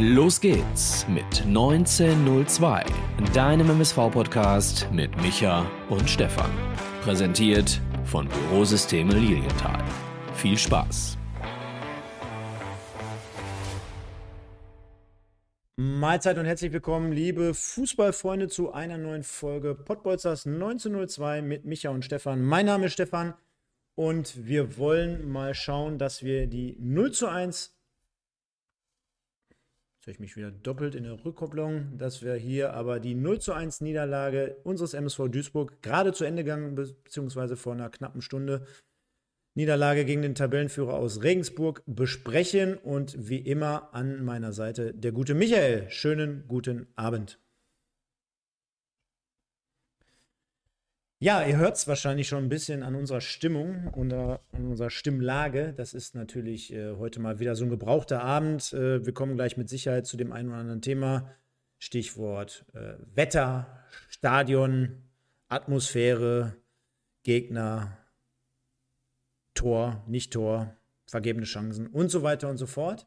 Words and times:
Los 0.00 0.40
geht's 0.40 1.08
mit 1.08 1.24
1902, 1.44 2.84
deinem 3.34 3.68
MSV-Podcast 3.70 4.86
mit 4.92 5.10
Micha 5.20 5.68
und 5.88 6.08
Stefan. 6.08 6.52
Präsentiert 7.02 7.80
von 8.04 8.28
Bürosysteme 8.28 9.12
Lilienthal. 9.12 9.82
Viel 10.34 10.56
Spaß! 10.56 11.18
Mahlzeit 15.78 16.38
und 16.38 16.44
herzlich 16.44 16.72
willkommen, 16.72 17.10
liebe 17.10 17.52
Fußballfreunde, 17.52 18.46
zu 18.46 18.72
einer 18.72 18.98
neuen 18.98 19.24
Folge 19.24 19.74
Pottbolzers 19.74 20.46
1902 20.46 21.42
mit 21.42 21.64
Micha 21.64 21.90
und 21.90 22.04
Stefan. 22.04 22.44
Mein 22.44 22.66
Name 22.66 22.86
ist 22.86 22.92
Stefan 22.92 23.34
und 23.96 24.46
wir 24.46 24.78
wollen 24.78 25.28
mal 25.28 25.54
schauen, 25.54 25.98
dass 25.98 26.22
wir 26.22 26.46
die 26.46 26.76
0 26.78 27.10
zu 27.10 27.26
1 27.26 27.74
Ich 30.08 30.20
mich 30.20 30.36
wieder 30.36 30.50
doppelt 30.50 30.94
in 30.94 31.04
der 31.04 31.22
Rückkopplung, 31.22 31.98
dass 31.98 32.22
wir 32.22 32.34
hier 32.34 32.72
aber 32.72 32.98
die 32.98 33.14
0 33.14 33.40
zu 33.40 33.52
1 33.52 33.82
Niederlage 33.82 34.56
unseres 34.64 34.94
MSV 34.94 35.28
Duisburg 35.28 35.82
gerade 35.82 36.14
zu 36.14 36.24
Ende 36.24 36.44
gegangen, 36.44 36.74
beziehungsweise 36.74 37.56
vor 37.56 37.74
einer 37.74 37.90
knappen 37.90 38.22
Stunde 38.22 38.64
Niederlage 39.54 40.06
gegen 40.06 40.22
den 40.22 40.34
Tabellenführer 40.34 40.94
aus 40.94 41.22
Regensburg 41.22 41.82
besprechen. 41.84 42.78
Und 42.78 43.28
wie 43.28 43.40
immer 43.40 43.92
an 43.92 44.24
meiner 44.24 44.52
Seite 44.52 44.94
der 44.94 45.12
gute 45.12 45.34
Michael. 45.34 45.90
Schönen 45.90 46.44
guten 46.48 46.86
Abend. 46.96 47.38
Ja, 51.20 51.44
ihr 51.44 51.56
hört 51.56 51.74
es 51.74 51.88
wahrscheinlich 51.88 52.28
schon 52.28 52.44
ein 52.44 52.48
bisschen 52.48 52.84
an 52.84 52.94
unserer 52.94 53.20
Stimmung 53.20 53.88
und 53.88 54.12
an 54.12 54.38
unserer 54.52 54.90
Stimmlage. 54.90 55.74
Das 55.76 55.92
ist 55.92 56.14
natürlich 56.14 56.72
äh, 56.72 56.94
heute 56.94 57.18
mal 57.18 57.40
wieder 57.40 57.56
so 57.56 57.64
ein 57.64 57.70
gebrauchter 57.70 58.22
Abend. 58.22 58.72
Äh, 58.72 59.04
wir 59.04 59.12
kommen 59.12 59.34
gleich 59.34 59.56
mit 59.56 59.68
Sicherheit 59.68 60.06
zu 60.06 60.16
dem 60.16 60.30
einen 60.30 60.50
oder 60.50 60.58
anderen 60.58 60.80
Thema. 60.80 61.34
Stichwort 61.78 62.64
äh, 62.72 62.94
Wetter, 63.16 63.82
Stadion, 64.08 65.02
Atmosphäre, 65.48 66.54
Gegner, 67.24 67.98
Tor, 69.54 70.04
nicht 70.06 70.32
Tor, 70.32 70.76
vergebene 71.04 71.46
Chancen 71.46 71.88
und 71.88 72.12
so 72.12 72.22
weiter 72.22 72.48
und 72.48 72.58
so 72.58 72.66
fort. 72.66 73.06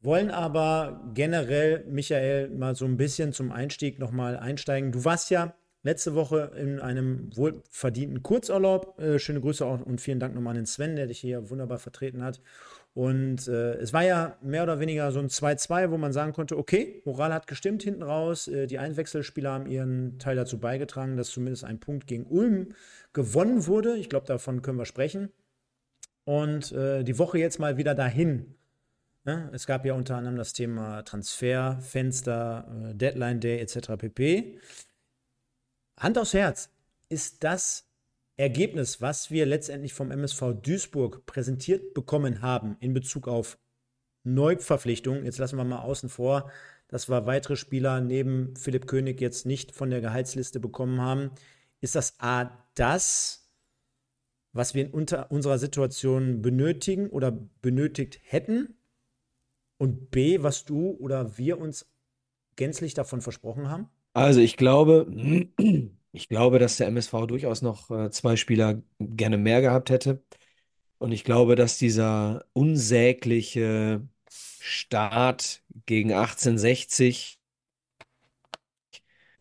Wollen 0.00 0.30
aber 0.30 1.10
generell, 1.12 1.84
Michael, 1.88 2.50
mal 2.50 2.76
so 2.76 2.84
ein 2.84 2.96
bisschen 2.96 3.32
zum 3.32 3.50
Einstieg 3.50 3.98
nochmal 3.98 4.36
einsteigen. 4.36 4.92
Du 4.92 5.04
warst 5.04 5.30
ja 5.30 5.56
letzte 5.82 6.14
Woche 6.14 6.52
in 6.56 6.80
einem 6.80 7.30
wohlverdienten 7.36 8.22
Kurzurlaub. 8.22 9.00
Äh, 9.00 9.18
schöne 9.18 9.40
Grüße 9.40 9.64
auch 9.64 9.80
und 9.80 10.00
vielen 10.00 10.20
Dank 10.20 10.34
nochmal 10.34 10.52
an 10.52 10.62
den 10.62 10.66
Sven, 10.66 10.96
der 10.96 11.06
dich 11.06 11.18
hier 11.18 11.50
wunderbar 11.50 11.78
vertreten 11.78 12.22
hat. 12.22 12.40
Und 12.94 13.48
äh, 13.48 13.74
es 13.76 13.92
war 13.92 14.04
ja 14.04 14.36
mehr 14.42 14.62
oder 14.62 14.78
weniger 14.78 15.10
so 15.12 15.18
ein 15.18 15.28
2-2, 15.28 15.90
wo 15.90 15.96
man 15.96 16.12
sagen 16.12 16.34
konnte, 16.34 16.58
okay, 16.58 17.02
Moral 17.06 17.32
hat 17.32 17.46
gestimmt 17.46 17.82
hinten 17.82 18.02
raus. 18.02 18.48
Äh, 18.48 18.66
die 18.66 18.78
Einwechselspieler 18.78 19.52
haben 19.52 19.66
ihren 19.66 20.18
Teil 20.18 20.36
dazu 20.36 20.58
beigetragen, 20.58 21.16
dass 21.16 21.30
zumindest 21.30 21.64
ein 21.64 21.80
Punkt 21.80 22.06
gegen 22.06 22.26
Ulm 22.26 22.74
gewonnen 23.14 23.66
wurde. 23.66 23.96
Ich 23.96 24.10
glaube, 24.10 24.26
davon 24.26 24.60
können 24.60 24.78
wir 24.78 24.84
sprechen. 24.84 25.30
Und 26.24 26.70
äh, 26.72 27.02
die 27.02 27.18
Woche 27.18 27.38
jetzt 27.38 27.58
mal 27.58 27.78
wieder 27.78 27.94
dahin. 27.94 28.54
Ne? 29.24 29.50
Es 29.52 29.66
gab 29.66 29.86
ja 29.86 29.94
unter 29.94 30.16
anderem 30.16 30.36
das 30.36 30.52
Thema 30.52 31.02
Transfer, 31.02 31.78
Fenster, 31.80 32.90
äh, 32.90 32.94
Deadline 32.94 33.40
Day 33.40 33.58
etc. 33.58 33.96
pp. 33.96 34.58
Hand 35.98 36.18
aufs 36.18 36.34
Herz, 36.34 36.70
ist 37.08 37.44
das 37.44 37.88
Ergebnis, 38.36 39.00
was 39.00 39.30
wir 39.30 39.46
letztendlich 39.46 39.92
vom 39.92 40.10
MSV 40.10 40.54
Duisburg 40.62 41.26
präsentiert 41.26 41.94
bekommen 41.94 42.42
haben 42.42 42.76
in 42.80 42.94
Bezug 42.94 43.28
auf 43.28 43.58
Neuverpflichtungen, 44.24 45.24
jetzt 45.24 45.38
lassen 45.38 45.56
wir 45.56 45.64
mal 45.64 45.80
außen 45.80 46.08
vor, 46.08 46.50
dass 46.88 47.08
wir 47.08 47.26
weitere 47.26 47.56
Spieler 47.56 48.00
neben 48.00 48.54
Philipp 48.56 48.86
König 48.86 49.20
jetzt 49.20 49.46
nicht 49.46 49.72
von 49.72 49.90
der 49.90 50.00
Gehaltsliste 50.00 50.60
bekommen 50.60 51.00
haben, 51.00 51.30
ist 51.80 51.94
das 51.94 52.20
A 52.20 52.50
das, 52.74 53.50
was 54.52 54.74
wir 54.74 54.84
in 54.84 54.92
unserer 54.92 55.58
Situation 55.58 56.42
benötigen 56.42 57.08
oder 57.08 57.32
benötigt 57.32 58.20
hätten? 58.22 58.76
Und 59.78 60.10
B, 60.10 60.42
was 60.42 60.64
du 60.64 60.90
oder 60.90 61.38
wir 61.38 61.58
uns 61.58 61.90
gänzlich 62.56 62.94
davon 62.94 63.20
versprochen 63.20 63.68
haben? 63.68 63.88
Also 64.14 64.40
ich 64.40 64.56
glaube, 64.56 65.06
ich 66.12 66.28
glaube, 66.28 66.58
dass 66.58 66.76
der 66.76 66.86
MSV 66.88 67.26
durchaus 67.26 67.62
noch 67.62 67.90
äh, 67.90 68.10
zwei 68.10 68.36
Spieler 68.36 68.82
gerne 69.00 69.38
mehr 69.38 69.60
gehabt 69.62 69.90
hätte. 69.90 70.22
Und 70.98 71.12
ich 71.12 71.24
glaube, 71.24 71.56
dass 71.56 71.78
dieser 71.78 72.44
unsägliche 72.54 74.06
Start 74.30 75.62
gegen 75.86 76.12
1860 76.12 77.40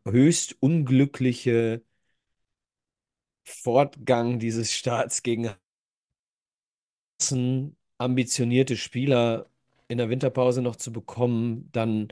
höchst 0.05 0.55
unglückliche 0.61 1.83
Fortgang 3.43 4.39
dieses 4.39 4.71
Starts 4.73 5.21
gegen 5.21 5.51
ambitionierte 7.97 8.77
Spieler 8.77 9.47
in 9.87 9.97
der 9.97 10.09
Winterpause 10.09 10.61
noch 10.61 10.75
zu 10.75 10.91
bekommen, 10.91 11.69
dann 11.71 12.09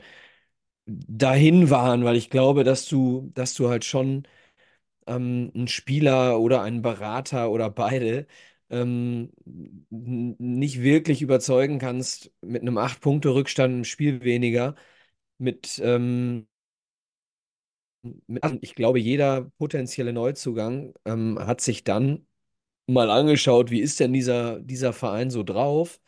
dahin 1.08 1.70
waren, 1.70 2.04
weil 2.04 2.16
ich 2.16 2.30
glaube, 2.30 2.64
dass 2.64 2.86
du, 2.88 3.30
dass 3.34 3.54
du 3.54 3.68
halt 3.68 3.84
schon 3.84 4.26
ähm, 5.06 5.52
einen 5.54 5.68
Spieler 5.68 6.40
oder 6.40 6.62
einen 6.62 6.82
Berater 6.82 7.50
oder 7.50 7.70
beide 7.70 8.26
ähm, 8.70 9.32
nicht 9.90 10.82
wirklich 10.82 11.22
überzeugen 11.22 11.78
kannst 11.78 12.32
mit 12.42 12.62
einem 12.62 12.78
8-Punkte-Rückstand 12.78 13.74
im 13.74 13.84
Spiel 13.84 14.22
weniger, 14.24 14.74
mit, 15.38 15.80
ähm, 15.84 16.48
mit, 18.26 18.42
ich 18.62 18.74
glaube, 18.74 18.98
jeder 18.98 19.50
potenzielle 19.58 20.12
Neuzugang 20.12 20.94
ähm, 21.04 21.38
hat 21.38 21.60
sich 21.60 21.84
dann 21.84 22.26
mal 22.86 23.10
angeschaut, 23.10 23.70
wie 23.72 23.80
ist 23.80 24.00
denn 24.00 24.12
dieser, 24.12 24.60
dieser 24.60 24.92
Verein 24.92 25.30
so 25.30 25.42
drauf? 25.44 26.00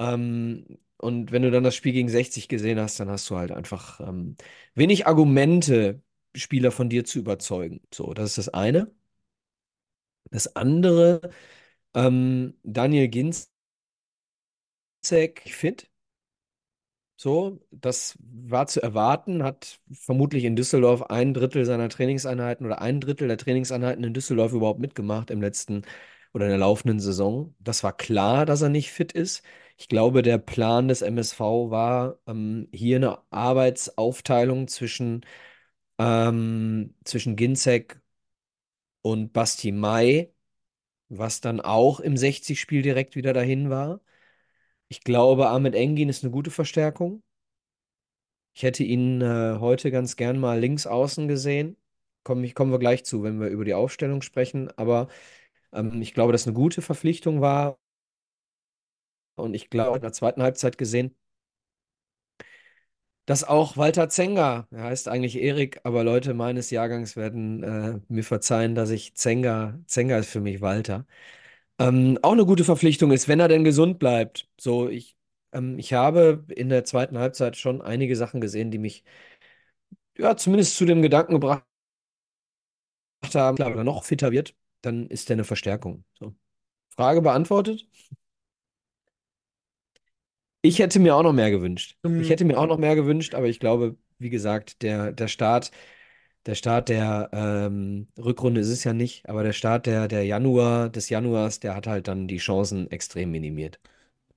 Ähm, 0.00 0.66
und 1.04 1.32
wenn 1.32 1.42
du 1.42 1.50
dann 1.50 1.64
das 1.64 1.74
Spiel 1.76 1.92
gegen 1.92 2.08
60 2.08 2.48
gesehen 2.48 2.80
hast, 2.80 3.00
dann 3.00 3.10
hast 3.10 3.28
du 3.30 3.36
halt 3.36 3.52
einfach 3.52 4.00
ähm, 4.00 4.36
wenig 4.74 5.06
Argumente, 5.06 6.02
Spieler 6.36 6.72
von 6.72 6.88
dir 6.90 7.04
zu 7.04 7.18
überzeugen. 7.20 7.80
So, 7.92 8.14
das 8.14 8.30
ist 8.30 8.38
das 8.38 8.48
eine. 8.54 8.90
Das 10.30 10.54
andere, 10.56 11.30
ähm, 11.94 12.54
Daniel 12.64 13.08
Ginzek 13.08 13.50
fit. 15.46 15.88
So, 17.16 17.60
das 17.70 18.18
war 18.20 18.66
zu 18.66 18.82
erwarten, 18.82 19.44
hat 19.44 19.80
vermutlich 19.92 20.44
in 20.44 20.56
Düsseldorf 20.56 21.02
ein 21.02 21.32
Drittel 21.32 21.64
seiner 21.64 21.88
Trainingseinheiten 21.88 22.66
oder 22.66 22.80
ein 22.82 23.00
Drittel 23.00 23.28
der 23.28 23.38
Trainingseinheiten 23.38 24.02
in 24.04 24.12
Düsseldorf 24.14 24.52
überhaupt 24.52 24.80
mitgemacht 24.80 25.30
im 25.30 25.40
letzten 25.40 25.82
oder 26.34 26.46
in 26.46 26.50
der 26.50 26.58
laufenden 26.58 26.98
Saison. 27.00 27.54
Das 27.60 27.84
war 27.84 27.96
klar, 27.96 28.44
dass 28.46 28.62
er 28.62 28.68
nicht 28.68 28.90
fit 28.90 29.12
ist. 29.12 29.42
Ich 29.76 29.88
glaube, 29.88 30.22
der 30.22 30.38
Plan 30.38 30.88
des 30.88 31.02
MSV 31.02 31.70
war, 31.70 32.18
ähm, 32.26 32.68
hier 32.72 32.96
eine 32.96 33.18
Arbeitsaufteilung 33.30 34.68
zwischen, 34.68 35.24
ähm, 35.98 36.94
zwischen 37.04 37.36
Ginzek 37.36 38.00
und 39.02 39.32
Basti 39.32 39.70
Mai, 39.72 40.32
was 41.10 41.40
dann 41.42 41.60
auch 41.62 42.00
im 42.00 42.16
60-Spiel 42.18 42.82
direkt 42.82 43.16
wieder 43.16 43.32
dahin 43.34 43.70
war. 43.70 44.00
Ich 44.88 45.02
glaube, 45.02 45.48
Ahmed 45.50 45.74
Engin 45.76 46.08
ist 46.10 46.24
eine 46.24 46.32
gute 46.32 46.50
Verstärkung. 46.52 47.22
Ich 48.54 48.62
hätte 48.62 48.84
ihn 48.84 49.20
äh, 49.20 49.56
heute 49.60 49.90
ganz 49.90 50.16
gern 50.16 50.38
mal 50.38 50.58
links 50.60 50.86
außen 50.86 51.26
gesehen. 51.28 51.76
Komm, 52.22 52.48
kommen 52.54 52.70
wir 52.72 52.78
gleich 52.78 53.04
zu, 53.04 53.22
wenn 53.22 53.40
wir 53.40 53.48
über 53.48 53.64
die 53.64 53.74
Aufstellung 53.74 54.22
sprechen. 54.22 54.70
Aber 54.78 55.08
ähm, 55.72 56.00
ich 56.02 56.14
glaube, 56.14 56.32
dass 56.32 56.46
eine 56.46 56.54
gute 56.54 56.82
Verpflichtung 56.82 57.40
war. 57.40 57.78
Und 59.36 59.54
ich 59.54 59.70
glaube, 59.70 59.96
in 59.96 60.02
der 60.02 60.12
zweiten 60.12 60.42
Halbzeit 60.42 60.78
gesehen, 60.78 61.14
dass 63.26 63.44
auch 63.44 63.76
Walter 63.76 64.08
Zenga, 64.08 64.68
er 64.70 64.82
heißt 64.84 65.08
eigentlich 65.08 65.36
Erik, 65.36 65.80
aber 65.84 66.04
Leute 66.04 66.34
meines 66.34 66.70
Jahrgangs 66.70 67.16
werden 67.16 67.62
äh, 67.62 68.00
mir 68.08 68.24
verzeihen, 68.24 68.74
dass 68.74 68.90
ich 68.90 69.14
Zenga, 69.14 69.78
Zenga 69.86 70.18
ist 70.18 70.28
für 70.30 70.40
mich 70.40 70.60
Walter, 70.60 71.06
ähm, 71.78 72.18
auch 72.22 72.32
eine 72.32 72.46
gute 72.46 72.64
Verpflichtung 72.64 73.12
ist, 73.12 73.28
wenn 73.28 73.40
er 73.40 73.48
denn 73.48 73.64
gesund 73.64 73.98
bleibt. 73.98 74.48
So, 74.60 74.88
ich, 74.88 75.16
ähm, 75.52 75.78
ich 75.78 75.94
habe 75.94 76.44
in 76.50 76.68
der 76.70 76.84
zweiten 76.84 77.18
Halbzeit 77.18 77.56
schon 77.56 77.82
einige 77.82 78.16
Sachen 78.16 78.40
gesehen, 78.40 78.70
die 78.70 78.78
mich 78.78 79.04
ja 80.18 80.36
zumindest 80.36 80.76
zu 80.76 80.84
dem 80.84 81.02
Gedanken 81.02 81.32
gebracht 81.34 81.64
haben, 83.34 83.58
wenn 83.58 83.78
er 83.78 83.84
noch 83.84 84.04
fitter 84.04 84.32
wird, 84.32 84.54
dann 84.82 85.06
ist 85.08 85.30
er 85.30 85.34
eine 85.34 85.44
Verstärkung. 85.44 86.04
So. 86.18 86.34
Frage 86.90 87.22
beantwortet? 87.22 87.86
Ich 90.64 90.78
hätte 90.78 90.98
mir 90.98 91.14
auch 91.14 91.22
noch 91.22 91.34
mehr 91.34 91.50
gewünscht. 91.50 91.98
Ich 92.02 92.30
hätte 92.30 92.44
mir 92.46 92.58
auch 92.58 92.66
noch 92.66 92.78
mehr 92.78 92.94
gewünscht, 92.96 93.34
aber 93.34 93.46
ich 93.48 93.60
glaube, 93.60 93.96
wie 94.18 94.30
gesagt, 94.30 94.82
der, 94.82 95.12
der 95.12 95.28
Start, 95.28 95.70
der 96.46 96.54
Start 96.54 96.88
der 96.88 97.30
ähm, 97.32 98.06
Rückrunde 98.18 98.60
ist 98.62 98.70
es 98.70 98.84
ja 98.84 98.94
nicht, 98.94 99.28
aber 99.28 99.42
der 99.42 99.52
Start 99.52 99.86
der, 99.86 100.08
der 100.08 100.24
Januar, 100.24 100.88
des 100.88 101.10
Januars, 101.10 101.60
der 101.60 101.74
hat 101.76 101.86
halt 101.86 102.08
dann 102.08 102.28
die 102.28 102.38
Chancen 102.38 102.90
extrem 102.90 103.30
minimiert. 103.30 103.78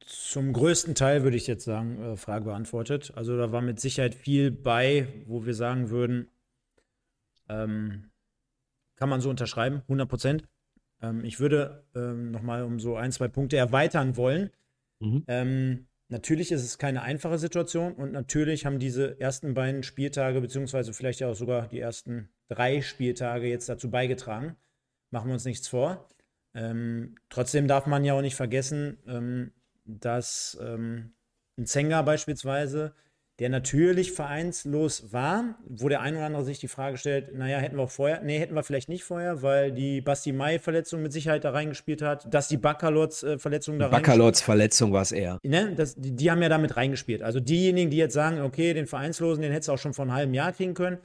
zum 0.06 0.53
größten 0.53 0.95
Teil 0.95 1.24
würde 1.24 1.38
ich 1.38 1.47
jetzt 1.47 1.65
sagen, 1.65 2.01
äh, 2.01 2.18
Frage 2.18 2.45
beantwortet. 2.45 3.12
Also 3.15 3.38
da 3.38 3.51
war 3.51 3.62
mit 3.62 3.79
Sicherheit 3.79 4.15
viel 4.15 4.51
bei, 4.51 5.07
wo 5.27 5.45
wir 5.45 5.53
sagen 5.53 5.89
würden, 5.89 6.29
ähm, 7.50 8.09
kann 8.95 9.09
man 9.09 9.21
so 9.21 9.29
unterschreiben, 9.29 9.81
100 9.83 10.09
Prozent. 10.09 10.44
Ähm, 11.01 11.24
ich 11.24 11.39
würde 11.39 11.85
ähm, 11.95 12.31
nochmal 12.31 12.63
um 12.63 12.79
so 12.79 12.95
ein, 12.95 13.12
zwei 13.12 13.27
Punkte 13.27 13.57
erweitern 13.57 14.18
wollen. 14.18 14.51
Mhm. 15.00 15.24
Ähm, 15.27 15.88
natürlich 16.09 16.51
ist 16.51 16.63
es 16.63 16.77
keine 16.77 17.01
einfache 17.01 17.38
Situation 17.38 17.94
und 17.94 18.12
natürlich 18.12 18.65
haben 18.65 18.80
diese 18.80 19.19
ersten 19.19 19.54
beiden 19.54 19.83
Spieltage, 19.83 20.42
beziehungsweise 20.42 20.94
vielleicht 20.94 21.19
ja 21.19 21.30
auch 21.30 21.36
sogar 21.36 21.68
die 21.68 21.80
ersten 21.80 22.30
drei 22.48 22.81
Spieltage 22.81 23.48
jetzt 23.48 23.69
dazu 23.69 23.89
beigetragen. 23.89 24.56
Machen 25.12 25.30
wir 25.30 25.33
uns 25.33 25.45
nichts 25.45 25.68
vor. 25.68 26.09
Ähm, 26.54 27.15
trotzdem 27.30 27.68
darf 27.68 27.86
man 27.86 28.04
ja 28.04 28.13
auch 28.13 28.21
nicht 28.21 28.36
vergessen, 28.36 28.98
ähm, 29.07 29.51
dass 29.86 30.57
ähm, 30.62 31.13
ein 31.57 31.65
Zenga 31.65 32.01
beispielsweise 32.01 32.94
der 33.39 33.50
natürlich 33.50 34.13
vereinslos 34.13 35.13
war, 35.13 35.60
wo 35.68 35.89
der 35.89 36.01
ein 36.01 36.16
oder 36.16 36.25
andere 36.25 36.44
sich 36.44 36.57
die 36.57 36.68
Frage 36.68 36.98
stellt, 36.98 37.36
naja, 37.36 37.60
hätten 37.60 37.75
wir 37.75 37.84
auch 37.84 37.92
vorher, 37.92 38.22
nee, 38.24 38.39
hätten 38.39 38.56
wir 38.56 38.63
vielleicht 38.63 38.89
nicht 38.89 39.04
vorher, 39.04 39.44
weil 39.44 39.72
die 39.72 40.01
Basti 40.01 40.31
Mai-Verletzung 40.31 41.04
mit 41.04 41.13
Sicherheit 41.13 41.44
da 41.44 41.51
reingespielt 41.51 42.01
hat, 42.01 42.34
dass 42.34 42.48
die 42.48 42.57
Baccalords-Verletzung 42.57 43.75
äh, 43.75 43.80
da 43.80 43.86
reingespielt 43.86 44.07
Baccalords-Verletzung 44.07 44.92
war 44.92 45.04
es 45.04 45.12
eher. 45.12 45.39
Ne, 45.44 45.74
das, 45.75 45.95
die, 45.95 46.16
die, 46.16 46.31
haben 46.31 46.42
ja 46.42 46.50
damit 46.50 46.78
reingespielt. 46.78 47.22
Also 47.22 47.39
diejenigen, 47.39 47.92
die 47.92 47.98
jetzt 47.98 48.13
sagen, 48.13 48.42
okay, 48.42 48.74
den 48.74 48.88
Vereinslosen, 48.88 49.44
den 49.44 49.51
hättest 49.51 49.69
du 49.69 49.74
auch 49.74 49.78
schon 49.78 49.94
vor 49.94 50.06
einem 50.06 50.13
halben 50.13 50.34
Jahr 50.34 50.51
kriegen 50.51 50.74
können. 50.74 50.98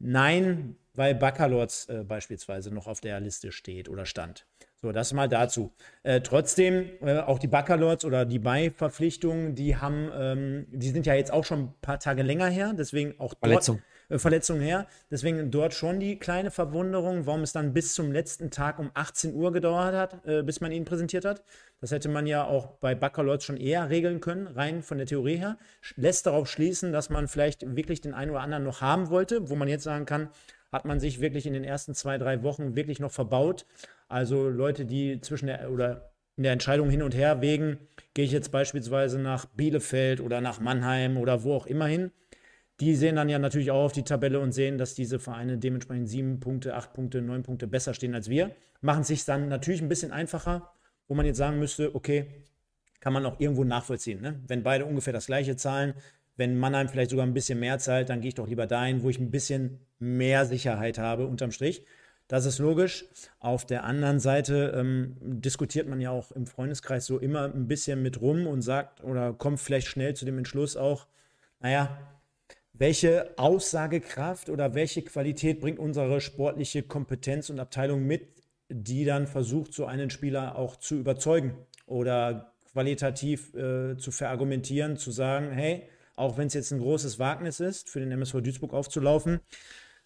Nein, 0.00 0.76
weil 0.94 1.14
Baccalords 1.14 1.86
äh, 1.86 2.02
beispielsweise 2.02 2.74
noch 2.74 2.88
auf 2.88 3.00
der 3.00 3.20
Liste 3.20 3.52
steht 3.52 3.88
oder 3.88 4.06
stand. 4.06 4.46
So, 4.82 4.92
das 4.92 5.14
mal 5.14 5.28
dazu. 5.28 5.72
Äh, 6.02 6.20
trotzdem, 6.20 6.90
äh, 7.00 7.18
auch 7.20 7.38
die 7.38 7.48
Baccalords 7.48 8.04
oder 8.04 8.26
die 8.26 8.38
Mai-Verpflichtungen, 8.38 9.54
die 9.54 9.76
haben, 9.76 10.10
ähm, 10.14 10.66
die 10.70 10.90
sind 10.90 11.06
ja 11.06 11.14
jetzt 11.14 11.32
auch 11.32 11.44
schon 11.44 11.60
ein 11.60 11.74
paar 11.80 11.98
Tage 11.98 12.22
länger 12.22 12.48
her, 12.48 12.74
deswegen 12.76 13.18
auch 13.18 13.32
dort, 13.32 13.38
Verletzung. 13.40 13.82
Äh, 14.10 14.18
Verletzung 14.18 14.60
her. 14.60 14.86
Deswegen 15.10 15.50
dort 15.50 15.72
schon 15.72 15.98
die 15.98 16.18
kleine 16.18 16.50
Verwunderung, 16.50 17.26
warum 17.26 17.40
es 17.40 17.52
dann 17.52 17.72
bis 17.72 17.94
zum 17.94 18.12
letzten 18.12 18.50
Tag 18.50 18.78
um 18.78 18.90
18 18.92 19.34
Uhr 19.34 19.50
gedauert 19.50 19.94
hat, 19.94 20.26
äh, 20.26 20.42
bis 20.42 20.60
man 20.60 20.72
ihn 20.72 20.84
präsentiert 20.84 21.24
hat. 21.24 21.42
Das 21.80 21.90
hätte 21.90 22.10
man 22.10 22.26
ja 22.26 22.44
auch 22.44 22.72
bei 22.78 22.94
Baccalords 22.94 23.44
schon 23.44 23.56
eher 23.56 23.88
regeln 23.88 24.20
können, 24.20 24.46
rein 24.46 24.82
von 24.82 24.98
der 24.98 25.06
Theorie 25.06 25.36
her. 25.36 25.56
Lässt 25.96 26.26
darauf 26.26 26.50
schließen, 26.50 26.92
dass 26.92 27.08
man 27.08 27.28
vielleicht 27.28 27.76
wirklich 27.76 28.02
den 28.02 28.12
einen 28.12 28.30
oder 28.30 28.40
anderen 28.40 28.64
noch 28.64 28.82
haben 28.82 29.08
wollte, 29.08 29.48
wo 29.48 29.56
man 29.56 29.68
jetzt 29.68 29.84
sagen 29.84 30.04
kann, 30.04 30.28
hat 30.70 30.84
man 30.84 31.00
sich 31.00 31.20
wirklich 31.20 31.46
in 31.46 31.52
den 31.52 31.64
ersten 31.64 31.94
zwei, 31.94 32.18
drei 32.18 32.42
Wochen 32.42 32.76
wirklich 32.76 33.00
noch 33.00 33.12
verbaut. 33.12 33.66
Also 34.08 34.48
Leute, 34.48 34.84
die 34.84 35.20
zwischen 35.20 35.46
der 35.46 35.70
oder 35.70 36.12
in 36.36 36.42
der 36.42 36.52
Entscheidung 36.52 36.90
hin 36.90 37.02
und 37.02 37.14
her 37.14 37.40
wegen, 37.40 37.78
gehe 38.14 38.24
ich 38.24 38.32
jetzt 38.32 38.52
beispielsweise 38.52 39.18
nach 39.18 39.46
Bielefeld 39.46 40.20
oder 40.20 40.40
nach 40.40 40.60
Mannheim 40.60 41.16
oder 41.16 41.42
wo 41.44 41.54
auch 41.54 41.66
immer 41.66 41.86
hin. 41.86 42.10
Die 42.80 42.94
sehen 42.94 43.16
dann 43.16 43.30
ja 43.30 43.38
natürlich 43.38 43.70
auch 43.70 43.84
auf 43.84 43.92
die 43.92 44.02
Tabelle 44.02 44.38
und 44.38 44.52
sehen, 44.52 44.76
dass 44.76 44.94
diese 44.94 45.18
Vereine 45.18 45.56
dementsprechend 45.56 46.10
sieben 46.10 46.40
Punkte, 46.40 46.74
acht 46.74 46.92
Punkte, 46.92 47.22
neun 47.22 47.42
Punkte 47.42 47.66
besser 47.66 47.94
stehen 47.94 48.14
als 48.14 48.28
wir. 48.28 48.50
Machen 48.82 49.00
es 49.00 49.08
sich 49.08 49.24
dann 49.24 49.48
natürlich 49.48 49.80
ein 49.80 49.88
bisschen 49.88 50.12
einfacher, 50.12 50.70
wo 51.08 51.14
man 51.14 51.24
jetzt 51.24 51.38
sagen 51.38 51.58
müsste, 51.58 51.94
okay, 51.94 52.26
kann 53.00 53.14
man 53.14 53.24
auch 53.24 53.40
irgendwo 53.40 53.64
nachvollziehen. 53.64 54.20
Ne? 54.20 54.40
Wenn 54.46 54.62
beide 54.62 54.84
ungefähr 54.84 55.14
das 55.14 55.26
gleiche 55.26 55.56
zahlen, 55.56 55.94
wenn 56.36 56.58
Mannheim 56.58 56.88
vielleicht 56.88 57.10
sogar 57.10 57.26
ein 57.26 57.32
bisschen 57.32 57.58
mehr 57.58 57.78
zahlt, 57.78 58.10
dann 58.10 58.20
gehe 58.20 58.28
ich 58.28 58.34
doch 58.34 58.46
lieber 58.46 58.66
dahin, 58.66 59.02
wo 59.02 59.08
ich 59.08 59.18
ein 59.18 59.30
bisschen 59.30 59.80
mehr 59.98 60.44
Sicherheit 60.44 60.98
habe 60.98 61.26
unterm 61.26 61.50
Strich. 61.50 61.86
Das 62.28 62.44
ist 62.44 62.58
logisch. 62.58 63.04
Auf 63.38 63.66
der 63.66 63.84
anderen 63.84 64.18
Seite 64.18 64.74
ähm, 64.76 65.16
diskutiert 65.20 65.88
man 65.88 66.00
ja 66.00 66.10
auch 66.10 66.32
im 66.32 66.46
Freundeskreis 66.46 67.06
so 67.06 67.18
immer 67.18 67.44
ein 67.44 67.68
bisschen 67.68 68.02
mit 68.02 68.20
rum 68.20 68.46
und 68.46 68.62
sagt 68.62 69.04
oder 69.04 69.32
kommt 69.32 69.60
vielleicht 69.60 69.86
schnell 69.86 70.14
zu 70.14 70.24
dem 70.24 70.38
Entschluss 70.38 70.76
auch, 70.76 71.06
naja, 71.60 71.96
welche 72.72 73.38
Aussagekraft 73.38 74.50
oder 74.50 74.74
welche 74.74 75.02
Qualität 75.02 75.60
bringt 75.60 75.78
unsere 75.78 76.20
sportliche 76.20 76.82
Kompetenz 76.82 77.48
und 77.48 77.60
Abteilung 77.60 78.04
mit, 78.04 78.28
die 78.68 79.04
dann 79.04 79.26
versucht, 79.28 79.72
so 79.72 79.86
einen 79.86 80.10
Spieler 80.10 80.56
auch 80.56 80.76
zu 80.76 80.96
überzeugen 80.96 81.56
oder 81.86 82.52
qualitativ 82.72 83.54
äh, 83.54 83.96
zu 83.96 84.10
verargumentieren, 84.10 84.96
zu 84.96 85.12
sagen, 85.12 85.52
hey, 85.52 85.88
auch 86.16 86.36
wenn 86.36 86.48
es 86.48 86.54
jetzt 86.54 86.72
ein 86.72 86.80
großes 86.80 87.18
Wagnis 87.18 87.60
ist, 87.60 87.88
für 87.88 88.00
den 88.00 88.10
MSV 88.10 88.42
Duisburg 88.42 88.74
aufzulaufen, 88.74 89.40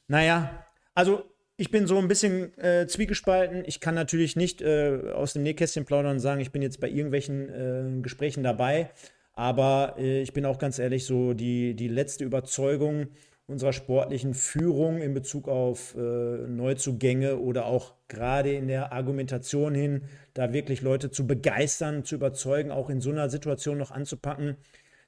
naja, 0.07 0.67
also 0.95 1.25
ich 1.61 1.71
bin 1.71 1.87
so 1.87 1.99
ein 1.99 2.09
bisschen 2.09 2.57
äh, 2.59 2.87
zwiegespalten. 2.87 3.65
Ich 3.67 3.81
kann 3.81 3.95
natürlich 3.95 4.35
nicht 4.35 4.63
äh, 4.63 5.13
aus 5.13 5.35
dem 5.35 5.43
Nähkästchen 5.43 5.85
plaudern 5.85 6.13
und 6.13 6.21
sagen, 6.21 6.41
ich 6.41 6.53
bin 6.53 6.63
jetzt 6.63 6.81
bei 6.81 6.89
irgendwelchen 6.89 7.51
äh, 7.51 8.01
Gesprächen 8.01 8.43
dabei. 8.43 8.91
Aber 9.35 9.97
äh, 9.99 10.23
ich 10.23 10.33
bin 10.33 10.47
auch 10.47 10.59
ganz 10.59 10.79
ehrlich, 10.79 11.05
so 11.05 11.35
die, 11.35 11.75
die 11.75 11.89
letzte 11.89 12.25
Überzeugung 12.25 13.09
unserer 13.47 13.75
sportlichen 13.75 14.33
Führung 14.33 15.03
in 15.03 15.13
Bezug 15.13 15.49
auf 15.49 15.95
äh, 15.97 16.01
Neuzugänge 16.01 17.37
oder 17.37 17.67
auch 17.67 17.93
gerade 18.09 18.55
in 18.55 18.67
der 18.67 18.93
Argumentation 18.93 19.75
hin, 19.75 20.05
da 20.33 20.55
wirklich 20.55 20.81
Leute 20.81 21.11
zu 21.11 21.27
begeistern, 21.27 22.05
zu 22.05 22.15
überzeugen, 22.15 22.71
auch 22.71 22.89
in 22.89 23.03
so 23.03 23.11
einer 23.11 23.29
Situation 23.29 23.77
noch 23.77 23.91
anzupacken, 23.91 24.57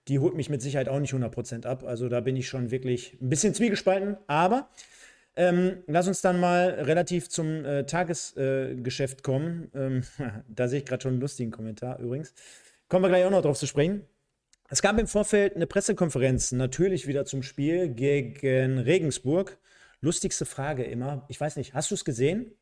die 0.08 0.18
holt 0.18 0.34
mich 0.34 0.50
mit 0.50 0.60
Sicherheit 0.60 0.90
auch 0.90 1.00
nicht 1.00 1.14
100% 1.14 1.64
ab. 1.64 1.84
Also 1.84 2.10
da 2.10 2.20
bin 2.20 2.36
ich 2.36 2.46
schon 2.46 2.70
wirklich 2.70 3.16
ein 3.22 3.30
bisschen 3.30 3.54
zwiegespalten. 3.54 4.18
Aber 4.26 4.68
ähm, 5.36 5.82
lass 5.86 6.08
uns 6.08 6.20
dann 6.20 6.40
mal 6.40 6.70
relativ 6.70 7.28
zum 7.28 7.64
äh, 7.64 7.84
Tagesgeschäft 7.86 9.18
äh, 9.18 9.22
kommen. 9.22 9.70
Ähm, 9.74 10.02
da 10.48 10.68
sehe 10.68 10.80
ich 10.80 10.86
gerade 10.86 11.02
schon 11.02 11.12
einen 11.12 11.20
lustigen 11.20 11.50
Kommentar 11.50 11.98
übrigens. 11.98 12.34
Kommen 12.88 13.04
wir 13.04 13.08
gleich 13.08 13.24
auch 13.24 13.30
noch 13.30 13.42
drauf 13.42 13.58
zu 13.58 13.66
sprechen. 13.66 14.04
Es 14.68 14.82
gab 14.82 14.98
im 14.98 15.06
Vorfeld 15.06 15.54
eine 15.54 15.66
Pressekonferenz, 15.66 16.52
natürlich 16.52 17.06
wieder 17.06 17.24
zum 17.24 17.42
Spiel 17.42 17.88
gegen 17.88 18.78
Regensburg. 18.78 19.58
Lustigste 20.00 20.46
Frage 20.46 20.84
immer. 20.84 21.24
Ich 21.28 21.40
weiß 21.40 21.56
nicht, 21.56 21.74
hast 21.74 21.90
du 21.90 21.94
es 21.94 22.04
gesehen? 22.04 22.52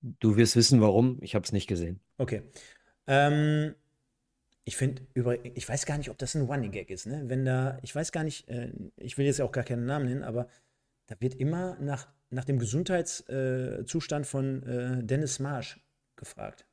Du 0.00 0.36
wirst 0.36 0.56
wissen, 0.56 0.80
warum. 0.80 1.18
Ich 1.20 1.34
habe 1.34 1.44
es 1.44 1.52
nicht 1.52 1.66
gesehen. 1.66 2.00
Okay. 2.18 2.42
Ähm, 3.06 3.74
ich 4.70 4.76
finde, 4.76 5.02
ich 5.54 5.68
weiß 5.68 5.84
gar 5.84 5.98
nicht, 5.98 6.10
ob 6.10 6.18
das 6.18 6.36
ein 6.36 6.46
Running 6.46 6.70
Gag 6.70 6.90
ist, 6.90 7.04
ne? 7.04 7.24
Wenn 7.26 7.44
da, 7.44 7.76
ich 7.82 7.92
weiß 7.92 8.12
gar 8.12 8.22
nicht, 8.22 8.48
äh, 8.48 8.70
ich 8.98 9.18
will 9.18 9.26
jetzt 9.26 9.40
auch 9.40 9.50
gar 9.50 9.64
keinen 9.64 9.84
Namen 9.84 10.06
nennen, 10.06 10.22
aber 10.22 10.46
da 11.08 11.16
wird 11.18 11.34
immer 11.34 11.76
nach, 11.80 12.06
nach 12.30 12.44
dem 12.44 12.60
Gesundheitszustand 12.60 14.24
äh, 14.24 14.28
von 14.28 14.62
äh, 14.62 15.02
Dennis 15.02 15.40
Marsch 15.40 15.80
gefragt. 16.14 16.66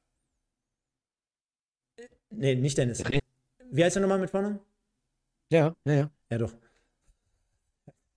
Äh, 1.97 2.03
nee, 2.29 2.53
nicht 2.53 2.77
Dennis. 2.77 3.03
Wie 3.71 3.83
heißt 3.83 3.97
er 3.97 4.03
nochmal 4.03 4.19
mit 4.19 4.29
vorne? 4.29 4.59
Ja, 5.49 5.75
ja, 5.85 5.93
ja. 5.93 6.11
Ja, 6.29 6.37
doch. 6.37 6.53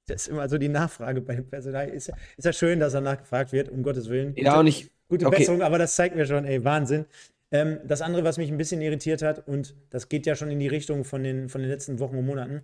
Das 0.04 0.22
ist 0.22 0.28
immer 0.28 0.46
so 0.50 0.58
die 0.58 0.68
Nachfrage 0.68 1.22
bei 1.22 1.36
dem 1.36 1.48
Personal. 1.48 1.88
Ist 1.88 2.08
ja, 2.08 2.16
ist 2.36 2.44
ja 2.44 2.52
schön, 2.52 2.80
dass 2.80 2.92
er 2.92 3.00
nachgefragt 3.00 3.52
wird, 3.52 3.70
um 3.70 3.82
Gottes 3.82 4.10
Willen. 4.10 4.36
Ja, 4.36 4.58
auch 4.58 4.62
nicht. 4.62 4.90
Gute 5.08 5.26
okay. 5.26 5.38
Besserung, 5.38 5.62
aber 5.62 5.78
das 5.78 5.96
zeigt 5.96 6.16
mir 6.16 6.26
schon, 6.26 6.44
ey, 6.44 6.62
Wahnsinn. 6.62 7.06
Ähm, 7.52 7.80
das 7.84 8.02
andere, 8.02 8.24
was 8.24 8.38
mich 8.38 8.50
ein 8.50 8.58
bisschen 8.58 8.80
irritiert 8.80 9.22
hat, 9.22 9.46
und 9.48 9.74
das 9.90 10.08
geht 10.08 10.26
ja 10.26 10.36
schon 10.36 10.50
in 10.50 10.60
die 10.60 10.68
Richtung 10.68 11.04
von 11.04 11.22
den, 11.22 11.48
von 11.48 11.60
den 11.60 11.70
letzten 11.70 11.98
Wochen 11.98 12.16
und 12.16 12.26
Monaten. 12.26 12.62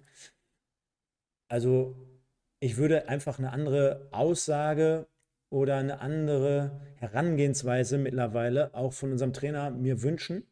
Also, 1.49 1.97
ich 2.61 2.77
würde 2.77 3.09
einfach 3.09 3.39
eine 3.39 3.53
andere 3.53 4.09
Aussage 4.13 5.07
oder 5.51 5.77
eine 5.77 6.01
andere 6.01 6.81
Herangehensweise 6.97 7.99
mittlerweile 7.99 8.75
auch 8.75 8.93
von 8.93 9.13
unserem 9.13 9.33
Trainer 9.33 9.71
mir 9.71 10.03
wünschen. 10.03 10.45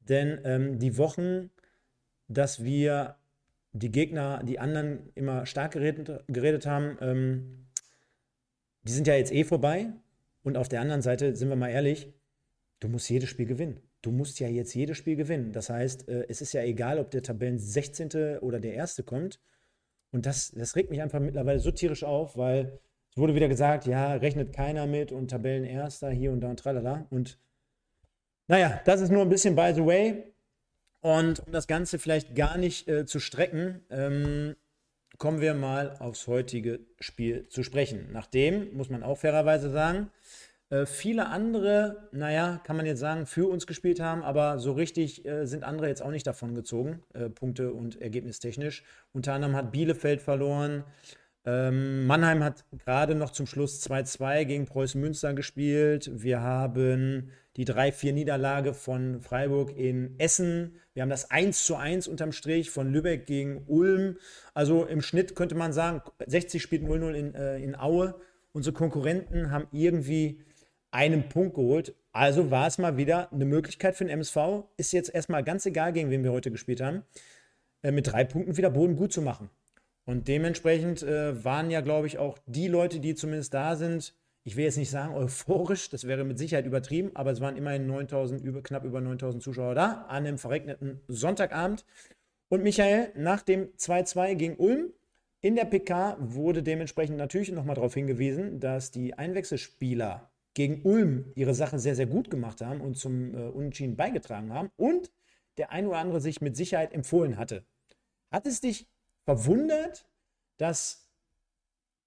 Denn 0.00 0.40
ähm, 0.44 0.78
die 0.78 0.98
Wochen, 0.98 1.50
dass 2.28 2.62
wir 2.62 3.16
die 3.72 3.90
Gegner, 3.90 4.42
die 4.44 4.58
anderen 4.58 5.10
immer 5.14 5.46
stark 5.46 5.72
geredet, 5.72 6.24
geredet 6.28 6.66
haben, 6.66 6.96
ähm, 7.00 7.66
die 8.82 8.92
sind 8.92 9.06
ja 9.06 9.14
jetzt 9.14 9.32
eh 9.32 9.44
vorbei. 9.44 9.92
Und 10.42 10.56
auf 10.56 10.68
der 10.68 10.80
anderen 10.80 11.02
Seite, 11.02 11.34
sind 11.34 11.48
wir 11.48 11.56
mal 11.56 11.70
ehrlich, 11.70 12.12
Du 12.84 12.90
musst 12.90 13.08
jedes 13.08 13.30
Spiel 13.30 13.46
gewinnen. 13.46 13.80
Du 14.02 14.10
musst 14.10 14.40
ja 14.40 14.48
jetzt 14.48 14.74
jedes 14.74 14.98
Spiel 14.98 15.16
gewinnen. 15.16 15.52
Das 15.52 15.70
heißt, 15.70 16.06
äh, 16.06 16.26
es 16.28 16.42
ist 16.42 16.52
ja 16.52 16.62
egal, 16.62 16.98
ob 16.98 17.10
der 17.10 17.22
Tabellen 17.22 17.58
16. 17.58 18.40
oder 18.40 18.60
der 18.60 18.74
Erste 18.74 19.02
kommt. 19.02 19.40
Und 20.12 20.26
das, 20.26 20.50
das 20.50 20.76
regt 20.76 20.90
mich 20.90 21.00
einfach 21.00 21.18
mittlerweile 21.18 21.60
so 21.60 21.70
tierisch 21.70 22.04
auf, 22.04 22.36
weil 22.36 22.78
es 23.10 23.16
wurde 23.16 23.34
wieder 23.34 23.48
gesagt, 23.48 23.86
ja, 23.86 24.12
rechnet 24.12 24.52
keiner 24.52 24.86
mit 24.86 25.12
und 25.12 25.30
Tabellenerster 25.30 26.10
hier 26.10 26.30
und 26.30 26.42
da 26.42 26.50
und 26.50 26.60
tralala. 26.60 27.06
Und 27.08 27.38
naja, 28.48 28.82
das 28.84 29.00
ist 29.00 29.10
nur 29.10 29.22
ein 29.22 29.30
bisschen 29.30 29.56
by 29.56 29.72
the 29.74 29.86
way. 29.86 30.22
Und 31.00 31.40
um 31.46 31.52
das 31.52 31.66
Ganze 31.66 31.98
vielleicht 31.98 32.34
gar 32.34 32.58
nicht 32.58 32.86
äh, 32.86 33.06
zu 33.06 33.18
strecken, 33.18 33.80
ähm, 33.88 34.56
kommen 35.16 35.40
wir 35.40 35.54
mal 35.54 35.96
aufs 36.00 36.26
heutige 36.26 36.80
Spiel 37.00 37.48
zu 37.48 37.62
sprechen. 37.62 38.08
Nachdem, 38.12 38.76
muss 38.76 38.90
man 38.90 39.02
auch 39.02 39.16
fairerweise 39.16 39.70
sagen, 39.70 40.10
äh, 40.74 40.86
viele 40.86 41.26
andere, 41.28 42.08
naja, 42.10 42.60
kann 42.64 42.76
man 42.76 42.84
jetzt 42.84 42.98
sagen, 42.98 43.26
für 43.26 43.48
uns 43.48 43.66
gespielt 43.66 44.00
haben, 44.00 44.22
aber 44.22 44.58
so 44.58 44.72
richtig 44.72 45.24
äh, 45.24 45.46
sind 45.46 45.62
andere 45.62 45.86
jetzt 45.88 46.02
auch 46.02 46.10
nicht 46.10 46.26
davon 46.26 46.54
gezogen, 46.54 47.02
äh, 47.12 47.28
Punkte 47.28 47.72
und 47.72 48.00
ergebnistechnisch. 48.00 48.82
Unter 49.12 49.34
anderem 49.34 49.54
hat 49.54 49.72
Bielefeld 49.72 50.20
verloren, 50.20 50.84
Ähm, 51.46 52.06
Mannheim 52.06 52.42
hat 52.42 52.64
gerade 52.86 53.14
noch 53.14 53.30
zum 53.30 53.44
Schluss 53.46 53.82
2-2 53.82 54.46
gegen 54.46 54.64
Preußen 54.64 54.98
Münster 54.98 55.34
gespielt. 55.34 56.10
Wir 56.14 56.40
haben 56.40 57.32
die 57.56 57.66
3-4-Niederlage 57.66 58.72
von 58.72 59.20
Freiburg 59.20 59.76
in 59.76 60.14
Essen. 60.18 60.76
Wir 60.94 61.02
haben 61.02 61.10
das 61.10 61.30
1-1 61.30 62.08
unterm 62.08 62.32
Strich 62.32 62.70
von 62.70 62.90
Lübeck 62.90 63.26
gegen 63.26 63.62
Ulm. 63.66 64.16
Also 64.54 64.86
im 64.86 65.02
Schnitt 65.02 65.36
könnte 65.36 65.54
man 65.54 65.74
sagen, 65.74 66.00
60 66.26 66.62
spielt 66.62 66.82
0-0 66.82 67.12
in, 67.12 67.34
äh, 67.34 67.58
in 67.58 67.76
Aue. 67.78 68.14
Unsere 68.52 68.72
Konkurrenten 68.72 69.50
haben 69.50 69.66
irgendwie 69.70 70.40
einen 70.94 71.28
Punkt 71.28 71.56
geholt. 71.56 71.94
Also 72.12 72.52
war 72.52 72.68
es 72.68 72.78
mal 72.78 72.96
wieder 72.96 73.32
eine 73.32 73.44
Möglichkeit 73.44 73.96
für 73.96 74.04
den 74.04 74.10
MSV. 74.10 74.64
Ist 74.76 74.92
jetzt 74.92 75.12
erstmal 75.12 75.42
ganz 75.42 75.66
egal, 75.66 75.92
gegen 75.92 76.08
wen 76.10 76.22
wir 76.22 76.30
heute 76.30 76.52
gespielt 76.52 76.80
haben, 76.80 77.02
äh, 77.82 77.90
mit 77.90 78.06
drei 78.06 78.22
Punkten 78.24 78.56
wieder 78.56 78.70
Boden 78.70 78.94
gut 78.94 79.12
zu 79.12 79.20
machen. 79.20 79.50
Und 80.04 80.28
dementsprechend 80.28 81.02
äh, 81.02 81.44
waren 81.44 81.70
ja, 81.70 81.80
glaube 81.80 82.06
ich, 82.06 82.18
auch 82.18 82.38
die 82.46 82.68
Leute, 82.68 83.00
die 83.00 83.16
zumindest 83.16 83.52
da 83.54 83.74
sind, 83.74 84.14
ich 84.44 84.54
will 84.54 84.64
jetzt 84.64 84.76
nicht 84.76 84.90
sagen 84.90 85.14
euphorisch, 85.16 85.90
das 85.90 86.06
wäre 86.06 86.22
mit 86.22 86.38
Sicherheit 86.38 86.66
übertrieben, 86.66 87.10
aber 87.14 87.32
es 87.32 87.40
waren 87.40 87.56
immerhin 87.56 87.88
9000, 87.88 88.44
über, 88.44 88.62
knapp 88.62 88.84
über 88.84 89.00
9000 89.00 89.42
Zuschauer 89.42 89.74
da 89.74 90.04
an 90.08 90.26
einem 90.26 90.38
verregneten 90.38 91.00
Sonntagabend. 91.08 91.84
Und 92.48 92.62
Michael, 92.62 93.10
nach 93.16 93.42
dem 93.42 93.68
2-2 93.78 94.36
gegen 94.36 94.56
Ulm 94.58 94.92
in 95.40 95.56
der 95.56 95.64
PK 95.64 96.16
wurde 96.20 96.62
dementsprechend 96.62 97.16
natürlich 97.16 97.50
nochmal 97.50 97.74
darauf 97.74 97.94
hingewiesen, 97.94 98.60
dass 98.60 98.92
die 98.92 99.14
Einwechselspieler 99.14 100.30
gegen 100.54 100.82
Ulm 100.82 101.32
ihre 101.34 101.54
Sache 101.54 101.78
sehr, 101.78 101.96
sehr 101.96 102.06
gut 102.06 102.30
gemacht 102.30 102.60
haben 102.60 102.80
und 102.80 102.96
zum 102.96 103.34
äh, 103.34 103.48
Unentschieden 103.48 103.96
beigetragen 103.96 104.52
haben 104.52 104.70
und 104.76 105.12
der 105.56 105.70
ein 105.70 105.86
oder 105.86 105.98
andere 105.98 106.20
sich 106.20 106.40
mit 106.40 106.56
Sicherheit 106.56 106.92
empfohlen 106.92 107.36
hatte. 107.36 107.64
Hat 108.30 108.46
es 108.46 108.60
dich 108.60 108.88
verwundert, 109.24 110.08
dass 110.56 111.10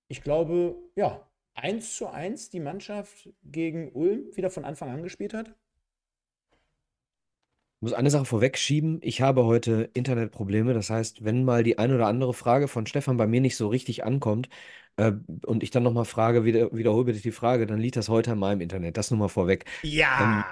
ich 0.09 0.21
glaube, 0.21 0.77
ja, 0.95 1.29
1 1.55 1.95
zu 1.97 2.07
1 2.07 2.49
die 2.49 2.59
Mannschaft 2.59 3.29
gegen 3.43 3.91
Ulm 3.91 4.35
wieder 4.35 4.49
von 4.49 4.63
Anfang 4.63 4.89
an 4.89 5.03
gespielt 5.03 5.33
hat? 5.33 5.55
Ich 7.77 7.81
muss 7.83 7.93
eine 7.93 8.09
Sache 8.09 8.25
vorwegschieben. 8.25 8.97
Ich 9.03 9.21
habe 9.21 9.45
heute 9.45 9.91
Internetprobleme. 9.93 10.73
Das 10.73 10.89
heißt, 10.89 11.23
wenn 11.23 11.43
mal 11.43 11.61
die 11.61 11.77
eine 11.77 11.93
oder 11.93 12.07
andere 12.07 12.33
Frage 12.33 12.67
von 12.67 12.87
Stefan 12.87 13.17
bei 13.17 13.27
mir 13.27 13.39
nicht 13.39 13.55
so 13.55 13.67
richtig 13.67 14.03
ankommt 14.03 14.49
äh, 14.95 15.11
und 15.45 15.61
ich 15.61 15.69
dann 15.69 15.83
nochmal 15.83 16.05
frage, 16.05 16.43
wieder, 16.43 16.75
wiederhole 16.75 17.05
bitte 17.05 17.19
die 17.21 17.31
Frage, 17.31 17.67
dann 17.67 17.77
liegt 17.77 17.95
das 17.95 18.09
heute 18.09 18.31
an 18.31 18.39
meinem 18.39 18.61
Internet. 18.61 18.97
Das 18.97 19.11
nur 19.11 19.19
mal 19.19 19.27
vorweg. 19.27 19.65
Ja. 19.83 20.43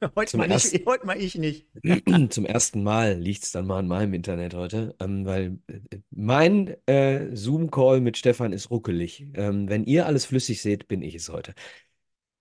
Ähm, 0.00 0.10
heute, 0.16 0.38
mal 0.38 0.48
nicht, 0.48 0.72
ersten, 0.72 0.82
heute 0.86 1.04
mal 1.04 1.20
ich 1.20 1.36
nicht. 1.36 1.66
zum 2.30 2.46
ersten 2.46 2.82
Mal 2.82 3.18
liegt 3.18 3.42
es 3.42 3.52
dann 3.52 3.66
mal 3.66 3.80
an 3.80 3.88
meinem 3.88 4.14
Internet 4.14 4.54
heute, 4.54 4.94
ähm, 5.00 5.26
weil 5.26 5.58
äh, 5.66 5.98
mein 6.10 6.74
äh, 6.86 7.36
Zoom-Call 7.36 8.00
mit 8.00 8.16
Stefan 8.16 8.54
ist 8.54 8.70
ruckelig. 8.70 9.26
Ähm, 9.34 9.68
wenn 9.68 9.84
ihr 9.84 10.06
alles 10.06 10.24
flüssig 10.24 10.62
seht, 10.62 10.88
bin 10.88 11.02
ich 11.02 11.14
es 11.14 11.28
heute. 11.28 11.54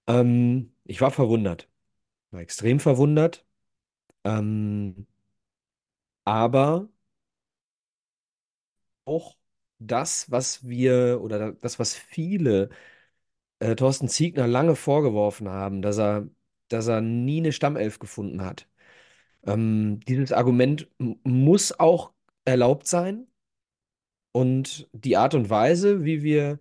Ähm, 0.07 0.75
ich 0.85 1.01
war 1.01 1.11
verwundert, 1.11 1.69
war 2.31 2.39
extrem 2.39 2.79
verwundert, 2.79 3.45
ähm, 4.23 5.05
aber 6.25 6.87
auch 9.05 9.35
das, 9.79 10.29
was 10.31 10.67
wir 10.67 11.19
oder 11.21 11.53
das, 11.53 11.79
was 11.79 11.95
viele 11.95 12.69
äh, 13.59 13.75
Thorsten 13.75 14.09
Ziegner 14.09 14.47
lange 14.47 14.75
vorgeworfen 14.77 15.49
haben, 15.49 15.81
dass 15.81 15.99
er 15.99 16.29
dass 16.69 16.87
er 16.87 17.01
nie 17.01 17.39
eine 17.39 17.53
Stammelf 17.53 17.99
gefunden 17.99 18.43
hat. 18.43 18.67
Ähm, 19.45 20.01
dieses 20.07 20.31
Argument 20.33 20.89
muss 21.23 21.79
auch 21.79 22.13
erlaubt 22.45 22.87
sein. 22.87 23.27
Und 24.31 24.87
die 24.93 25.17
Art 25.17 25.33
und 25.35 25.49
Weise, 25.49 26.03
wie 26.05 26.23
wir, 26.23 26.59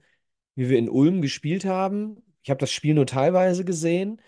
wie 0.57 0.69
wir 0.71 0.79
in 0.79 0.89
Ulm 0.91 1.23
gespielt 1.23 1.65
haben, 1.65 2.23
ich 2.43 2.51
habe 2.51 2.59
das 2.61 2.73
Spiel 2.73 2.95
nur 2.95 3.07
teilweise 3.07 3.65
gesehen. 3.65 4.21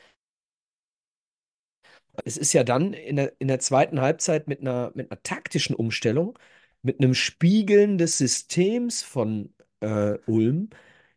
Es 2.24 2.36
ist 2.36 2.52
ja 2.52 2.64
dann 2.64 2.92
in 2.92 3.16
der, 3.16 3.32
in 3.38 3.48
der 3.48 3.58
zweiten 3.58 4.00
Halbzeit 4.00 4.48
mit 4.48 4.60
einer, 4.60 4.92
mit 4.94 5.10
einer 5.10 5.22
taktischen 5.22 5.74
Umstellung, 5.74 6.38
mit 6.82 7.00
einem 7.00 7.14
Spiegeln 7.14 7.98
des 7.98 8.18
Systems 8.18 9.02
von 9.02 9.54
äh, 9.80 10.18
Ulm, 10.26 10.70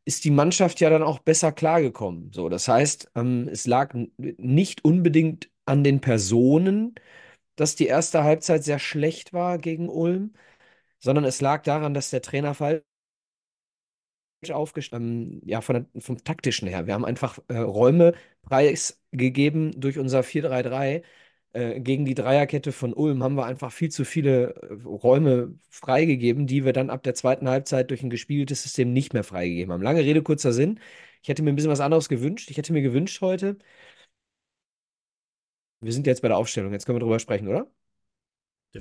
ist 0.06 0.24
die 0.24 0.32
Mannschaft 0.32 0.80
ja 0.80 0.90
dann 0.90 1.04
auch 1.04 1.20
besser 1.20 1.52
klargekommen. 1.52 2.32
So, 2.34 2.48
das 2.50 2.68
heißt, 2.68 3.12
ähm, 3.16 3.50
es 3.52 3.66
lag 3.68 3.94
nicht 4.18 4.86
unbedingt 4.86 5.50
an 5.66 5.84
den 5.84 6.00
Personen, 6.02 6.96
dass 7.56 7.76
die 7.76 7.88
erste 7.88 8.24
Halbzeit 8.24 8.64
sehr 8.64 8.80
schlecht 8.80 9.34
war 9.34 9.58
gegen 9.60 9.90
Ulm, 9.90 10.34
sondern 11.00 11.26
es 11.26 11.42
lag 11.42 11.64
daran, 11.64 11.94
dass 11.94 12.10
der 12.12 12.22
Trainer 12.22 12.54
falsch 12.56 12.84
aufgestellt, 14.52 15.02
ähm, 15.02 15.42
ja, 15.46 15.62
von 15.62 15.88
der, 15.94 16.02
vom 16.02 16.24
taktischen 16.24 16.68
her. 16.68 16.88
Wir 16.88 16.94
haben 16.94 17.06
einfach 17.06 17.40
äh, 17.48 17.58
Räume 17.58 18.14
preisgegeben 18.44 19.80
durch 19.80 19.98
unser 19.98 20.24
4-3-3 20.24 21.04
äh, 21.56 21.80
gegen 21.80 22.04
die 22.04 22.16
Dreierkette 22.16 22.74
von 22.74 22.94
Ulm 22.94 23.24
haben 23.24 23.36
wir 23.36 23.46
einfach 23.46 23.72
viel 23.72 23.90
zu 23.90 24.04
viele 24.04 24.56
äh, 24.56 24.74
Räume 24.84 25.58
freigegeben, 25.70 26.48
die 26.48 26.66
wir 26.66 26.74
dann 26.74 26.90
ab 26.90 27.04
der 27.04 27.16
zweiten 27.16 27.48
Halbzeit 27.48 27.90
durch 27.92 28.04
ein 28.04 28.10
gespieltes 28.10 28.64
System 28.64 28.92
nicht 28.92 29.14
mehr 29.14 29.24
freigegeben 29.24 29.72
haben. 29.72 29.82
Lange 29.82 30.02
Rede, 30.02 30.22
kurzer 30.22 30.52
Sinn. 30.52 30.80
Ich 31.22 31.30
hätte 31.30 31.44
mir 31.44 31.52
ein 31.52 31.56
bisschen 31.56 31.72
was 31.72 31.80
anderes 31.80 32.10
gewünscht. 32.10 32.52
Ich 32.52 32.58
hätte 32.58 32.74
mir 32.74 32.82
gewünscht 32.82 33.22
heute, 33.22 33.58
wir 35.80 35.94
sind 35.94 36.08
jetzt 36.08 36.22
bei 36.22 36.28
der 36.28 36.38
Aufstellung, 36.38 36.74
jetzt 36.74 36.86
können 36.86 36.98
wir 36.98 37.02
drüber 37.02 37.20
sprechen, 37.20 37.48
oder? 37.48 37.68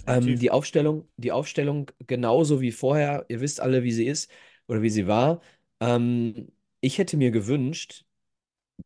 Ähm, 0.06 0.36
die 0.38 0.50
Aufstellung, 0.50 1.08
die 1.16 1.30
Aufstellung 1.30 1.90
genauso 2.06 2.60
wie 2.60 2.72
vorher, 2.72 3.24
ihr 3.28 3.40
wisst 3.40 3.60
alle, 3.60 3.84
wie 3.84 3.92
sie 3.92 4.06
ist 4.06 4.30
oder 4.68 4.82
wie 4.82 4.90
sie 4.90 5.06
war. 5.06 5.40
Ähm, 5.80 6.52
ich 6.80 6.98
hätte 6.98 7.16
mir 7.16 7.30
gewünscht, 7.30 8.04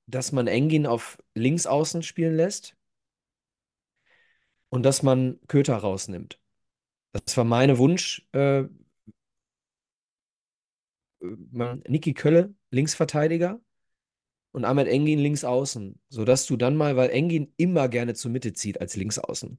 dass 0.07 0.33
man 0.33 0.47
Engin 0.49 0.87
auf 0.87 1.19
links 1.35 1.67
außen 1.67 2.03
spielen 2.03 2.37
lässt 2.37 2.77
und 4.71 4.83
dass 4.85 5.03
man 5.03 5.39
Köter 5.49 5.77
rausnimmt. 5.77 6.39
Das 7.13 7.37
war 7.37 7.45
mein 7.45 7.79
Wunsch. 7.79 8.27
Äh, 8.33 8.65
Niki 11.89 12.15
Kölle, 12.15 12.55
Linksverteidiger 12.71 13.61
und 14.53 14.65
Ahmed 14.65 14.89
Engin 14.89 15.19
links 15.19 15.45
außen, 15.45 16.01
sodass 16.11 16.47
du 16.47 16.57
dann 16.57 16.77
mal, 16.77 16.97
weil 16.97 17.11
Engin 17.11 17.53
immer 17.57 17.89
gerne 17.89 18.15
zur 18.15 18.31
Mitte 18.31 18.53
zieht 18.53 18.81
als 18.81 18.97
Linksaußen. 18.97 19.59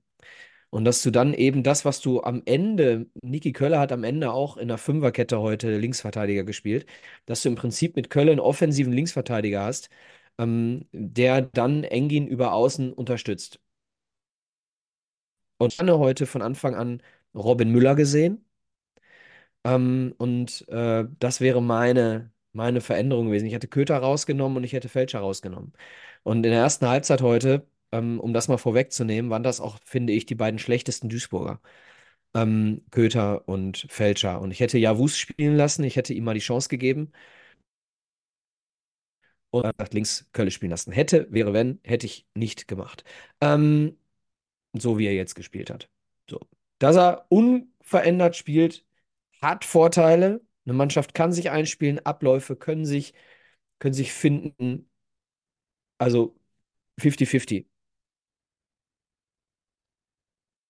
Und 0.69 0.85
dass 0.85 1.01
du 1.01 1.09
dann 1.11 1.33
eben 1.33 1.63
das, 1.63 1.83
was 1.85 1.99
du 2.01 2.21
am 2.21 2.43
Ende, 2.45 3.07
Niki 3.23 3.53
Kölle 3.53 3.79
hat 3.79 3.91
am 3.91 4.03
Ende 4.03 4.31
auch 4.31 4.57
in 4.57 4.67
der 4.67 4.77
Fünferkette 4.77 5.39
heute 5.41 5.77
Linksverteidiger 5.77 6.43
gespielt, 6.43 6.85
dass 7.25 7.41
du 7.41 7.49
im 7.49 7.55
Prinzip 7.55 7.95
mit 7.95 8.09
Kölle 8.09 8.31
einen 8.31 8.39
offensiven 8.39 8.93
Linksverteidiger 8.93 9.63
hast, 9.63 9.89
ähm, 10.37 10.85
der 10.91 11.41
dann 11.41 11.83
Engin 11.83 12.27
über 12.27 12.53
außen 12.53 12.93
unterstützt. 12.93 13.59
Und 15.57 15.79
Anne 15.79 15.97
heute 15.99 16.25
von 16.25 16.41
Anfang 16.41 16.75
an 16.75 17.01
Robin 17.35 17.71
Müller 17.71 17.95
gesehen. 17.95 18.43
Ähm, 19.63 20.13
und 20.17 20.67
äh, 20.69 21.05
das 21.19 21.41
wäre 21.41 21.61
meine, 21.61 22.31
meine 22.53 22.81
Veränderung 22.81 23.27
gewesen. 23.27 23.45
Ich 23.45 23.53
hätte 23.53 23.67
Köter 23.67 23.97
rausgenommen 23.97 24.57
und 24.57 24.63
ich 24.63 24.73
hätte 24.73 24.89
Fälscher 24.89 25.19
rausgenommen. 25.19 25.73
Und 26.23 26.37
in 26.45 26.51
der 26.51 26.61
ersten 26.61 26.87
Halbzeit 26.87 27.21
heute, 27.21 27.67
ähm, 27.91 28.19
um 28.19 28.33
das 28.33 28.47
mal 28.47 28.57
vorwegzunehmen, 28.57 29.31
waren 29.31 29.43
das 29.43 29.61
auch, 29.61 29.79
finde 29.85 30.13
ich, 30.13 30.25
die 30.25 30.35
beiden 30.35 30.59
schlechtesten 30.59 31.09
Duisburger. 31.09 31.61
Ähm, 32.35 32.83
Köter 32.91 33.47
und 33.47 33.87
Fälscher. 33.89 34.41
Und 34.41 34.51
ich 34.51 34.59
hätte 34.61 34.77
Javus 34.79 35.17
spielen 35.17 35.55
lassen, 35.57 35.83
ich 35.83 35.95
hätte 35.97 36.13
ihm 36.13 36.25
mal 36.25 36.33
die 36.35 36.39
Chance 36.41 36.69
gegeben. 36.69 37.11
Und 39.51 39.93
links 39.93 40.27
Kölle 40.31 40.51
spielen 40.51 40.69
lassen. 40.71 40.91
Hätte, 40.91 41.27
wäre 41.31 41.53
wenn, 41.53 41.79
hätte 41.83 42.05
ich 42.05 42.27
nicht 42.35 42.67
gemacht. 42.67 43.03
Ähm, 43.41 43.97
so 44.73 44.97
wie 44.99 45.07
er 45.07 45.13
jetzt 45.15 45.35
gespielt 45.35 45.69
hat. 45.71 45.89
So. 46.29 46.41
Dass 46.79 46.97
er 46.97 47.25
unverändert 47.29 48.35
spielt, 48.35 48.85
hat 49.41 49.65
Vorteile. 49.65 50.41
Eine 50.65 50.75
Mannschaft 50.75 51.13
kann 51.15 51.33
sich 51.33 51.51
einspielen, 51.51 51.99
Abläufe 52.05 52.55
können 52.55 52.85
sich, 52.85 53.13
können 53.79 53.93
sich 53.95 54.13
finden. 54.13 54.89
Also 55.97 56.35
50-50. 56.99 57.68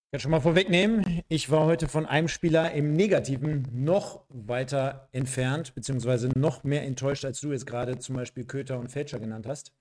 Ich 0.10 0.14
kann 0.14 0.22
schon 0.22 0.32
mal 0.32 0.40
vorwegnehmen, 0.40 1.22
ich 1.28 1.52
war 1.52 1.68
heute 1.68 1.88
von 1.88 2.08
einem 2.08 2.30
Spieler 2.30 2.72
im 2.72 2.94
Negativen 2.94 3.68
noch 3.72 4.26
weiter 4.30 5.08
entfernt, 5.12 5.76
beziehungsweise 5.76 6.30
noch 6.30 6.64
mehr 6.64 6.82
enttäuscht, 6.82 7.26
als 7.26 7.40
du 7.42 7.52
jetzt 7.52 7.68
gerade 7.68 8.00
zum 8.00 8.16
Beispiel 8.16 8.44
Köter 8.44 8.80
und 8.80 8.90
Fälscher 8.90 9.20
genannt 9.20 9.46
hast. 9.46 9.72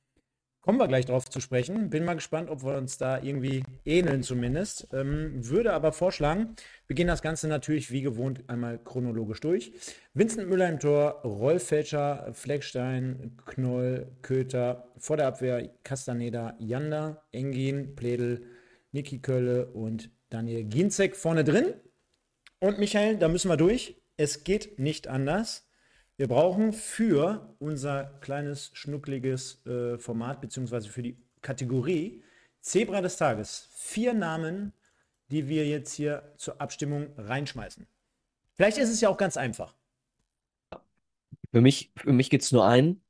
Kommen 0.61 0.78
wir 0.78 0.87
gleich 0.87 1.06
drauf 1.06 1.30
zu 1.30 1.40
sprechen. 1.40 1.88
Bin 1.88 2.04
mal 2.04 2.12
gespannt, 2.12 2.50
ob 2.50 2.62
wir 2.62 2.76
uns 2.76 2.99
da 2.99 3.23
irgendwie 3.23 3.62
ähneln 3.87 4.23
zumindest. 4.23 4.88
Ähm, 4.92 5.49
würde 5.49 5.73
aber 5.73 5.92
vorschlagen, 5.92 6.56
wir 6.87 6.94
gehen 6.94 7.08
das 7.08 7.23
Ganze 7.23 7.49
natürlich 7.49 7.90
wie 7.90 8.02
gewohnt 8.02 8.50
einmal 8.50 8.78
chronologisch 8.78 9.40
durch. 9.40 9.73
Vincent 10.12 10.47
Müller 10.50 10.68
im 10.68 10.78
Tor, 10.78 11.23
Rolf 11.25 11.68
Felscher, 11.68 12.28
Fleckstein, 12.35 13.38
Knoll, 13.47 14.12
Köter, 14.20 14.92
vor 14.99 15.16
der 15.16 15.28
Abwehr 15.28 15.70
Castaneda, 15.85 16.54
Janda, 16.58 17.23
Engin, 17.32 17.97
Pledel, 17.97 18.44
Niki 18.92 19.20
Kölle 19.20 19.68
und 19.68 20.11
Daniel 20.30 20.64
Ginzek 20.64 21.16
vorne 21.16 21.44
drin. 21.44 21.75
Und 22.61 22.78
Michael, 22.78 23.18
da 23.18 23.28
müssen 23.28 23.50
wir 23.50 23.56
durch. 23.56 23.97
es 24.16 24.44
geht 24.44 24.78
nicht 24.78 25.06
anders. 25.06 25.68
Wir 26.16 26.26
brauchen 26.26 26.73
für 26.73 27.54
unser 27.61 28.18
kleines, 28.20 28.70
schnuckliges 28.75 29.64
äh, 29.66 29.99
Format, 29.99 30.40
beziehungsweise 30.40 30.88
für 30.88 31.02
die 31.02 31.16
Kategorie 31.42 32.25
Zebra 32.61 33.00
des 33.00 33.16
Tages, 33.16 33.68
vier 33.73 34.14
Namen, 34.14 34.73
die 35.30 35.49
wir 35.49 35.66
jetzt 35.66 35.92
hier 35.94 36.35
zur 36.37 36.61
Abstimmung 36.61 37.12
reinschmeißen. 37.16 37.87
Vielleicht 38.56 38.78
ist 38.78 38.90
es 38.90 39.00
ja 39.00 39.08
auch 39.08 39.16
ganz 39.16 39.37
einfach. 39.37 39.76
Für 41.52 41.61
mich, 41.61 41.92
für 41.97 42.12
mich 42.12 42.30
gibt 42.30 42.42
es 42.42 42.52
nur 42.52 42.66
einen. 42.66 43.00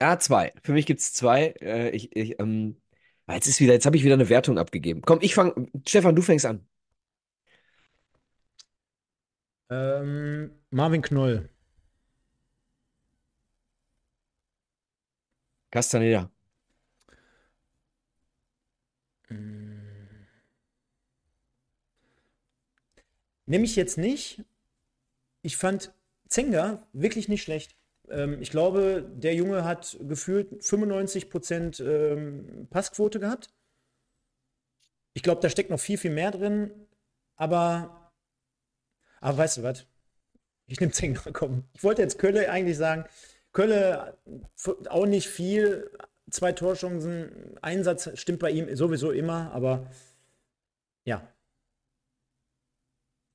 Ja, 0.00 0.18
zwei. 0.18 0.52
Für 0.62 0.72
mich 0.72 0.86
gibt 0.86 1.00
es 1.00 1.12
zwei. 1.12 1.54
Äh, 1.60 1.90
ich, 1.90 2.14
ich, 2.14 2.40
ähm, 2.40 2.79
jetzt 3.34 3.46
ist 3.46 3.60
wieder, 3.60 3.72
jetzt 3.74 3.86
habe 3.86 3.96
ich 3.96 4.04
wieder 4.04 4.14
eine 4.14 4.28
Wertung 4.28 4.58
abgegeben. 4.58 5.02
Komm, 5.02 5.18
ich 5.22 5.34
fange. 5.34 5.68
Stefan, 5.86 6.16
du 6.16 6.22
fängst 6.22 6.46
an. 6.46 6.66
Ähm, 9.70 10.50
Marvin 10.70 11.02
Knoll. 11.02 11.48
Castaneda. 15.70 16.30
Nehme 23.46 23.64
ich 23.64 23.76
jetzt 23.76 23.98
nicht. 23.98 24.44
Ich 25.42 25.56
fand 25.56 25.92
Zenga 26.28 26.86
wirklich 26.92 27.28
nicht 27.28 27.42
schlecht. 27.42 27.76
Ähm, 28.10 28.40
ich 28.42 28.50
glaube, 28.50 29.08
der 29.16 29.34
Junge 29.34 29.64
hat 29.64 29.96
gefühlt 30.00 30.62
95% 30.62 31.82
ähm, 31.84 32.66
Passquote 32.70 33.20
gehabt. 33.20 33.50
Ich 35.14 35.22
glaube, 35.22 35.40
da 35.40 35.48
steckt 35.48 35.70
noch 35.70 35.80
viel, 35.80 35.98
viel 35.98 36.10
mehr 36.10 36.30
drin. 36.30 36.70
Aber, 37.36 38.12
aber 39.20 39.38
weißt 39.38 39.58
du 39.58 39.62
was? 39.62 39.86
Ich 40.66 40.80
nehme 40.80 40.92
Zenga, 40.92 41.22
komm. 41.32 41.64
Ich 41.74 41.82
wollte 41.82 42.02
jetzt 42.02 42.18
Kölle 42.18 42.50
eigentlich 42.50 42.76
sagen. 42.76 43.04
Kölle 43.52 44.18
auch 44.88 45.06
nicht 45.06 45.28
viel. 45.28 45.90
Zwei 46.30 46.52
Torchancen. 46.52 47.58
Einsatz 47.60 48.10
stimmt 48.18 48.38
bei 48.38 48.50
ihm 48.50 48.74
sowieso 48.76 49.10
immer, 49.10 49.50
aber 49.52 49.90
ja. 51.04 51.26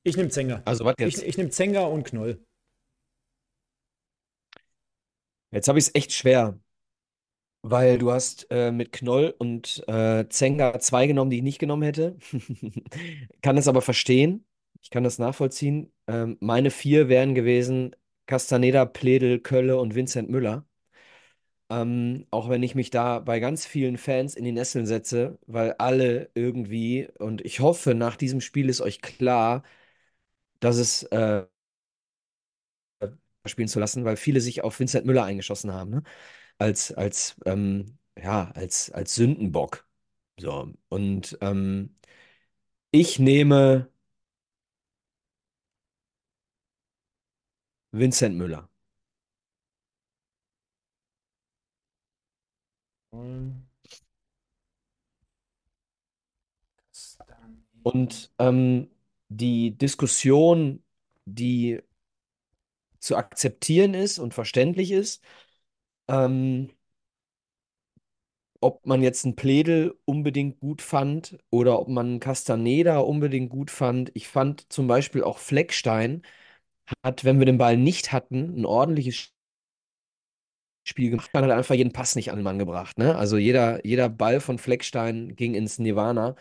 Ich 0.03 0.15
nehme 0.15 0.29
Zenga. 0.29 0.61
Also 0.65 0.85
was 0.85 0.95
jetzt? 0.99 1.17
Ich, 1.17 1.27
ich 1.27 1.37
nehme 1.37 1.49
Zenga 1.49 1.85
und 1.85 2.03
Knoll. 2.03 2.39
Jetzt 5.51 5.67
habe 5.67 5.79
ich 5.79 5.85
es 5.87 5.95
echt 5.95 6.11
schwer, 6.13 6.59
weil 7.61 7.97
du 7.97 8.11
hast 8.11 8.47
äh, 8.51 8.71
mit 8.71 8.91
Knoll 8.91 9.33
und 9.39 9.83
äh, 9.87 10.27
Zenga 10.29 10.79
zwei 10.79 11.07
genommen, 11.07 11.31
die 11.31 11.37
ich 11.37 11.43
nicht 11.43 11.59
genommen 11.59 11.83
hätte. 11.83 12.17
Kann 13.41 13.57
es 13.57 13.67
aber 13.67 13.81
verstehen. 13.81 14.45
Ich 14.81 14.91
kann 14.91 15.03
das 15.03 15.17
nachvollziehen. 15.17 15.91
Ähm, 16.07 16.37
meine 16.41 16.69
vier 16.69 17.09
wären 17.09 17.33
gewesen 17.33 17.95
Castaneda, 18.27 18.85
Pledel, 18.85 19.39
Kölle 19.39 19.79
und 19.79 19.95
Vincent 19.95 20.29
Müller. 20.29 20.65
Ähm, 21.69 22.27
auch 22.31 22.47
wenn 22.49 22.61
ich 22.63 22.75
mich 22.75 22.91
da 22.91 23.19
bei 23.19 23.39
ganz 23.39 23.65
vielen 23.65 23.97
Fans 23.97 24.35
in 24.35 24.43
die 24.45 24.51
Nesseln 24.51 24.85
setze, 24.85 25.39
weil 25.47 25.73
alle 25.73 26.29
irgendwie, 26.35 27.07
und 27.17 27.43
ich 27.43 27.59
hoffe, 27.59 27.95
nach 27.95 28.17
diesem 28.17 28.39
Spiel 28.41 28.69
ist 28.69 28.81
euch 28.81 29.01
klar, 29.01 29.63
dass 30.59 30.77
es 30.77 31.03
äh, 31.05 31.45
spielen 33.45 33.67
zu 33.67 33.79
lassen, 33.79 34.05
weil 34.05 34.17
viele 34.17 34.41
sich 34.41 34.63
auf 34.63 34.79
Vincent 34.79 35.05
Müller 35.05 35.23
eingeschossen 35.23 35.71
haben, 35.73 35.89
ne? 35.91 36.03
Als, 36.59 36.93
als, 36.93 37.37
ähm, 37.45 37.97
ja, 38.21 38.51
als, 38.51 38.91
als 38.91 39.15
Sündenbock. 39.15 39.87
So. 40.39 40.73
Und 40.89 41.37
ähm, 41.41 41.95
ich 42.91 43.19
nehme 43.19 43.89
Vincent 47.93 48.35
Müller. 48.37 48.69
Und 57.83 58.31
ähm, 58.39 58.89
die 59.29 59.77
Diskussion, 59.77 60.83
die 61.25 61.81
zu 63.05 63.17
akzeptieren 63.17 63.93
ist 63.93 64.19
und 64.19 64.33
verständlich 64.33 64.91
ist, 64.91 65.23
ähm, 66.09 66.71
ob 68.61 68.85
man 68.85 69.01
jetzt 69.03 69.25
einen 69.25 69.35
Pledel 69.35 69.97
unbedingt 70.05 70.59
gut 70.59 70.81
fand 70.81 71.37
oder 71.51 71.79
ob 71.79 71.87
man 71.87 72.07
einen 72.07 72.19
Castaneda 72.19 72.99
unbedingt 72.99 73.49
gut 73.49 73.69
fand. 73.71 74.11
Ich 74.15 74.27
fand 74.27 74.71
zum 74.71 74.87
Beispiel 74.87 75.23
auch 75.23 75.37
Fleckstein 75.37 76.23
hat, 77.05 77.25
wenn 77.25 77.39
wir 77.39 77.45
den 77.47 77.57
Ball 77.59 77.77
nicht 77.77 78.11
hatten, 78.13 78.59
ein 78.61 78.65
ordentliches 78.65 79.33
Spiel 80.83 81.09
gemacht. 81.09 81.31
Man 81.33 81.43
hat 81.43 81.51
einfach 81.51 81.75
jeden 81.75 81.91
Pass 81.93 82.15
nicht 82.15 82.29
an 82.31 82.37
den 82.37 82.43
Mann 82.43 82.59
gebracht. 82.59 82.97
Ne? 82.97 83.15
Also 83.15 83.37
jeder, 83.37 83.85
jeder 83.85 84.07
Ball 84.09 84.39
von 84.39 84.57
Fleckstein 84.59 85.35
ging 85.35 85.55
ins 85.55 85.79
Nirvana. 85.79 86.35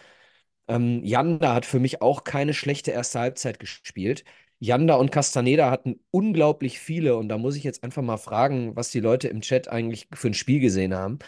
Ähm, 0.68 1.03
Janda 1.05 1.55
hat 1.55 1.66
für 1.66 1.81
mich 1.81 2.03
auch 2.03 2.24
keine 2.24 2.55
schlechte 2.55 2.90
erste 2.92 3.20
Halbzeit 3.20 3.59
gespielt. 3.61 4.24
Janda 4.64 4.94
und 4.96 5.11
Castaneda 5.12 5.70
hatten 5.70 6.00
unglaublich 6.11 6.79
viele, 6.81 7.16
und 7.16 7.29
da 7.29 7.38
muss 7.38 7.57
ich 7.57 7.64
jetzt 7.64 7.85
einfach 7.85 8.03
mal 8.03 8.16
fragen, 8.16 8.74
was 8.77 8.90
die 8.90 9.00
Leute 9.00 9.29
im 9.29 9.40
Chat 9.42 9.68
eigentlich 9.68 10.09
für 10.14 10.29
ein 10.29 10.35
Spiel 10.35 10.61
gesehen 10.61 10.94
haben. 10.94 11.18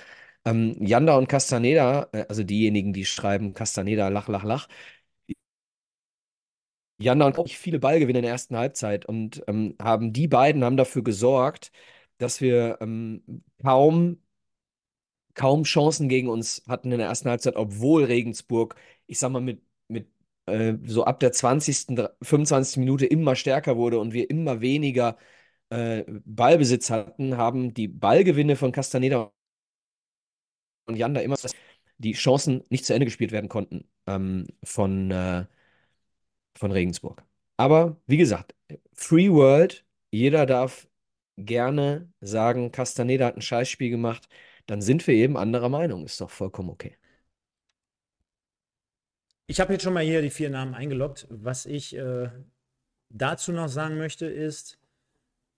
Ähm, 0.45 0.77
Janda 0.81 1.17
und 1.19 1.29
Castaneda, 1.29 2.09
äh, 2.13 2.27
also 2.29 2.45
diejenigen, 2.45 2.93
die 2.95 3.05
schreiben 3.05 3.55
Castaneda, 3.55 4.09
lach, 4.09 4.29
lach, 4.29 4.45
lach, 4.45 4.69
Janda 6.99 7.27
und 7.27 7.39
auch 7.39 7.49
viele 7.49 7.79
Ballgewinne 7.79 8.21
in 8.21 8.23
der 8.23 8.33
ersten 8.33 8.57
Halbzeit 8.57 9.05
und 9.07 9.43
ähm, 9.49 9.77
haben 9.81 10.13
die 10.13 10.29
beiden 10.29 10.65
haben 10.65 10.77
dafür 10.79 11.03
gesorgt, 11.05 11.71
dass 12.19 12.41
wir 12.41 12.79
ähm, 12.81 13.23
kaum 13.63 14.19
kaum 15.35 15.65
Chancen 15.65 16.09
gegen 16.09 16.29
uns 16.29 16.63
hatten 16.69 16.93
in 16.93 16.99
der 16.99 17.09
ersten 17.09 17.29
Halbzeit, 17.29 17.57
obwohl 17.57 18.05
Regensburg, 18.05 18.77
ich 19.07 19.19
sag 19.19 19.31
mal, 19.33 19.41
mit, 19.41 19.63
mit 19.89 20.09
äh, 20.47 20.75
so 20.85 21.05
ab 21.05 21.21
der 21.21 21.33
20., 21.33 21.87
25. 22.23 22.79
Minute 22.79 23.07
immer 23.07 23.37
stärker 23.37 23.77
wurde 23.77 23.99
und 23.99 24.13
wir 24.13 24.31
immer 24.31 24.61
weniger 24.61 25.17
äh, 25.71 26.05
Ballbesitz 26.25 26.91
hatten, 26.91 27.37
haben 27.37 27.75
die 27.75 27.89
Ballgewinne 27.89 28.57
von 28.57 28.73
Castaneda 28.73 29.33
und 30.87 30.97
Janda 30.97 31.21
immer 31.21 31.37
die 31.99 32.13
Chancen 32.13 32.63
nicht 32.71 32.85
zu 32.85 32.95
Ende 32.95 33.07
gespielt 33.07 33.33
werden 33.33 33.49
konnten 33.49 33.89
ähm, 34.07 34.47
von, 34.63 35.11
äh, 35.11 35.47
von 36.57 36.71
Regensburg. 36.73 37.25
Aber 37.57 37.97
wie 38.07 38.17
gesagt, 38.19 38.55
Free 38.95 39.31
World, 39.31 39.85
jeder 40.11 40.47
darf 40.47 40.89
gerne 41.37 42.13
sagen, 42.21 42.73
Castaneda 42.73 43.27
hat 43.27 43.37
ein 43.37 43.43
Scheißspiel 43.43 43.91
gemacht 43.91 44.29
dann 44.67 44.83
sind 44.83 45.07
wir 45.07 45.15
eben 45.15 45.37
anderer 45.37 45.69
Meinung. 45.69 46.05
Ist 46.05 46.21
doch 46.21 46.31
vollkommen 46.31 46.71
okay. 46.71 46.97
Ich 49.47 49.61
habe 49.61 49.73
jetzt 49.73 49.83
schon 49.83 49.93
mal 49.93 50.03
hier 50.03 50.23
die 50.23 50.31
vier 50.31 50.51
Namen 50.51 50.75
eingeloggt. 50.75 51.27
Was 51.31 51.67
ich 51.67 51.97
äh, 51.97 52.31
dazu 53.11 53.53
noch 53.53 53.69
sagen 53.69 53.97
möchte, 53.97 54.27
ist, 54.27 54.79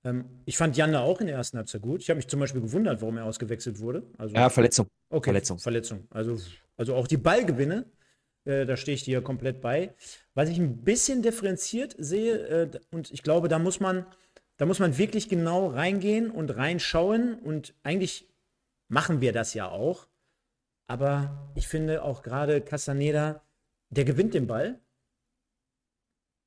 ähm, 0.05 0.27
ich 0.44 0.57
fand 0.57 0.77
Janda 0.77 1.01
auch 1.01 1.20
in 1.20 1.27
der 1.27 1.37
ersten 1.37 1.57
Halbzeit 1.57 1.83
gut. 1.83 2.03
Ich 2.03 2.11
habe 2.11 2.18
mich 2.18 2.29
zum 2.29 2.40
Beispiel 2.40 2.61
gewundert, 2.61 3.01
warum 3.01 3.16
er 3.16 3.24
ausgewechselt 3.24 3.81
wurde. 3.81 4.03
Also, 4.18 4.35
ja, 4.35 4.51
Verletzung. 4.51 4.87
Okay, 5.11 5.31
Verletzung. 5.31 5.59
Verletzung. 5.59 6.07
Also, 6.11 6.38
also 6.77 6.94
auch 6.94 7.07
die 7.07 7.16
Ballgewinne, 7.16 7.87
äh, 8.44 8.66
da 8.66 8.77
stehe 8.77 8.94
ich 8.94 9.05
dir 9.05 9.22
komplett 9.22 9.61
bei. 9.61 9.94
Was 10.35 10.51
ich 10.51 10.59
ein 10.59 10.85
bisschen 10.85 11.22
differenziert 11.22 11.96
sehe, 11.98 12.37
äh, 12.46 12.70
und 12.90 13.11
ich 13.11 13.22
glaube, 13.22 13.48
da 13.48 13.59
muss 13.59 13.81
man, 13.81 14.07
da 14.59 14.66
muss 14.66 14.81
man 14.81 14.98
wirklich 14.98 15.29
genau 15.31 15.68
reingehen 15.68 16.31
und 16.31 16.55
reinschauen 16.55 17.38
und 17.38 17.74
eigentlich 17.83 18.29
machen 18.88 19.20
wir 19.22 19.33
das 19.33 19.55
ja 19.55 19.68
auch. 19.68 20.09
Aber 20.88 21.51
ich 21.55 21.68
finde 21.68 22.03
auch 22.03 22.22
gerade 22.22 22.61
Castaneda, 22.61 23.42
der 23.90 24.05
gewinnt 24.05 24.35
den 24.35 24.46
Ball, 24.46 24.81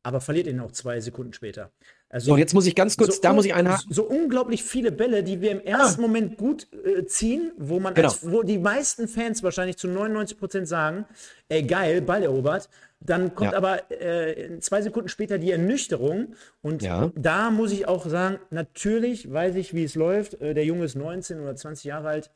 aber 0.03 0.19
verliert 0.21 0.47
ihn 0.47 0.59
auch 0.59 0.71
zwei 0.71 0.99
Sekunden 0.99 1.33
später. 1.33 1.71
Also, 2.09 2.31
so, 2.31 2.37
jetzt 2.37 2.53
muss 2.53 2.65
ich 2.65 2.75
ganz 2.75 2.97
kurz, 2.97 3.15
so, 3.15 3.21
da 3.21 3.33
muss 3.33 3.45
ich 3.45 3.53
einhaken. 3.53 3.93
So 3.93 4.03
unglaublich 4.03 4.63
viele 4.63 4.91
Bälle, 4.91 5.23
die 5.23 5.41
wir 5.41 5.51
im 5.51 5.61
ersten 5.61 6.01
ah. 6.01 6.07
Moment 6.07 6.37
gut 6.37 6.67
äh, 6.83 7.05
ziehen, 7.05 7.51
wo 7.57 7.79
man, 7.79 7.93
genau. 7.93 8.09
als, 8.09 8.29
wo 8.29 8.43
die 8.43 8.57
meisten 8.57 9.07
Fans 9.07 9.43
wahrscheinlich 9.43 9.77
zu 9.77 9.87
99 9.87 10.37
Prozent 10.37 10.67
sagen, 10.67 11.05
ey 11.49 11.63
geil, 11.63 12.01
Ball 12.01 12.23
erobert. 12.23 12.69
Dann 13.03 13.33
kommt 13.33 13.53
ja. 13.53 13.57
aber 13.57 13.89
äh, 13.91 14.59
zwei 14.59 14.81
Sekunden 14.81 15.09
später 15.09 15.39
die 15.39 15.51
Ernüchterung. 15.51 16.35
Und 16.61 16.83
ja. 16.83 17.11
da 17.15 17.49
muss 17.49 17.71
ich 17.71 17.87
auch 17.87 18.05
sagen, 18.05 18.39
natürlich 18.51 19.31
weiß 19.31 19.55
ich, 19.55 19.73
wie 19.73 19.83
es 19.83 19.95
läuft. 19.95 20.39
Äh, 20.41 20.53
der 20.53 20.65
Junge 20.65 20.85
ist 20.85 20.95
19 20.95 21.39
oder 21.39 21.55
20 21.55 21.85
Jahre 21.85 22.09
alt. 22.09 22.31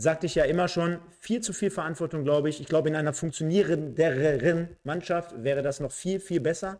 Sagte 0.00 0.26
ich 0.26 0.36
ja 0.36 0.44
immer 0.44 0.68
schon, 0.68 1.00
viel 1.18 1.40
zu 1.40 1.52
viel 1.52 1.72
Verantwortung, 1.72 2.22
glaube 2.22 2.48
ich. 2.48 2.60
Ich 2.60 2.68
glaube, 2.68 2.88
in 2.88 2.94
einer 2.94 3.12
funktionierenderen 3.12 4.76
Mannschaft 4.84 5.42
wäre 5.42 5.60
das 5.60 5.80
noch 5.80 5.90
viel, 5.90 6.20
viel 6.20 6.38
besser. 6.38 6.78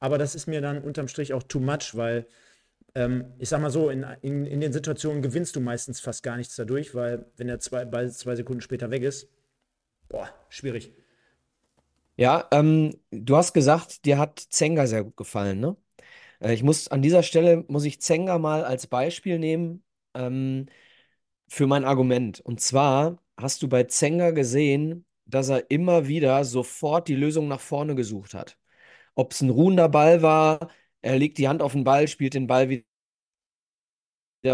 Aber 0.00 0.18
das 0.18 0.34
ist 0.34 0.46
mir 0.46 0.60
dann 0.60 0.82
unterm 0.82 1.08
Strich 1.08 1.32
auch 1.32 1.42
too 1.42 1.60
much, 1.60 1.94
weil 1.94 2.26
ähm, 2.94 3.32
ich 3.38 3.48
sag 3.48 3.62
mal 3.62 3.70
so, 3.70 3.88
in, 3.88 4.04
in, 4.20 4.44
in, 4.44 4.60
den 4.60 4.70
Situationen 4.70 5.22
gewinnst 5.22 5.56
du 5.56 5.60
meistens 5.60 6.00
fast 6.00 6.22
gar 6.22 6.36
nichts 6.36 6.54
dadurch, 6.54 6.94
weil 6.94 7.24
wenn 7.38 7.46
der 7.46 7.58
zwei, 7.58 7.86
Ball 7.86 8.12
zwei 8.12 8.36
Sekunden 8.36 8.60
später 8.60 8.90
weg 8.90 9.02
ist, 9.02 9.28
boah, 10.10 10.28
schwierig. 10.50 10.92
Ja, 12.18 12.48
ähm, 12.50 13.00
du 13.10 13.34
hast 13.34 13.54
gesagt, 13.54 14.04
dir 14.04 14.18
hat 14.18 14.38
Zenga 14.38 14.86
sehr 14.86 15.04
gut 15.04 15.16
gefallen, 15.16 15.58
ne? 15.58 15.74
Äh, 16.40 16.52
ich 16.52 16.62
muss 16.62 16.88
an 16.88 17.00
dieser 17.00 17.22
Stelle 17.22 17.64
muss 17.68 17.86
ich 17.86 18.02
Zenga 18.02 18.36
mal 18.36 18.62
als 18.62 18.86
Beispiel 18.86 19.38
nehmen 19.38 19.82
ähm, 20.12 20.66
für 21.52 21.66
mein 21.66 21.84
Argument. 21.84 22.40
Und 22.40 22.60
zwar 22.62 23.18
hast 23.36 23.62
du 23.62 23.68
bei 23.68 23.84
Zenga 23.84 24.30
gesehen, 24.30 25.04
dass 25.26 25.50
er 25.50 25.70
immer 25.70 26.08
wieder 26.08 26.44
sofort 26.44 27.08
die 27.08 27.14
Lösung 27.14 27.48
nach 27.48 27.60
vorne 27.60 27.94
gesucht 27.94 28.34
hat. 28.34 28.58
Ob 29.14 29.32
es 29.32 29.42
ein 29.42 29.50
ruhender 29.50 29.88
Ball 29.90 30.22
war, 30.22 30.70
er 31.02 31.18
legt 31.18 31.38
die 31.38 31.48
Hand 31.48 31.62
auf 31.62 31.72
den 31.72 31.84
Ball, 31.84 32.08
spielt 32.08 32.34
den 32.34 32.46
Ball 32.46 32.70
wieder 32.70 32.84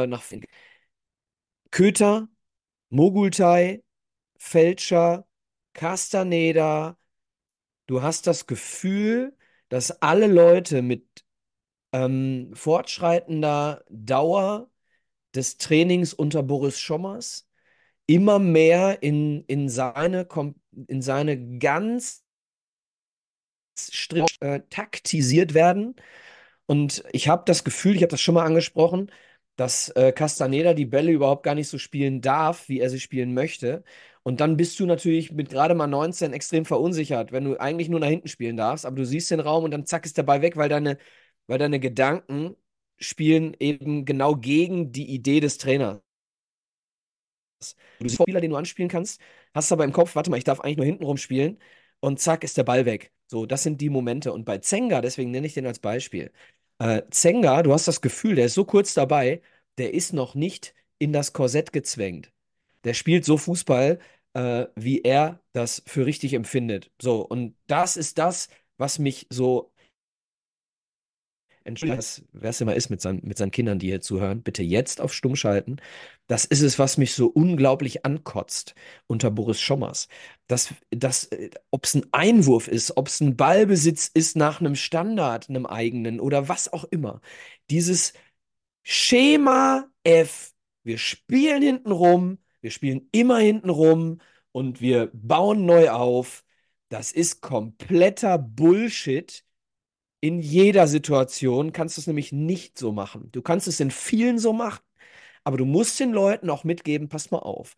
nach 0.08 0.22
vorne. 0.22 0.46
Köter, 1.70 2.28
Mogultai, 2.90 3.84
Fälscher, 4.38 5.26
Castaneda, 5.74 6.98
du 7.86 8.02
hast 8.02 8.26
das 8.26 8.46
Gefühl, 8.46 9.36
dass 9.68 10.02
alle 10.02 10.26
Leute 10.26 10.82
mit 10.82 11.24
ähm, 11.92 12.52
fortschreitender 12.54 13.84
Dauer 13.88 14.70
des 15.34 15.58
Trainings 15.58 16.14
unter 16.14 16.42
Boris 16.42 16.80
Schommers 16.80 17.48
immer 18.06 18.38
mehr 18.38 19.02
in, 19.02 19.44
in, 19.46 19.68
seine, 19.68 20.28
in 20.88 21.02
seine 21.02 21.58
ganz 21.58 22.24
strikt 23.78 24.40
äh, 24.42 24.60
taktisiert 24.70 25.54
werden. 25.54 25.96
Und 26.66 27.04
ich 27.12 27.28
habe 27.28 27.44
das 27.46 27.64
Gefühl, 27.64 27.96
ich 27.96 28.02
habe 28.02 28.10
das 28.10 28.20
schon 28.20 28.34
mal 28.34 28.44
angesprochen, 28.46 29.10
dass 29.56 29.88
äh, 29.90 30.12
Castaneda 30.12 30.74
die 30.74 30.86
Bälle 30.86 31.12
überhaupt 31.12 31.42
gar 31.44 31.54
nicht 31.54 31.68
so 31.68 31.78
spielen 31.78 32.20
darf, 32.20 32.68
wie 32.68 32.80
er 32.80 32.90
sie 32.90 33.00
spielen 33.00 33.34
möchte. 33.34 33.84
Und 34.22 34.40
dann 34.40 34.56
bist 34.56 34.78
du 34.80 34.86
natürlich 34.86 35.32
mit 35.32 35.50
gerade 35.50 35.74
mal 35.74 35.86
19 35.86 36.32
extrem 36.32 36.64
verunsichert, 36.64 37.32
wenn 37.32 37.44
du 37.44 37.56
eigentlich 37.58 37.88
nur 37.88 38.00
nach 38.00 38.08
hinten 38.08 38.28
spielen 38.28 38.56
darfst, 38.56 38.86
aber 38.86 38.96
du 38.96 39.06
siehst 39.06 39.30
den 39.30 39.40
Raum 39.40 39.64
und 39.64 39.70
dann 39.72 39.86
zack 39.86 40.04
ist 40.06 40.18
der 40.18 40.22
Ball 40.24 40.42
weg, 40.42 40.56
weil 40.56 40.68
deine, 40.68 40.98
weil 41.46 41.58
deine 41.58 41.80
Gedanken 41.80 42.56
spielen 42.98 43.56
eben 43.60 44.04
genau 44.04 44.36
gegen 44.36 44.92
die 44.92 45.10
Idee 45.10 45.40
des 45.40 45.58
Trainers. 45.58 46.00
Du 47.98 48.08
siehst 48.08 48.20
Spieler, 48.22 48.40
den 48.40 48.50
du 48.50 48.56
anspielen 48.56 48.88
kannst, 48.88 49.20
hast 49.54 49.72
aber 49.72 49.84
im 49.84 49.92
Kopf, 49.92 50.14
warte 50.14 50.30
mal, 50.30 50.36
ich 50.36 50.44
darf 50.44 50.60
eigentlich 50.60 50.76
nur 50.76 50.86
hinten 50.86 51.04
rumspielen 51.04 51.58
und 52.00 52.20
zack 52.20 52.44
ist 52.44 52.56
der 52.56 52.64
Ball 52.64 52.84
weg. 52.86 53.12
So, 53.26 53.44
das 53.46 53.62
sind 53.62 53.80
die 53.80 53.90
Momente. 53.90 54.32
Und 54.32 54.44
bei 54.44 54.58
Zenga, 54.58 55.00
deswegen 55.00 55.30
nenne 55.30 55.46
ich 55.46 55.54
den 55.54 55.66
als 55.66 55.78
Beispiel. 55.80 56.32
Äh, 56.78 57.02
Zenga, 57.10 57.62
du 57.62 57.72
hast 57.72 57.88
das 57.88 58.00
Gefühl, 58.00 58.36
der 58.36 58.46
ist 58.46 58.54
so 58.54 58.64
kurz 58.64 58.94
dabei, 58.94 59.42
der 59.78 59.94
ist 59.94 60.12
noch 60.12 60.34
nicht 60.34 60.74
in 60.98 61.12
das 61.12 61.32
Korsett 61.32 61.72
gezwängt. 61.72 62.32
Der 62.84 62.94
spielt 62.94 63.24
so 63.24 63.36
Fußball, 63.36 63.98
äh, 64.34 64.66
wie 64.76 65.02
er 65.02 65.40
das 65.52 65.82
für 65.86 66.06
richtig 66.06 66.34
empfindet. 66.34 66.90
So, 67.00 67.20
und 67.26 67.56
das 67.66 67.96
ist 67.96 68.18
das, 68.18 68.48
was 68.76 68.98
mich 68.98 69.26
so 69.30 69.72
wer 72.32 72.50
es 72.50 72.60
immer 72.60 72.74
ist 72.74 72.90
mit, 72.90 73.00
seinen, 73.00 73.20
mit 73.24 73.38
seinen 73.38 73.50
Kindern, 73.50 73.78
die 73.78 73.88
hier 73.88 74.00
zuhören, 74.00 74.42
bitte 74.42 74.62
jetzt 74.62 75.00
auf 75.00 75.12
Stumm 75.12 75.36
schalten. 75.36 75.76
Das 76.26 76.44
ist 76.44 76.62
es, 76.62 76.78
was 76.78 76.98
mich 76.98 77.14
so 77.14 77.26
unglaublich 77.28 78.04
ankotzt 78.04 78.74
unter 79.06 79.30
Boris 79.30 79.60
Schommers. 79.60 80.08
Das, 80.46 80.74
das, 80.90 81.24
äh, 81.26 81.50
ob 81.70 81.84
es 81.84 81.94
ein 81.94 82.06
Einwurf 82.12 82.68
ist, 82.68 82.96
ob 82.96 83.08
es 83.08 83.20
ein 83.20 83.36
Ballbesitz 83.36 84.10
ist 84.12 84.36
nach 84.36 84.60
einem 84.60 84.74
Standard, 84.76 85.48
einem 85.48 85.66
eigenen 85.66 86.20
oder 86.20 86.48
was 86.48 86.72
auch 86.72 86.84
immer. 86.84 87.20
Dieses 87.70 88.12
Schema 88.82 89.90
F. 90.04 90.54
Wir 90.82 90.98
spielen 90.98 91.62
hinten 91.62 91.92
rum, 91.92 92.38
wir 92.60 92.70
spielen 92.70 93.08
immer 93.12 93.38
hinten 93.38 93.70
rum 93.70 94.20
und 94.52 94.80
wir 94.80 95.10
bauen 95.12 95.66
neu 95.66 95.90
auf. 95.90 96.44
Das 96.88 97.12
ist 97.12 97.42
kompletter 97.42 98.38
Bullshit 98.38 99.44
in 100.20 100.40
jeder 100.40 100.86
Situation 100.88 101.72
kannst 101.72 101.96
du 101.96 102.00
es 102.00 102.06
nämlich 102.06 102.32
nicht 102.32 102.78
so 102.78 102.92
machen. 102.92 103.30
Du 103.32 103.42
kannst 103.42 103.68
es 103.68 103.80
in 103.80 103.90
vielen 103.90 104.38
so 104.38 104.52
machen, 104.52 104.80
aber 105.44 105.56
du 105.58 105.64
musst 105.64 106.00
den 106.00 106.12
Leuten 106.12 106.50
auch 106.50 106.64
mitgeben, 106.64 107.08
pass 107.08 107.30
mal 107.30 107.38
auf. 107.40 107.76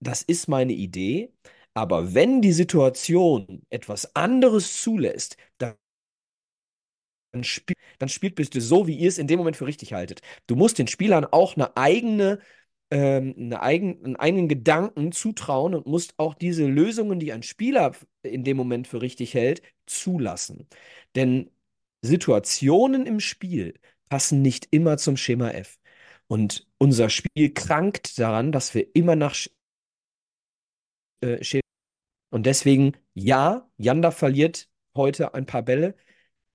Das 0.00 0.22
ist 0.22 0.48
meine 0.48 0.72
Idee, 0.74 1.32
aber 1.74 2.14
wenn 2.14 2.42
die 2.42 2.52
Situation 2.52 3.62
etwas 3.70 4.14
anderes 4.16 4.82
zulässt, 4.82 5.36
dann 5.58 5.74
dann, 7.32 7.44
spiel, 7.44 7.76
dann 7.98 8.08
spielt 8.08 8.34
bist 8.36 8.54
du 8.54 8.60
so, 8.60 8.86
wie 8.86 8.96
ihr 8.96 9.08
es 9.08 9.18
in 9.18 9.26
dem 9.26 9.38
Moment 9.38 9.56
für 9.56 9.66
richtig 9.66 9.92
haltet. 9.92 10.20
Du 10.46 10.56
musst 10.56 10.78
den 10.78 10.86
Spielern 10.88 11.24
auch 11.26 11.56
eine 11.56 11.76
eigene, 11.76 12.40
ähm, 12.90 13.34
eine 13.38 13.60
eigen, 13.62 14.04
einen 14.04 14.16
eigenen 14.16 14.48
Gedanken 14.48 15.12
zutrauen 15.12 15.74
und 15.74 15.86
musst 15.86 16.14
auch 16.18 16.34
diese 16.34 16.66
Lösungen, 16.66 17.20
die 17.20 17.32
ein 17.32 17.42
Spieler 17.42 17.92
in 18.22 18.44
dem 18.44 18.56
Moment 18.56 18.88
für 18.88 19.02
richtig 19.02 19.34
hält, 19.34 19.62
zulassen. 19.86 20.68
Denn 21.16 21.50
Situationen 22.02 23.06
im 23.06 23.20
Spiel 23.20 23.74
passen 24.08 24.42
nicht 24.42 24.68
immer 24.70 24.96
zum 24.98 25.16
Schema 25.16 25.50
F. 25.50 25.78
Und 26.28 26.66
unser 26.78 27.10
Spiel 27.10 27.52
krankt 27.54 28.18
daran, 28.18 28.52
dass 28.52 28.74
wir 28.74 28.94
immer 28.94 29.16
nach 29.16 29.34
äh, 31.20 31.42
Schema. 31.42 31.62
Und 32.30 32.46
deswegen, 32.46 32.94
ja, 33.14 33.70
Janda 33.78 34.10
verliert 34.10 34.68
heute 34.96 35.34
ein 35.34 35.46
paar 35.46 35.62
Bälle. 35.62 35.96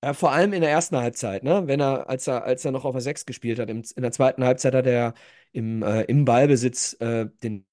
Äh, 0.02 0.14
vor 0.14 0.32
allem 0.34 0.54
in 0.54 0.62
der 0.62 0.72
ersten 0.72 0.98
Halbzeit, 0.98 1.44
ne? 1.44 1.68
Wenn 1.68 1.82
er, 1.82 2.10
als 2.10 2.28
er, 2.28 2.44
als 2.46 2.66
er 2.66 2.72
noch 2.72 2.86
auf 2.86 2.94
der 2.94 3.02
6 3.02 3.26
gespielt 3.26 3.60
hat, 3.60 3.70
im, 3.70 3.84
in 3.96 4.04
der 4.04 4.12
zweiten 4.12 4.44
Halbzeit 4.44 4.76
hat 4.76 4.88
er 4.88 5.14
im, 5.54 5.84
äh, 5.84 6.04
im 6.04 6.26
Ballbesitz 6.26 6.94
äh, 7.02 7.28
den 7.44 7.66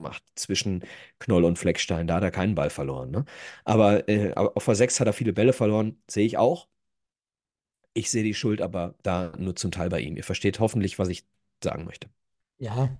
macht 0.00 0.22
zwischen 0.34 0.82
Knoll 1.18 1.44
und 1.44 1.58
Fleckstein. 1.58 2.06
Da 2.06 2.16
hat 2.16 2.22
er 2.22 2.30
keinen 2.30 2.54
Ball 2.54 2.70
verloren. 2.70 3.10
Ne? 3.10 3.24
Aber 3.64 4.08
äh, 4.08 4.32
auf 4.34 4.64
der 4.64 4.74
6 4.74 5.00
hat 5.00 5.06
er 5.06 5.12
viele 5.12 5.32
Bälle 5.32 5.52
verloren, 5.52 5.96
sehe 6.08 6.26
ich 6.26 6.36
auch. 6.38 6.68
Ich 7.94 8.10
sehe 8.10 8.22
die 8.22 8.34
Schuld 8.34 8.62
aber 8.62 8.94
da 9.02 9.32
nur 9.36 9.56
zum 9.56 9.70
Teil 9.70 9.88
bei 9.88 10.00
ihm. 10.00 10.16
Ihr 10.16 10.24
versteht 10.24 10.60
hoffentlich, 10.60 10.98
was 10.98 11.08
ich 11.08 11.24
sagen 11.62 11.84
möchte. 11.84 12.08
Ja, 12.58 12.98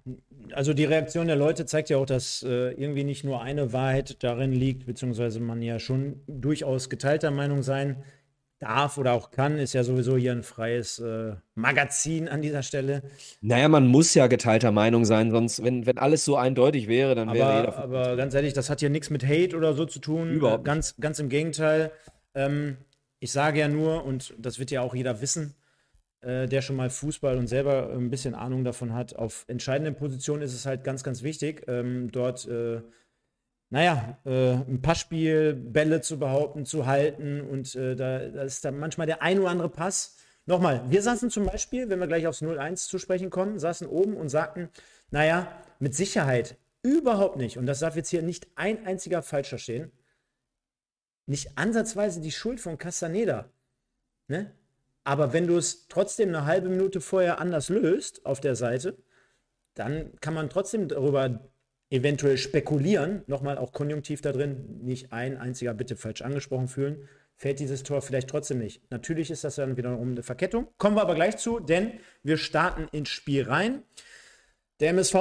also 0.52 0.72
die 0.72 0.84
Reaktion 0.84 1.26
der 1.26 1.36
Leute 1.36 1.66
zeigt 1.66 1.90
ja 1.90 1.98
auch, 1.98 2.06
dass 2.06 2.42
äh, 2.42 2.72
irgendwie 2.72 3.04
nicht 3.04 3.24
nur 3.24 3.42
eine 3.42 3.74
Wahrheit 3.74 4.22
darin 4.22 4.52
liegt, 4.52 4.86
beziehungsweise 4.86 5.38
man 5.38 5.60
ja 5.60 5.78
schon 5.78 6.22
durchaus 6.26 6.88
geteilter 6.88 7.30
Meinung 7.30 7.62
sein 7.62 8.02
darf 8.60 8.98
oder 8.98 9.14
auch 9.14 9.30
kann, 9.30 9.58
ist 9.58 9.72
ja 9.72 9.82
sowieso 9.82 10.16
hier 10.16 10.32
ein 10.32 10.42
freies 10.42 10.98
äh, 10.98 11.32
Magazin 11.54 12.28
an 12.28 12.42
dieser 12.42 12.62
Stelle. 12.62 13.02
Naja, 13.40 13.68
man 13.68 13.86
muss 13.86 14.14
ja 14.14 14.26
geteilter 14.26 14.70
Meinung 14.70 15.04
sein, 15.04 15.30
sonst, 15.30 15.64
wenn, 15.64 15.86
wenn 15.86 15.98
alles 15.98 16.24
so 16.24 16.36
eindeutig 16.36 16.86
wäre, 16.86 17.14
dann 17.14 17.30
aber, 17.30 17.38
wäre 17.38 17.56
jeder. 17.60 17.78
Aber 17.78 18.16
ganz 18.16 18.34
ehrlich, 18.34 18.52
das 18.52 18.70
hat 18.70 18.80
hier 18.80 18.90
nichts 18.90 19.10
mit 19.10 19.26
Hate 19.26 19.56
oder 19.56 19.72
so 19.72 19.86
zu 19.86 19.98
tun. 19.98 20.30
Überhaupt. 20.30 20.64
Ganz, 20.64 20.94
ganz 21.00 21.18
im 21.18 21.30
Gegenteil. 21.30 21.90
Ähm, 22.34 22.76
ich 23.18 23.32
sage 23.32 23.58
ja 23.58 23.68
nur, 23.68 24.04
und 24.04 24.34
das 24.38 24.58
wird 24.58 24.70
ja 24.70 24.82
auch 24.82 24.94
jeder 24.94 25.22
wissen, 25.22 25.54
äh, 26.20 26.46
der 26.46 26.60
schon 26.60 26.76
mal 26.76 26.90
Fußball 26.90 27.38
und 27.38 27.46
selber 27.46 27.90
ein 27.94 28.10
bisschen 28.10 28.34
Ahnung 28.34 28.62
davon 28.62 28.92
hat, 28.92 29.16
auf 29.16 29.44
entscheidenden 29.48 29.94
Positionen 29.94 30.42
ist 30.42 30.54
es 30.54 30.66
halt 30.66 30.84
ganz, 30.84 31.02
ganz 31.02 31.22
wichtig, 31.22 31.64
ähm, 31.66 32.10
dort. 32.12 32.46
Äh, 32.46 32.82
naja, 33.70 34.18
äh, 34.24 34.54
ein 34.54 34.82
Passspiel, 34.82 35.54
Bälle 35.54 36.00
zu 36.00 36.18
behaupten, 36.18 36.66
zu 36.66 36.86
halten 36.86 37.40
und 37.40 37.74
äh, 37.76 37.94
da, 37.94 38.18
da, 38.18 38.42
ist 38.42 38.64
dann 38.64 38.78
manchmal 38.78 39.06
der 39.06 39.22
ein 39.22 39.38
oder 39.38 39.50
andere 39.50 39.68
Pass. 39.68 40.16
Nochmal, 40.46 40.82
wir 40.90 41.02
saßen 41.02 41.30
zum 41.30 41.46
Beispiel, 41.46 41.88
wenn 41.88 42.00
wir 42.00 42.08
gleich 42.08 42.26
aufs 42.26 42.42
0-1 42.42 42.88
zu 42.88 42.98
sprechen 42.98 43.30
kommen, 43.30 43.60
saßen 43.60 43.86
oben 43.86 44.16
und 44.16 44.28
sagten, 44.28 44.68
naja, 45.10 45.46
mit 45.78 45.94
Sicherheit 45.94 46.56
überhaupt 46.82 47.36
nicht, 47.36 47.58
und 47.58 47.66
das 47.66 47.78
darf 47.78 47.94
jetzt 47.94 48.08
hier 48.08 48.22
nicht 48.22 48.48
ein 48.56 48.84
einziger 48.86 49.22
falsch 49.22 49.50
verstehen, 49.50 49.92
nicht 51.26 51.56
ansatzweise 51.56 52.20
die 52.20 52.32
Schuld 52.32 52.58
von 52.58 52.76
Castaneda. 52.76 53.48
Ne? 54.26 54.50
Aber 55.04 55.32
wenn 55.32 55.46
du 55.46 55.56
es 55.56 55.86
trotzdem 55.86 56.30
eine 56.30 56.44
halbe 56.44 56.68
Minute 56.68 57.00
vorher 57.00 57.38
anders 57.38 57.68
löst 57.68 58.26
auf 58.26 58.40
der 58.40 58.56
Seite, 58.56 58.96
dann 59.74 60.12
kann 60.20 60.34
man 60.34 60.50
trotzdem 60.50 60.88
darüber 60.88 61.49
eventuell 61.90 62.38
spekulieren, 62.38 63.22
nochmal 63.26 63.58
auch 63.58 63.72
konjunktiv 63.72 64.22
da 64.22 64.32
drin, 64.32 64.80
nicht 64.82 65.12
ein 65.12 65.36
einziger 65.36 65.74
bitte 65.74 65.96
falsch 65.96 66.22
angesprochen 66.22 66.68
fühlen, 66.68 67.08
fällt 67.36 67.58
dieses 67.58 67.82
Tor 67.82 68.00
vielleicht 68.00 68.28
trotzdem 68.28 68.58
nicht. 68.58 68.82
Natürlich 68.90 69.30
ist 69.30 69.44
das 69.44 69.56
dann 69.56 69.76
wiederum 69.76 70.12
eine 70.12 70.22
Verkettung. 70.22 70.68
Kommen 70.78 70.96
wir 70.96 71.02
aber 71.02 71.14
gleich 71.14 71.36
zu, 71.36 71.58
denn 71.58 71.92
wir 72.22 72.36
starten 72.36 72.86
ins 72.92 73.08
Spiel 73.08 73.44
rein. 73.44 73.82
Der 74.78 74.90
MSV, 74.90 75.16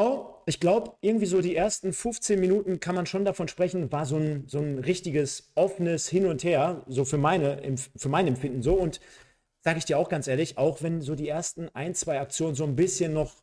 ich 0.46 0.60
glaube, 0.60 0.94
irgendwie 1.02 1.26
so 1.26 1.42
die 1.42 1.56
ersten 1.56 1.92
15 1.92 2.40
Minuten 2.40 2.80
kann 2.80 2.96
man 2.96 3.06
schon 3.06 3.26
davon 3.26 3.48
sprechen, 3.48 3.92
war 3.92 4.06
so 4.06 4.18
ein, 4.18 4.44
so 4.48 4.60
ein 4.60 4.80
richtiges 4.80 5.52
offenes 5.56 6.08
Hin 6.08 6.26
und 6.28 6.44
Her, 6.44 6.86
so 6.88 7.04
für, 7.04 7.18
meine, 7.18 7.62
für 7.96 8.10
mein 8.10 8.28
Empfinden 8.28 8.62
so. 8.62 8.76
Und 8.76 9.00
sage 9.62 9.80
ich 9.80 9.86
dir 9.86 9.98
auch 9.98 10.10
ganz 10.10 10.28
ehrlich, 10.28 10.58
auch 10.58 10.82
wenn 10.82 11.02
so 11.02 11.16
die 11.16 11.28
ersten 11.28 11.70
ein, 11.74 11.96
zwei 11.96 12.20
Aktionen 12.20 12.56
so 12.56 12.64
ein 12.64 12.76
bisschen 12.76 13.14
noch 13.14 13.34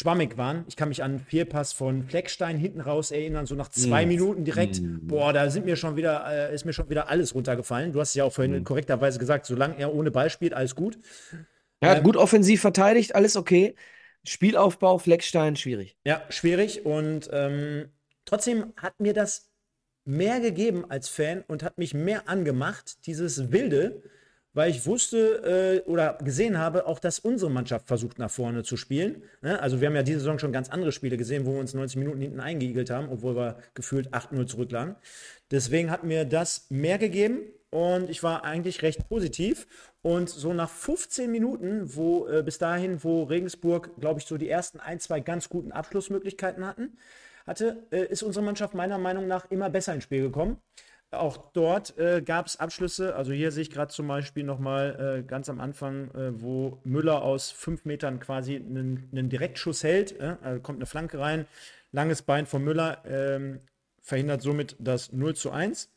schwammig 0.00 0.38
waren. 0.38 0.64
Ich 0.66 0.76
kann 0.76 0.88
mich 0.88 1.02
an 1.02 1.10
einen 1.10 1.20
Fehlpass 1.20 1.74
von 1.74 2.04
Fleckstein 2.04 2.56
hinten 2.56 2.80
raus 2.80 3.10
erinnern, 3.10 3.44
so 3.44 3.54
nach 3.54 3.68
zwei 3.68 4.06
mm. 4.06 4.08
Minuten 4.08 4.44
direkt. 4.44 4.80
Mm. 4.80 5.06
Boah, 5.06 5.34
da 5.34 5.50
sind 5.50 5.66
mir 5.66 5.76
schon 5.76 5.94
wieder, 5.96 6.24
äh, 6.26 6.54
ist 6.54 6.64
mir 6.64 6.72
schon 6.72 6.88
wieder 6.88 7.10
alles 7.10 7.34
runtergefallen. 7.34 7.92
Du 7.92 8.00
hast 8.00 8.10
es 8.10 8.14
ja 8.14 8.24
auch 8.24 8.32
vorhin 8.32 8.60
mm. 8.60 8.64
korrekterweise 8.64 9.18
gesagt, 9.18 9.44
solange 9.44 9.78
er 9.78 9.94
ohne 9.94 10.10
Ball 10.10 10.30
spielt, 10.30 10.54
alles 10.54 10.74
gut. 10.74 10.98
Er 11.80 11.90
hat 11.90 11.98
ähm, 11.98 12.04
gut 12.04 12.16
offensiv 12.16 12.62
verteidigt, 12.62 13.14
alles 13.14 13.36
okay. 13.36 13.74
Spielaufbau, 14.24 14.96
Fleckstein, 14.96 15.56
schwierig. 15.56 15.98
Ja, 16.06 16.22
schwierig. 16.30 16.86
Und 16.86 17.28
ähm, 17.32 17.90
trotzdem 18.24 18.72
hat 18.78 19.00
mir 19.00 19.12
das 19.12 19.50
mehr 20.06 20.40
gegeben 20.40 20.86
als 20.88 21.10
Fan 21.10 21.44
und 21.46 21.62
hat 21.62 21.76
mich 21.76 21.92
mehr 21.92 22.26
angemacht, 22.26 23.06
dieses 23.06 23.52
Wilde, 23.52 24.02
weil 24.52 24.70
ich 24.70 24.86
wusste 24.86 25.82
äh, 25.86 25.88
oder 25.88 26.18
gesehen 26.22 26.58
habe, 26.58 26.86
auch 26.86 26.98
dass 26.98 27.18
unsere 27.18 27.50
Mannschaft 27.50 27.86
versucht 27.86 28.18
nach 28.18 28.30
vorne 28.30 28.62
zu 28.62 28.76
spielen. 28.76 29.22
Ne? 29.42 29.60
Also 29.60 29.80
wir 29.80 29.88
haben 29.88 29.96
ja 29.96 30.02
diese 30.02 30.20
Saison 30.20 30.38
schon 30.38 30.52
ganz 30.52 30.68
andere 30.68 30.92
Spiele 30.92 31.16
gesehen, 31.16 31.46
wo 31.46 31.52
wir 31.52 31.60
uns 31.60 31.74
90 31.74 31.96
Minuten 31.98 32.20
hinten 32.20 32.40
eingeigelt 32.40 32.90
haben, 32.90 33.08
obwohl 33.10 33.36
wir 33.36 33.58
gefühlt 33.74 34.12
8-0 34.12 34.46
zurücklagen. 34.46 34.96
Deswegen 35.50 35.90
hat 35.90 36.04
mir 36.04 36.24
das 36.24 36.66
mehr 36.70 36.98
gegeben 36.98 37.40
und 37.70 38.10
ich 38.10 38.22
war 38.22 38.44
eigentlich 38.44 38.82
recht 38.82 39.08
positiv. 39.08 39.66
Und 40.02 40.28
so 40.28 40.52
nach 40.52 40.70
15 40.70 41.30
Minuten, 41.30 41.94
wo 41.94 42.26
äh, 42.26 42.42
bis 42.42 42.58
dahin, 42.58 43.04
wo 43.04 43.24
Regensburg, 43.24 43.90
glaube 44.00 44.20
ich, 44.20 44.26
so 44.26 44.38
die 44.38 44.48
ersten 44.48 44.80
ein, 44.80 44.98
zwei 44.98 45.20
ganz 45.20 45.48
guten 45.48 45.72
Abschlussmöglichkeiten 45.72 46.66
hatten, 46.66 46.96
hatte, 47.46 47.86
äh, 47.90 48.06
ist 48.06 48.22
unsere 48.22 48.44
Mannschaft 48.44 48.74
meiner 48.74 48.98
Meinung 48.98 49.26
nach 49.26 49.50
immer 49.50 49.70
besser 49.70 49.94
ins 49.94 50.04
Spiel 50.04 50.22
gekommen. 50.22 50.56
Auch 51.12 51.38
dort 51.52 51.98
äh, 51.98 52.22
gab 52.22 52.46
es 52.46 52.60
Abschlüsse. 52.60 53.16
Also 53.16 53.32
hier 53.32 53.50
sehe 53.50 53.62
ich 53.62 53.70
gerade 53.70 53.92
zum 53.92 54.06
Beispiel 54.06 54.44
nochmal 54.44 55.18
äh, 55.18 55.22
ganz 55.26 55.48
am 55.48 55.60
Anfang, 55.60 56.10
äh, 56.14 56.40
wo 56.40 56.78
Müller 56.84 57.22
aus 57.22 57.50
fünf 57.50 57.84
Metern 57.84 58.20
quasi 58.20 58.56
einen, 58.56 59.28
Direktschuss 59.28 59.82
hält. 59.82 60.20
Äh, 60.20 60.36
also 60.40 60.60
kommt 60.60 60.78
eine 60.78 60.86
Flanke 60.86 61.18
rein, 61.18 61.46
langes 61.90 62.22
Bein 62.22 62.46
von 62.46 62.62
Müller, 62.62 63.02
ähm, 63.04 63.60
verhindert 64.00 64.42
somit 64.42 64.76
das 64.78 65.10
0 65.12 65.34
zu 65.34 65.50
1. 65.50 65.90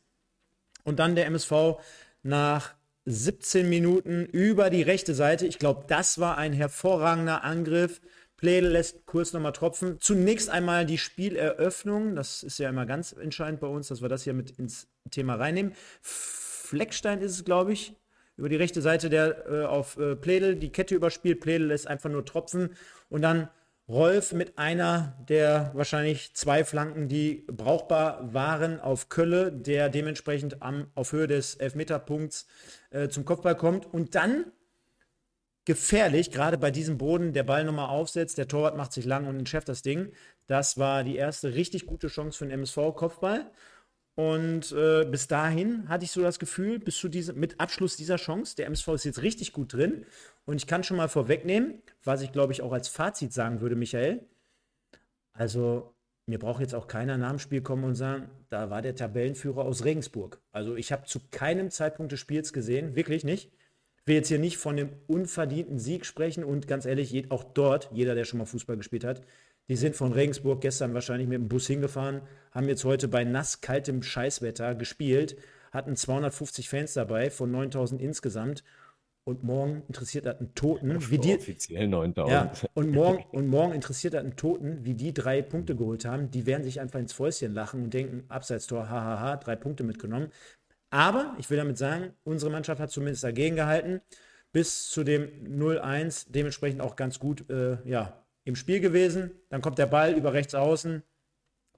Und 0.83 0.97
dann 0.97 1.15
der 1.15 1.27
MSV 1.27 1.77
nach 2.23 2.73
17 3.05 3.69
Minuten 3.69 4.25
über 4.25 4.71
die 4.71 4.81
rechte 4.81 5.13
Seite. 5.13 5.45
Ich 5.45 5.59
glaube, 5.59 5.83
das 5.87 6.19
war 6.19 6.39
ein 6.39 6.53
hervorragender 6.53 7.43
Angriff 7.43 8.01
Pledel 8.43 8.71
lässt 8.71 9.05
kurz 9.05 9.31
nochmal 9.31 9.53
tropfen. 9.53 10.01
Zunächst 10.01 10.49
einmal 10.49 10.85
die 10.85 10.97
Spieleröffnung. 10.97 12.13
Das 12.13 12.43
ist 12.43 12.57
ja 12.57 12.67
immer 12.67 12.85
ganz 12.85 13.13
entscheidend 13.13 13.61
bei 13.61 13.67
uns, 13.67 13.87
dass 13.87 14.01
wir 14.01 14.09
das 14.09 14.23
hier 14.23 14.33
mit 14.33 14.51
ins 14.59 14.89
Thema 15.11 15.35
reinnehmen. 15.35 15.71
Fleckstein 16.01 17.21
ist 17.21 17.31
es, 17.31 17.45
glaube 17.45 17.71
ich, 17.71 17.95
über 18.35 18.49
die 18.49 18.57
rechte 18.57 18.81
Seite, 18.81 19.09
der 19.09 19.47
äh, 19.47 19.63
auf 19.63 19.97
äh, 19.97 20.17
Pledel 20.17 20.57
die 20.57 20.73
Kette 20.73 20.93
überspielt. 20.93 21.39
Pledel 21.39 21.67
lässt 21.67 21.87
einfach 21.87 22.09
nur 22.09 22.25
tropfen. 22.25 22.75
Und 23.07 23.21
dann 23.21 23.47
Rolf 23.87 24.33
mit 24.33 24.57
einer 24.57 25.17
der 25.29 25.71
wahrscheinlich 25.73 26.33
zwei 26.33 26.65
Flanken, 26.65 27.07
die 27.07 27.47
brauchbar 27.49 28.33
waren, 28.33 28.81
auf 28.81 29.07
Kölle, 29.07 29.53
der 29.53 29.87
dementsprechend 29.87 30.61
am, 30.61 30.87
auf 30.95 31.13
Höhe 31.13 31.27
des 31.27 31.55
Elfmeterpunkts 31.55 32.45
äh, 32.89 33.07
zum 33.07 33.23
Kopfball 33.23 33.55
kommt. 33.55 33.85
Und 33.85 34.15
dann 34.15 34.51
gefährlich, 35.65 36.31
gerade 36.31 36.57
bei 36.57 36.71
diesem 36.71 36.97
Boden, 36.97 37.33
der 37.33 37.43
Ball 37.43 37.63
nochmal 37.63 37.89
aufsetzt, 37.89 38.37
der 38.37 38.47
Torwart 38.47 38.75
macht 38.75 38.93
sich 38.93 39.05
lang 39.05 39.27
und 39.27 39.37
entschärft 39.37 39.69
das 39.69 39.81
Ding. 39.81 40.11
Das 40.47 40.77
war 40.77 41.03
die 41.03 41.15
erste 41.15 41.53
richtig 41.53 41.85
gute 41.85 42.07
Chance 42.07 42.37
für 42.37 42.45
den 42.45 42.51
MSV-Kopfball. 42.51 43.49
Und 44.15 44.71
äh, 44.73 45.05
bis 45.05 45.27
dahin 45.27 45.89
hatte 45.89 46.05
ich 46.05 46.11
so 46.11 46.21
das 46.21 46.37
Gefühl, 46.37 46.79
bis 46.79 46.97
zu 46.97 47.09
diesem, 47.09 47.39
mit 47.39 47.59
Abschluss 47.59 47.97
dieser 47.97 48.17
Chance, 48.17 48.55
der 48.55 48.67
MSV 48.67 48.89
ist 48.89 49.05
jetzt 49.05 49.21
richtig 49.23 49.53
gut 49.53 49.73
drin. 49.73 50.05
Und 50.45 50.57
ich 50.57 50.67
kann 50.67 50.83
schon 50.83 50.97
mal 50.97 51.09
vorwegnehmen, 51.09 51.81
was 52.03 52.21
ich 52.21 52.31
glaube 52.31 52.53
ich 52.53 52.61
auch 52.61 52.73
als 52.73 52.87
Fazit 52.89 53.33
sagen 53.33 53.61
würde, 53.61 53.75
Michael. 53.75 54.27
Also, 55.33 55.95
mir 56.27 56.37
braucht 56.37 56.61
jetzt 56.61 56.75
auch 56.75 56.87
keiner 56.87 57.17
nach 57.17 57.31
dem 57.31 57.39
Spiel 57.39 57.61
kommen 57.61 57.83
und 57.85 57.95
sagen, 57.95 58.29
da 58.49 58.69
war 58.69 58.81
der 58.83 58.95
Tabellenführer 58.95 59.65
aus 59.65 59.83
Regensburg. 59.83 60.41
Also, 60.51 60.75
ich 60.75 60.91
habe 60.91 61.05
zu 61.05 61.19
keinem 61.31 61.71
Zeitpunkt 61.71 62.11
des 62.11 62.19
Spiels 62.19 62.53
gesehen, 62.53 62.95
wirklich 62.95 63.23
nicht, 63.23 63.51
will 64.05 64.15
jetzt 64.15 64.27
hier 64.27 64.39
nicht 64.39 64.57
von 64.57 64.75
dem 64.75 64.89
unverdienten 65.07 65.79
Sieg 65.79 66.05
sprechen 66.05 66.43
und 66.43 66.67
ganz 66.67 66.85
ehrlich, 66.85 67.31
auch 67.31 67.43
dort, 67.43 67.89
jeder, 67.93 68.15
der 68.15 68.25
schon 68.25 68.39
mal 68.39 68.45
Fußball 68.45 68.77
gespielt 68.77 69.03
hat, 69.03 69.21
die 69.69 69.77
sind 69.77 69.95
von 69.95 70.11
Regensburg 70.11 70.61
gestern 70.61 70.93
wahrscheinlich 70.93 71.27
mit 71.27 71.37
dem 71.37 71.47
Bus 71.47 71.67
hingefahren, 71.67 72.21
haben 72.51 72.67
jetzt 72.67 72.83
heute 72.83 73.07
bei 73.07 73.23
nass 73.23 73.61
kaltem 73.61 74.03
Scheißwetter 74.03 74.75
gespielt, 74.75 75.37
hatten 75.71 75.95
250 75.95 76.69
Fans 76.69 76.93
dabei 76.93 77.29
von 77.29 77.49
9000 77.49 78.01
insgesamt 78.01 78.63
und 79.25 79.41
morgen 79.41 79.83
interessiert 79.87 80.25
das 80.25 80.37
einen 80.37 80.53
Toten, 80.53 81.09
wie 81.09 81.17
die 81.17 81.35
offiziell 81.35 81.87
9000. 81.87 82.29
Ja, 82.29 82.51
und 82.73 82.91
morgen 82.91 83.23
und 83.31 83.47
morgen 83.47 83.73
interessiert 83.73 84.15
das 84.15 84.21
einen 84.21 84.35
Toten, 84.35 84.83
wie 84.83 84.95
die 84.95 85.13
drei 85.13 85.41
Punkte 85.41 85.77
geholt 85.77 86.03
haben. 86.03 86.29
Die 86.29 86.45
werden 86.45 86.63
sich 86.63 86.81
einfach 86.81 86.99
ins 86.99 87.13
Fäustchen 87.13 87.53
lachen 87.53 87.83
und 87.83 87.93
denken, 87.93 88.25
Abseitstor, 88.27 88.89
hahaha, 88.89 89.37
drei 89.37 89.55
Punkte 89.55 89.85
mitgenommen. 89.85 90.27
Aber 90.93 91.35
ich 91.39 91.49
will 91.49 91.57
damit 91.57 91.79
sagen, 91.79 92.13
unsere 92.23 92.51
Mannschaft 92.51 92.79
hat 92.79 92.91
zumindest 92.91 93.23
dagegen 93.23 93.55
gehalten, 93.55 93.99
bis 94.51 94.91
zu 94.91 95.03
dem 95.03 95.27
0-1, 95.43 96.27
dementsprechend 96.29 96.81
auch 96.81 96.95
ganz 96.95 97.17
gut 97.17 97.49
äh, 97.49 97.77
ja, 97.89 98.23
im 98.43 98.55
Spiel 98.55 98.79
gewesen. 98.79 99.31
Dann 99.49 99.61
kommt 99.61 99.79
der 99.79 99.87
Ball 99.87 100.13
über 100.13 100.33
rechts 100.33 100.53
außen. 100.53 101.01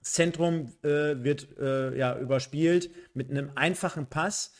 Zentrum 0.01 0.73
äh, 0.83 1.23
wird 1.23 1.47
äh, 1.57 1.97
ja, 1.97 2.19
überspielt 2.19 2.91
mit 3.13 3.29
einem 3.29 3.51
einfachen 3.55 4.07
Pass. 4.07 4.51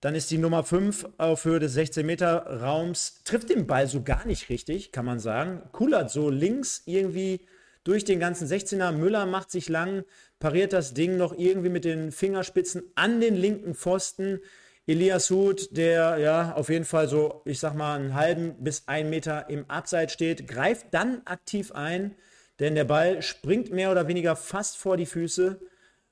Dann 0.00 0.14
ist 0.14 0.30
die 0.30 0.38
Nummer 0.38 0.62
5 0.62 1.08
auf 1.18 1.44
Höhe 1.44 1.58
des 1.58 1.76
16-Meter-Raums, 1.76 3.24
trifft 3.24 3.50
den 3.50 3.66
Ball 3.66 3.88
so 3.88 4.04
gar 4.04 4.24
nicht 4.24 4.50
richtig, 4.50 4.92
kann 4.92 5.04
man 5.04 5.18
sagen. 5.18 5.62
Kullert 5.72 6.12
so 6.12 6.30
links 6.30 6.84
irgendwie 6.86 7.44
durch 7.90 8.04
den 8.04 8.20
ganzen 8.20 8.46
16er. 8.46 8.92
Müller 8.92 9.26
macht 9.26 9.50
sich 9.50 9.68
lang, 9.68 10.04
pariert 10.38 10.72
das 10.72 10.94
Ding 10.94 11.16
noch 11.16 11.36
irgendwie 11.36 11.70
mit 11.70 11.84
den 11.84 12.12
Fingerspitzen 12.12 12.84
an 12.94 13.20
den 13.20 13.34
linken 13.34 13.74
Pfosten. 13.74 14.38
Elias 14.86 15.28
Huth, 15.28 15.76
der 15.76 16.18
ja 16.18 16.54
auf 16.54 16.68
jeden 16.68 16.84
Fall 16.84 17.08
so, 17.08 17.42
ich 17.44 17.58
sag 17.58 17.74
mal, 17.74 17.96
einen 17.96 18.14
halben 18.14 18.62
bis 18.62 18.86
einen 18.86 19.10
Meter 19.10 19.50
im 19.50 19.68
Abseits 19.68 20.12
steht, 20.12 20.46
greift 20.46 20.86
dann 20.92 21.22
aktiv 21.24 21.72
ein, 21.72 22.14
denn 22.60 22.76
der 22.76 22.84
Ball 22.84 23.22
springt 23.22 23.72
mehr 23.72 23.90
oder 23.90 24.06
weniger 24.06 24.36
fast 24.36 24.76
vor 24.76 24.96
die 24.96 25.06
Füße 25.06 25.60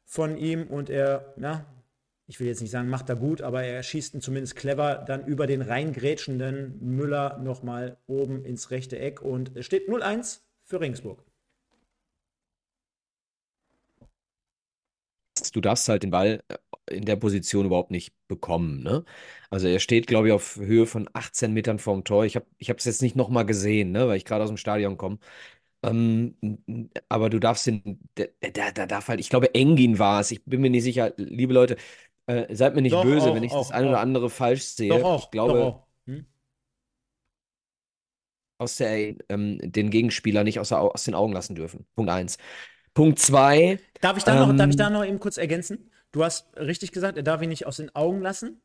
von 0.04 0.36
ihm 0.36 0.66
und 0.66 0.90
er, 0.90 1.32
ja, 1.40 1.64
ich 2.26 2.40
will 2.40 2.48
jetzt 2.48 2.60
nicht 2.60 2.72
sagen, 2.72 2.88
macht 2.88 3.08
er 3.08 3.16
gut, 3.16 3.40
aber 3.40 3.62
er 3.62 3.84
schießt 3.84 4.14
ihn 4.14 4.20
zumindest 4.20 4.56
clever 4.56 5.04
dann 5.06 5.24
über 5.26 5.46
den 5.46 5.62
reingrätschenden 5.62 6.76
Müller 6.80 7.38
nochmal 7.38 7.98
oben 8.08 8.44
ins 8.44 8.72
rechte 8.72 8.98
Eck 8.98 9.22
und 9.22 9.56
es 9.56 9.64
steht 9.64 9.88
0-1 9.88 10.40
für 10.64 10.80
Ringsburg. 15.48 15.62
du 15.62 15.68
darfst 15.68 15.88
halt 15.88 16.02
den 16.02 16.10
Ball 16.10 16.42
äh, 16.48 16.94
in 16.94 17.04
der 17.04 17.16
Position 17.16 17.66
überhaupt 17.66 17.90
nicht 17.90 18.14
bekommen. 18.28 18.82
Ne? 18.82 19.04
Also 19.50 19.68
er 19.68 19.80
steht, 19.80 20.06
glaube 20.06 20.28
ich, 20.28 20.32
auf 20.32 20.56
Höhe 20.56 20.86
von 20.86 21.08
18 21.12 21.52
Metern 21.52 21.78
vorm 21.78 22.04
Tor. 22.04 22.24
Ich 22.24 22.36
habe 22.36 22.46
ich 22.58 22.68
es 22.68 22.84
jetzt 22.84 23.02
nicht 23.02 23.16
nochmal 23.16 23.46
gesehen, 23.46 23.92
ne? 23.92 24.08
weil 24.08 24.16
ich 24.16 24.24
gerade 24.24 24.44
aus 24.44 24.50
dem 24.50 24.56
Stadion 24.56 24.96
komme. 24.96 25.18
Ähm, 25.82 26.34
aber 27.08 27.30
du 27.30 27.38
darfst 27.38 27.66
den, 27.66 28.00
da, 28.14 28.70
da 28.72 28.86
darf 28.86 29.08
halt, 29.08 29.20
ich 29.20 29.30
glaube, 29.30 29.54
Engin 29.54 29.98
war 29.98 30.20
es. 30.20 30.30
Ich 30.30 30.44
bin 30.44 30.60
mir 30.60 30.70
nicht 30.70 30.82
sicher, 30.82 31.12
liebe 31.16 31.54
Leute, 31.54 31.76
äh, 32.26 32.54
seid 32.54 32.74
mir 32.74 32.82
nicht 32.82 32.92
doch, 32.92 33.04
böse, 33.04 33.30
auch, 33.30 33.34
wenn 33.34 33.44
ich 33.44 33.52
auch, 33.52 33.58
das 33.58 33.70
eine 33.70 33.86
auch. 33.86 33.90
oder 33.90 34.00
andere 34.00 34.30
falsch 34.30 34.62
sehe. 34.62 34.90
Doch 34.90 35.04
auch, 35.04 35.24
ich 35.24 35.30
glaube, 35.30 35.58
doch 35.58 35.86
hm? 36.06 36.26
aus 38.58 38.76
der, 38.76 39.14
ähm, 39.28 39.58
den 39.62 39.90
Gegenspieler 39.90 40.44
nicht 40.44 40.58
aus, 40.58 40.70
der, 40.70 40.80
aus 40.80 41.04
den 41.04 41.14
Augen 41.14 41.32
lassen 41.32 41.54
dürfen. 41.54 41.86
Punkt 41.94 42.10
1. 42.10 42.38
Punkt 42.98 43.20
zwei. 43.20 43.78
Darf 44.00 44.16
ich, 44.16 44.24
da 44.24 44.32
ähm, 44.32 44.48
noch, 44.48 44.56
darf 44.56 44.70
ich 44.70 44.76
da 44.76 44.90
noch 44.90 45.04
eben 45.04 45.20
kurz 45.20 45.36
ergänzen? 45.36 45.88
Du 46.10 46.24
hast 46.24 46.48
richtig 46.56 46.90
gesagt, 46.90 47.16
er 47.16 47.22
darf 47.22 47.40
ihn 47.40 47.48
nicht 47.48 47.64
aus 47.64 47.76
den 47.76 47.94
Augen 47.94 48.20
lassen. 48.20 48.60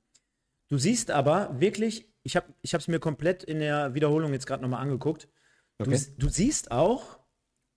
Du 0.70 0.80
siehst 0.80 1.12
aber 1.12 1.60
wirklich, 1.60 2.12
ich 2.24 2.36
habe 2.36 2.48
es 2.64 2.88
mir 2.88 2.98
komplett 2.98 3.44
in 3.44 3.60
der 3.60 3.94
Wiederholung 3.94 4.34
jetzt 4.34 4.48
gerade 4.48 4.64
nochmal 4.64 4.82
angeguckt. 4.82 5.28
Okay. 5.78 6.00
Du, 6.18 6.26
du, 6.26 6.30
siehst 6.30 6.72
auch, 6.72 7.20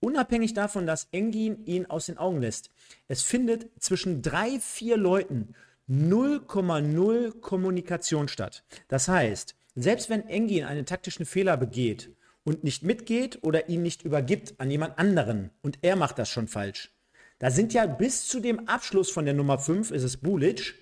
unabhängig 0.00 0.54
davon, 0.54 0.86
dass 0.86 1.08
Engin 1.12 1.62
ihn 1.66 1.84
aus 1.84 2.06
den 2.06 2.16
Augen 2.16 2.40
lässt, 2.40 2.70
es 3.06 3.20
findet 3.20 3.70
zwischen 3.78 4.22
drei, 4.22 4.58
vier 4.58 4.96
Leuten 4.96 5.52
0,0 5.90 7.38
Kommunikation 7.38 8.28
statt. 8.28 8.64
Das 8.88 9.08
heißt, 9.08 9.56
selbst 9.74 10.08
wenn 10.08 10.26
Engin 10.26 10.64
einen 10.64 10.86
taktischen 10.86 11.26
Fehler 11.26 11.58
begeht 11.58 12.16
und 12.46 12.64
nicht 12.64 12.84
mitgeht 12.84 13.40
oder 13.42 13.68
ihn 13.68 13.82
nicht 13.82 14.02
übergibt 14.02 14.54
an 14.58 14.70
jemand 14.70 14.98
anderen 14.98 15.50
und 15.62 15.78
er 15.82 15.96
macht 15.96 16.18
das 16.18 16.30
schon 16.30 16.48
falsch. 16.48 16.92
Da 17.38 17.50
sind 17.50 17.74
ja 17.74 17.84
bis 17.86 18.26
zu 18.26 18.40
dem 18.40 18.66
Abschluss 18.68 19.10
von 19.10 19.26
der 19.26 19.34
Nummer 19.34 19.58
5, 19.58 19.90
ist 19.90 20.04
es 20.04 20.16
Bulic, 20.16 20.74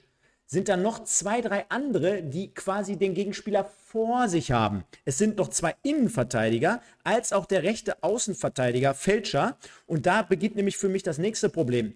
sind 0.46 0.68
da 0.68 0.76
noch 0.76 1.02
zwei, 1.04 1.40
drei 1.40 1.64
andere, 1.70 2.22
die 2.22 2.52
quasi 2.52 2.96
den 2.96 3.14
Gegenspieler 3.14 3.64
vor 3.64 4.28
sich 4.28 4.52
haben. 4.52 4.84
Es 5.04 5.18
sind 5.18 5.38
noch 5.38 5.48
zwei 5.48 5.74
Innenverteidiger, 5.82 6.82
als 7.02 7.32
auch 7.32 7.46
der 7.46 7.62
rechte 7.62 8.02
Außenverteidiger 8.02 8.94
Fälscher. 8.94 9.56
Und 9.86 10.06
da 10.06 10.22
beginnt 10.22 10.54
nämlich 10.54 10.76
für 10.76 10.90
mich 10.90 11.02
das 11.02 11.18
nächste 11.18 11.48
Problem. 11.48 11.94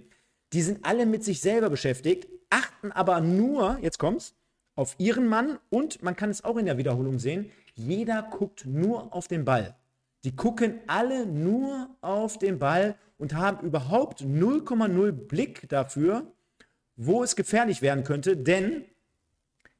Die 0.55 0.63
sind 0.63 0.85
alle 0.85 1.05
mit 1.05 1.25
sich 1.25 1.41
selber 1.41 1.69
beschäftigt, 1.69 2.27
achten 2.49 2.91
aber 2.91 3.21
nur, 3.21 3.79
jetzt 3.83 3.99
kommt's, 3.99 4.35
auf 4.75 4.95
ihren 4.99 5.27
Mann 5.27 5.59
und 5.71 6.03
man 6.03 6.17
kann 6.17 6.31
es 6.31 6.43
auch 6.43 6.57
in 6.57 6.67
der 6.67 6.79
Wiederholung 6.79 7.19
sehen, 7.19 7.51
jeder 7.79 8.23
guckt 8.23 8.67
nur 8.67 9.15
auf 9.15 9.29
den 9.29 9.45
Ball. 9.45 9.77
Die 10.25 10.35
gucken 10.35 10.81
alle 10.87 11.27
nur 11.27 11.89
auf 12.01 12.39
den 12.39 12.59
Ball 12.59 12.97
und 13.19 13.35
haben 13.35 13.67
überhaupt 13.67 14.21
0,0 14.23 15.13
Blick 15.13 15.69
dafür, 15.69 16.33
wo 16.97 17.23
es 17.23 17.37
gefährlich 17.37 17.81
werden 17.81 18.05
könnte, 18.05 18.37
denn 18.37 18.85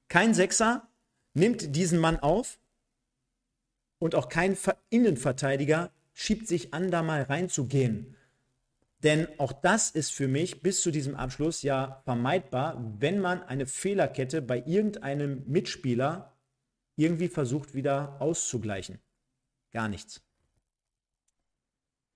kein 0.09 0.33
Sechser 0.33 0.89
nimmt 1.35 1.75
diesen 1.75 1.99
Mann 1.99 2.19
auf 2.19 2.59
und 3.99 4.15
auch 4.15 4.29
kein 4.29 4.57
Innenverteidiger 4.91 5.91
schiebt 6.15 6.47
sich 6.47 6.73
an, 6.73 6.91
da 6.91 7.03
mal 7.03 7.23
reinzugehen. 7.23 8.17
Denn 9.03 9.29
auch 9.39 9.53
das 9.53 9.91
ist 9.91 10.13
für 10.13 10.29
mich 10.29 10.63
bis 10.63 10.83
zu 10.83 10.91
diesem 10.91 11.15
Abschluss 11.15 11.63
ja 11.63 12.01
vermeidbar, 12.05 12.83
wenn 12.99 13.21
man 13.21 13.43
eine 13.43 13.67
Fehlerkette 13.67 14.43
bei 14.43 14.63
irgendeinem 14.67 15.45
Mitspieler 15.47 16.33
irgendwie 16.99 17.29
versucht 17.29 17.75
wieder 17.75 18.21
auszugleichen. 18.21 18.99
Gar 19.73 19.89
nichts. 19.89 20.21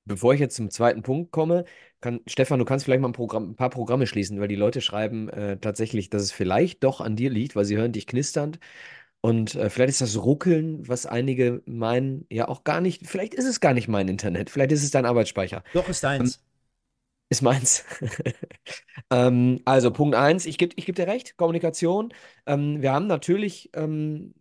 Bevor 0.04 0.34
ich 0.34 0.40
jetzt 0.40 0.56
zum 0.56 0.70
zweiten 0.70 1.02
Punkt 1.02 1.30
komme, 1.30 1.64
kann, 2.00 2.20
Stefan, 2.26 2.58
du 2.58 2.64
kannst 2.64 2.84
vielleicht 2.84 3.00
mal 3.00 3.08
ein, 3.08 3.12
Programm, 3.12 3.50
ein 3.50 3.56
paar 3.56 3.70
Programme 3.70 4.08
schließen, 4.08 4.40
weil 4.40 4.48
die 4.48 4.56
Leute 4.56 4.80
schreiben 4.80 5.28
äh, 5.28 5.58
tatsächlich, 5.58 6.10
dass 6.10 6.22
es 6.22 6.32
vielleicht 6.32 6.82
doch 6.82 7.00
an 7.00 7.14
dir 7.14 7.30
liegt, 7.30 7.54
weil 7.54 7.64
sie 7.64 7.76
hören 7.76 7.92
dich 7.92 8.08
knisternd. 8.08 8.58
Und 9.20 9.54
äh, 9.54 9.70
vielleicht 9.70 9.90
ist 9.90 10.00
das 10.00 10.20
Ruckeln, 10.20 10.88
was 10.88 11.06
einige 11.06 11.62
meinen, 11.64 12.26
ja 12.28 12.48
auch 12.48 12.64
gar 12.64 12.80
nicht, 12.80 13.06
vielleicht 13.06 13.34
ist 13.34 13.46
es 13.46 13.60
gar 13.60 13.74
nicht 13.74 13.86
mein 13.86 14.08
Internet, 14.08 14.50
vielleicht 14.50 14.72
ist 14.72 14.82
es 14.82 14.90
dein 14.90 15.06
Arbeitsspeicher. 15.06 15.62
Doch, 15.72 15.88
ist 15.88 16.02
deins. 16.02 16.36
Ähm, 16.36 16.42
ist 17.30 17.42
meins. 17.42 17.84
ähm, 19.10 19.60
also 19.64 19.92
Punkt 19.92 20.16
eins, 20.16 20.44
ich 20.44 20.58
gebe 20.58 20.74
ich 20.76 20.86
geb 20.86 20.96
dir 20.96 21.06
recht, 21.06 21.36
Kommunikation. 21.36 22.12
Ähm, 22.46 22.82
wir 22.82 22.92
haben 22.92 23.06
natürlich 23.06 23.70
ähm, 23.74 24.34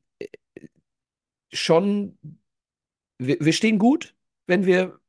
schon, 1.54 2.18
wir, 3.18 3.38
wir 3.40 3.54
stehen 3.54 3.80
gut, 3.80 4.16
wenn 4.48 4.66
wir 4.66 5.00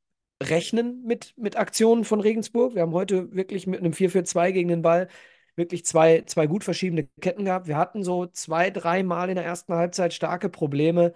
rechnen 0.42 1.04
mit, 1.04 1.34
mit 1.36 1.56
Aktionen 1.56 2.04
von 2.04 2.20
Regensburg. 2.20 2.74
Wir 2.74 2.82
haben 2.82 2.92
heute 2.92 3.32
wirklich 3.32 3.66
mit 3.66 3.80
einem 3.80 3.92
4-4-2 3.92 4.52
gegen 4.52 4.68
den 4.68 4.82
Ball 4.82 5.08
wirklich 5.56 5.84
zwei, 5.84 6.22
zwei 6.22 6.46
gut 6.46 6.64
verschiebene 6.64 7.08
Ketten 7.20 7.44
gehabt. 7.44 7.66
Wir 7.66 7.76
hatten 7.76 8.02
so 8.04 8.26
zwei, 8.26 8.70
drei 8.70 9.02
Mal 9.02 9.28
in 9.28 9.36
der 9.36 9.44
ersten 9.44 9.74
Halbzeit 9.74 10.14
starke 10.14 10.48
Probleme 10.48 11.12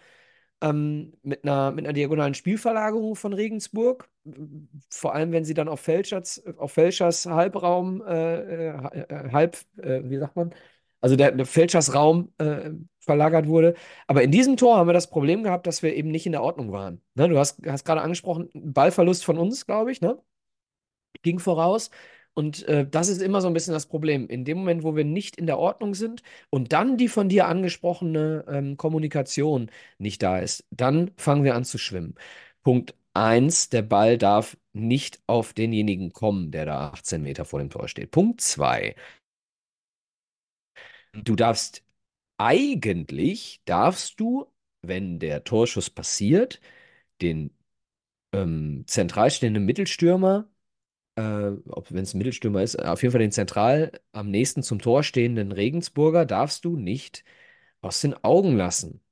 ähm, 0.60 1.14
mit 1.22 1.44
einer, 1.44 1.70
mit 1.72 1.84
einer 1.86 1.92
diagonalen 1.92 2.34
Spielverlagerung 2.34 3.16
von 3.16 3.32
Regensburg. 3.32 4.08
Vor 4.90 5.14
allem, 5.14 5.32
wenn 5.32 5.44
sie 5.44 5.54
dann 5.54 5.68
auf 5.68 5.80
Fälschers, 5.80 6.44
auf 6.58 6.72
Fälschers 6.72 7.26
Halbraum, 7.26 8.02
äh, 8.02 8.68
äh, 8.68 9.06
äh 9.08 9.30
halb, 9.32 9.58
äh, 9.78 10.02
wie 10.04 10.18
sagt 10.18 10.36
man, 10.36 10.54
also 11.00 11.16
der, 11.16 11.32
der 11.32 11.46
Fälschers 11.46 11.94
Raum 11.94 12.32
äh, 12.38 12.70
verlagert 13.06 13.46
wurde. 13.48 13.74
Aber 14.06 14.22
in 14.22 14.30
diesem 14.30 14.56
Tor 14.56 14.76
haben 14.76 14.88
wir 14.88 14.92
das 14.92 15.10
Problem 15.10 15.42
gehabt, 15.44 15.66
dass 15.66 15.82
wir 15.82 15.94
eben 15.94 16.10
nicht 16.10 16.26
in 16.26 16.32
der 16.32 16.42
Ordnung 16.42 16.72
waren. 16.72 17.00
Ne, 17.14 17.28
du 17.28 17.38
hast, 17.38 17.60
hast 17.66 17.84
gerade 17.84 18.02
angesprochen, 18.02 18.50
Ballverlust 18.54 19.24
von 19.24 19.38
uns, 19.38 19.66
glaube 19.66 19.92
ich, 19.92 20.00
ne? 20.00 20.18
Ging 21.22 21.38
voraus. 21.38 21.90
Und 22.34 22.68
äh, 22.68 22.86
das 22.88 23.08
ist 23.08 23.22
immer 23.22 23.40
so 23.40 23.48
ein 23.48 23.54
bisschen 23.54 23.72
das 23.72 23.86
Problem. 23.86 24.28
In 24.28 24.44
dem 24.44 24.58
Moment, 24.58 24.82
wo 24.84 24.94
wir 24.94 25.04
nicht 25.04 25.36
in 25.36 25.46
der 25.46 25.58
Ordnung 25.58 25.94
sind 25.94 26.22
und 26.50 26.72
dann 26.72 26.98
die 26.98 27.08
von 27.08 27.28
dir 27.30 27.48
angesprochene 27.48 28.44
ähm, 28.48 28.76
Kommunikation 28.76 29.70
nicht 29.98 30.22
da 30.22 30.38
ist, 30.38 30.66
dann 30.70 31.10
fangen 31.16 31.44
wir 31.44 31.54
an 31.54 31.64
zu 31.64 31.78
schwimmen. 31.78 32.14
Punkt 32.62 32.94
eins: 33.14 33.70
der 33.70 33.82
Ball 33.82 34.18
darf 34.18 34.56
nicht 34.74 35.20
auf 35.26 35.54
denjenigen 35.54 36.12
kommen, 36.12 36.50
der 36.50 36.66
da 36.66 36.90
18 36.90 37.22
Meter 37.22 37.46
vor 37.46 37.58
dem 37.60 37.70
Tor 37.70 37.88
steht. 37.88 38.10
Punkt 38.10 38.42
zwei: 38.42 38.94
du 41.14 41.36
darfst 41.36 41.82
eigentlich, 42.38 43.62
darfst 43.64 44.20
du, 44.20 44.46
wenn 44.82 45.18
der 45.18 45.44
Torschuss 45.44 45.90
passiert, 45.90 46.60
den 47.22 47.56
ähm, 48.32 48.84
zentral 48.86 49.30
stehenden 49.30 49.64
Mittelstürmer 49.66 50.48
äh, 51.16 51.22
wenn 51.22 52.02
es 52.02 52.14
ein 52.14 52.18
Mittelstürmer 52.18 52.62
ist, 52.62 52.76
auf 52.76 53.02
jeden 53.02 53.12
Fall 53.12 53.20
den 53.20 53.32
zentral 53.32 53.92
am 54.12 54.30
nächsten 54.30 54.62
zum 54.62 54.80
Tor 54.80 55.02
stehenden 55.02 55.52
Regensburger 55.52 56.26
darfst 56.26 56.64
du 56.64 56.76
nicht 56.76 57.24
aus 57.80 58.00
den 58.00 58.14
Augen 58.22 58.56
lassen. 58.56 59.02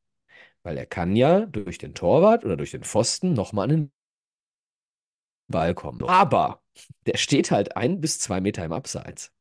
Weil 0.63 0.79
er 0.79 0.87
kann 0.87 1.17
ja 1.17 1.47
durch 1.47 1.79
den 1.79 1.95
Torwart 1.95 2.45
oder 2.45 2.57
durch 2.57 2.71
den 2.71 2.85
Pfosten 2.85 3.33
nochmal 3.33 3.65
an 3.65 3.71
den 3.71 3.93
Ball 5.49 5.75
kommen. 5.75 6.03
Aber 6.05 6.63
der 7.07 7.19
steht 7.19 7.51
halt 7.51 7.77
ein 7.77 8.01
bis 8.01 8.19
zwei 8.19 8.41
Meter 8.41 8.65
im 8.65 8.73
Abseits. 8.73 9.33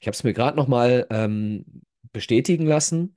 Ich 0.00 0.06
habe 0.06 0.14
es 0.14 0.24
mir 0.24 0.32
gerade 0.32 0.56
nochmal 0.56 1.06
ähm, 1.10 1.82
bestätigen 2.12 2.66
lassen. 2.66 3.14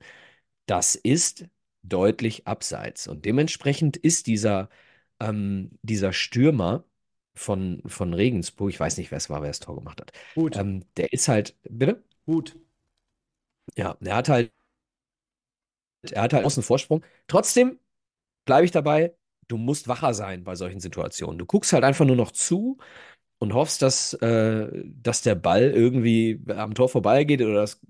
Das 0.66 0.94
ist 0.94 1.46
deutlich 1.82 2.46
abseits. 2.46 3.08
Und 3.08 3.24
dementsprechend 3.24 3.96
ist 3.96 4.26
dieser, 4.26 4.68
ähm, 5.20 5.70
dieser 5.82 6.12
Stürmer 6.12 6.84
von, 7.34 7.82
von 7.86 8.14
Regensburg, 8.14 8.70
ich 8.70 8.80
weiß 8.80 8.98
nicht, 8.98 9.10
wer 9.10 9.18
es 9.18 9.30
war, 9.30 9.42
wer 9.42 9.48
das 9.50 9.60
Tor 9.60 9.76
gemacht 9.76 10.00
hat. 10.00 10.12
Gut. 10.34 10.56
Ähm, 10.56 10.84
der 10.96 11.12
ist 11.12 11.28
halt, 11.28 11.56
bitte? 11.68 12.02
Gut. 12.26 12.56
Ja, 13.76 13.96
der 14.00 14.16
hat 14.16 14.28
halt, 14.28 14.52
er 16.10 16.22
hat 16.22 16.32
halt 16.32 16.44
außen 16.44 16.62
Vorsprung. 16.62 17.04
Trotzdem 17.28 17.78
bleibe 18.46 18.64
ich 18.66 18.70
dabei, 18.72 19.14
du 19.48 19.58
musst 19.58 19.88
wacher 19.88 20.14
sein 20.14 20.44
bei 20.44 20.56
solchen 20.56 20.80
Situationen. 20.80 21.38
Du 21.38 21.46
guckst 21.46 21.72
halt 21.72 21.84
einfach 21.84 22.06
nur 22.06 22.16
noch 22.16 22.32
zu 22.32 22.78
und 23.42 23.54
hoffst, 23.54 23.82
dass, 23.82 24.14
äh, 24.14 24.68
dass 25.02 25.22
der 25.22 25.34
Ball 25.34 25.62
irgendwie 25.72 26.40
am 26.48 26.74
Tor 26.74 26.88
vorbeigeht 26.88 27.42
oder 27.42 27.54
dass 27.54 27.80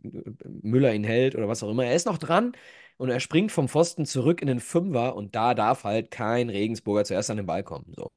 Müller 0.62 0.94
ihn 0.94 1.04
hält 1.04 1.34
oder 1.34 1.46
was 1.48 1.62
auch 1.62 1.70
immer. 1.70 1.84
Er 1.84 1.94
ist 1.94 2.06
noch 2.06 2.16
dran 2.18 2.52
und 2.96 3.10
er 3.10 3.20
springt 3.20 3.52
vom 3.52 3.68
Pfosten 3.68 4.06
zurück 4.06 4.40
in 4.40 4.48
den 4.48 4.60
Fünfer 4.60 5.14
und 5.14 5.34
da 5.34 5.54
darf 5.54 5.84
halt 5.84 6.10
kein 6.10 6.48
Regensburger 6.48 7.04
zuerst 7.04 7.30
an 7.30 7.36
den 7.36 7.46
Ball 7.46 7.62
kommen. 7.64 7.92
So 7.96 8.10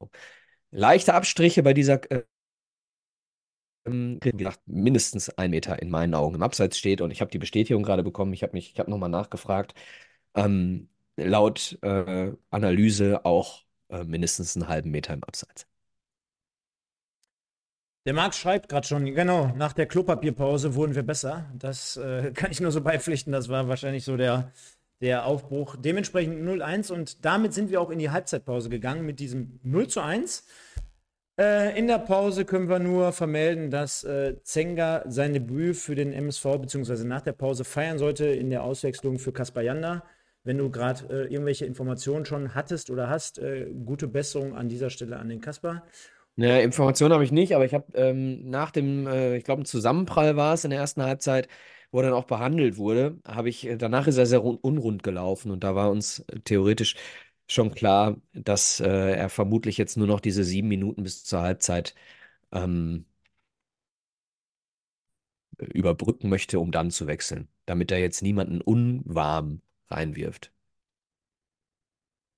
leichte 0.70 1.14
Abstriche 1.14 1.62
bei 1.62 1.74
dieser, 1.74 2.00
äh, 2.10 2.22
gesagt, 4.20 4.60
mindestens 4.66 5.28
ein 5.30 5.50
Meter 5.50 5.80
in 5.80 5.90
meinen 5.90 6.14
Augen 6.14 6.34
im 6.34 6.42
Abseits 6.42 6.78
steht. 6.78 7.00
Und 7.00 7.10
ich 7.10 7.20
habe 7.20 7.30
die 7.30 7.38
Bestätigung 7.38 7.82
gerade 7.82 8.02
bekommen. 8.02 8.32
Ich 8.32 8.42
habe 8.42 8.52
mich, 8.52 8.72
ich 8.72 8.78
habe 8.78 8.90
nochmal 8.90 9.08
nachgefragt. 9.10 9.74
Ähm, 10.34 10.88
laut 11.16 11.78
äh, 11.82 12.32
Analyse 12.50 13.24
auch 13.24 13.64
äh, 13.88 14.04
mindestens 14.04 14.56
einen 14.56 14.68
halben 14.68 14.90
Meter 14.90 15.14
im 15.14 15.24
Abseits. 15.24 15.66
Der 18.06 18.14
Marc 18.14 18.34
schreibt 18.34 18.68
gerade 18.68 18.86
schon, 18.86 19.04
genau, 19.04 19.52
nach 19.56 19.72
der 19.72 19.86
Klopapierpause 19.86 20.76
wurden 20.76 20.94
wir 20.94 21.02
besser. 21.02 21.46
Das 21.58 21.96
äh, 21.96 22.30
kann 22.34 22.52
ich 22.52 22.60
nur 22.60 22.70
so 22.70 22.80
beipflichten. 22.80 23.32
Das 23.32 23.48
war 23.48 23.66
wahrscheinlich 23.66 24.04
so 24.04 24.16
der, 24.16 24.52
der 25.00 25.26
Aufbruch. 25.26 25.74
Dementsprechend 25.76 26.40
0-1 26.40 26.92
und 26.92 27.24
damit 27.24 27.52
sind 27.52 27.68
wir 27.68 27.80
auch 27.80 27.90
in 27.90 27.98
die 27.98 28.10
Halbzeitpause 28.10 28.68
gegangen 28.68 29.04
mit 29.04 29.18
diesem 29.18 29.58
0 29.64 29.88
zu 29.88 30.00
1. 30.00 30.46
Äh, 31.38 31.76
in 31.76 31.88
der 31.88 31.98
Pause 31.98 32.44
können 32.44 32.68
wir 32.68 32.78
nur 32.78 33.10
vermelden, 33.10 33.72
dass 33.72 34.04
äh, 34.04 34.36
Zenga 34.44 35.02
sein 35.08 35.32
Debüt 35.32 35.76
für 35.76 35.96
den 35.96 36.12
MSV 36.12 36.44
bzw. 36.60 37.02
nach 37.02 37.22
der 37.22 37.32
Pause 37.32 37.64
feiern 37.64 37.98
sollte 37.98 38.26
in 38.26 38.50
der 38.50 38.62
Auswechslung 38.62 39.18
für 39.18 39.32
Kaspar 39.32 39.64
Janda. 39.64 40.04
Wenn 40.44 40.58
du 40.58 40.70
gerade 40.70 41.12
äh, 41.12 41.32
irgendwelche 41.32 41.66
Informationen 41.66 42.24
schon 42.24 42.54
hattest 42.54 42.88
oder 42.88 43.10
hast, 43.10 43.40
äh, 43.40 43.66
gute 43.84 44.06
Besserung 44.06 44.54
an 44.54 44.68
dieser 44.68 44.90
Stelle 44.90 45.16
an 45.16 45.28
den 45.28 45.40
Kaspar. 45.40 45.82
Naja, 46.38 46.60
Informationen 46.60 47.14
habe 47.14 47.24
ich 47.24 47.32
nicht, 47.32 47.54
aber 47.54 47.64
ich 47.64 47.72
habe 47.72 47.86
ähm, 47.96 48.48
nach 48.50 48.70
dem, 48.70 49.06
äh, 49.06 49.36
ich 49.38 49.44
glaube, 49.44 49.62
ein 49.62 49.64
Zusammenprall 49.64 50.36
war 50.36 50.52
es 50.52 50.64
in 50.64 50.70
der 50.70 50.80
ersten 50.80 51.02
Halbzeit, 51.02 51.48
wo 51.90 51.98
er 52.00 52.04
dann 52.04 52.12
auch 52.12 52.24
behandelt 52.26 52.76
wurde, 52.76 53.18
habe 53.26 53.48
ich, 53.48 53.66
äh, 53.66 53.76
danach 53.78 54.06
ist 54.06 54.18
er 54.18 54.26
sehr 54.26 54.44
unrund 54.44 55.02
gelaufen 55.02 55.50
und 55.50 55.64
da 55.64 55.74
war 55.74 55.90
uns 55.90 56.18
äh, 56.28 56.40
theoretisch 56.40 56.96
schon 57.48 57.72
klar, 57.74 58.16
dass 58.34 58.80
äh, 58.80 58.86
er 59.16 59.30
vermutlich 59.30 59.78
jetzt 59.78 59.96
nur 59.96 60.06
noch 60.06 60.20
diese 60.20 60.44
sieben 60.44 60.68
Minuten 60.68 61.04
bis 61.04 61.24
zur 61.24 61.40
Halbzeit 61.40 61.94
ähm, 62.52 63.06
überbrücken 65.58 66.28
möchte, 66.30 66.58
um 66.60 66.70
dann 66.72 66.90
zu 66.90 67.06
wechseln, 67.06 67.48
damit 67.66 67.90
er 67.92 67.98
jetzt 67.98 68.22
niemanden 68.22 68.60
unwarm 68.62 69.60
reinwirft 69.88 70.50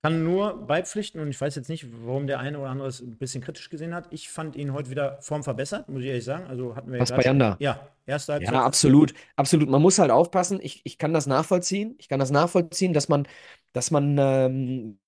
kann 0.02 0.22
nur 0.22 0.66
beipflichten 0.66 1.20
und 1.20 1.28
ich 1.28 1.40
weiß 1.40 1.56
jetzt 1.56 1.68
nicht, 1.68 1.86
warum 2.04 2.26
der 2.28 2.38
eine 2.38 2.58
oder 2.60 2.70
andere 2.70 2.88
es 2.88 3.00
ein 3.00 3.16
bisschen 3.16 3.42
kritisch 3.42 3.68
gesehen 3.68 3.94
hat. 3.94 4.06
Ich 4.10 4.28
fand 4.28 4.54
ihn 4.54 4.72
heute 4.72 4.90
wieder 4.90 5.20
Form 5.22 5.42
verbessert, 5.42 5.88
muss 5.88 6.02
ich 6.02 6.08
ehrlich 6.08 6.24
sagen. 6.24 6.46
Also 6.46 6.76
hatten 6.76 6.92
wir 6.92 7.00
Was 7.00 7.10
bei 7.10 7.22
Janda? 7.22 7.56
Ja, 7.58 7.88
erste 8.06 8.34
Halbzeit. 8.34 8.54
Ja, 8.54 8.64
absolut, 8.64 9.12
absolut. 9.34 9.68
Man 9.68 9.82
muss 9.82 9.98
halt 9.98 10.12
aufpassen. 10.12 10.60
Ich, 10.62 10.82
ich 10.84 10.98
kann 10.98 11.12
das 11.12 11.26
nachvollziehen. 11.26 11.96
Ich 11.98 12.08
kann 12.08 12.20
das 12.20 12.30
nachvollziehen, 12.30 12.92
dass 12.92 13.08
man, 13.08 13.26
dass 13.72 13.90
man, 13.90 14.16
ähm, 14.18 14.98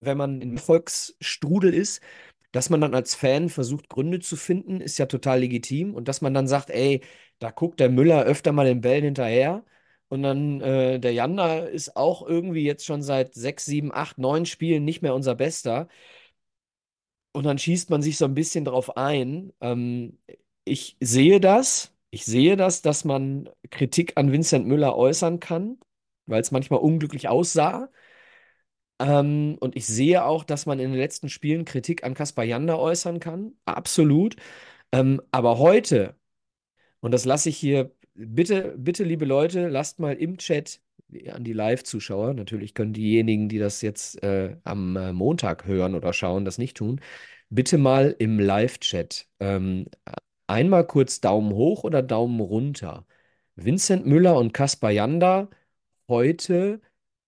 wenn 0.00 0.16
man 0.16 0.40
im 0.40 0.56
Volksstrudel 0.56 1.74
ist, 1.74 2.00
dass 2.52 2.70
man 2.70 2.80
dann 2.80 2.94
als 2.94 3.14
Fan 3.16 3.48
versucht, 3.48 3.88
Gründe 3.88 4.20
zu 4.20 4.36
finden, 4.36 4.80
ist 4.80 4.98
ja 4.98 5.06
total 5.06 5.40
legitim. 5.40 5.94
Und 5.94 6.06
dass 6.06 6.20
man 6.20 6.32
dann 6.32 6.46
sagt, 6.46 6.70
ey, 6.70 7.02
da 7.40 7.50
guckt 7.50 7.80
der 7.80 7.88
Müller 7.88 8.22
öfter 8.22 8.52
mal 8.52 8.66
den 8.66 8.80
Bällen 8.82 9.04
hinterher 9.04 9.64
und 10.12 10.22
dann 10.22 10.60
äh, 10.60 11.00
der 11.00 11.14
Janda 11.14 11.60
ist 11.60 11.96
auch 11.96 12.26
irgendwie 12.26 12.64
jetzt 12.64 12.84
schon 12.84 13.00
seit 13.02 13.32
sechs, 13.32 13.64
sieben, 13.64 13.90
acht, 13.94 14.18
neun 14.18 14.44
Spielen 14.44 14.84
nicht 14.84 15.00
mehr 15.00 15.14
unser 15.14 15.34
Bester. 15.34 15.88
Und 17.32 17.44
dann 17.44 17.58
schießt 17.58 17.88
man 17.90 18.02
sich 18.02 18.18
so 18.18 18.26
ein 18.26 18.34
bisschen 18.34 18.64
drauf 18.64 18.96
ein. 18.96 19.52
Ähm, 19.60 20.18
ich 20.64 20.96
sehe 21.00 21.40
das. 21.40 21.94
Ich 22.10 22.24
sehe 22.26 22.56
das, 22.56 22.82
dass 22.82 23.04
man 23.04 23.48
Kritik 23.70 24.12
an 24.16 24.32
Vincent 24.32 24.66
Müller 24.66 24.96
äußern 24.96 25.40
kann, 25.40 25.78
weil 26.26 26.42
es 26.42 26.50
manchmal 26.50 26.80
unglücklich 26.80 27.28
aussah. 27.28 27.88
Ähm, 28.98 29.56
und 29.60 29.76
ich 29.76 29.86
sehe 29.86 30.24
auch, 30.24 30.44
dass 30.44 30.66
man 30.66 30.78
in 30.78 30.90
den 30.92 30.98
letzten 31.00 31.28
Spielen 31.28 31.64
Kritik 31.64 32.04
an 32.04 32.14
Kaspar 32.14 32.44
Janda 32.44 32.76
äußern 32.76 33.20
kann. 33.20 33.54
Absolut. 33.64 34.36
Ähm, 34.92 35.22
aber 35.32 35.58
heute, 35.58 36.16
und 37.00 37.12
das 37.12 37.24
lasse 37.26 37.48
ich 37.50 37.58
hier 37.58 37.92
bitte, 38.14 38.74
bitte, 38.76 39.04
liebe 39.04 39.24
Leute, 39.24 39.68
lasst 39.68 39.98
mal 39.98 40.14
im 40.16 40.38
Chat 40.38 40.80
an 41.30 41.44
die 41.44 41.52
Live-Zuschauer, 41.52 42.34
natürlich 42.34 42.74
können 42.74 42.92
diejenigen, 42.94 43.48
die 43.48 43.58
das 43.58 43.82
jetzt 43.82 44.22
äh, 44.22 44.56
am 44.64 44.96
äh, 44.96 45.12
Montag 45.12 45.66
hören 45.66 45.94
oder 45.94 46.12
schauen, 46.12 46.44
das 46.44 46.58
nicht 46.58 46.76
tun. 46.76 47.00
bitte 47.50 47.78
mal 47.78 48.16
im 48.18 48.40
Live-Chat 48.40 49.28
ähm, 49.40 49.86
einmal 50.48 50.86
kurz 50.86 51.20
Daumen 51.20 51.52
hoch 51.54 51.84
oder 51.84 52.02
Daumen 52.02 52.40
runter. 52.40 53.06
Vincent 53.56 54.06
Müller 54.06 54.36
und 54.38 54.54
Kaspar 54.54 54.90
Janda 54.90 55.50
heute 56.08 56.80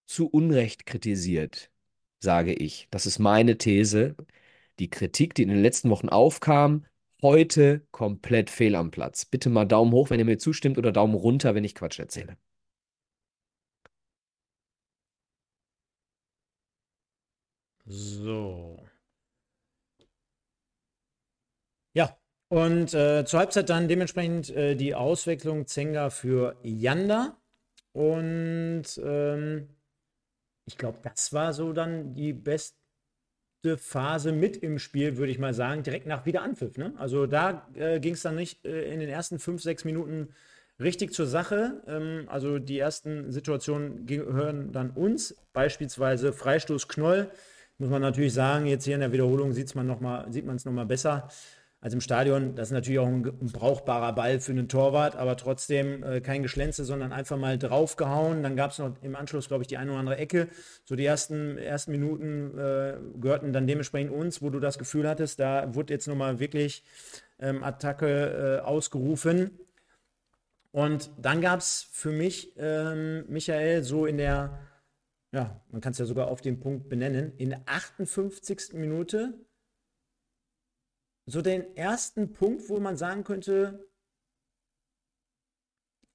zu 0.06 0.28
Unrecht 0.28 0.86
kritisiert, 0.86 1.70
sage 2.20 2.54
ich. 2.54 2.88
Das 2.90 3.06
ist 3.06 3.18
meine 3.18 3.58
These. 3.58 4.16
Die 4.78 4.90
Kritik, 4.90 5.34
die 5.34 5.42
in 5.44 5.50
den 5.50 5.62
letzten 5.62 5.90
Wochen 5.90 6.08
aufkam, 6.08 6.86
heute 7.24 7.82
komplett 7.90 8.50
fehl 8.50 8.76
am 8.76 8.90
Platz. 8.92 9.24
Bitte 9.24 9.50
mal 9.50 9.66
Daumen 9.66 9.92
hoch, 9.92 10.10
wenn 10.10 10.20
ihr 10.20 10.26
mir 10.26 10.38
zustimmt, 10.38 10.78
oder 10.78 10.92
Daumen 10.92 11.14
runter, 11.16 11.54
wenn 11.56 11.64
ich 11.64 11.74
Quatsch 11.74 11.98
erzähle. 11.98 12.36
So. 17.86 18.76
Ja, 21.92 22.16
und 22.48 22.92
äh, 22.94 23.24
zur 23.24 23.40
Halbzeit 23.40 23.68
dann 23.70 23.88
dementsprechend 23.88 24.50
äh, 24.50 24.74
die 24.76 24.94
Auswechslung 24.94 25.66
Zenga 25.66 26.10
für 26.10 26.56
Yanda. 26.62 27.36
Und 27.92 28.84
ähm, 29.04 29.68
ich 30.66 30.78
glaube, 30.78 30.98
das 31.02 31.32
war 31.32 31.52
so 31.52 31.72
dann 31.72 32.14
die 32.14 32.32
beste 32.32 32.76
Phase 33.64 34.32
mit 34.32 34.56
im 34.56 34.78
Spiel, 34.78 35.16
würde 35.16 35.32
ich 35.32 35.38
mal 35.38 35.54
sagen, 35.54 35.82
direkt 35.82 36.06
nach 36.06 36.26
Wiederanpfiff. 36.26 36.76
Ne? 36.76 36.92
Also 36.96 37.26
da 37.26 37.68
äh, 37.74 38.00
ging 38.00 38.14
es 38.14 38.22
dann 38.22 38.36
nicht 38.36 38.64
äh, 38.64 38.92
in 38.92 39.00
den 39.00 39.08
ersten 39.08 39.38
fünf, 39.38 39.62
sechs 39.62 39.84
Minuten 39.84 40.28
richtig 40.80 41.12
zur 41.12 41.26
Sache. 41.26 41.82
Ähm, 41.86 42.24
also 42.28 42.58
die 42.58 42.78
ersten 42.78 43.30
Situationen 43.32 44.06
gehören 44.06 44.72
dann 44.72 44.90
uns, 44.90 45.34
beispielsweise 45.52 46.32
Freistoß 46.32 46.88
Knoll. 46.88 47.30
Muss 47.78 47.90
man 47.90 48.02
natürlich 48.02 48.34
sagen, 48.34 48.66
jetzt 48.66 48.84
hier 48.84 48.94
in 48.94 49.00
der 49.00 49.12
Wiederholung 49.12 49.52
sieht's 49.52 49.74
man 49.74 49.86
noch 49.86 50.00
mal, 50.00 50.30
sieht 50.32 50.46
man 50.46 50.56
es 50.56 50.64
nochmal 50.64 50.86
besser 50.86 51.28
als 51.84 51.92
im 51.92 52.00
Stadion. 52.00 52.54
Das 52.54 52.68
ist 52.68 52.72
natürlich 52.72 52.98
auch 52.98 53.06
ein, 53.06 53.26
ein 53.26 53.52
brauchbarer 53.52 54.14
Ball 54.14 54.40
für 54.40 54.52
einen 54.52 54.68
Torwart, 54.68 55.16
aber 55.16 55.36
trotzdem 55.36 56.02
äh, 56.02 56.22
kein 56.22 56.42
Geschlänze, 56.42 56.82
sondern 56.82 57.12
einfach 57.12 57.36
mal 57.36 57.58
draufgehauen. 57.58 58.42
Dann 58.42 58.56
gab 58.56 58.70
es 58.70 58.78
noch 58.78 58.94
im 59.02 59.14
Anschluss, 59.14 59.48
glaube 59.48 59.64
ich, 59.64 59.68
die 59.68 59.76
eine 59.76 59.90
oder 59.90 60.00
andere 60.00 60.16
Ecke. 60.16 60.48
So 60.86 60.96
die 60.96 61.04
ersten, 61.04 61.58
ersten 61.58 61.90
Minuten 61.90 62.56
äh, 62.58 62.94
gehörten 63.20 63.52
dann 63.52 63.66
dementsprechend 63.66 64.12
uns, 64.12 64.40
wo 64.40 64.48
du 64.48 64.60
das 64.60 64.78
Gefühl 64.78 65.06
hattest, 65.06 65.40
da 65.40 65.74
wurde 65.74 65.92
jetzt 65.92 66.08
nochmal 66.08 66.40
wirklich 66.40 66.84
ähm, 67.38 67.62
Attacke 67.62 68.60
äh, 68.62 68.64
ausgerufen. 68.64 69.50
Und 70.72 71.10
dann 71.20 71.42
gab 71.42 71.60
es 71.60 71.86
für 71.92 72.12
mich, 72.12 72.54
ähm, 72.56 73.26
Michael, 73.28 73.82
so 73.82 74.06
in 74.06 74.16
der 74.16 74.58
ja, 75.32 75.60
man 75.70 75.80
kann 75.80 75.90
es 75.90 75.98
ja 75.98 76.04
sogar 76.06 76.28
auf 76.28 76.40
den 76.40 76.60
Punkt 76.60 76.88
benennen, 76.88 77.32
in 77.38 77.50
der 77.50 77.62
58. 77.66 78.74
Minute 78.74 79.34
so 81.26 81.42
den 81.42 81.76
ersten 81.76 82.32
Punkt, 82.32 82.68
wo 82.68 82.78
man 82.80 82.96
sagen 82.96 83.24
könnte, 83.24 83.86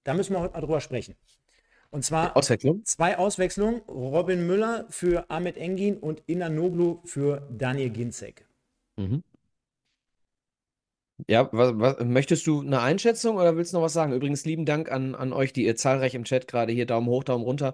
da 0.03 0.13
müssen 0.13 0.33
wir 0.33 0.39
heute 0.39 0.53
mal 0.53 0.61
drüber 0.61 0.81
sprechen. 0.81 1.15
Und 1.91 2.05
zwar 2.05 2.37
Auswechslung? 2.37 2.85
zwei 2.85 3.17
Auswechslungen: 3.17 3.81
Robin 3.87 4.45
Müller 4.45 4.85
für 4.89 5.29
Ahmed 5.29 5.57
Engin 5.57 5.97
und 5.97 6.21
Inanoglu 6.27 7.01
für 7.05 7.47
Daniel 7.51 7.89
Ginzek. 7.89 8.45
Mhm. 8.97 9.23
Ja, 11.27 11.49
was, 11.51 11.73
was, 11.75 11.99
möchtest 12.05 12.47
du 12.47 12.61
eine 12.61 12.79
Einschätzung 12.79 13.37
oder 13.37 13.57
willst 13.57 13.73
du 13.73 13.77
noch 13.77 13.83
was 13.83 13.93
sagen? 13.93 14.13
Übrigens, 14.13 14.45
lieben 14.45 14.65
Dank 14.65 14.89
an, 14.89 15.15
an 15.15 15.33
euch, 15.33 15.51
die 15.51 15.65
ihr 15.65 15.75
zahlreich 15.75 16.15
im 16.15 16.23
Chat 16.23 16.47
gerade 16.47 16.71
hier 16.71 16.85
Daumen 16.85 17.07
hoch, 17.07 17.23
Daumen 17.23 17.43
runter 17.43 17.73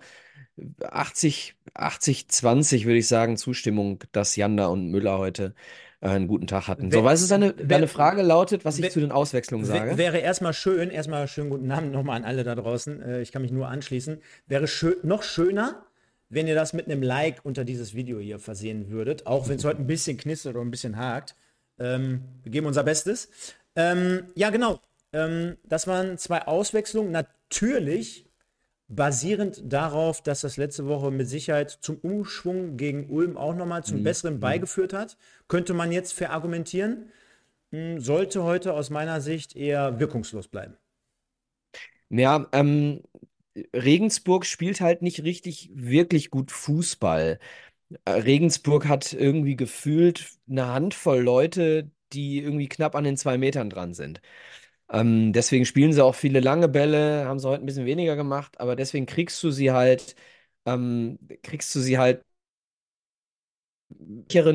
80, 0.82 1.56
80, 1.74 2.30
20 2.30 2.86
würde 2.86 2.98
ich 3.00 3.08
sagen, 3.08 3.38
Zustimmung, 3.38 4.04
dass 4.14 4.36
Janda 4.36 4.68
und 4.68 4.90
Müller 4.90 5.18
heute 5.20 5.54
einen 6.02 6.28
guten 6.28 6.48
Tag 6.48 6.68
hatten. 6.68 6.92
So, 6.92 7.04
was 7.04 7.22
ist 7.22 7.32
deine, 7.32 7.54
deine 7.54 7.88
Frage 7.88 8.22
lautet, 8.22 8.66
was 8.66 8.78
ich 8.80 8.92
zu 8.92 9.00
den 9.00 9.12
Auswechslungen 9.12 9.66
sage? 9.66 9.98
Wäre 9.98 10.18
erstmal 10.18 10.54
schön, 10.54 10.90
erstmal 10.90 11.28
schönen 11.28 11.50
guten 11.50 11.72
Abend 11.72 11.92
nochmal 11.92 12.18
an 12.18 12.26
alle 12.26 12.44
da 12.44 12.56
draußen. 12.56 13.02
Äh, 13.02 13.22
ich 13.22 13.32
kann 13.32 13.42
mich 13.42 13.52
nur 13.52 13.68
anschließen. 13.68 14.22
Wäre 14.48 14.68
schön, 14.68 14.96
noch 15.04 15.24
schöner, 15.24 15.86
wenn 16.30 16.48
ihr 16.48 16.56
das 16.56 16.74
mit 16.74 16.86
einem 16.86 17.02
Like 17.02 17.40
unter 17.44 17.64
dieses 17.64 17.96
Video 17.96 18.20
hier 18.20 18.40
versehen 18.40 18.90
würdet, 18.90 19.26
auch 19.28 19.48
wenn 19.48 19.58
es 19.58 19.66
heute 19.66 19.82
ein 19.82 19.88
bisschen 19.88 20.18
knistert 20.18 20.56
oder 20.56 20.66
ein 20.66 20.72
bisschen 20.72 20.98
hakt. 20.98 21.36
Ähm, 21.80 22.22
wir 22.44 22.52
geben 22.52 22.68
unser 22.68 22.84
Bestes. 22.84 23.30
Ähm, 23.76 24.24
ja, 24.36 24.50
genau. 24.50 24.80
Ähm, 25.14 25.58
das 25.64 25.88
waren 25.88 26.18
zwei 26.18 26.44
Auswechslungen. 26.44 27.12
Natürlich 27.12 28.25
basierend 28.88 29.62
darauf, 29.66 30.22
dass 30.22 30.42
das 30.42 30.58
letzte 30.58 30.88
Woche 30.88 31.12
mit 31.12 31.28
Sicherheit 31.28 31.72
zum 31.72 31.98
Umschwung 31.98 32.78
gegen 32.78 33.10
Ulm 33.10 33.38
auch 33.38 33.56
nochmal 33.56 33.84
zum 33.84 34.00
mhm. 34.00 34.04
Besseren 34.04 34.36
mhm. 34.36 34.40
beigeführt 34.40 34.94
hat, 34.94 35.18
könnte 35.48 35.74
man 35.74 35.92
jetzt 35.92 36.14
verargumentieren, 36.14 37.12
hm, 37.72 38.00
sollte 38.00 38.44
heute 38.44 38.74
aus 38.74 38.90
meiner 38.90 39.22
Sicht 39.22 39.56
eher 39.56 40.00
wirkungslos 40.00 40.48
bleiben. 40.48 40.78
Ja, 42.10 42.48
ähm, 42.52 43.02
Regensburg 43.74 44.46
spielt 44.46 44.82
halt 44.82 45.02
nicht 45.02 45.24
richtig, 45.24 45.72
wirklich 45.74 46.30
gut 46.30 46.52
Fußball. 46.52 47.40
Äh, 48.06 48.12
Regensburg 48.12 48.88
hat 48.88 49.14
irgendwie 49.14 49.56
gefühlt 49.56 50.32
eine 50.50 50.68
Handvoll 50.68 51.20
Leute, 51.22 51.92
die 52.14 52.40
irgendwie 52.40 52.70
knapp 52.70 52.96
an 52.96 53.04
den 53.04 53.18
zwei 53.18 53.38
Metern 53.38 53.70
dran 53.70 53.94
sind. 53.94 54.22
Ähm, 54.90 55.34
deswegen 55.34 55.66
spielen 55.66 55.94
sie 55.94 56.04
auch 56.04 56.16
viele 56.16 56.40
lange 56.40 56.68
Bälle, 56.70 57.26
haben 57.26 57.40
sie 57.40 57.48
heute 57.48 57.64
ein 57.64 57.66
bisschen 57.66 57.86
weniger 57.86 58.16
gemacht, 58.16 58.60
aber 58.60 58.76
deswegen 58.76 59.06
kriegst 59.08 59.42
du 59.44 59.52
sie 59.52 59.72
halt, 59.72 60.16
ähm, 60.66 61.18
kriegst 61.44 61.74
du 61.76 61.80
sie 61.80 61.98
halt 61.98 62.24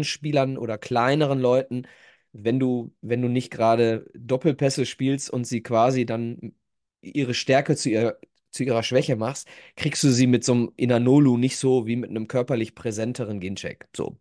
Spielern 0.04 0.56
oder 0.58 0.78
kleineren 0.78 1.40
Leuten, 1.40 1.86
wenn 2.32 2.58
du, 2.60 2.94
wenn 3.00 3.22
du 3.22 3.28
nicht 3.28 3.50
gerade 3.50 4.06
Doppelpässe 4.14 4.86
spielst 4.86 5.30
und 5.30 5.44
sie 5.46 5.62
quasi 5.62 6.06
dann 6.06 6.54
ihre 7.02 7.34
Stärke 7.34 7.76
zu, 7.76 7.90
ihr, 7.90 8.18
zu 8.50 8.64
ihrer 8.64 8.82
Schwäche 8.82 9.16
machst, 9.16 9.48
kriegst 9.76 10.02
du 10.04 10.10
sie 10.10 10.26
mit 10.26 10.44
so 10.44 10.52
einem 10.52 10.72
Inanolu 10.76 11.36
nicht 11.36 11.56
so 11.56 11.86
wie 11.86 11.96
mit 11.96 12.10
einem 12.10 12.28
körperlich 12.28 12.74
präsenteren 12.74 13.40
Gincheck. 13.40 13.88
So. 13.96 14.16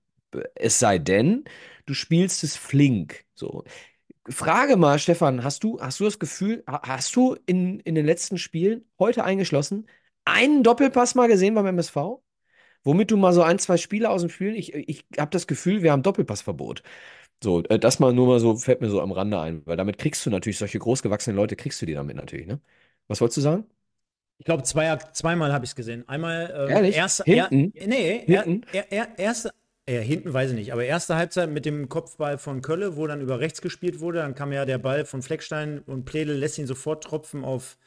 Es 0.55 0.80
sei 0.80 0.99
denn, 0.99 1.43
du 1.86 1.93
spielst 1.93 2.43
es 2.43 2.55
flink. 2.55 3.26
So. 3.34 3.64
Frage 4.30 4.78
mal, 4.78 5.00
Stefan, 5.00 5.44
hast 5.44 5.64
du, 5.64 5.80
hast 5.82 6.00
du 6.00 6.06
das 6.06 6.20
Gefühl, 6.20 6.64
hast 6.68 7.16
du 7.16 7.36
in, 7.46 7.80
in 7.82 7.96
den 7.96 8.06
letzten 8.06 8.38
Spielen 8.38 8.86
heute 9.00 9.24
eingeschlossen 9.24 9.88
einen 10.26 10.64
Doppelpass 10.64 11.16
mal 11.16 11.28
gesehen 11.28 11.56
beim 11.56 11.66
MSV? 11.66 12.22
Womit 12.84 13.12
du 13.12 13.18
mal 13.18 13.34
so 13.34 13.42
ein, 13.42 13.60
zwei 13.60 13.78
Spiele 13.78 14.10
aus 14.10 14.22
dem 14.22 14.30
Spiel, 14.30 14.56
ich, 14.56 14.74
ich 14.74 15.06
habe 15.18 15.32
das 15.32 15.48
Gefühl, 15.48 15.82
wir 15.84 15.92
haben 15.92 16.04
Doppelpassverbot. 16.04 16.84
So, 17.44 17.64
äh, 17.64 17.80
das 17.80 18.00
mal 18.00 18.14
nur 18.14 18.28
mal 18.28 18.40
so, 18.40 18.56
fällt 18.56 18.82
mir 18.82 18.90
so 18.90 19.02
am 19.02 19.12
Rande 19.12 19.40
ein, 19.40 19.66
weil 19.66 19.78
damit 19.78 19.98
kriegst 19.98 20.26
du 20.26 20.30
natürlich 20.30 20.58
solche 20.58 20.80
großgewachsenen 20.80 21.36
Leute, 21.36 21.56
kriegst 21.56 21.82
du 21.82 21.86
die 21.86 21.94
damit 21.94 22.16
natürlich, 22.16 22.48
ne? 22.48 22.62
Was 23.08 23.22
wolltest 23.22 23.38
du 23.38 23.42
sagen? 23.42 23.66
Ich 24.38 24.46
glaube, 24.46 24.64
zwei, 24.64 24.96
zweimal 24.96 25.52
habe 25.52 25.66
ich 25.66 25.72
es 25.72 25.76
gesehen. 25.76 26.08
Einmal 26.08 26.54
ähm, 26.56 26.70
Ehrlich? 26.70 26.96
Erst, 26.96 27.24
Hinten? 27.24 27.74
Er, 27.76 27.88
nee, 27.88 28.24
Hinten? 28.26 28.62
Er, 28.72 28.92
er, 28.92 29.20
erste, 29.20 29.52
ja, 29.90 30.02
hinten 30.02 30.34
weiß 30.34 30.52
ich 30.52 30.56
nicht, 30.56 30.74
aber 30.74 30.86
erste 30.86 31.16
Halbzeit 31.16 31.50
mit 31.50 31.66
dem 31.66 31.90
Kopfball 31.90 32.38
von 32.38 32.62
Kölle, 32.62 32.96
wo 32.96 33.08
dann 33.08 33.22
über 33.22 33.40
rechts 33.40 33.62
gespielt 33.62 34.00
wurde, 34.00 34.20
dann 34.20 34.36
kam 34.36 34.52
ja 34.52 34.66
der 34.66 34.78
Ball 34.78 35.06
von 35.06 35.22
Fleckstein 35.22 35.80
und 35.80 36.06
Pledel 36.06 36.36
lässt 36.38 36.60
ihn 36.60 36.68
sofort 36.68 37.04
tropfen 37.04 37.44
auf, 37.44 37.78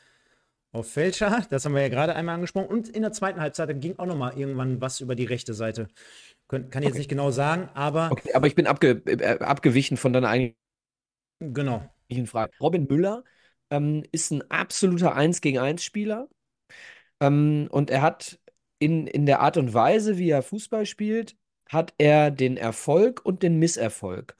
auf 0.73 0.91
Fälscher. 0.91 1.47
Das 1.51 1.65
haben 1.65 1.75
wir 1.75 1.83
ja 1.83 1.89
gerade 1.89 2.17
einmal 2.17 2.35
angesprochen. 2.35 2.67
Und 2.67 2.89
in 2.89 3.03
der 3.03 3.13
zweiten 3.13 3.41
Halbzeit 3.41 3.69
dann 3.69 3.81
ging 3.81 3.99
auch 3.99 4.07
noch 4.07 4.17
mal 4.17 4.37
irgendwann 4.37 4.81
was 4.81 5.01
über 5.01 5.15
die 5.15 5.27
rechte 5.27 5.55
Seite. 5.55 5.87
Kann, 6.49 6.71
kann 6.71 6.83
ich 6.83 6.89
jetzt 6.89 6.99
nicht 6.99 7.11
genau 7.11 7.31
sagen, 7.31 7.69
aber. 7.75 8.11
Okay, 8.11 8.33
aber 8.35 8.47
ich 8.47 8.55
bin 8.55 8.67
abge, 8.67 9.03
äh, 9.07 9.39
abgewichen 9.39 9.97
von 9.97 10.13
deiner 10.13 10.29
eigentlichen 10.29 10.57
genau. 11.39 11.89
Frage. 12.27 12.53
Robin 12.61 12.87
Müller 12.89 13.23
ähm, 13.71 14.03
ist 14.13 14.33
ein 14.33 14.43
absoluter 14.51 15.15
1 15.15 15.41
gegen 15.41 15.59
1 15.59 15.85
Spieler. 15.85 16.29
Ähm, 17.21 17.69
und 17.71 17.91
er 17.91 18.03
hat 18.03 18.41
in, 18.81 19.07
in 19.07 19.27
der 19.27 19.41
Art 19.41 19.57
und 19.57 19.73
Weise, 19.73 20.19
wie 20.19 20.31
er 20.31 20.43
Fußball 20.43 20.87
spielt, 20.87 21.37
hat 21.73 21.95
er 21.99 22.31
den 22.31 22.57
Erfolg 22.57 23.25
und 23.25 23.43
den 23.43 23.59
Misserfolg. 23.59 24.37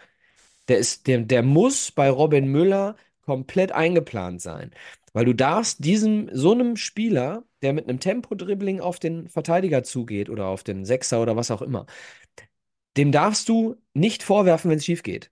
Der, 0.69 0.79
ist, 0.79 1.07
der, 1.07 1.21
der 1.23 1.43
muss 1.43 1.91
bei 1.93 2.11
Robin 2.11 2.47
Müller 2.49 2.97
komplett 3.23 3.73
eingeplant 3.73 4.41
sein. 4.43 4.73
Weil 5.13 5.25
du 5.27 5.35
darfst 5.35 5.85
diesem, 5.85 6.31
so 6.33 6.53
einem 6.53 6.77
Spieler, 6.77 7.45
der 7.63 7.73
mit 7.73 7.89
einem 7.89 8.01
Tempo-Dribbling 8.01 8.81
auf 8.81 8.99
den 8.99 9.29
Verteidiger 9.29 9.83
zugeht 9.83 10.31
oder 10.31 10.47
auf 10.47 10.63
den 10.65 10.85
Sechser 10.85 11.23
oder 11.23 11.37
was 11.37 11.51
auch 11.51 11.63
immer, 11.63 11.87
dem 12.97 13.13
darfst 13.13 13.49
du 13.49 13.77
nicht 13.95 14.23
vorwerfen, 14.23 14.71
wenn 14.71 14.79
es 14.79 14.85
schief 14.85 15.03
geht. 15.03 15.31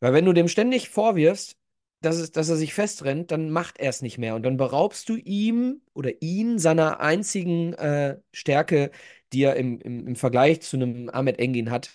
Weil 0.00 0.12
wenn 0.12 0.24
du 0.24 0.32
dem 0.32 0.48
ständig 0.48 0.88
vorwirfst, 0.90 1.56
dass, 2.00 2.16
es, 2.16 2.32
dass 2.32 2.48
er 2.48 2.56
sich 2.56 2.72
festrennt, 2.74 3.30
dann 3.30 3.50
macht 3.50 3.78
er 3.78 3.90
es 3.90 4.00
nicht 4.02 4.18
mehr. 4.18 4.34
Und 4.34 4.42
dann 4.44 4.56
beraubst 4.56 5.08
du 5.08 5.16
ihm 5.16 5.82
oder 5.92 6.22
ihn 6.22 6.58
seiner 6.58 7.00
einzigen 7.00 7.74
äh, 7.74 8.18
Stärke, 8.32 8.90
die 9.32 9.42
er 9.44 9.56
im, 9.56 9.80
im, 9.80 10.06
im 10.08 10.16
Vergleich 10.16 10.60
zu 10.62 10.76
einem 10.76 11.08
Ahmed 11.10 11.38
Engin 11.38 11.70
hat. 11.70 11.90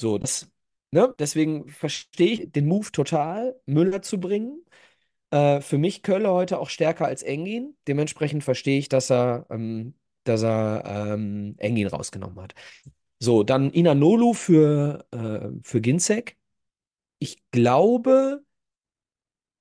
So, 0.00 0.18
das, 0.18 0.50
ne? 0.90 1.14
Deswegen 1.18 1.68
verstehe 1.68 2.32
ich 2.32 2.52
den 2.52 2.66
Move 2.66 2.90
total, 2.92 3.60
Müller 3.66 4.02
zu 4.02 4.18
bringen. 4.20 4.64
Äh, 5.30 5.60
für 5.60 5.78
mich 5.78 6.02
Kölle 6.02 6.30
heute 6.30 6.58
auch 6.60 6.70
stärker 6.70 7.06
als 7.06 7.22
Engin. 7.22 7.76
Dementsprechend 7.88 8.44
verstehe 8.44 8.78
ich, 8.78 8.88
dass 8.88 9.10
er, 9.10 9.46
ähm, 9.50 9.94
dass 10.24 10.42
er 10.42 10.84
ähm, 11.14 11.56
Engin 11.58 11.88
rausgenommen 11.88 12.40
hat. 12.40 12.54
So, 13.20 13.42
dann 13.44 13.70
Inanolu 13.70 14.34
für, 14.34 15.06
äh, 15.12 15.50
für 15.62 15.80
Ginzek. 15.80 16.36
Ich 17.20 17.38
glaube, 17.52 18.44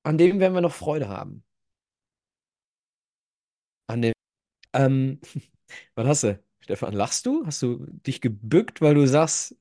an 0.04 0.18
dem 0.20 0.40
werden 0.40 0.54
wir 0.54 0.62
noch 0.62 0.74
Freude 0.74 1.10
haben. 1.10 1.44
An 3.88 4.02
dem. 4.02 4.14
Ähm, 4.74 5.22
was 5.96 6.08
hast 6.08 6.24
du? 6.26 6.44
Stefan, 6.62 6.94
lachst 6.94 7.26
du? 7.26 7.46
Hast 7.46 7.62
du 7.62 7.86
dich 8.06 8.22
gebückt, 8.22 8.82
weil 8.82 8.94
du 8.96 9.06
sagst, 9.08 9.56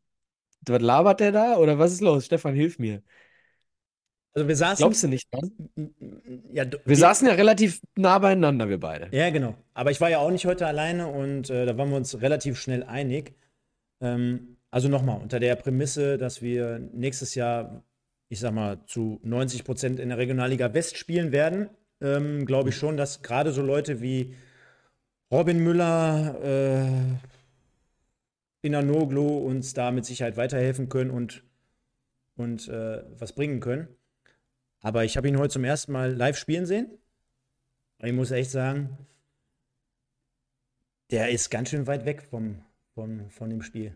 was 0.66 0.82
labert 0.82 1.20
der 1.20 1.32
da? 1.32 1.56
Oder 1.58 1.78
was 1.78 1.92
ist 1.92 2.00
los? 2.00 2.26
Stefan, 2.26 2.54
hilf 2.54 2.78
mir. 2.78 3.02
Also 4.34 4.46
wir 4.46 4.56
saßen. 4.56 4.82
Glaubst 4.82 5.02
du 5.02 5.08
nicht 5.08 5.28
dran? 5.32 5.50
Ja, 6.52 6.64
du- 6.64 6.78
Wir 6.84 6.96
saßen 6.96 7.26
ja 7.26 7.34
relativ 7.34 7.80
nah 7.96 8.18
beieinander, 8.18 8.68
wir 8.68 8.78
beide. 8.78 9.08
Ja, 9.12 9.30
genau. 9.30 9.56
Aber 9.74 9.90
ich 9.90 10.00
war 10.00 10.08
ja 10.10 10.18
auch 10.18 10.30
nicht 10.30 10.46
heute 10.46 10.66
alleine 10.66 11.08
und 11.08 11.50
äh, 11.50 11.66
da 11.66 11.76
waren 11.76 11.90
wir 11.90 11.96
uns 11.96 12.20
relativ 12.20 12.58
schnell 12.60 12.84
einig. 12.84 13.34
Ähm, 14.00 14.56
also 14.70 14.88
nochmal, 14.88 15.20
unter 15.20 15.40
der 15.40 15.56
Prämisse, 15.56 16.18
dass 16.18 16.42
wir 16.42 16.78
nächstes 16.92 17.34
Jahr, 17.34 17.84
ich 18.28 18.40
sag 18.40 18.54
mal, 18.54 18.84
zu 18.86 19.20
90 19.24 19.64
Prozent 19.64 20.00
in 20.00 20.10
der 20.10 20.18
Regionalliga 20.18 20.74
West 20.74 20.96
spielen 20.96 21.32
werden, 21.32 21.70
ähm, 22.00 22.46
glaube 22.46 22.70
ich 22.70 22.76
schon, 22.76 22.96
dass 22.96 23.22
gerade 23.22 23.52
so 23.52 23.62
Leute 23.62 24.00
wie 24.02 24.34
Robin 25.30 25.62
Müller, 25.62 26.40
äh, 26.42 27.16
Inanoglu 28.62 29.38
uns 29.38 29.72
da 29.74 29.90
mit 29.90 30.04
Sicherheit 30.04 30.36
weiterhelfen 30.36 30.88
können 30.88 31.10
und, 31.10 31.44
und 32.36 32.68
äh, 32.68 33.02
was 33.18 33.34
bringen 33.34 33.60
können. 33.60 33.88
Aber 34.80 35.04
ich 35.04 35.16
habe 35.16 35.28
ihn 35.28 35.38
heute 35.38 35.52
zum 35.52 35.64
ersten 35.64 35.92
Mal 35.92 36.12
live 36.12 36.36
spielen 36.36 36.66
sehen. 36.66 36.98
Und 37.98 38.08
Ich 38.08 38.14
muss 38.14 38.30
echt 38.30 38.50
sagen, 38.50 38.98
der 41.10 41.30
ist 41.30 41.50
ganz 41.50 41.70
schön 41.70 41.86
weit 41.86 42.04
weg 42.04 42.22
vom, 42.22 42.62
vom, 42.94 43.30
von 43.30 43.50
dem 43.50 43.62
Spiel. 43.62 43.94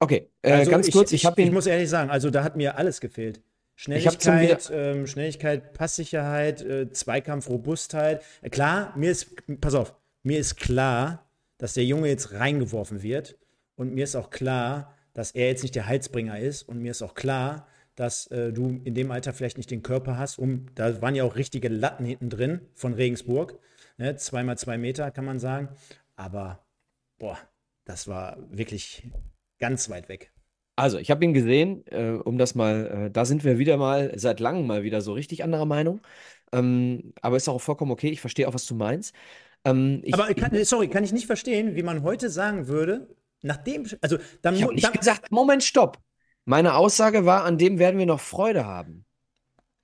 Okay, 0.00 0.30
äh, 0.42 0.52
Also 0.52 0.70
ganz 0.70 0.90
kurz, 0.90 1.12
ich, 1.12 1.22
ich, 1.22 1.26
habe 1.26 1.40
ich 1.40 1.48
ihn. 1.48 1.52
muss 1.52 1.66
ehrlich 1.66 1.90
sagen, 1.90 2.10
also 2.10 2.30
da 2.30 2.44
hat 2.44 2.56
mir 2.56 2.76
alles 2.76 3.00
gefehlt. 3.00 3.42
Schnelligkeit, 3.80 4.72
ähm, 4.74 5.06
Schnelligkeit, 5.06 5.72
Passsicherheit, 5.72 6.62
äh, 6.62 6.90
Zweikampf, 6.90 7.48
Robustheit. 7.48 8.24
Äh, 8.42 8.50
klar, 8.50 8.92
mir 8.96 9.12
ist, 9.12 9.36
pass 9.60 9.76
auf, 9.76 9.94
mir 10.24 10.40
ist 10.40 10.56
klar, 10.56 11.30
dass 11.58 11.74
der 11.74 11.84
Junge 11.84 12.08
jetzt 12.08 12.32
reingeworfen 12.32 13.04
wird. 13.04 13.38
Und 13.76 13.94
mir 13.94 14.02
ist 14.02 14.16
auch 14.16 14.30
klar, 14.30 14.96
dass 15.12 15.30
er 15.30 15.46
jetzt 15.46 15.62
nicht 15.62 15.76
der 15.76 15.86
Heilsbringer 15.86 16.40
ist. 16.40 16.64
Und 16.64 16.80
mir 16.80 16.90
ist 16.90 17.02
auch 17.02 17.14
klar, 17.14 17.68
dass 17.94 18.26
äh, 18.32 18.52
du 18.52 18.80
in 18.82 18.94
dem 18.94 19.12
Alter 19.12 19.32
vielleicht 19.32 19.58
nicht 19.58 19.70
den 19.70 19.84
Körper 19.84 20.18
hast, 20.18 20.40
um, 20.40 20.66
da 20.74 21.00
waren 21.00 21.14
ja 21.14 21.22
auch 21.22 21.36
richtige 21.36 21.68
Latten 21.68 22.04
hinten 22.04 22.30
drin 22.30 22.62
von 22.74 22.94
Regensburg. 22.94 23.60
Ne? 23.96 24.16
Zweimal 24.16 24.58
zwei 24.58 24.76
Meter, 24.76 25.12
kann 25.12 25.24
man 25.24 25.38
sagen. 25.38 25.68
Aber, 26.16 26.66
boah, 27.18 27.38
das 27.84 28.08
war 28.08 28.38
wirklich 28.50 29.08
ganz 29.60 29.88
weit 29.88 30.08
weg. 30.08 30.32
Also, 30.78 30.98
ich 30.98 31.10
habe 31.10 31.24
ihn 31.24 31.34
gesehen, 31.34 31.84
äh, 31.88 32.10
um 32.12 32.38
das 32.38 32.54
mal, 32.54 33.06
äh, 33.06 33.10
da 33.10 33.24
sind 33.24 33.42
wir 33.42 33.58
wieder 33.58 33.76
mal, 33.76 34.12
seit 34.16 34.38
langem 34.38 34.66
mal 34.66 34.84
wieder 34.84 35.00
so 35.00 35.12
richtig 35.12 35.42
anderer 35.42 35.64
Meinung. 35.66 36.00
Ähm, 36.52 37.12
aber 37.20 37.36
ist 37.36 37.48
auch 37.48 37.58
vollkommen 37.60 37.90
okay, 37.90 38.10
ich 38.10 38.20
verstehe 38.20 38.46
auch, 38.48 38.54
was 38.54 38.66
du 38.66 38.76
meinst. 38.76 39.12
Ähm, 39.64 40.02
ich, 40.04 40.14
Aber 40.14 40.32
kann, 40.34 40.64
sorry, 40.64 40.88
kann 40.88 41.02
ich 41.02 41.12
nicht 41.12 41.26
verstehen, 41.26 41.74
wie 41.74 41.82
man 41.82 42.04
heute 42.04 42.30
sagen 42.30 42.68
würde, 42.68 43.08
nachdem, 43.42 43.86
also 44.00 44.18
dann, 44.40 44.54
ich 44.54 44.62
habe 44.62 44.74
nicht 44.74 44.84
dann 44.86 44.92
gesagt, 44.92 45.32
Moment, 45.32 45.64
stopp. 45.64 45.98
Meine 46.44 46.74
Aussage 46.74 47.26
war, 47.26 47.44
an 47.44 47.58
dem 47.58 47.78
werden 47.80 47.98
wir 47.98 48.06
noch 48.06 48.20
Freude 48.20 48.64
haben. 48.64 49.04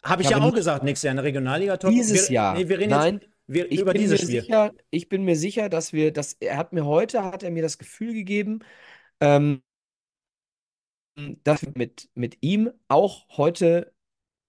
habe 0.05 0.22
ich 0.22 0.28
ich 0.28 0.30
ja 0.30 0.40
auch 0.40 0.55
gesagt, 0.55 0.84
nächstes 0.84 1.05
Jahr 1.05 1.12
in 1.12 1.16
der 1.16 1.24
Regionalliga. 1.24 1.76
Top. 1.76 1.90
Dieses 1.90 2.28
wir, 2.28 2.34
Jahr. 2.34 2.55
Nee, 2.55 2.68
wir 2.68 2.78
reden 2.78 2.90
Nein, 2.90 3.14
jetzt 3.14 3.28
wir, 3.47 3.70
Ich 3.72 3.80
über 3.80 3.92
bin 3.92 4.03
dieses 4.03 4.20
mir 4.22 4.26
Spiel. 4.26 4.40
sicher, 4.42 4.72
ich 4.90 5.09
bin 5.09 5.24
mir 5.24 5.36
sicher, 5.36 5.68
dass 5.68 5.92
wir, 5.92 6.12
dass 6.12 6.34
er 6.34 6.57
hat 6.57 6.72
mir 6.72 6.84
heute, 6.86 7.24
hat 7.24 7.42
er 7.42 7.51
mir 7.51 7.62
das 7.62 7.78
Gefühl 7.78 8.12
gegeben, 8.14 8.61
ähm, 9.20 9.62
dass 11.45 11.62
wir 11.62 11.73
mit, 11.77 12.11
mit 12.15 12.39
ihm 12.41 12.71
auch 12.89 13.27
heute, 13.37 13.93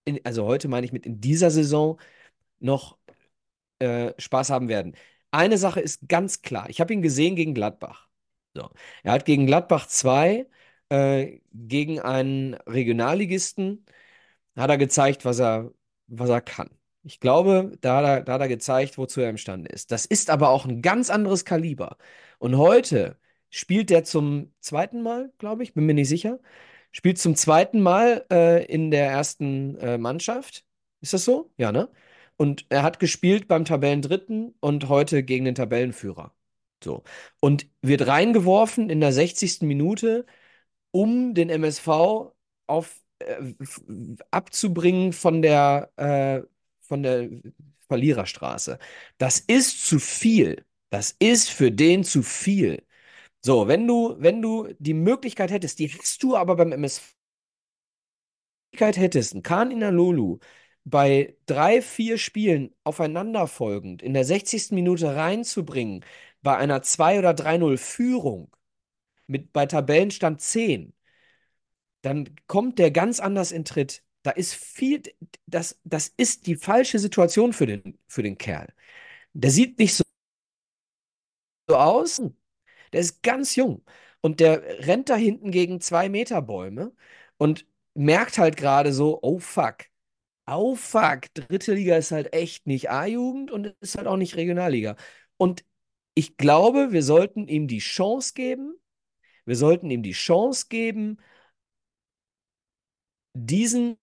in, 0.05 0.19
also 0.25 0.45
heute 0.45 0.67
meine 0.67 0.85
ich 0.85 0.93
mit 0.93 1.05
in 1.05 1.21
dieser 1.21 1.51
Saison 1.51 1.99
noch 2.59 2.97
äh, 3.79 4.13
Spaß 4.17 4.49
haben 4.49 4.69
werden. 4.69 4.95
Eine 5.31 5.57
Sache 5.57 5.81
ist 5.81 6.07
ganz 6.09 6.41
klar. 6.41 6.69
Ich 6.69 6.79
habe 6.81 6.93
ihn 6.93 7.01
gesehen 7.01 7.35
gegen 7.35 7.53
Gladbach. 7.53 8.07
So. 8.53 8.69
Er 9.03 9.13
hat 9.13 9.25
gegen 9.25 9.47
Gladbach 9.47 9.87
2 9.87 10.47
äh, 10.89 11.39
gegen 11.53 11.99
einen 11.99 12.55
Regionalligisten 12.55 13.85
hat 14.55 14.69
er 14.69 14.77
gezeigt, 14.77 15.25
was 15.25 15.39
er, 15.39 15.71
was 16.07 16.29
er 16.29 16.41
kann. 16.41 16.69
Ich 17.03 17.19
glaube, 17.19 17.73
da 17.81 17.97
hat 17.97 18.05
er, 18.05 18.21
da 18.23 18.33
hat 18.33 18.41
er 18.41 18.47
gezeigt, 18.47 18.97
wozu 18.97 19.21
er 19.21 19.29
imstande 19.29 19.69
ist. 19.69 19.91
Das 19.91 20.05
ist 20.05 20.29
aber 20.29 20.49
auch 20.49 20.65
ein 20.65 20.81
ganz 20.81 21.09
anderes 21.09 21.45
Kaliber. 21.45 21.97
Und 22.39 22.57
heute 22.57 23.17
spielt 23.49 23.91
er 23.91 24.03
zum 24.03 24.53
zweiten 24.59 25.01
Mal, 25.01 25.31
glaube 25.37 25.63
ich, 25.63 25.73
bin 25.73 25.85
mir 25.85 25.93
nicht 25.93 26.09
sicher, 26.09 26.39
spielt 26.91 27.17
zum 27.19 27.35
zweiten 27.35 27.81
Mal 27.81 28.25
äh, 28.31 28.65
in 28.65 28.91
der 28.91 29.07
ersten 29.09 29.77
äh, 29.77 29.97
Mannschaft. 29.97 30.65
Ist 31.01 31.13
das 31.13 31.25
so? 31.25 31.51
Ja, 31.57 31.71
ne? 31.71 31.89
Und 32.37 32.65
er 32.69 32.83
hat 32.83 32.99
gespielt 32.99 33.47
beim 33.47 33.65
Tabellendritten 33.65 34.55
und 34.59 34.89
heute 34.89 35.23
gegen 35.23 35.45
den 35.45 35.55
Tabellenführer. 35.55 36.33
So. 36.83 37.03
Und 37.41 37.67
wird 37.81 38.07
reingeworfen 38.07 38.89
in 38.89 38.99
der 39.01 39.11
60. 39.13 39.61
Minute, 39.61 40.25
um 40.91 41.33
den 41.33 41.49
MSV 41.49 42.33
auf, 42.67 43.01
äh, 43.19 43.37
abzubringen 44.31 45.13
von 45.13 45.41
der, 45.41 45.91
äh, 45.97 46.41
von 46.81 47.03
der 47.03 47.29
Verliererstraße. 47.87 48.79
Das 49.17 49.39
ist 49.39 49.85
zu 49.85 49.99
viel. 49.99 50.65
Das 50.89 51.15
ist 51.19 51.49
für 51.49 51.71
den 51.71 52.03
zu 52.03 52.23
viel. 52.23 52.83
So, 53.45 53.67
wenn 53.67 53.87
du, 53.87 54.15
wenn 54.19 54.41
du 54.41 54.67
die 54.79 54.93
Möglichkeit 54.93 55.51
hättest, 55.51 55.79
die 55.79 55.89
hast 55.89 56.21
du 56.23 56.35
aber 56.35 56.55
beim 56.55 56.71
MSV 56.71 57.13
Möglichkeit 58.71 58.97
hättest, 58.97 59.33
einen 59.33 59.43
Kahn 59.43 59.71
Inalolu 59.71 60.39
bei 60.83 61.35
drei, 61.45 61.81
vier 61.81 62.17
Spielen 62.17 62.73
aufeinanderfolgend 62.83 64.01
in 64.01 64.13
der 64.13 64.25
60. 64.25 64.75
Minute 64.75 65.15
reinzubringen, 65.15 66.03
bei 66.41 66.57
einer 66.57 66.81
2 66.81 67.19
oder 67.19 67.33
3-0 67.33 67.77
Führung, 67.77 68.51
mit, 69.27 69.53
bei 69.53 69.65
Tabellenstand 69.67 70.41
10, 70.41 70.93
dann 72.01 72.35
kommt 72.47 72.79
der 72.79 72.91
ganz 72.91 73.19
anders 73.19 73.51
in 73.51 73.65
Tritt. 73.65 74.03
Da 74.23 74.31
ist 74.31 74.55
viel, 74.55 75.01
das, 75.47 75.79
das 75.83 76.09
ist 76.17 76.47
die 76.47 76.55
falsche 76.55 76.99
Situation 76.99 77.53
für 77.53 77.65
den, 77.67 77.97
für 78.07 78.23
den 78.23 78.37
Kerl. 78.37 78.73
Der 79.33 79.51
sieht 79.51 79.79
nicht 79.79 79.95
so, 79.95 80.03
so 81.67 81.75
aus. 81.77 82.21
Der 82.95 83.01
ist 83.01 83.23
ganz 83.23 83.55
jung. 83.57 83.85
Und 84.21 84.41
der 84.41 84.63
rennt 84.87 85.09
da 85.11 85.17
hinten 85.17 85.51
gegen 85.51 85.81
zwei 85.81 86.09
Meter 86.09 86.41
Bäume 86.41 86.95
und 87.37 87.67
merkt 87.93 88.39
halt 88.39 88.57
gerade 88.57 88.93
so, 88.93 89.19
oh 89.23 89.39
fuck. 89.39 89.85
Oh 90.47 90.75
fuck, 90.75 91.33
dritte 91.33 91.73
Liga 91.75 91.97
ist 91.97 92.11
halt 92.11 92.33
echt 92.33 92.67
nicht 92.67 92.91
A-Jugend 92.91 93.51
und 93.51 93.75
ist 93.81 93.97
halt 93.97 94.07
auch 94.07 94.17
nicht 94.17 94.35
Regionalliga. 94.37 94.95
Und 95.37 95.65
ich 96.15 96.37
glaube, 96.37 96.91
wir 96.93 97.03
sollten 97.03 97.47
ihm 97.47 97.67
die 97.67 97.79
Chance 97.79 98.33
geben, 98.35 98.75
wir 99.45 99.55
sollten 99.57 99.91
ihm 99.91 100.03
die 100.03 100.13
Chance 100.13 100.67
geben, 100.69 101.19
diesen 103.35 103.97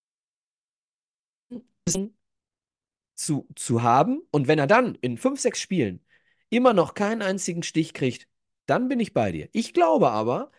zu, 3.14 3.48
zu 3.56 3.82
haben. 3.82 4.22
Und 4.30 4.48
wenn 4.48 4.58
er 4.58 4.66
dann 4.66 4.94
in 4.96 5.18
fünf, 5.18 5.40
sechs 5.40 5.60
Spielen 5.60 6.04
immer 6.50 6.72
noch 6.74 6.94
keinen 6.94 7.22
einzigen 7.22 7.62
Stich 7.62 7.94
kriegt, 7.94 8.28
dann 8.66 8.88
bin 8.88 9.00
ich 9.00 9.12
bei 9.14 9.32
dir. 9.32 9.48
Ich 9.52 9.74
glaube 9.74 10.10
aber, 10.10 10.50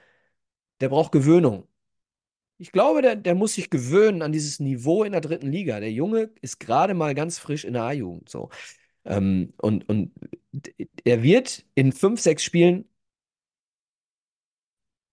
der 0.82 0.90
braucht 0.90 1.12
Gewöhnung. 1.12 1.68
Ich 2.58 2.72
glaube, 2.72 3.02
der, 3.02 3.16
der 3.16 3.36
muss 3.36 3.56
sich 3.56 3.70
gewöhnen 3.70 4.22
an 4.22 4.32
dieses 4.32 4.60
Niveau 4.60 5.04
in 5.04 5.12
der 5.12 5.22
dritten 5.22 5.52
Liga. 5.52 5.80
Der 5.80 5.92
Junge 5.92 6.32
ist 6.42 6.60
gerade 6.60 6.94
mal 6.94 7.16
ganz 7.16 7.40
frisch 7.40 7.66
in 7.66 7.74
der 7.74 7.84
A-Jugend. 7.84 8.30
So. 8.30 8.50
Ähm, 9.06 9.54
und, 9.62 9.90
und 9.90 10.14
er 11.04 11.24
wird 11.24 11.66
in 11.76 11.92
fünf, 11.92 12.22
sechs 12.22 12.44
Spielen. 12.44 12.86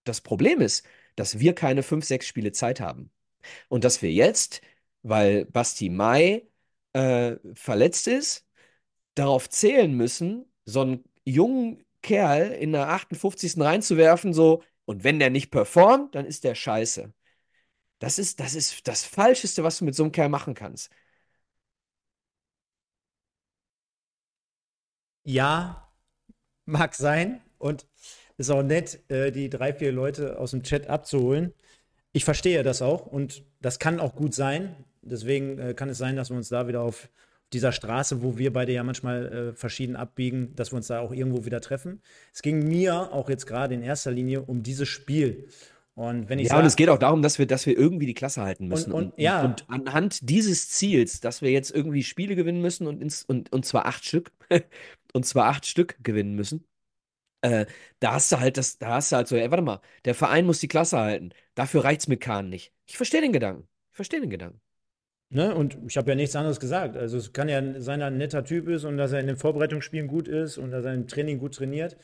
Das 0.05 0.20
Problem 0.20 0.61
ist, 0.61 0.86
dass 1.16 1.38
wir 1.38 1.55
keine 1.55 1.82
fünf, 1.82 2.05
sechs 2.05 2.26
Spiele 2.26 2.53
Zeit 2.53 2.80
haben. 2.80 3.11
Und 3.68 3.84
dass 3.84 4.03
wir 4.03 4.12
jetzt, 4.12 4.62
weil 5.03 5.47
Basti 5.47 5.91
Mai 5.91 6.49
äh, 6.93 7.36
verletzt 7.55 8.09
ist, 8.09 8.47
darauf 9.14 9.51
zählen 9.51 9.95
müssen, 9.97 10.47
so 10.64 10.82
einen 10.82 11.05
jungen 11.24 11.84
Kerl 12.03 12.53
in 12.53 12.72
der 12.72 12.88
58. 12.88 13.61
reinzuwerfen, 13.61 14.32
so, 14.34 14.62
und 14.84 15.05
wenn 15.05 15.18
der 15.18 15.30
nicht 15.30 15.51
performt, 15.51 16.14
dann 16.14 16.26
ist 16.26 16.44
der 16.44 16.55
scheiße. 16.55 17.12
Das 18.01 18.18
ist, 18.18 18.40
das 18.40 18.55
ist 18.55 18.88
das 18.88 19.05
Falscheste, 19.05 19.64
was 19.64 19.78
du 19.78 19.84
mit 19.86 19.94
so 19.94 20.05
einem 20.05 20.12
Kerl 20.12 20.28
machen 20.30 20.55
kannst. 20.55 20.90
Ja, 25.24 25.88
mag 26.66 26.94
sein. 26.94 27.42
Und 27.59 27.86
ist 28.38 28.51
auch 28.51 28.62
nett, 28.62 29.01
äh, 29.11 29.32
die 29.32 29.51
drei, 29.51 29.74
vier 29.74 29.92
Leute 29.92 30.38
aus 30.38 30.53
dem 30.53 30.62
Chat 30.64 30.88
abzuholen. 30.88 31.55
Ich 32.12 32.24
verstehe 32.24 32.62
das 32.64 32.82
auch 32.82 33.07
und 33.07 33.44
das 33.61 33.78
kann 33.78 34.01
auch 34.01 34.16
gut 34.16 34.34
sein. 34.34 34.84
Deswegen 35.03 35.59
äh, 35.59 35.74
kann 35.74 35.90
es 35.90 35.98
sein, 35.98 36.16
dass 36.16 36.30
wir 36.30 36.36
uns 36.38 36.48
da 36.51 36.68
wieder 36.68 36.82
auf 36.82 37.11
dieser 37.53 37.72
Straße, 37.72 38.22
wo 38.22 38.38
wir 38.38 38.53
beide 38.53 38.72
ja 38.72 38.82
manchmal 38.84 39.51
äh, 39.51 39.53
verschieden 39.55 39.96
abbiegen, 39.96 40.55
dass 40.55 40.72
wir 40.72 40.76
uns 40.76 40.86
da 40.88 41.01
auch 41.01 41.12
irgendwo 41.12 41.44
wieder 41.44 41.61
treffen. 41.61 42.01
Es 42.32 42.42
ging 42.42 42.66
mir 42.68 43.12
auch 43.12 43.28
jetzt 43.28 43.46
gerade 43.46 43.74
in 43.74 43.82
erster 43.82 44.11
Linie 44.11 44.42
um 44.42 44.62
dieses 44.62 44.88
Spiel. 44.88 45.48
Und 45.94 46.28
wenn 46.28 46.38
ich 46.38 46.46
Ja, 46.46 46.51
sag, 46.55 46.61
und 46.61 46.66
es 46.66 46.76
geht 46.76 46.88
auch 46.88 46.98
darum, 46.98 47.20
dass 47.22 47.38
wir, 47.38 47.46
dass 47.46 47.66
wir 47.66 47.76
irgendwie 47.76 48.07
die 48.07 48.14
Klasse 48.14 48.42
halten 48.42 48.68
müssen. 48.68 48.92
und- 48.92 49.12
ja. 49.18 49.44
und 49.44 49.68
anhand 49.68 50.28
dieses 50.30 50.68
Ziels, 50.70 51.20
dass 51.20 51.42
wir 51.42 51.51
jetzt 51.51 51.70
irgendwie 51.72 52.05
Spiele 52.05 52.36
gewinnen 52.36 52.62
müssen 52.62 52.86
und, 52.86 53.03
ins, 53.03 53.24
und, 53.24 53.53
und 53.53 53.66
zwar 53.66 53.86
acht 53.86 54.05
Stück, 54.05 54.30
und 55.12 55.26
zwar 55.26 55.46
acht 55.46 55.66
Stück 55.66 55.96
gewinnen 56.03 56.34
müssen, 56.36 56.64
äh, 57.42 57.66
da 58.01 58.12
hast 58.12 58.30
du 58.32 58.38
halt 58.40 58.57
das, 58.57 58.78
da 58.78 58.94
hast 58.94 59.12
du 59.12 59.16
halt 59.16 59.28
so, 59.28 59.36
ey, 59.36 59.51
warte 59.51 59.62
mal, 59.64 59.80
der 60.05 60.14
Verein 60.14 60.46
muss 60.46 60.61
die 60.61 60.68
Klasse 60.68 60.98
halten. 60.98 61.30
Dafür 61.55 61.84
reicht's 61.84 62.07
mit 62.09 62.20
Kahn 62.20 62.48
nicht. 62.48 62.72
Ich 62.86 62.96
verstehe 62.96 63.20
den 63.20 63.32
Gedanken. 63.32 63.66
Ich 63.90 63.96
verstehe 63.96 64.20
den 64.20 64.30
Gedanken. 64.30 64.61
Ne? 65.31 65.55
Und 65.55 65.78
ich 65.87 65.97
habe 65.97 66.11
ja 66.11 66.16
nichts 66.16 66.35
anderes 66.35 66.59
gesagt. 66.59 66.97
Also 66.97 67.16
es 67.16 67.33
kann 67.33 67.49
ja 67.49 67.61
sein, 67.81 68.01
dass 68.01 68.01
er 68.01 68.07
ein 68.07 68.18
netter 68.18 68.45
Typ 68.45 68.68
ist 68.68 68.85
und 68.85 68.97
dass 68.97 69.12
er 69.12 69.20
in 69.20 69.28
den 69.28 69.37
Vorbereitungsspielen 69.37 70.09
gut 70.09 70.26
ist 70.26 70.59
und 70.59 70.72
dass 70.72 70.85
er 70.85 70.93
im 70.93 71.07
Training 71.07 71.39
gut 71.39 71.55
trainiert 71.55 71.97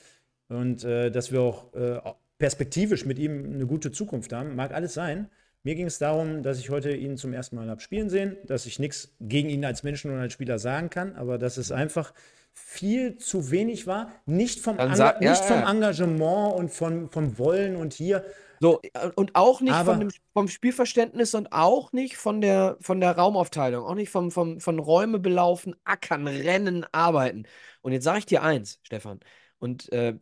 und 0.49 0.85
äh, 0.85 1.11
dass 1.11 1.33
wir 1.33 1.41
auch 1.41 1.75
äh, 1.75 2.01
perspektivisch 2.39 3.05
mit 3.05 3.19
ihm 3.19 3.55
eine 3.55 3.67
gute 3.67 3.91
Zukunft 3.91 4.33
haben. 4.33 4.55
Mag 4.55 4.73
alles 4.73 4.95
sein. 4.95 5.29
Mir 5.65 5.75
ging 5.75 5.87
es 5.87 5.99
darum, 5.99 6.45
dass 6.45 6.61
ich 6.61 6.71
heute 6.71 6.93
ihn 6.93 7.17
zum 7.17 7.33
ersten 7.33 7.57
Mal 7.57 7.69
habe 7.69 7.81
spielen 7.81 8.09
sehen, 8.09 8.37
dass 8.47 8.67
ich 8.67 8.79
nichts 8.79 9.17
gegen 9.21 9.49
ihn 9.49 9.65
als 9.65 9.83
Menschen 9.83 10.13
und 10.13 10.19
als 10.21 10.33
Spieler 10.33 10.61
sagen 10.61 10.91
kann, 10.91 11.17
aber 11.17 11.39
dass 11.39 11.57
es 11.57 11.73
einfach 11.73 12.15
viel 12.53 13.17
zu 13.17 13.51
wenig 13.51 13.89
war. 13.89 14.13
Nicht 14.27 14.61
vom, 14.61 14.79
Enga 14.79 15.21
ja, 15.21 15.31
nicht 15.31 15.45
vom. 15.45 15.65
Engagement 15.65 16.55
und 16.55 16.71
von, 16.71 17.11
vom 17.11 17.39
Wollen 17.39 17.75
und 17.75 17.93
hier. 17.93 18.25
So, 18.61 18.81
äh, 18.83 19.11
und 19.15 19.35
auch 19.35 19.61
nicht 19.61 19.75
Aber- 19.75 19.97
dem, 19.97 20.11
vom 20.33 20.49
Spielverständnis 20.49 21.35
und 21.35 21.53
auch 21.53 21.93
nicht 21.93 22.17
von 22.17 22.41
der, 22.41 22.77
von 22.81 23.01
der 23.01 23.13
Raumaufteilung, 23.17 23.85
auch 23.85 23.95
nicht 23.95 24.11
vom, 24.11 24.31
vom, 24.31 24.61
von 24.61 24.79
Räume 24.79 25.19
belaufen, 25.19 25.77
ackern, 25.85 26.27
rennen, 26.27 26.87
arbeiten. 26.93 27.47
Und 27.83 27.93
jetzt 27.93 28.05
sage 28.05 28.21
ich 28.21 28.27
dir 28.27 28.43
eins, 28.43 28.81
Stefan, 28.83 29.21
und 29.59 29.91
äh, 29.93 30.19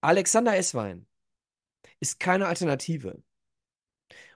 Alexander 0.00 0.56
Esswein 0.56 1.06
ist 2.00 2.20
keine 2.20 2.46
Alternative. 2.46 3.22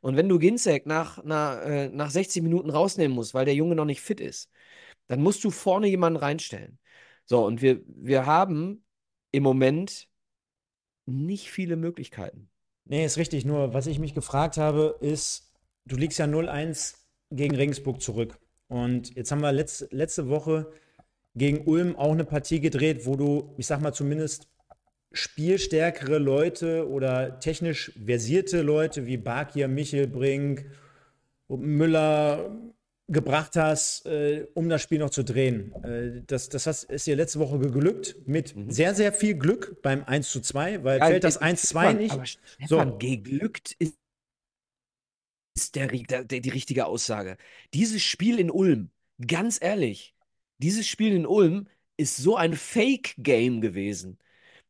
Und 0.00 0.16
wenn 0.16 0.28
du 0.28 0.38
Ginzek 0.38 0.86
nach, 0.86 1.22
nach, 1.22 1.60
äh, 1.62 1.88
nach 1.88 2.10
60 2.10 2.42
Minuten 2.42 2.70
rausnehmen 2.70 3.14
musst, 3.14 3.34
weil 3.34 3.44
der 3.44 3.54
Junge 3.54 3.74
noch 3.74 3.84
nicht 3.84 4.00
fit 4.00 4.20
ist, 4.20 4.50
dann 5.06 5.22
musst 5.22 5.44
du 5.44 5.50
vorne 5.50 5.86
jemanden 5.86 6.18
reinstellen. 6.18 6.78
So, 7.24 7.44
und 7.44 7.62
wir, 7.62 7.82
wir 7.86 8.26
haben 8.26 8.84
im 9.30 9.42
Moment 9.42 10.08
nicht 11.06 11.50
viele 11.50 11.76
Möglichkeiten. 11.76 12.49
Nee, 12.90 13.04
ist 13.04 13.18
richtig. 13.18 13.44
Nur, 13.44 13.72
was 13.72 13.86
ich 13.86 14.00
mich 14.00 14.14
gefragt 14.14 14.56
habe, 14.56 14.96
ist, 15.00 15.54
du 15.86 15.94
liegst 15.94 16.18
ja 16.18 16.24
0-1 16.24 16.96
gegen 17.30 17.54
Regensburg 17.54 18.02
zurück. 18.02 18.36
Und 18.66 19.14
jetzt 19.14 19.30
haben 19.30 19.42
wir 19.42 19.52
letz, 19.52 19.86
letzte 19.92 20.28
Woche 20.28 20.72
gegen 21.36 21.68
Ulm 21.68 21.94
auch 21.94 22.10
eine 22.10 22.24
Partie 22.24 22.58
gedreht, 22.58 23.06
wo 23.06 23.14
du, 23.14 23.54
ich 23.58 23.68
sag 23.68 23.80
mal 23.80 23.92
zumindest, 23.92 24.48
spielstärkere 25.12 26.18
Leute 26.18 26.88
oder 26.88 27.38
technisch 27.38 27.92
versierte 28.04 28.60
Leute 28.60 29.06
wie 29.06 29.18
Bakir, 29.18 29.68
Michel 29.68 30.08
Brink, 30.08 30.66
Müller 31.46 32.50
gebracht 33.10 33.56
hast, 33.56 34.06
äh, 34.06 34.46
um 34.54 34.68
das 34.68 34.82
Spiel 34.82 34.98
noch 34.98 35.10
zu 35.10 35.24
drehen. 35.24 35.72
Äh, 35.84 36.22
das 36.26 36.48
das 36.48 36.66
hast, 36.66 36.84
ist 36.84 37.06
dir 37.06 37.16
letzte 37.16 37.38
Woche 37.40 37.58
geglückt 37.58 38.16
mit 38.26 38.54
sehr, 38.68 38.94
sehr 38.94 39.12
viel 39.12 39.34
Glück 39.34 39.82
beim 39.82 40.04
1 40.04 40.30
zu 40.30 40.40
2, 40.40 40.84
weil 40.84 40.98
fällt 41.00 41.24
das 41.24 41.36
1 41.36 41.60
zu 41.60 41.66
2 41.68 41.80
Stefan, 41.82 41.96
nicht. 41.98 42.12
Aber 42.12 42.26
Stefan, 42.26 42.68
So. 42.68 42.98
geglückt 42.98 43.74
ist, 43.78 43.96
ist 45.56 45.74
der, 45.74 45.88
der, 45.88 46.24
der, 46.24 46.40
die 46.40 46.48
richtige 46.50 46.86
Aussage. 46.86 47.36
Dieses 47.74 48.02
Spiel 48.02 48.38
in 48.38 48.50
Ulm, 48.50 48.90
ganz 49.26 49.58
ehrlich, 49.60 50.14
dieses 50.58 50.86
Spiel 50.86 51.12
in 51.12 51.26
Ulm 51.26 51.68
ist 51.96 52.16
so 52.16 52.36
ein 52.36 52.54
Fake-Game 52.54 53.60
gewesen. 53.60 54.18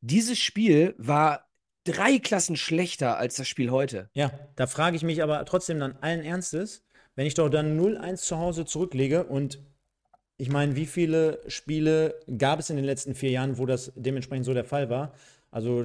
Dieses 0.01 0.39
Spiel 0.39 0.95
war 0.99 1.49
drei 1.85 2.19
Klassen 2.19 2.57
schlechter 2.57 3.19
als 3.19 3.37
das 3.37 3.49
Spiel 3.49 3.71
heute. 3.71 4.09
Ja, 4.15 4.33
da 4.57 4.67
frage 4.67 4.97
ich 4.97 5.03
mich 5.03 5.23
aber 5.23 5.45
trotzdem 5.45 5.79
dann 5.79 5.97
allen 6.01 6.23
Ernstes, 6.23 6.83
wenn 7.21 7.27
ich 7.27 7.35
doch 7.35 7.51
dann 7.51 7.79
0-1 7.79 8.17
zu 8.17 8.39
Hause 8.39 8.65
zurücklege 8.65 9.25
und 9.25 9.59
ich 10.39 10.49
meine, 10.49 10.75
wie 10.75 10.87
viele 10.87 11.43
Spiele 11.49 12.19
gab 12.39 12.61
es 12.61 12.71
in 12.71 12.77
den 12.77 12.85
letzten 12.87 13.15
vier 13.15 13.29
Jahren, 13.29 13.59
wo 13.59 13.67
das 13.67 13.93
dementsprechend 13.95 14.47
so 14.47 14.55
der 14.55 14.65
Fall 14.65 14.89
war? 14.89 15.13
Also 15.51 15.85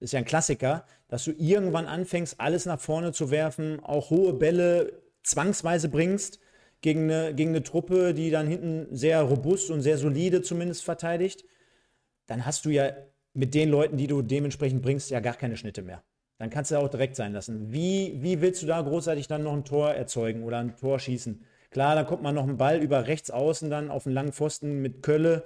ist 0.00 0.12
ja 0.12 0.18
ein 0.18 0.24
Klassiker, 0.24 0.84
dass 1.06 1.22
du 1.22 1.30
irgendwann 1.30 1.86
anfängst, 1.86 2.40
alles 2.40 2.66
nach 2.66 2.80
vorne 2.80 3.12
zu 3.12 3.30
werfen, 3.30 3.78
auch 3.84 4.10
hohe 4.10 4.32
Bälle 4.32 5.00
zwangsweise 5.22 5.88
bringst 5.88 6.40
gegen 6.80 7.04
eine, 7.04 7.36
gegen 7.36 7.50
eine 7.50 7.62
Truppe, 7.62 8.12
die 8.12 8.32
dann 8.32 8.48
hinten 8.48 8.88
sehr 8.90 9.22
robust 9.22 9.70
und 9.70 9.80
sehr 9.80 9.96
solide 9.96 10.42
zumindest 10.42 10.82
verteidigt. 10.82 11.44
Dann 12.26 12.44
hast 12.46 12.64
du 12.64 12.70
ja 12.70 12.90
mit 13.32 13.54
den 13.54 13.68
Leuten, 13.68 13.96
die 13.96 14.08
du 14.08 14.22
dementsprechend 14.22 14.82
bringst, 14.82 15.08
ja 15.08 15.20
gar 15.20 15.34
keine 15.34 15.56
Schnitte 15.56 15.82
mehr. 15.82 16.02
Dann 16.44 16.50
kannst 16.50 16.70
du 16.70 16.76
auch 16.76 16.90
direkt 16.90 17.16
sein 17.16 17.32
lassen. 17.32 17.72
Wie, 17.72 18.18
wie 18.20 18.42
willst 18.42 18.60
du 18.60 18.66
da 18.66 18.78
großartig 18.82 19.28
dann 19.28 19.44
noch 19.44 19.54
ein 19.54 19.64
Tor 19.64 19.92
erzeugen 19.92 20.42
oder 20.42 20.58
ein 20.58 20.76
Tor 20.76 20.98
schießen? 20.98 21.42
Klar, 21.70 21.94
da 21.94 22.04
kommt 22.04 22.22
man 22.22 22.34
noch 22.34 22.46
ein 22.46 22.58
Ball 22.58 22.82
über 22.82 23.06
rechts 23.06 23.30
außen 23.30 23.70
dann 23.70 23.90
auf 23.90 24.04
einen 24.04 24.14
langen 24.14 24.34
Pfosten 24.34 24.82
mit 24.82 25.02
Kölle. 25.02 25.44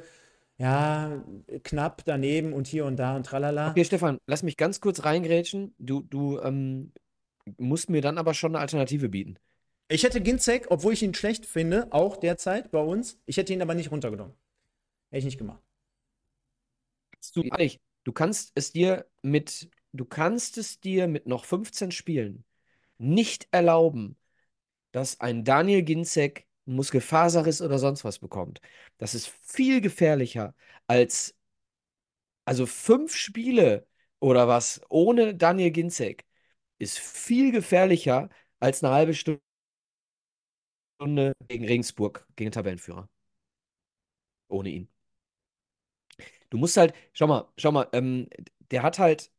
Ja, 0.57 1.23
knapp 1.63 2.03
daneben 2.05 2.53
und 2.53 2.67
hier 2.67 2.85
und 2.85 2.97
da 2.97 3.15
und 3.15 3.27
tralala. 3.27 3.71
Okay, 3.71 3.85
Stefan, 3.85 4.19
lass 4.27 4.43
mich 4.43 4.57
ganz 4.57 4.81
kurz 4.81 5.05
reingrätschen. 5.05 5.73
Du, 5.79 6.03
du 6.03 6.41
ähm, 6.41 6.91
musst 7.59 7.91
mir 7.91 8.03
dann 8.03 8.19
aber 8.19 8.35
schon 8.35 8.57
eine 8.57 8.61
Alternative 8.61 9.09
bieten. 9.09 9.37
Ich 9.87 10.03
hätte 10.03 10.21
Ginzek, 10.21 10.67
obwohl 10.69 10.95
ich 10.95 11.05
ihn 11.05 11.15
schlecht 11.15 11.47
finde, 11.47 11.93
auch 11.93 12.17
derzeit 12.17 12.73
bei 12.73 12.81
uns, 12.81 13.21
ich 13.25 13.37
hätte 13.37 13.53
ihn 13.53 13.63
aber 13.63 13.77
nicht 13.77 13.93
runtergenommen. 13.93 14.35
Hätte 15.11 15.21
ich 15.21 15.27
nicht 15.27 15.39
gemacht. 15.39 15.63
Du, 17.35 17.45
du 18.03 18.13
kannst 18.13 18.51
es 18.57 18.73
dir 18.73 19.07
mit, 19.23 19.71
du 19.99 20.07
kannst 20.07 20.59
es 20.59 20.81
dir 20.81 21.09
mit 21.09 21.27
noch 21.27 21.45
15 21.47 21.93
Spielen 21.93 22.45
nicht 22.99 23.49
erlauben, 23.53 24.17
dass 24.93 25.21
ein 25.21 25.45
Daniel 25.45 25.83
Ginzek 25.85 26.47
einen 26.67 26.77
Muskelfaserriss 26.77 27.63
oder 27.63 27.79
sonst 27.79 28.05
was 28.05 28.19
bekommt. 28.21 28.61
Das 28.99 29.15
ist 29.15 29.29
viel 29.29 29.81
gefährlicher 29.83 30.55
als, 30.89 31.37
also 32.45 32.67
fünf 32.67 33.15
Spiele 33.17 33.87
oder 34.21 34.49
was 34.49 34.81
ohne 34.89 35.35
Daniel 35.35 35.71
Ginzek 35.71 36.25
ist 36.79 36.99
viel 36.99 37.53
gefährlicher 37.53 38.31
als 38.61 38.83
eine 38.85 38.93
halbe 38.95 39.15
Stunde 39.15 39.41
gegen 41.49 41.65
Regensburg, 41.67 42.27
gegen 42.37 42.53
Tabellenführer. 42.53 43.09
Ohne 44.49 44.69
ihn. 44.71 44.89
Du 46.51 46.59
musst 46.59 46.77
halt, 46.77 46.95
schau 47.13 47.27
mal, 47.27 47.49
schau 47.57 47.73
mal, 47.73 47.89
ähm, 47.93 48.29
der 48.71 48.83
hat 48.83 48.99
halt, 48.99 49.31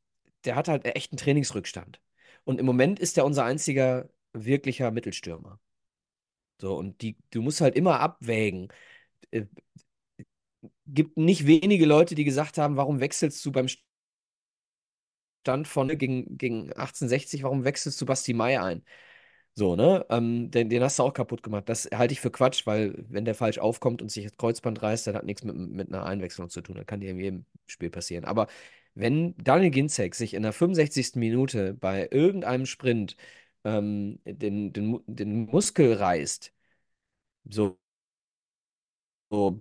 der 0.45 0.55
hat 0.55 0.67
halt 0.67 0.85
echt 0.85 1.11
einen 1.11 1.17
Trainingsrückstand. 1.17 2.01
Und 2.45 2.59
im 2.59 2.65
Moment 2.65 2.99
ist 2.99 3.17
er 3.17 3.25
unser 3.25 3.45
einziger 3.45 4.09
wirklicher 4.33 4.91
Mittelstürmer. 4.91 5.59
So, 6.61 6.75
und 6.77 7.01
die, 7.01 7.17
du 7.31 7.41
musst 7.41 7.61
halt 7.61 7.75
immer 7.75 7.99
abwägen. 7.99 8.69
Äh, 9.31 9.45
gibt 10.87 11.17
nicht 11.17 11.45
wenige 11.47 11.85
Leute, 11.85 12.15
die 12.15 12.23
gesagt 12.25 12.57
haben, 12.57 12.75
warum 12.77 12.99
wechselst 12.99 13.43
du 13.45 13.51
beim 13.51 13.67
Stand 15.41 15.67
von 15.67 15.87
gegen, 15.97 16.37
gegen 16.37 16.71
1860, 16.73 17.43
warum 17.43 17.63
wechselst 17.63 17.99
du 18.01 18.05
Basti 18.05 18.33
Mai 18.33 18.59
ein? 18.61 18.83
So, 19.55 19.75
ne? 19.75 20.05
Ähm, 20.09 20.51
den, 20.51 20.69
den 20.69 20.83
hast 20.83 20.99
du 20.99 21.03
auch 21.03 21.13
kaputt 21.13 21.43
gemacht. 21.43 21.67
Das 21.69 21.89
halte 21.93 22.13
ich 22.13 22.21
für 22.21 22.31
Quatsch, 22.31 22.65
weil 22.67 23.05
wenn 23.09 23.25
der 23.25 23.35
falsch 23.35 23.59
aufkommt 23.59 24.01
und 24.01 24.09
sich 24.11 24.25
das 24.25 24.37
Kreuzband 24.37 24.81
reißt, 24.81 25.07
dann 25.07 25.15
hat 25.15 25.25
nichts 25.25 25.43
mit, 25.43 25.55
mit 25.57 25.89
einer 25.89 26.05
Einwechslung 26.05 26.49
zu 26.49 26.61
tun. 26.61 26.75
Das 26.77 26.85
kann 26.85 27.01
dir 27.01 27.11
in 27.11 27.19
jedem 27.19 27.45
Spiel 27.67 27.89
passieren. 27.89 28.25
Aber 28.25 28.47
wenn 28.99 29.35
Daniel 29.37 29.71
Ginzek 29.71 30.15
sich 30.15 30.33
in 30.33 30.43
der 30.43 30.53
65. 30.53 31.19
Minute 31.19 31.73
bei 31.73 32.07
irgendeinem 32.11 32.65
Sprint 32.65 33.15
ähm, 33.63 34.19
den, 34.25 34.73
den, 34.73 35.01
den 35.07 35.45
Muskel 35.47 35.93
reißt, 35.93 36.53
so, 37.49 37.79
so, 39.31 39.59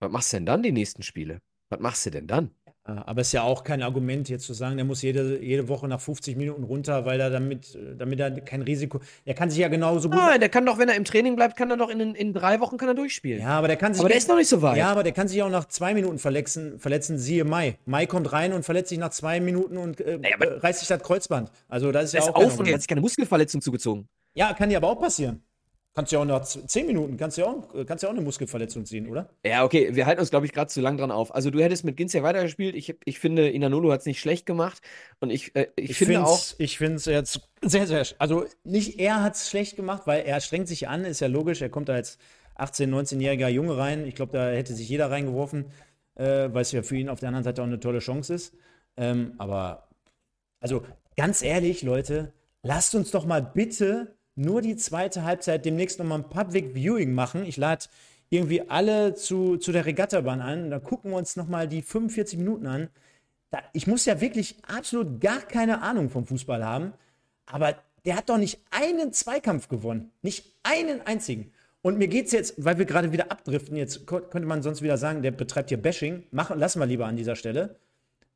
was 0.00 0.10
machst 0.10 0.32
du 0.32 0.36
denn 0.38 0.46
dann 0.46 0.62
die 0.62 0.72
nächsten 0.72 1.02
Spiele? 1.02 1.40
Was 1.68 1.80
machst 1.80 2.06
du 2.06 2.10
denn 2.10 2.26
dann? 2.26 2.54
Äh, 2.86 2.92
Aber 3.06 3.20
es 3.20 3.28
ist 3.28 3.32
ja 3.32 3.42
auch 3.42 3.64
kein 3.64 3.82
Argument, 3.82 4.28
jetzt 4.28 4.46
zu 4.46 4.54
sagen, 4.54 4.76
der 4.76 4.84
muss 4.84 5.02
jede, 5.02 5.42
jede 5.42 5.68
Woche 5.68 5.88
nach 5.88 6.00
50 6.00 6.36
Minuten 6.36 6.64
runter, 6.64 7.04
weil 7.04 7.20
er 7.20 7.30
damit, 7.30 7.74
äh, 7.74 7.96
damit 7.96 8.20
er 8.20 8.30
kein 8.40 8.62
Risiko. 8.62 9.00
Er 9.24 9.34
kann 9.34 9.50
sich 9.50 9.58
ja 9.58 9.68
genauso 9.68 10.08
gut. 10.08 10.18
Nein, 10.18 10.40
der 10.40 10.48
kann 10.48 10.64
doch, 10.66 10.78
wenn 10.78 10.88
er 10.88 10.96
im 10.96 11.04
Training 11.04 11.36
bleibt, 11.36 11.56
kann 11.56 11.70
er 11.70 11.76
doch 11.76 11.90
in, 11.90 12.14
in 12.14 12.32
drei 12.32 12.60
Wochen 12.60 12.76
kann 12.76 12.88
er 12.88 12.94
durchspielen. 12.94 13.40
Ja, 13.42 13.58
aber 13.58 13.68
der 13.68 13.76
kann 13.76 13.94
sich. 13.94 14.00
Aber 14.00 14.08
der 14.08 14.18
ist 14.18 14.28
noch 14.28 14.36
nicht 14.36 14.48
so 14.48 14.62
weit. 14.62 14.76
Ja, 14.76 14.90
aber 14.90 15.02
der 15.02 15.12
kann 15.12 15.28
sich 15.28 15.42
auch 15.42 15.50
nach 15.50 15.66
zwei 15.66 15.94
Minuten 15.94 16.18
verletzen, 16.18 16.78
verletzen 16.78 17.18
siehe 17.18 17.44
Mai. 17.44 17.78
Mai 17.86 18.06
kommt 18.06 18.32
rein 18.32 18.52
und 18.52 18.64
verletzt 18.64 18.90
sich 18.90 18.98
nach 18.98 19.10
zwei 19.10 19.40
Minuten 19.40 19.76
und 19.76 20.00
äh, 20.00 20.18
Naja, 20.18 20.36
reißt 20.38 20.80
sich 20.80 20.88
das 20.88 21.02
Kreuzband. 21.02 21.50
Also 21.68 21.92
das 21.92 22.04
ist 22.04 22.14
ja 22.14 22.22
auch 22.22 22.34
auf 22.34 22.58
und 22.58 22.66
er 22.68 22.74
hat 22.74 22.80
sich 22.80 22.88
keine 22.88 23.00
Muskelverletzung 23.00 23.60
zugezogen. 23.60 24.08
Ja, 24.34 24.52
kann 24.52 24.68
dir 24.68 24.76
aber 24.76 24.88
auch 24.88 25.00
passieren. 25.00 25.42
Kannst 25.96 26.12
du 26.12 26.16
ja 26.16 26.22
auch 26.22 26.26
nach 26.26 26.42
z- 26.42 26.70
zehn 26.70 26.86
Minuten, 26.86 27.16
kannst 27.16 27.38
du 27.38 27.40
ja 27.40 27.48
auch, 27.48 27.86
kannst 27.86 28.02
ja 28.02 28.10
auch 28.10 28.12
eine 28.14 28.20
Muskelverletzung 28.20 28.84
ziehen, 28.84 29.08
oder? 29.08 29.30
Ja, 29.46 29.64
okay, 29.64 29.96
wir 29.96 30.04
halten 30.04 30.20
uns, 30.20 30.28
glaube 30.28 30.44
ich, 30.44 30.52
gerade 30.52 30.68
zu 30.70 30.82
lang 30.82 30.98
dran 30.98 31.10
auf. 31.10 31.34
Also 31.34 31.50
du 31.50 31.62
hättest 31.62 31.84
mit 31.84 31.96
Ginzek 31.96 32.22
weitergespielt. 32.22 32.74
Ich, 32.76 32.94
ich 33.06 33.18
finde, 33.18 33.48
Inanolo 33.48 33.90
hat 33.90 34.00
es 34.00 34.06
nicht 34.06 34.20
schlecht 34.20 34.44
gemacht. 34.44 34.82
Und 35.20 35.30
ich, 35.30 35.56
äh, 35.56 35.68
ich, 35.74 35.96
finde 35.96 36.24
auch, 36.24 36.38
Ich 36.58 36.76
finde 36.76 36.96
es 36.96 37.06
jetzt 37.06 37.40
sehr, 37.62 37.86
sehr. 37.86 38.04
Also 38.18 38.44
nicht 38.62 39.00
er 39.00 39.22
hat 39.22 39.36
es 39.36 39.48
schlecht 39.48 39.74
gemacht, 39.76 40.02
weil 40.04 40.24
er 40.26 40.40
strengt 40.40 40.68
sich 40.68 40.86
an, 40.86 41.06
ist 41.06 41.20
ja 41.20 41.28
logisch. 41.28 41.62
Er 41.62 41.70
kommt 41.70 41.88
da 41.88 41.94
als, 41.94 42.18
18-, 42.58 42.88
19-jähriger 42.88 43.48
Junge 43.48 43.76
rein. 43.76 44.06
Ich 44.06 44.14
glaube, 44.14 44.32
da 44.32 44.50
hätte 44.50 44.74
sich 44.74 44.88
jeder 44.88 45.10
reingeworfen, 45.10 45.66
äh, 46.16 46.48
weil 46.52 46.62
es 46.62 46.72
ja 46.72 46.82
für 46.82 46.96
ihn 46.96 47.08
auf 47.08 47.20
der 47.20 47.28
anderen 47.28 47.44
Seite 47.44 47.62
auch 47.62 47.66
eine 47.66 47.80
tolle 47.80 48.00
Chance 48.00 48.34
ist. 48.34 48.54
Ähm, 48.96 49.34
aber, 49.38 49.88
also 50.60 50.84
ganz 51.16 51.42
ehrlich, 51.42 51.82
Leute, 51.82 52.32
lasst 52.62 52.94
uns 52.94 53.10
doch 53.10 53.26
mal 53.26 53.42
bitte 53.42 54.15
nur 54.36 54.62
die 54.62 54.76
zweite 54.76 55.24
Halbzeit 55.24 55.64
demnächst 55.64 55.98
nochmal 55.98 56.20
ein 56.20 56.28
Public 56.28 56.74
Viewing 56.74 57.12
machen. 57.12 57.44
Ich 57.44 57.56
lade 57.56 57.86
irgendwie 58.30 58.68
alle 58.68 59.14
zu, 59.14 59.56
zu 59.56 59.72
der 59.72 59.86
Regattabahn 59.86 60.40
an. 60.40 60.70
Da 60.70 60.78
gucken 60.78 61.10
wir 61.10 61.18
uns 61.18 61.36
nochmal 61.36 61.68
die 61.68 61.82
45 61.82 62.38
Minuten 62.38 62.66
an. 62.66 62.88
Da, 63.50 63.60
ich 63.72 63.86
muss 63.86 64.04
ja 64.04 64.20
wirklich 64.20 64.56
absolut 64.66 65.20
gar 65.20 65.40
keine 65.40 65.82
Ahnung 65.82 66.10
vom 66.10 66.26
Fußball 66.26 66.64
haben. 66.64 66.92
Aber 67.46 67.76
der 68.04 68.16
hat 68.16 68.28
doch 68.28 68.38
nicht 68.38 68.60
einen 68.70 69.12
Zweikampf 69.12 69.68
gewonnen. 69.68 70.10
Nicht 70.22 70.54
einen 70.62 71.00
einzigen. 71.02 71.52
Und 71.82 71.98
mir 71.98 72.08
geht 72.08 72.26
es 72.26 72.32
jetzt, 72.32 72.54
weil 72.64 72.78
wir 72.78 72.84
gerade 72.84 73.12
wieder 73.12 73.30
abdriften, 73.30 73.76
jetzt 73.76 74.06
könnte 74.06 74.40
man 74.40 74.62
sonst 74.62 74.82
wieder 74.82 74.98
sagen, 74.98 75.22
der 75.22 75.30
betreibt 75.30 75.68
hier 75.68 75.80
Bashing. 75.80 76.24
Machen, 76.30 76.58
lassen 76.58 76.80
wir 76.80 76.86
lieber 76.86 77.06
an 77.06 77.16
dieser 77.16 77.36
Stelle. 77.36 77.76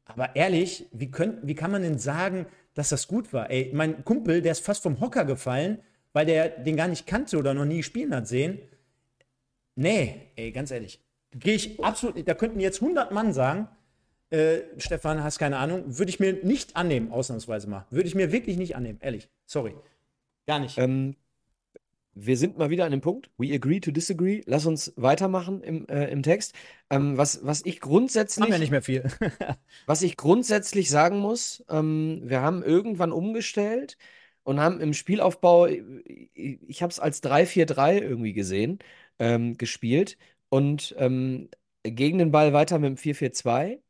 Aber 0.05 0.35
ehrlich, 0.37 0.87
wie, 0.93 1.11
könnt, 1.11 1.47
wie 1.47 1.55
kann 1.55 1.71
man 1.71 1.83
denn 1.83 1.99
sagen, 1.99 2.47
dass 2.75 2.89
das 2.89 3.09
gut 3.09 3.33
war? 3.33 3.51
Ey, 3.51 3.71
mein 3.75 4.05
Kumpel, 4.05 4.41
der 4.41 4.53
ist 4.53 4.65
fast 4.65 4.83
vom 4.83 5.01
Hocker 5.01 5.25
gefallen, 5.25 5.79
weil 6.13 6.27
der 6.27 6.49
den 6.49 6.77
gar 6.77 6.89
nicht 6.89 7.07
kannte 7.07 7.39
oder 7.39 7.55
noch 7.55 7.65
nie 7.65 7.83
spielen 7.83 8.15
hat 8.15 8.29
sehen. 8.29 8.59
Nee, 9.77 10.33
ey, 10.37 10.53
ganz 10.53 10.71
ehrlich. 10.71 11.01
Gehe 11.33 11.55
ich 11.55 11.83
absolut, 11.83 12.27
da 12.27 12.35
könnten 12.35 12.61
jetzt 12.61 12.83
100 12.83 13.13
Mann 13.13 13.33
sagen, 13.33 13.69
äh, 14.31 14.61
Stefan, 14.79 15.23
hast 15.23 15.39
keine 15.39 15.59
Ahnung, 15.59 15.99
würde 15.99 16.11
ich 16.11 16.21
mir 16.21 16.45
nicht 16.45 16.77
annehmen, 16.77 17.11
ausnahmsweise 17.11 17.69
mal. 17.69 17.87
Würde 17.91 18.09
ich 18.09 18.15
mir 18.15 18.33
wirklich 18.33 18.57
nicht 18.57 18.77
annehmen, 18.77 18.99
ehrlich. 19.01 19.29
Sorry. 19.47 19.75
Gar 20.47 20.61
nicht. 20.61 20.79
Ähm, 20.79 21.17
wir 22.15 22.37
sind 22.37 22.59
mal 22.59 22.71
wieder 22.71 22.85
an 22.85 22.91
dem 22.91 23.01
Punkt. 23.01 23.31
We 23.39 23.55
agree 23.55 23.81
to 23.81 23.91
disagree. 23.91 24.43
Lass 24.47 24.67
uns 24.67 24.93
weitermachen 24.97 25.63
im, 25.63 25.89
äh, 25.89 26.07
im 26.09 26.23
Text. 26.23 26.55
Ähm, 26.91 27.17
was, 27.17 27.45
was 27.45 27.65
ich 27.65 27.81
grundsätzlich. 27.81 28.45
Haben 28.45 28.53
ja 28.53 28.59
nicht 28.59 28.71
mehr 28.71 28.83
viel. 28.83 29.05
was 29.87 30.03
ich 30.03 30.17
grundsätzlich 30.17 30.91
sagen 30.91 31.19
muss, 31.19 31.65
ähm, 31.69 32.23
wir 32.25 32.41
haben 32.41 32.63
irgendwann 32.63 33.13
umgestellt 33.13 33.97
und 34.45 34.61
haben 34.61 34.81
im 34.81 34.95
Spielaufbau, 34.95 35.67
ich 35.67 36.83
habe 36.83 36.91
es 36.91 37.01
als 37.01 37.21
3-4-3 37.23 37.99
irgendwie 38.01 38.33
gesehen, 38.33 38.79
ähm, 39.19 39.57
gespielt 39.57 40.19
und 40.49 40.95
ähm, 40.99 41.51
gegen 41.83 42.19
den 42.19 42.31
Ball 42.33 42.53
weiter 42.53 42.79
mit 42.79 42.89
dem 42.89 42.97
4-4-2. 42.97 43.81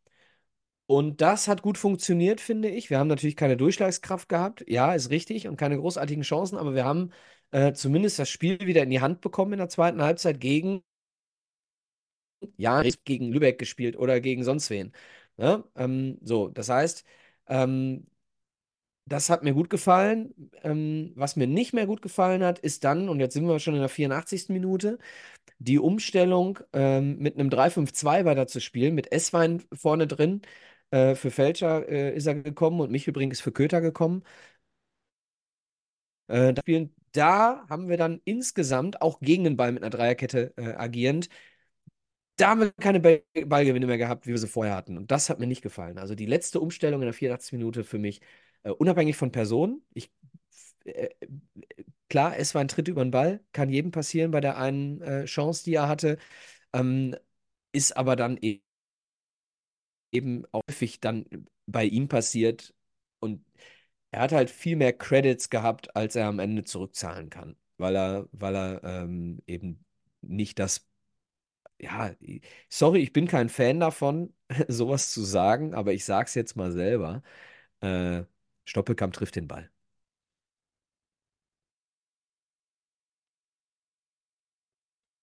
Und 0.86 1.20
das 1.20 1.48
hat 1.48 1.62
gut 1.62 1.78
funktioniert, 1.78 2.40
finde 2.40 2.68
ich. 2.68 2.90
Wir 2.90 2.98
haben 2.98 3.08
natürlich 3.08 3.36
keine 3.36 3.56
Durchschlagskraft 3.56 4.28
gehabt, 4.28 4.64
ja, 4.68 4.92
ist 4.94 5.10
richtig, 5.10 5.46
und 5.48 5.56
keine 5.56 5.78
großartigen 5.78 6.24
Chancen, 6.24 6.58
aber 6.58 6.74
wir 6.74 6.84
haben 6.84 7.12
äh, 7.52 7.72
zumindest 7.74 8.18
das 8.18 8.28
Spiel 8.28 8.58
wieder 8.66 8.82
in 8.82 8.90
die 8.90 9.00
Hand 9.00 9.20
bekommen 9.20 9.52
in 9.52 9.58
der 9.60 9.68
zweiten 9.68 10.02
Halbzeit 10.02 10.40
gegen, 10.40 10.82
ja, 12.56 12.82
gegen 13.04 13.32
Lübeck 13.32 13.58
gespielt 13.58 13.96
oder 13.96 14.20
gegen 14.20 14.44
sonst 14.44 14.70
wen. 14.70 14.92
Ne? 15.36 15.64
ähm, 15.76 16.18
so, 16.22 16.48
das 16.48 16.68
heißt, 16.68 17.04
ähm, 17.48 18.06
das 19.10 19.30
hat 19.30 19.42
mir 19.44 19.54
gut 19.54 19.70
gefallen. 19.70 20.34
Ähm, 20.62 21.12
was 21.16 21.36
mir 21.36 21.46
nicht 21.46 21.74
mehr 21.74 21.86
gut 21.86 22.02
gefallen 22.02 22.44
hat, 22.44 22.58
ist 22.60 22.84
dann, 22.84 23.08
und 23.10 23.20
jetzt 23.20 23.34
sind 23.34 23.46
wir 23.46 23.58
schon 23.60 23.74
in 23.74 23.80
der 23.80 23.90
84. 23.90 24.52
Minute, 24.52 24.98
die 25.58 25.78
Umstellung 25.80 26.60
ähm, 26.72 27.18
mit 27.18 27.36
einem 27.38 27.50
3-5-2 27.50 28.24
weiter 28.26 28.46
zu 28.48 28.60
spielen, 28.60 28.94
mit 28.94 29.12
Esswein 29.12 29.62
vorne 29.74 30.06
drin. 30.08 30.42
Äh, 30.90 31.14
für 31.16 31.30
Fälscher 31.32 31.88
äh, 31.88 32.14
ist 32.16 32.26
er 32.26 32.36
gekommen 32.36 32.80
und 32.80 32.90
Michelbrink 32.92 33.32
ist 33.32 33.42
für 33.42 33.52
Köter 33.52 33.80
gekommen. 33.82 34.24
Äh, 36.28 36.54
da 37.12 37.66
haben 37.68 37.88
wir 37.88 37.96
dann 37.96 38.20
insgesamt 38.24 39.02
auch 39.02 39.20
gegen 39.20 39.44
den 39.44 39.56
Ball 39.56 39.72
mit 39.72 39.82
einer 39.82 39.90
Dreierkette 39.90 40.54
äh, 40.56 40.74
agierend 40.74 41.28
da 42.36 42.50
haben 42.50 42.60
wir 42.60 42.72
keine 42.72 43.00
Ballgewinne 43.00 43.86
mehr 43.86 43.98
gehabt, 43.98 44.26
wie 44.26 44.30
wir 44.30 44.38
sie 44.38 44.48
vorher 44.48 44.74
hatten. 44.74 44.96
Und 44.96 45.10
das 45.10 45.28
hat 45.28 45.38
mir 45.40 45.46
nicht 45.46 45.62
gefallen. 45.62 45.98
Also 45.98 46.14
die 46.14 46.26
letzte 46.26 46.60
Umstellung 46.60 47.02
in 47.02 47.06
der 47.06 47.12
84. 47.14 47.58
Minute 47.58 47.84
für 47.84 47.98
mich, 47.98 48.20
äh, 48.62 48.70
unabhängig 48.70 49.16
von 49.16 49.32
Personen. 49.32 49.82
Ich, 49.94 50.12
äh, 50.84 51.08
klar, 52.08 52.36
es 52.38 52.54
war 52.54 52.60
ein 52.62 52.68
Tritt 52.68 52.88
über 52.88 53.04
den 53.04 53.10
Ball, 53.10 53.40
kann 53.52 53.70
jedem 53.70 53.90
passieren 53.92 54.30
bei 54.30 54.40
der 54.40 54.58
einen 54.58 55.00
äh, 55.02 55.24
Chance, 55.26 55.64
die 55.64 55.74
er 55.74 55.88
hatte. 55.88 56.18
Ähm, 56.74 57.16
ist 57.72 57.96
aber 57.96 58.16
dann 58.16 58.38
e 58.42 58.62
eben 60.12 60.44
häufig 60.52 61.00
dann 61.00 61.26
bei 61.66 61.84
ihm 61.84 62.08
passiert. 62.08 62.74
Und 63.20 63.44
er 64.10 64.22
hat 64.22 64.32
halt 64.32 64.50
viel 64.50 64.76
mehr 64.76 64.92
Credits 64.92 65.50
gehabt, 65.50 65.94
als 65.96 66.16
er 66.16 66.26
am 66.28 66.38
Ende 66.38 66.64
zurückzahlen 66.64 67.30
kann, 67.30 67.56
weil 67.78 67.96
er, 67.96 68.28
weil 68.32 68.56
er 68.56 68.84
ähm, 68.84 69.42
eben 69.46 69.84
nicht 70.22 70.58
das 70.58 70.86
ja, 71.80 72.14
sorry, 72.70 73.00
ich 73.02 73.12
bin 73.12 73.26
kein 73.28 73.48
Fan 73.50 73.80
davon, 73.80 74.34
sowas 74.68 75.12
zu 75.12 75.22
sagen, 75.24 75.74
aber 75.74 75.92
ich 75.94 76.04
sag's 76.04 76.34
jetzt 76.34 76.56
mal 76.56 76.72
selber. 76.72 77.22
Äh, 77.82 78.24
Stoppelkamp 78.64 79.14
trifft 79.14 79.36
den 79.36 79.48
Ball. 79.48 79.70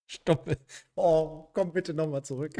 Stoppel. 0.08 0.56
Oh, 0.94 1.48
komm 1.52 1.72
bitte 1.72 1.92
nochmal 1.92 2.24
zurück. 2.24 2.52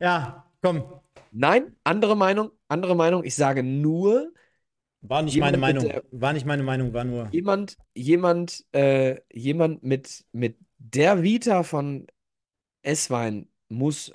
ja, 0.00 0.50
komm. 0.62 1.00
Nein, 1.32 1.74
andere 1.82 2.16
Meinung, 2.16 2.50
andere 2.68 2.94
Meinung. 2.94 3.24
Ich 3.24 3.34
sage 3.34 3.62
nur. 3.62 4.32
War 5.00 5.22
nicht 5.22 5.38
meine 5.38 5.56
Meinung. 5.56 5.84
Der, 5.84 6.04
war 6.10 6.32
nicht 6.32 6.46
meine 6.46 6.62
Meinung, 6.62 6.92
war 6.92 7.04
nur. 7.04 7.28
Jemand, 7.32 7.78
jemand, 7.94 8.64
äh, 8.72 9.20
jemand 9.32 9.82
mit, 9.82 10.26
mit 10.32 10.58
der 10.78 11.22
Vita 11.22 11.62
von 11.62 12.06
Esswein 12.82 13.48
muss, 13.68 14.12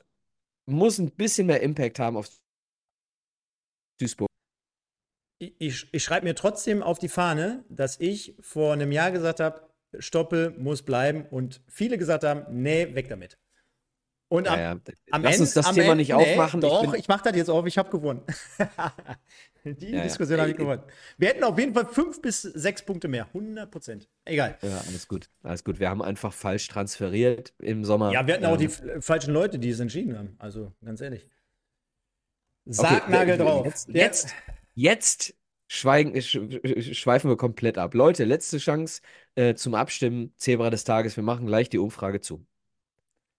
muss 0.66 1.00
ein 1.00 1.12
bisschen 1.12 1.48
mehr 1.48 1.62
Impact 1.62 2.00
haben 2.00 2.18
auf 2.18 2.30
Duisburg. 4.00 4.30
Ich, 5.42 5.88
ich, 5.92 6.04
schreibe 6.04 6.28
mir 6.28 6.36
trotzdem 6.36 6.84
auf 6.84 7.00
die 7.00 7.10
Fahne, 7.10 7.64
dass 7.68 8.00
ich 8.00 8.36
vor 8.42 8.74
einem 8.74 8.92
Jahr 8.92 9.10
gesagt 9.12 9.40
habe, 9.40 9.62
Stoppel 9.98 10.54
muss 10.58 10.84
bleiben 10.84 11.26
und 11.32 11.62
viele 11.68 11.98
gesagt 11.98 12.24
haben, 12.24 12.46
nee, 12.50 12.94
weg 12.94 13.10
damit. 13.10 13.40
Und 14.28 14.48
am, 14.48 14.60
ja, 14.60 14.74
ja. 14.74 14.80
am 15.12 15.24
Lass 15.24 15.34
Ende, 15.34 15.44
uns 15.44 15.54
das 15.56 15.72
Thema 15.72 15.88
Ende, 15.88 15.96
nicht 15.98 16.14
aufmachen. 16.14 16.60
Nee, 16.60 16.68
doch, 16.68 16.94
ich, 16.94 17.02
ich 17.02 17.08
mache 17.08 17.24
das 17.24 17.36
jetzt 17.36 17.50
auf, 17.50 17.66
ich 17.66 17.78
habe 17.78 17.90
gewonnen. 17.90 18.22
Die 19.66 19.92
ja, 19.92 20.04
Diskussion 20.04 20.38
ja. 20.38 20.44
habe 20.44 20.52
ich 20.52 20.58
gewonnen. 20.58 20.84
Wir 21.18 21.30
hätten 21.30 21.44
auf 21.44 21.58
jeden 21.60 21.74
Fall 21.74 21.86
fünf 21.86 22.22
bis 22.22 22.42
sechs 22.42 22.84
Punkte 22.84 23.08
mehr. 23.08 23.26
100 23.26 23.70
Prozent. 23.70 24.08
Egal. 24.26 24.58
Ja, 24.62 24.82
alles 24.88 25.08
gut. 25.08 25.30
Alles 25.44 25.64
gut. 25.64 25.80
Wir 25.80 25.90
haben 25.90 26.02
einfach 26.02 26.34
falsch 26.34 26.68
transferiert 26.68 27.54
im 27.60 27.84
Sommer. 27.84 28.12
Ja, 28.12 28.26
wir 28.26 28.36
hatten 28.36 28.46
ähm, 28.46 28.52
auch 28.52 28.58
die 28.58 28.70
falschen 28.70 29.34
Leute, 29.34 29.60
die 29.60 29.70
es 29.70 29.80
entschieden 29.80 30.18
haben. 30.18 30.36
Also, 30.40 30.72
ganz 30.84 31.02
ehrlich. 31.02 31.28
Sargnagel 32.66 33.36
okay, 33.36 33.44
drauf. 33.44 33.66
Jetzt, 33.66 33.90
jetzt, 33.90 34.36
jetzt 34.74 35.36
schweigen, 35.68 36.20
schweifen 36.22 37.30
wir 37.30 37.38
komplett 37.38 37.78
ab. 37.78 37.94
Leute, 37.94 38.26
letzte 38.26 38.58
Chance 38.58 39.02
äh, 39.36 39.54
zum 39.56 39.74
Abstimmen. 39.74 40.34
Zebra 40.38 40.70
des 40.70 40.84
Tages. 40.84 41.16
Wir 41.16 41.24
machen 41.24 41.46
gleich 41.46 41.70
die 41.70 41.80
Umfrage 41.80 42.20
zu. 42.20 42.46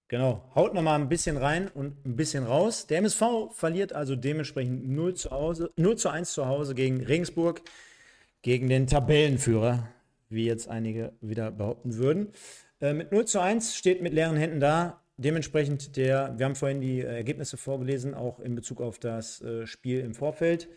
Genau, 0.09 0.51
haut 0.55 0.75
nochmal 0.75 1.01
ein 1.01 1.09
bisschen 1.09 1.39
rein 1.39 1.69
und 1.69 2.05
ein 2.05 2.17
bisschen 2.17 2.45
raus. 2.45 2.87
Der 2.87 2.99
MSV 2.99 3.51
verliert 3.53 3.95
also 3.95 4.15
dementsprechend 4.15 4.87
0 4.87 5.15
zu, 5.15 5.31
Hause, 5.31 5.71
0 5.77 5.97
zu 5.97 6.11
1 6.11 6.33
zu 6.33 6.47
Hause 6.47 6.75
gegen 6.75 7.03
Regensburg, 7.03 7.63
gegen 8.43 8.69
den 8.69 8.87
Tabellenführer, 8.87 9.89
wie 10.29 10.45
jetzt 10.45 10.69
einige 10.69 11.13
wieder 11.23 11.51
behaupten 11.51 11.97
würden. 11.97 12.29
Äh, 12.81 12.93
mit 12.93 13.13
0 13.13 13.25
zu 13.25 13.41
1 13.41 13.75
steht 13.75 14.03
mit 14.03 14.13
leeren 14.13 14.37
Händen 14.37 14.61
da. 14.61 15.03
Dementsprechend 15.17 15.97
der, 15.97 16.35
wir 16.37 16.45
haben 16.45 16.57
vorhin 16.57 16.81
die 16.81 17.01
Ergebnisse 17.01 17.57
vorgelesen, 17.57 18.15
auch 18.15 18.39
in 18.41 18.55
Bezug 18.55 18.83
auf 18.83 18.99
das 18.99 19.41
äh, 19.41 19.67
Spiel 19.67 20.01
im 20.01 20.15
Vorfeld. 20.15 20.69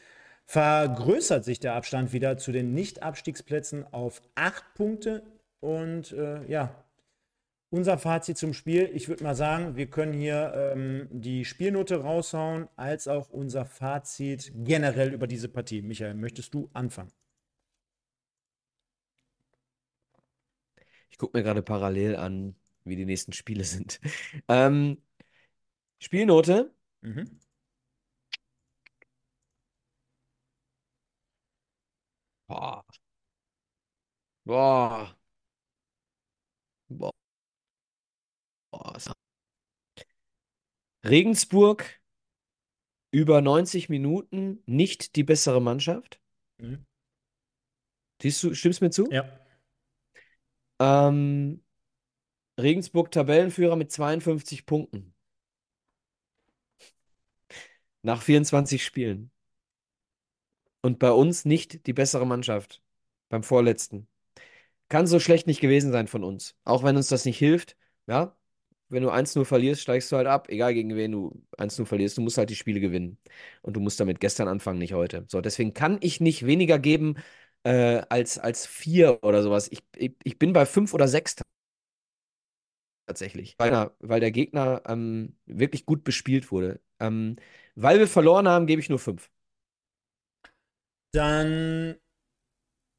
Vergrößert 0.46 1.44
sich 1.44 1.60
der 1.60 1.74
Abstand 1.74 2.14
wieder 2.14 2.38
zu 2.38 2.52
den 2.52 2.74
Nicht-Abstiegsplätzen 2.74 3.86
auf 3.92 4.22
8 4.36 4.64
Punkte. 4.76 5.24
Und 5.60 6.12
äh, 6.12 6.46
ja, 6.48 6.86
unser 7.70 7.98
Fazit 7.98 8.38
zum 8.38 8.54
Spiel, 8.54 8.90
ich 8.94 9.10
würde 9.10 9.24
mal 9.24 9.36
sagen, 9.36 9.76
wir 9.76 9.88
können 9.88 10.14
hier 10.14 10.54
ähm, 10.56 11.08
die 11.12 11.46
Spielnote 11.46 11.98
raushauen, 11.98 12.70
als 12.76 13.08
auch 13.08 13.30
unser 13.32 13.66
Fazit 13.66 14.52
generell 14.56 15.14
über 15.14 15.28
diese 15.28 15.50
Partie. 15.50 15.82
Michael, 15.82 16.14
möchtest 16.14 16.54
du 16.54 16.70
anfangen? 16.74 17.12
Ich 21.10 21.18
gucke 21.18 21.38
mir 21.38 21.44
gerade 21.44 21.62
parallel 21.64 22.16
an, 22.18 22.56
wie 22.84 22.96
die 22.96 23.06
nächsten 23.06 23.34
Spiele 23.34 23.64
sind. 23.64 24.00
ähm, 24.48 25.02
Spielnote. 26.00 26.72
Mhm. 27.02 27.40
Boah. 32.48 32.84
Boah. 34.46 35.16
Boah. 36.90 37.12
Regensburg 41.06 42.02
über 43.12 43.42
90 43.42 43.88
Minuten 43.90 44.62
nicht 44.66 45.16
die 45.16 45.24
bessere 45.24 45.62
Mannschaft. 45.62 46.20
Mhm. 46.58 46.86
Siehst 48.22 48.44
du, 48.44 48.54
stimmst 48.54 48.82
mir 48.82 48.90
zu? 48.90 49.08
Ja. 49.12 49.26
Ähm, 50.80 51.64
Regensburg 52.60 53.12
Tabellenführer 53.12 53.76
mit 53.76 53.92
52 53.92 54.66
Punkten. 54.66 55.14
Nach 58.04 58.22
24 58.22 58.86
Spielen. 58.86 59.32
Und 60.86 61.00
bei 61.00 61.12
uns 61.12 61.46
nicht 61.46 61.88
die 61.88 61.94
bessere 61.94 62.28
Mannschaft. 62.28 62.80
Beim 63.30 63.42
vorletzten. 63.42 64.08
Kann 64.88 65.08
so 65.08 65.20
schlecht 65.20 65.48
nicht 65.48 65.60
gewesen 65.60 65.92
sein 65.92 66.08
von 66.08 66.24
uns. 66.24 66.56
Auch 66.64 66.84
wenn 66.84 66.96
uns 66.96 67.08
das 67.08 67.26
nicht 67.26 67.40
hilft. 67.40 67.76
Ja, 68.06 68.38
wenn 68.90 69.02
du 69.02 69.10
1-0 69.10 69.46
verlierst, 69.46 69.82
steigst 69.82 70.12
du 70.12 70.18
halt 70.18 70.28
ab. 70.28 70.48
Egal 70.50 70.76
gegen 70.76 70.96
wen 70.96 71.12
du 71.12 71.44
1-0 71.58 71.88
verlierst, 71.88 72.20
du 72.20 72.22
musst 72.22 72.38
halt 72.38 72.52
die 72.52 72.56
Spiele 72.56 72.80
gewinnen. 72.82 73.18
Und 73.64 73.76
du 73.76 73.80
musst 73.80 74.00
damit 74.00 74.20
gestern 74.20 74.48
anfangen, 74.48 74.78
nicht 74.78 74.94
heute. 74.94 75.26
So, 75.28 75.42
deswegen 75.42 75.74
kann 75.74 75.98
ich 76.02 76.22
nicht 76.22 76.46
weniger 76.46 76.78
geben 76.78 77.16
äh, 77.64 78.04
als, 78.10 78.38
als 78.38 78.68
vier 78.68 79.24
oder 79.24 79.42
sowas. 79.42 79.68
Ich, 79.72 79.80
ich, 79.98 80.14
ich 80.24 80.38
bin 80.38 80.54
bei 80.54 80.68
fünf 80.68 80.94
oder 80.94 81.08
sechs 81.08 81.36
tatsächlich. 83.08 83.56
Weil, 83.58 83.92
weil 84.00 84.20
der 84.20 84.32
Gegner 84.32 84.84
ähm, 84.88 85.36
wirklich 85.48 85.86
gut 85.88 86.04
bespielt 86.04 86.52
wurde. 86.52 86.80
Ähm, 87.00 87.38
weil 87.76 88.00
wir 88.00 88.08
verloren 88.08 88.48
haben, 88.48 88.68
gebe 88.68 88.82
ich 88.82 88.90
nur 88.90 89.00
fünf. 89.00 89.32
Dann 91.16 91.96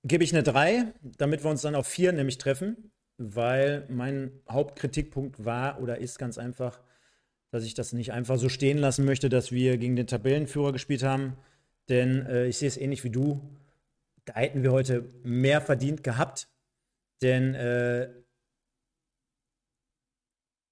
gebe 0.03 0.25
ich 0.25 0.33
eine 0.33 0.43
3, 0.43 0.95
damit 1.19 1.45
wir 1.45 1.51
uns 1.51 1.61
dann 1.61 1.75
auf 1.75 1.87
4 1.87 2.13
nämlich 2.13 2.39
treffen, 2.39 2.91
weil 3.19 3.87
mein 3.91 4.31
Hauptkritikpunkt 4.49 5.45
war 5.45 5.83
oder 5.83 5.99
ist 5.99 6.19
ganz 6.19 6.39
einfach, 6.39 6.81
dass 7.51 7.65
ich 7.65 7.75
das 7.75 7.93
nicht 7.93 8.13
einfach 8.13 8.39
so 8.39 8.49
stehen 8.49 8.79
lassen 8.79 9.05
möchte, 9.05 9.29
dass 9.29 9.53
wir 9.53 9.77
gegen 9.77 9.97
den 9.97 10.07
Tabellenführer 10.07 10.73
gespielt 10.73 11.03
haben. 11.03 11.37
Denn 11.91 12.25
äh, 12.25 12.47
ich 12.47 12.57
sehe 12.57 12.69
es 12.69 12.79
ähnlich 12.79 13.05
wie 13.05 13.11
du. 13.11 13.41
Da 14.25 14.35
hätten 14.37 14.63
wir 14.63 14.73
heute 14.73 15.05
mehr 15.23 15.61
verdient 15.61 16.03
gehabt. 16.03 16.49
Denn 17.21 17.55
äh, 17.55 18.09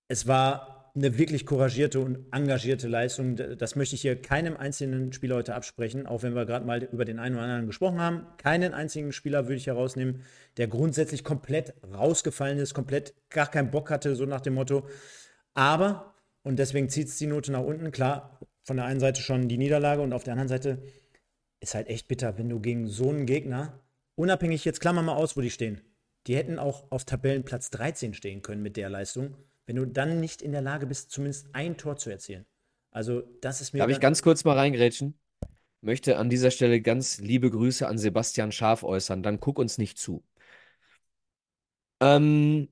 es 0.09 0.27
war 0.27 0.74
eine 0.97 1.19
wirklich 1.19 1.45
couragierte 1.45 1.99
und 1.99 2.27
engagierte 2.33 2.87
Leistung. 2.87 3.37
Das 3.59 3.75
möchte 3.75 3.97
ich 3.97 4.03
hier 4.03 4.21
keinem 4.21 4.57
einzelnen 4.57 5.13
Spieler 5.13 5.37
heute 5.37 5.55
absprechen, 5.55 6.07
auch 6.07 6.23
wenn 6.23 6.37
wir 6.37 6.47
gerade 6.47 6.65
mal 6.65 6.85
über 6.85 7.05
den 7.05 7.19
einen 7.19 7.35
oder 7.35 7.45
anderen 7.45 7.67
gesprochen 7.67 8.01
haben. 8.01 8.27
Keinen 8.37 8.75
einzigen 8.75 9.13
Spieler 9.13 9.45
würde 9.45 9.57
ich 9.57 9.67
herausnehmen, 9.67 10.23
der 10.57 10.69
grundsätzlich 10.69 11.25
komplett 11.25 11.75
rausgefallen 11.83 12.59
ist, 12.59 12.75
komplett 12.75 13.15
gar 13.29 13.51
keinen 13.51 13.73
Bock 13.73 13.91
hatte, 13.91 14.15
so 14.15 14.25
nach 14.25 14.41
dem 14.41 14.55
Motto. 14.55 14.87
Aber, 15.55 16.15
und 16.45 16.61
deswegen 16.61 16.89
zieht 16.89 17.09
es 17.09 17.19
die 17.19 17.27
Note 17.27 17.51
nach 17.51 17.65
unten, 17.65 17.91
klar, 17.91 18.39
von 18.63 18.77
der 18.77 18.87
einen 18.87 19.01
Seite 19.01 19.21
schon 19.21 19.49
die 19.49 19.59
Niederlage 19.59 20.01
und 20.01 20.13
auf 20.13 20.23
der 20.23 20.35
anderen 20.35 20.49
Seite 20.49 20.81
ist 21.59 21.75
halt 21.75 21.89
echt 21.89 22.07
bitter, 22.07 22.39
wenn 22.39 22.49
du 22.49 22.61
gegen 22.61 22.87
so 22.87 23.11
einen 23.11 23.27
Gegner, 23.27 23.81
unabhängig 24.15 24.65
jetzt 24.65 24.81
klammern 24.81 25.07
wir 25.07 25.15
mal 25.15 25.19
aus, 25.19 25.37
wo 25.37 25.41
die 25.41 25.51
stehen, 25.51 25.81
die 26.29 26.37
hätten 26.37 26.61
auch 26.61 26.91
auf 26.93 27.05
Tabellenplatz 27.05 27.71
13 27.71 28.15
stehen 28.15 28.43
können 28.43 28.63
mit 28.63 28.77
der 28.77 28.91
Leistung 28.91 29.37
wenn 29.67 29.77
du 29.77 29.87
dann 29.87 30.21
nicht 30.21 30.43
in 30.43 30.53
der 30.53 30.63
Lage 30.63 30.87
bist, 30.87 31.11
zumindest 31.11 31.49
ein 31.53 31.77
Tor 31.77 31.97
zu 31.97 32.11
erzielen. 32.11 32.47
Also, 32.91 33.23
das 33.41 33.61
ist 33.61 33.73
mir. 33.73 33.81
Darf 33.81 33.91
ich 33.91 34.01
ganz 34.01 34.23
kurz 34.23 34.45
mal 34.45 34.57
reingrätschen? 34.57 35.19
Möchte 35.81 36.17
an 36.17 36.31
dieser 36.31 36.51
Stelle 36.51 36.81
ganz 36.81 37.19
liebe 37.19 37.51
Grüße 37.51 37.87
an 37.87 37.99
Sebastian 37.99 38.53
Schaf 38.53 38.85
äußern. 38.85 39.23
Dann 39.23 39.41
guck 39.41 39.59
uns 39.59 39.77
nicht 39.79 39.99
zu. 39.99 40.25
Ähm, 42.01 42.69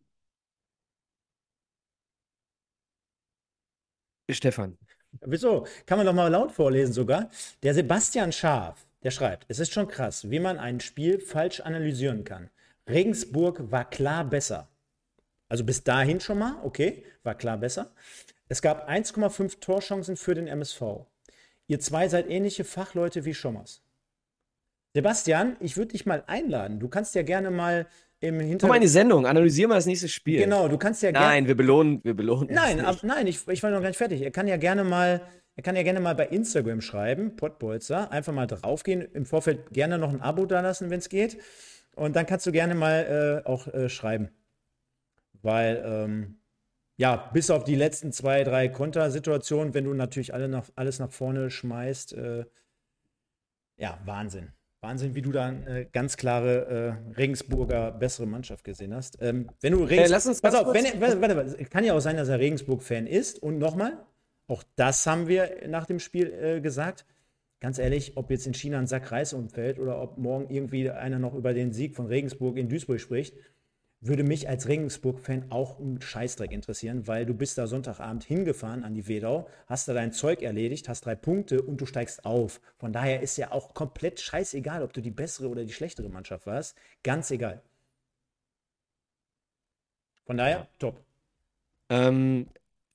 Stefan. 4.30 4.78
Wieso? 5.20 5.66
Kann 5.86 5.98
man 5.98 6.06
doch 6.06 6.14
mal 6.14 6.28
laut 6.28 6.52
vorlesen 6.52 6.92
sogar. 6.92 7.30
Der 7.62 7.74
Sebastian 7.74 8.32
Schaf, 8.32 8.86
der 9.02 9.10
schreibt, 9.10 9.44
es 9.48 9.58
ist 9.58 9.72
schon 9.72 9.88
krass, 9.88 10.30
wie 10.30 10.38
man 10.38 10.58
ein 10.58 10.80
Spiel 10.80 11.20
falsch 11.20 11.60
analysieren 11.60 12.24
kann. 12.24 12.50
Regensburg 12.88 13.70
war 13.70 13.88
klar 13.88 14.24
besser. 14.24 14.68
Also 15.52 15.64
bis 15.64 15.84
dahin 15.84 16.18
schon 16.18 16.38
mal, 16.38 16.54
okay, 16.62 17.04
war 17.24 17.34
klar 17.34 17.58
besser. 17.58 17.90
Es 18.48 18.62
gab 18.62 18.88
1,5 18.88 19.60
Torchancen 19.60 20.16
für 20.16 20.34
den 20.34 20.46
MSV. 20.46 21.04
Ihr 21.66 21.78
zwei 21.78 22.08
seid 22.08 22.30
ähnliche 22.30 22.64
Fachleute 22.64 23.26
wie 23.26 23.34
Schommers. 23.34 23.82
Sebastian, 24.94 25.56
ich 25.60 25.76
würde 25.76 25.92
dich 25.92 26.06
mal 26.06 26.24
einladen. 26.26 26.80
Du 26.80 26.88
kannst 26.88 27.14
ja 27.14 27.20
gerne 27.20 27.50
mal 27.50 27.86
im 28.20 28.36
Hintergrund. 28.36 28.60
Komm 28.62 28.68
mal 28.70 28.76
in 28.76 28.80
die 28.80 28.88
Sendung, 28.88 29.26
analysieren 29.26 29.70
wir 29.70 29.74
das 29.74 29.84
nächste 29.84 30.08
Spiel. 30.08 30.38
Genau, 30.38 30.68
du 30.68 30.78
kannst 30.78 31.02
ja 31.02 31.10
gerne. 31.10 31.26
Nein, 31.26 31.46
wir 31.46 31.54
belohnen, 31.54 32.00
wir 32.02 32.14
belohnen. 32.14 32.48
Nein, 32.50 32.80
ab, 32.80 33.00
nein, 33.02 33.26
ich, 33.26 33.46
ich 33.46 33.62
war 33.62 33.70
noch 33.70 33.82
gar 33.82 33.88
nicht 33.88 33.98
fertig. 33.98 34.22
Er 34.22 34.30
kann 34.30 34.48
ja 34.48 34.56
gerne 34.56 34.84
mal, 34.84 35.20
er 35.54 35.62
kann 35.62 35.76
ja 35.76 35.82
gerne 35.82 36.00
mal 36.00 36.14
bei 36.14 36.28
Instagram 36.28 36.80
schreiben, 36.80 37.36
Pottbolzer, 37.36 38.10
einfach 38.10 38.32
mal 38.32 38.46
draufgehen, 38.46 39.02
im 39.02 39.26
Vorfeld 39.26 39.70
gerne 39.70 39.98
noch 39.98 40.14
ein 40.14 40.22
Abo 40.22 40.46
da 40.46 40.62
lassen, 40.62 40.88
wenn 40.88 41.00
es 41.00 41.10
geht. 41.10 41.36
Und 41.94 42.16
dann 42.16 42.24
kannst 42.24 42.46
du 42.46 42.52
gerne 42.52 42.74
mal 42.74 43.42
äh, 43.44 43.46
auch 43.46 43.66
äh, 43.66 43.90
schreiben 43.90 44.30
weil 45.42 45.82
ähm, 45.84 46.38
ja, 46.96 47.16
bis 47.16 47.50
auf 47.50 47.64
die 47.64 47.74
letzten 47.74 48.12
zwei, 48.12 48.44
drei 48.44 48.68
Kontersituationen, 48.68 49.74
wenn 49.74 49.84
du 49.84 49.94
natürlich 49.94 50.34
alle 50.34 50.48
nach, 50.48 50.68
alles 50.76 50.98
nach 50.98 51.10
vorne 51.10 51.50
schmeißt, 51.50 52.12
äh, 52.14 52.44
ja, 53.76 53.98
Wahnsinn. 54.04 54.52
Wahnsinn, 54.80 55.14
wie 55.14 55.22
du 55.22 55.30
da 55.30 55.46
eine 55.46 55.86
ganz 55.86 56.16
klare 56.16 56.98
äh, 57.12 57.14
Regensburger 57.14 57.92
bessere 57.92 58.26
Mannschaft 58.26 58.64
gesehen 58.64 58.92
hast. 58.92 59.16
Ähm, 59.20 59.48
wenn 59.60 59.72
du 59.72 59.78
Regensburg. 59.78 60.06
Äh, 60.06 60.10
lass 60.10 60.26
uns 60.26 60.40
pass 60.40 60.54
auf, 60.54 60.74
wenn, 60.74 61.00
warte, 61.00 61.20
warte, 61.20 61.36
warte, 61.36 61.64
kann 61.66 61.84
ja 61.84 61.94
auch 61.94 62.00
sein, 62.00 62.16
dass 62.16 62.28
er 62.28 62.40
Regensburg-Fan 62.40 63.06
ist. 63.06 63.40
Und 63.40 63.58
nochmal, 63.58 64.04
auch 64.48 64.64
das 64.74 65.06
haben 65.06 65.28
wir 65.28 65.68
nach 65.68 65.86
dem 65.86 66.00
Spiel 66.00 66.32
äh, 66.32 66.60
gesagt. 66.60 67.06
Ganz 67.60 67.78
ehrlich, 67.78 68.16
ob 68.16 68.30
jetzt 68.30 68.46
in 68.48 68.54
China 68.54 68.80
ein 68.80 68.88
Sack 68.88 69.12
Reis 69.12 69.32
umfällt 69.32 69.78
oder 69.78 70.02
ob 70.02 70.18
morgen 70.18 70.52
irgendwie 70.52 70.90
einer 70.90 71.20
noch 71.20 71.34
über 71.34 71.54
den 71.54 71.72
Sieg 71.72 71.94
von 71.94 72.06
Regensburg 72.06 72.56
in 72.56 72.68
Duisburg 72.68 73.00
spricht, 73.00 73.36
würde 74.04 74.24
mich 74.24 74.48
als 74.48 74.66
Regensburg-Fan 74.66 75.46
auch 75.50 75.78
ein 75.78 76.02
Scheißdreck 76.02 76.50
interessieren, 76.50 77.06
weil 77.06 77.24
du 77.24 77.34
bist 77.34 77.56
da 77.56 77.68
Sonntagabend 77.68 78.24
hingefahren 78.24 78.82
an 78.82 78.94
die 78.94 79.06
Wedau, 79.06 79.48
hast 79.68 79.86
da 79.86 79.94
dein 79.94 80.12
Zeug 80.12 80.42
erledigt, 80.42 80.88
hast 80.88 81.06
drei 81.06 81.14
Punkte 81.14 81.62
und 81.62 81.80
du 81.80 81.86
steigst 81.86 82.24
auf. 82.24 82.60
Von 82.78 82.92
daher 82.92 83.22
ist 83.22 83.36
ja 83.36 83.52
auch 83.52 83.74
komplett 83.74 84.20
scheißegal, 84.20 84.82
ob 84.82 84.92
du 84.92 85.00
die 85.00 85.12
bessere 85.12 85.48
oder 85.48 85.64
die 85.64 85.72
schlechtere 85.72 86.08
Mannschaft 86.08 86.46
warst. 86.46 86.76
Ganz 87.04 87.30
egal. 87.30 87.62
Von 90.24 90.36
daher, 90.36 90.58
ja. 90.58 90.68
top. 90.80 91.04
Ähm, 91.88 92.48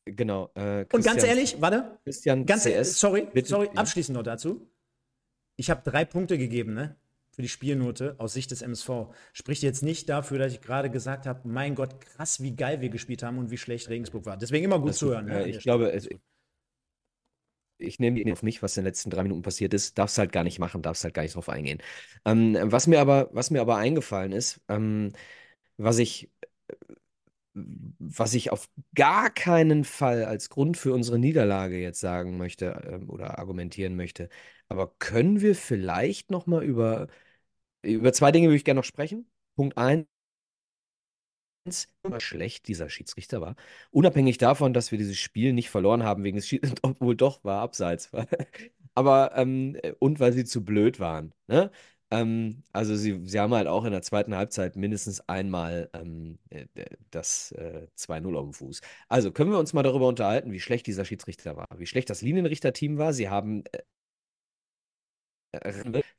genau. 0.03 0.51
Äh, 0.55 0.85
und 0.91 1.05
ganz 1.05 1.23
ehrlich, 1.23 1.61
warte. 1.61 1.97
Christian 2.03 2.45
ganz, 2.45 2.63
CS, 2.63 2.99
sorry, 2.99 3.27
bitte, 3.33 3.47
sorry, 3.47 3.69
abschließend 3.73 4.15
noch 4.15 4.23
dazu. 4.23 4.67
Ich 5.55 5.69
habe 5.69 5.89
drei 5.89 6.03
Punkte 6.03 6.37
gegeben, 6.37 6.73
ne? 6.73 6.97
Für 7.37 7.43
die 7.43 7.49
Spielnote 7.49 8.15
aus 8.17 8.33
Sicht 8.33 8.49
des 8.49 8.63
MSV. 8.63 9.13
Spricht 9.31 9.61
jetzt 9.61 9.83
nicht 9.83 10.09
dafür, 10.09 10.39
dass 10.39 10.53
ich 10.53 10.59
gerade 10.59 10.89
gesagt 10.89 11.27
habe, 11.27 11.47
mein 11.47 11.75
Gott, 11.75 12.01
krass, 12.01 12.41
wie 12.41 12.55
geil 12.55 12.81
wir 12.81 12.89
gespielt 12.89 13.21
haben 13.21 13.37
und 13.37 13.51
wie 13.51 13.59
schlecht 13.59 13.89
Regensburg 13.89 14.25
war. 14.25 14.37
Deswegen 14.37 14.65
immer 14.65 14.79
gut 14.79 14.89
das, 14.89 14.97
zuhören. 14.97 15.27
Äh, 15.27 15.47
ich 15.47 15.59
glaube, 15.59 15.91
es, 15.91 16.09
ich 17.77 17.99
nehme 17.99 18.33
auf 18.33 18.41
mich, 18.41 18.63
was 18.63 18.75
in 18.75 18.81
den 18.81 18.87
letzten 18.87 19.11
drei 19.11 19.21
Minuten 19.21 19.43
passiert 19.43 19.75
ist, 19.75 19.99
darfst 19.99 20.17
halt 20.17 20.31
gar 20.31 20.43
nicht 20.43 20.57
machen, 20.57 20.81
darfst 20.81 21.03
halt 21.03 21.13
gar 21.13 21.21
nicht 21.21 21.35
drauf 21.35 21.47
eingehen. 21.47 21.79
Ähm, 22.25 22.57
was, 22.59 22.87
mir 22.87 22.99
aber, 22.99 23.29
was 23.33 23.51
mir 23.51 23.61
aber 23.61 23.77
eingefallen 23.77 24.31
ist, 24.31 24.59
ähm, 24.67 25.13
was 25.77 25.99
ich 25.99 26.31
was 27.99 28.33
ich 28.33 28.51
auf 28.51 28.69
gar 28.93 29.29
keinen 29.31 29.83
Fall 29.83 30.25
als 30.25 30.49
Grund 30.49 30.77
für 30.77 30.93
unsere 30.93 31.17
Niederlage 31.17 31.79
jetzt 31.79 31.99
sagen 31.99 32.37
möchte 32.37 32.83
ähm, 32.87 33.09
oder 33.09 33.39
argumentieren 33.39 33.95
möchte. 33.95 34.29
Aber 34.69 34.93
können 34.99 35.41
wir 35.41 35.55
vielleicht 35.55 36.29
noch 36.31 36.45
mal 36.45 36.63
über 36.63 37.07
über 37.93 38.13
zwei 38.13 38.31
Dinge 38.31 38.47
würde 38.47 38.57
ich 38.57 38.65
gerne 38.65 38.79
noch 38.79 38.85
sprechen. 38.85 39.29
Punkt 39.55 39.77
eins, 39.77 40.07
wie 41.65 42.19
schlecht 42.19 42.67
dieser 42.67 42.89
Schiedsrichter 42.89 43.41
war. 43.41 43.55
Unabhängig 43.91 44.37
davon, 44.37 44.73
dass 44.73 44.91
wir 44.91 44.97
dieses 44.97 45.17
Spiel 45.17 45.53
nicht 45.53 45.69
verloren 45.69 46.03
haben 46.03 46.23
wegen 46.23 46.37
des 46.37 46.47
Schiedsrichters, 46.47 46.79
obwohl 46.83 47.15
doch 47.15 47.43
war 47.43 47.61
abseits. 47.61 48.11
Aber, 48.95 49.33
ähm, 49.35 49.77
und 49.99 50.19
weil 50.19 50.33
sie 50.33 50.45
zu 50.45 50.65
blöd 50.65 50.99
waren. 50.99 51.33
Ne? 51.47 51.71
Ähm, 52.09 52.63
also 52.71 52.95
sie, 52.95 53.21
sie 53.25 53.39
haben 53.39 53.53
halt 53.53 53.67
auch 53.67 53.83
in 53.85 53.91
der 53.91 54.01
zweiten 54.01 54.35
Halbzeit 54.35 54.75
mindestens 54.75 55.21
einmal 55.27 55.89
ähm, 55.93 56.39
äh, 56.49 56.65
das 57.11 57.51
äh, 57.51 57.87
2-0 57.97 58.35
auf 58.35 58.43
dem 58.45 58.53
Fuß. 58.53 58.81
Also 59.09 59.31
können 59.31 59.51
wir 59.51 59.59
uns 59.59 59.73
mal 59.73 59.83
darüber 59.83 60.07
unterhalten, 60.07 60.51
wie 60.51 60.59
schlecht 60.59 60.87
dieser 60.87 61.05
Schiedsrichter 61.05 61.57
war, 61.57 61.67
wie 61.77 61.85
schlecht 61.85 62.09
das 62.09 62.21
Linienrichterteam 62.21 62.97
war. 62.97 63.13
Sie 63.13 63.29
haben 63.29 63.63
äh, 63.71 63.79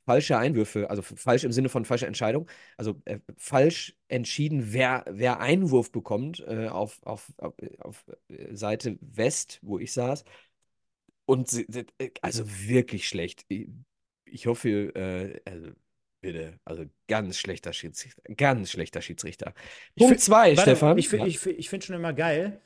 falsche 0.05 0.37
Einwürfe, 0.37 0.89
also 0.89 1.01
falsch 1.01 1.43
im 1.43 1.51
Sinne 1.51 1.69
von 1.69 1.85
falscher 1.85 2.07
Entscheidung, 2.07 2.49
also 2.77 3.01
äh, 3.05 3.19
falsch 3.37 3.95
entschieden, 4.07 4.73
wer, 4.73 5.05
wer 5.09 5.39
Einwurf 5.39 5.91
bekommt 5.91 6.43
äh, 6.47 6.67
auf, 6.67 6.99
auf, 7.03 7.31
auf, 7.37 7.53
auf, 7.79 8.05
äh, 8.29 8.55
Seite 8.55 8.97
West, 9.01 9.59
wo 9.61 9.77
ich 9.79 9.93
saß. 9.93 10.23
Und 11.25 11.53
äh, 11.75 11.85
also 12.21 12.43
wirklich 12.67 13.07
schlecht. 13.07 13.45
Ich, 14.25 14.47
hoffe, 14.47 14.69
äh, 14.95 15.39
also 15.45 15.71
bitte, 16.21 16.59
also 16.65 16.85
ganz 17.07 17.37
schlechter 17.37 17.73
Schiedsrichter, 17.73 18.21
ganz 18.35 18.71
schlechter 18.71 19.01
Schiedsrichter. 19.01 19.53
Punkt 19.95 20.19
zwei, 20.19 20.55
Stefan. 20.55 20.97
Ich, 20.97 21.11
ja. 21.11 21.25
ich, 21.25 21.45
ich 21.45 21.69
finde 21.69 21.85
schon 21.85 21.95
immer 21.95 22.13
geil, 22.13 22.61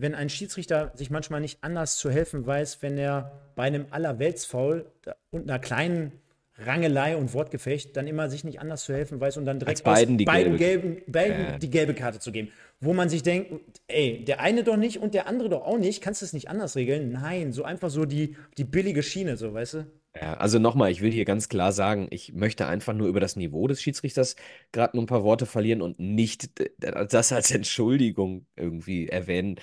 wenn 0.00 0.14
ein 0.14 0.28
Schiedsrichter 0.28 0.92
sich 0.94 1.10
manchmal 1.10 1.40
nicht 1.40 1.58
anders 1.62 1.96
zu 1.96 2.10
helfen 2.10 2.46
weiß, 2.46 2.82
wenn 2.82 2.98
er 2.98 3.32
bei 3.56 3.64
einem 3.64 3.86
Allerweltsfoul 3.90 4.86
und 5.30 5.48
einer 5.48 5.58
kleinen 5.58 6.12
Rangelei 6.60 7.16
und 7.16 7.34
Wortgefecht 7.34 7.96
dann 7.96 8.08
immer 8.08 8.28
sich 8.28 8.42
nicht 8.42 8.60
anders 8.60 8.84
zu 8.84 8.92
helfen 8.92 9.20
weiß 9.20 9.36
und 9.36 9.44
dann 9.44 9.60
direkt 9.60 9.78
Als 9.78 9.82
beiden 9.84 10.18
die 10.18 10.24
beiden, 10.24 10.54
gelbe- 10.54 10.58
gelben, 10.58 11.02
beiden 11.06 11.40
Ja. 11.40 11.58
die 11.58 11.70
gelbe 11.70 11.94
Karte 11.94 12.18
zu 12.18 12.32
geben. 12.32 12.50
Wo 12.80 12.94
man 12.94 13.08
sich 13.08 13.22
denkt, 13.22 13.52
ey, 13.86 14.24
der 14.24 14.40
eine 14.40 14.64
doch 14.64 14.76
nicht 14.76 14.98
und 14.98 15.14
der 15.14 15.28
andere 15.28 15.48
doch 15.48 15.62
auch 15.62 15.78
nicht, 15.78 16.02
kannst 16.02 16.20
du 16.20 16.24
es 16.26 16.32
nicht 16.32 16.48
anders 16.48 16.74
regeln? 16.74 17.12
Nein, 17.12 17.52
so 17.52 17.62
einfach 17.62 17.90
so 17.90 18.04
die, 18.06 18.36
die 18.56 18.64
billige 18.64 19.04
Schiene, 19.04 19.36
so, 19.36 19.54
weißt 19.54 19.74
du? 19.74 19.86
Ja, 20.20 20.34
also 20.34 20.58
nochmal, 20.58 20.90
ich 20.90 21.00
will 21.00 21.12
hier 21.12 21.24
ganz 21.24 21.48
klar 21.48 21.70
sagen, 21.70 22.08
ich 22.10 22.32
möchte 22.32 22.66
einfach 22.66 22.92
nur 22.94 23.06
über 23.06 23.20
das 23.20 23.36
Niveau 23.36 23.68
des 23.68 23.80
Schiedsrichters 23.80 24.34
gerade 24.72 24.96
nur 24.96 25.04
ein 25.04 25.06
paar 25.08 25.22
Worte 25.22 25.46
verlieren 25.46 25.80
und 25.80 26.00
nicht 26.00 26.58
äh, 26.60 27.06
das 27.08 27.30
als 27.30 27.52
Entschuldigung 27.52 28.46
irgendwie 28.56 29.08
erwähnen. 29.08 29.60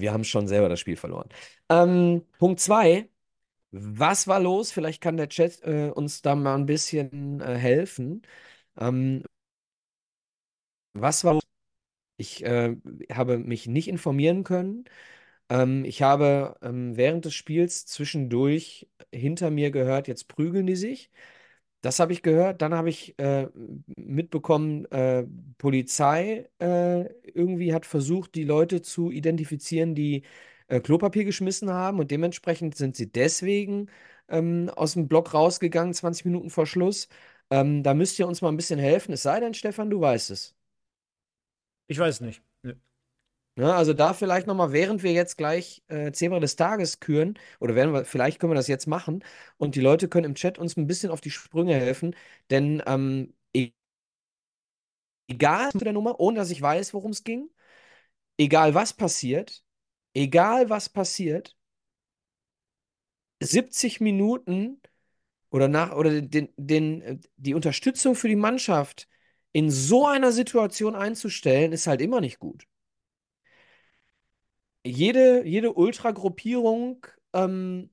Wir 0.00 0.12
haben 0.12 0.24
schon 0.24 0.48
selber 0.48 0.68
das 0.68 0.80
Spiel 0.80 0.96
verloren. 0.96 1.28
Ähm, 1.68 2.22
Punkt 2.38 2.60
zwei. 2.60 3.08
Was 3.72 4.28
war 4.28 4.40
los? 4.40 4.72
Vielleicht 4.72 5.02
kann 5.02 5.16
der 5.18 5.28
Chat 5.30 5.62
äh, 5.64 5.90
uns 5.94 6.22
da 6.22 6.34
mal 6.36 6.56
ein 6.56 6.66
bisschen 6.66 7.40
äh, 7.40 7.56
helfen. 7.56 8.22
Ähm, 8.78 9.22
was 10.94 11.24
war 11.24 11.34
los? 11.34 11.42
Ich 12.18 12.44
äh, 12.44 12.76
habe 13.12 13.38
mich 13.38 13.66
nicht 13.68 13.88
informieren 13.88 14.44
können. 14.44 14.84
Ähm, 15.50 15.84
ich 15.84 16.02
habe 16.02 16.56
ähm, 16.62 16.96
während 16.96 17.24
des 17.26 17.34
Spiels 17.34 17.86
zwischendurch 17.86 18.88
hinter 19.12 19.50
mir 19.50 19.70
gehört, 19.70 20.08
jetzt 20.08 20.28
prügeln 20.28 20.66
die 20.66 20.76
sich. 20.76 21.10
Das 21.80 22.00
habe 22.00 22.12
ich 22.12 22.22
gehört. 22.22 22.60
Dann 22.62 22.74
habe 22.74 22.88
ich 22.90 23.18
äh, 23.18 23.48
mitbekommen, 23.96 24.84
äh, 24.86 25.24
Polizei 25.58 26.48
äh, 26.58 27.04
irgendwie 27.30 27.72
hat 27.72 27.86
versucht, 27.86 28.34
die 28.34 28.44
Leute 28.44 28.82
zu 28.82 29.10
identifizieren, 29.12 29.94
die 29.94 30.24
äh, 30.66 30.80
Klopapier 30.80 31.24
geschmissen 31.24 31.70
haben. 31.70 31.98
Und 32.00 32.10
dementsprechend 32.10 32.76
sind 32.76 32.96
sie 32.96 33.10
deswegen 33.12 33.88
ähm, 34.28 34.70
aus 34.74 34.94
dem 34.94 35.08
Block 35.08 35.34
rausgegangen, 35.34 35.94
20 35.94 36.24
Minuten 36.24 36.50
vor 36.50 36.66
Schluss. 36.66 37.08
Ähm, 37.50 37.82
da 37.84 37.94
müsst 37.94 38.18
ihr 38.18 38.26
uns 38.26 38.42
mal 38.42 38.48
ein 38.50 38.56
bisschen 38.56 38.78
helfen. 38.80 39.12
Es 39.12 39.22
sei 39.22 39.38
denn, 39.40 39.54
Stefan, 39.54 39.88
du 39.90 40.00
weißt 40.00 40.30
es. 40.32 40.56
Ich 41.86 41.98
weiß 41.98 42.20
nicht. 42.22 42.42
Ja, 43.58 43.74
also 43.76 43.92
da 43.92 44.14
vielleicht 44.14 44.46
nochmal, 44.46 44.70
während 44.72 45.02
wir 45.02 45.12
jetzt 45.12 45.36
gleich 45.36 45.82
äh, 45.88 46.12
Zebra 46.12 46.38
des 46.38 46.54
Tages 46.54 47.00
küren, 47.00 47.36
oder 47.58 47.74
werden 47.74 47.92
wir, 47.92 48.04
vielleicht 48.04 48.38
können 48.38 48.52
wir 48.52 48.54
das 48.54 48.68
jetzt 48.68 48.86
machen 48.86 49.24
und 49.56 49.74
die 49.74 49.80
Leute 49.80 50.08
können 50.08 50.26
im 50.26 50.34
Chat 50.36 50.58
uns 50.58 50.76
ein 50.76 50.86
bisschen 50.86 51.10
auf 51.10 51.20
die 51.20 51.32
Sprünge 51.32 51.74
helfen, 51.74 52.14
denn 52.50 52.80
ähm, 52.86 53.34
e- 53.52 53.72
egal 55.28 55.70
zu 55.72 55.78
der 55.78 55.92
Nummer, 55.92 56.20
ohne 56.20 56.36
dass 56.38 56.50
ich 56.50 56.60
weiß, 56.62 56.92
worum 56.94 57.10
es 57.12 57.24
ging, 57.24 57.50
egal 58.38 58.74
was 58.74 58.92
passiert, 58.94 59.64
egal 60.14 60.70
was 60.70 60.88
passiert, 60.90 61.56
70 63.42 64.00
Minuten 64.00 64.80
oder 65.50 65.68
nach 65.68 65.92
oder 65.94 66.22
den, 66.22 66.50
den, 66.56 67.22
die 67.36 67.54
Unterstützung 67.54 68.14
für 68.14 68.28
die 68.28 68.36
Mannschaft 68.36 69.08
in 69.52 69.70
so 69.70 70.06
einer 70.06 70.32
Situation 70.32 70.94
einzustellen, 70.96 71.72
ist 71.72 71.86
halt 71.86 72.00
immer 72.02 72.20
nicht 72.20 72.38
gut. 72.38 72.66
Jede, 74.88 75.44
jede 75.46 75.72
Ultragruppierung 75.74 77.06
ähm, 77.34 77.90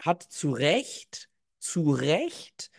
hat 0.00 0.22
zu 0.24 0.52
Recht, 0.52 1.30
zu 1.58 1.90
Recht 1.92 2.70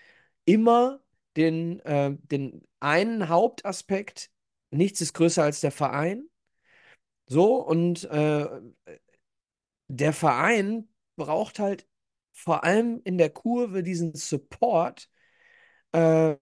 immer 0.45 1.01
den, 1.37 1.79
äh, 1.81 2.15
den 2.23 2.63
einen 2.79 3.29
Hauptaspekt, 3.29 4.31
nichts 4.71 5.01
ist 5.01 5.13
größer 5.13 5.43
als 5.43 5.61
der 5.61 5.71
Verein. 5.71 6.29
So, 7.27 7.55
und 7.55 8.03
äh, 8.05 8.47
der 9.87 10.13
Verein 10.13 10.89
braucht 11.15 11.59
halt 11.59 11.87
vor 12.33 12.63
allem 12.63 13.01
in 13.03 13.17
der 13.17 13.29
Kurve 13.29 13.83
diesen 13.83 14.15
Support. 14.15 15.09
Äh, 15.93 16.37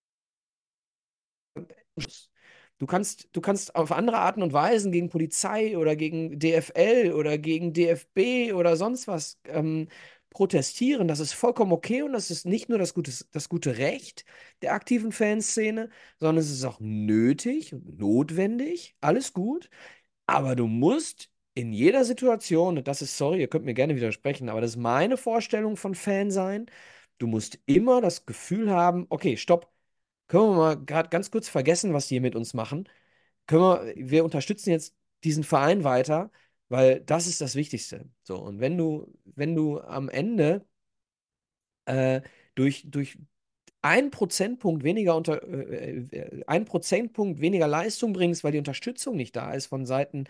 Du 2.79 2.85
kannst, 2.87 3.27
du 3.33 3.41
kannst 3.41 3.75
auf 3.75 3.91
andere 3.91 4.17
Arten 4.19 4.41
und 4.41 4.53
Weisen 4.53 4.91
gegen 4.91 5.09
Polizei 5.09 5.77
oder 5.77 5.95
gegen 5.95 6.39
DFL 6.39 7.13
oder 7.13 7.37
gegen 7.37 7.73
DFB 7.73 8.53
oder 8.53 8.77
sonst 8.77 9.07
was 9.07 9.37
ähm, 9.45 9.89
protestieren. 10.29 11.07
Das 11.09 11.19
ist 11.19 11.33
vollkommen 11.33 11.73
okay 11.73 12.03
und 12.03 12.13
das 12.13 12.31
ist 12.31 12.45
nicht 12.45 12.69
nur 12.69 12.77
das 12.79 12.93
gute, 12.93 13.11
das 13.31 13.49
gute 13.49 13.77
Recht 13.77 14.25
der 14.61 14.73
aktiven 14.73 15.11
Fanszene, 15.11 15.89
sondern 16.19 16.37
es 16.37 16.49
ist 16.51 16.63
auch 16.63 16.79
nötig 16.79 17.73
und 17.73 17.99
notwendig. 17.99 18.95
Alles 19.01 19.33
gut. 19.33 19.69
Aber 20.25 20.55
du 20.55 20.67
musst 20.67 21.29
in 21.55 21.73
jeder 21.73 22.05
Situation, 22.05 22.77
und 22.77 22.87
das 22.87 23.01
ist, 23.01 23.17
sorry, 23.17 23.41
ihr 23.41 23.47
könnt 23.49 23.65
mir 23.65 23.73
gerne 23.73 23.95
widersprechen, 23.95 24.49
aber 24.49 24.61
das 24.61 24.71
ist 24.71 24.77
meine 24.77 25.17
Vorstellung 25.17 25.75
von 25.77 25.95
Fan 25.95 26.31
sein. 26.31 26.67
Du 27.17 27.27
musst 27.27 27.59
immer 27.65 28.01
das 28.01 28.25
Gefühl 28.25 28.69
haben, 28.71 29.05
okay, 29.09 29.35
stopp. 29.37 29.69
Können 30.29 30.45
wir 30.51 30.55
mal 30.57 30.85
gerade 30.85 31.09
ganz 31.09 31.31
kurz 31.31 31.49
vergessen, 31.49 31.93
was 31.93 32.07
die 32.09 32.15
hier 32.15 32.21
mit 32.21 32.35
uns 32.37 32.55
machen? 32.55 32.89
Können 33.47 33.63
wir, 33.63 33.93
wir 33.97 34.25
unterstützen 34.25 34.71
jetzt 34.71 34.95
diesen 35.25 35.43
Verein 35.45 35.83
weiter, 35.85 36.31
weil 36.69 37.01
das 37.01 37.27
ist 37.27 37.41
das 37.41 37.55
Wichtigste. 37.55 38.09
So, 38.23 38.37
und 38.39 38.59
wenn 38.61 38.77
du, 38.77 39.13
wenn 39.25 39.55
du 39.55 39.81
am 39.81 40.09
Ende 40.09 40.65
äh, 41.85 42.21
durch, 42.55 42.85
durch 42.89 43.17
ein 43.81 44.11
Prozentpunkt 44.11 44.83
weniger 44.83 45.15
unter, 45.15 45.43
äh, 45.47 45.99
äh, 46.11 46.43
ein 46.47 46.65
Prozentpunkt 46.65 47.41
weniger 47.41 47.67
Leistung 47.67 48.13
bringst, 48.13 48.43
weil 48.43 48.53
die 48.53 48.57
Unterstützung 48.59 49.15
nicht 49.17 49.35
da 49.35 49.53
ist 49.53 49.67
von 49.67 49.85
Seiten 49.85 50.25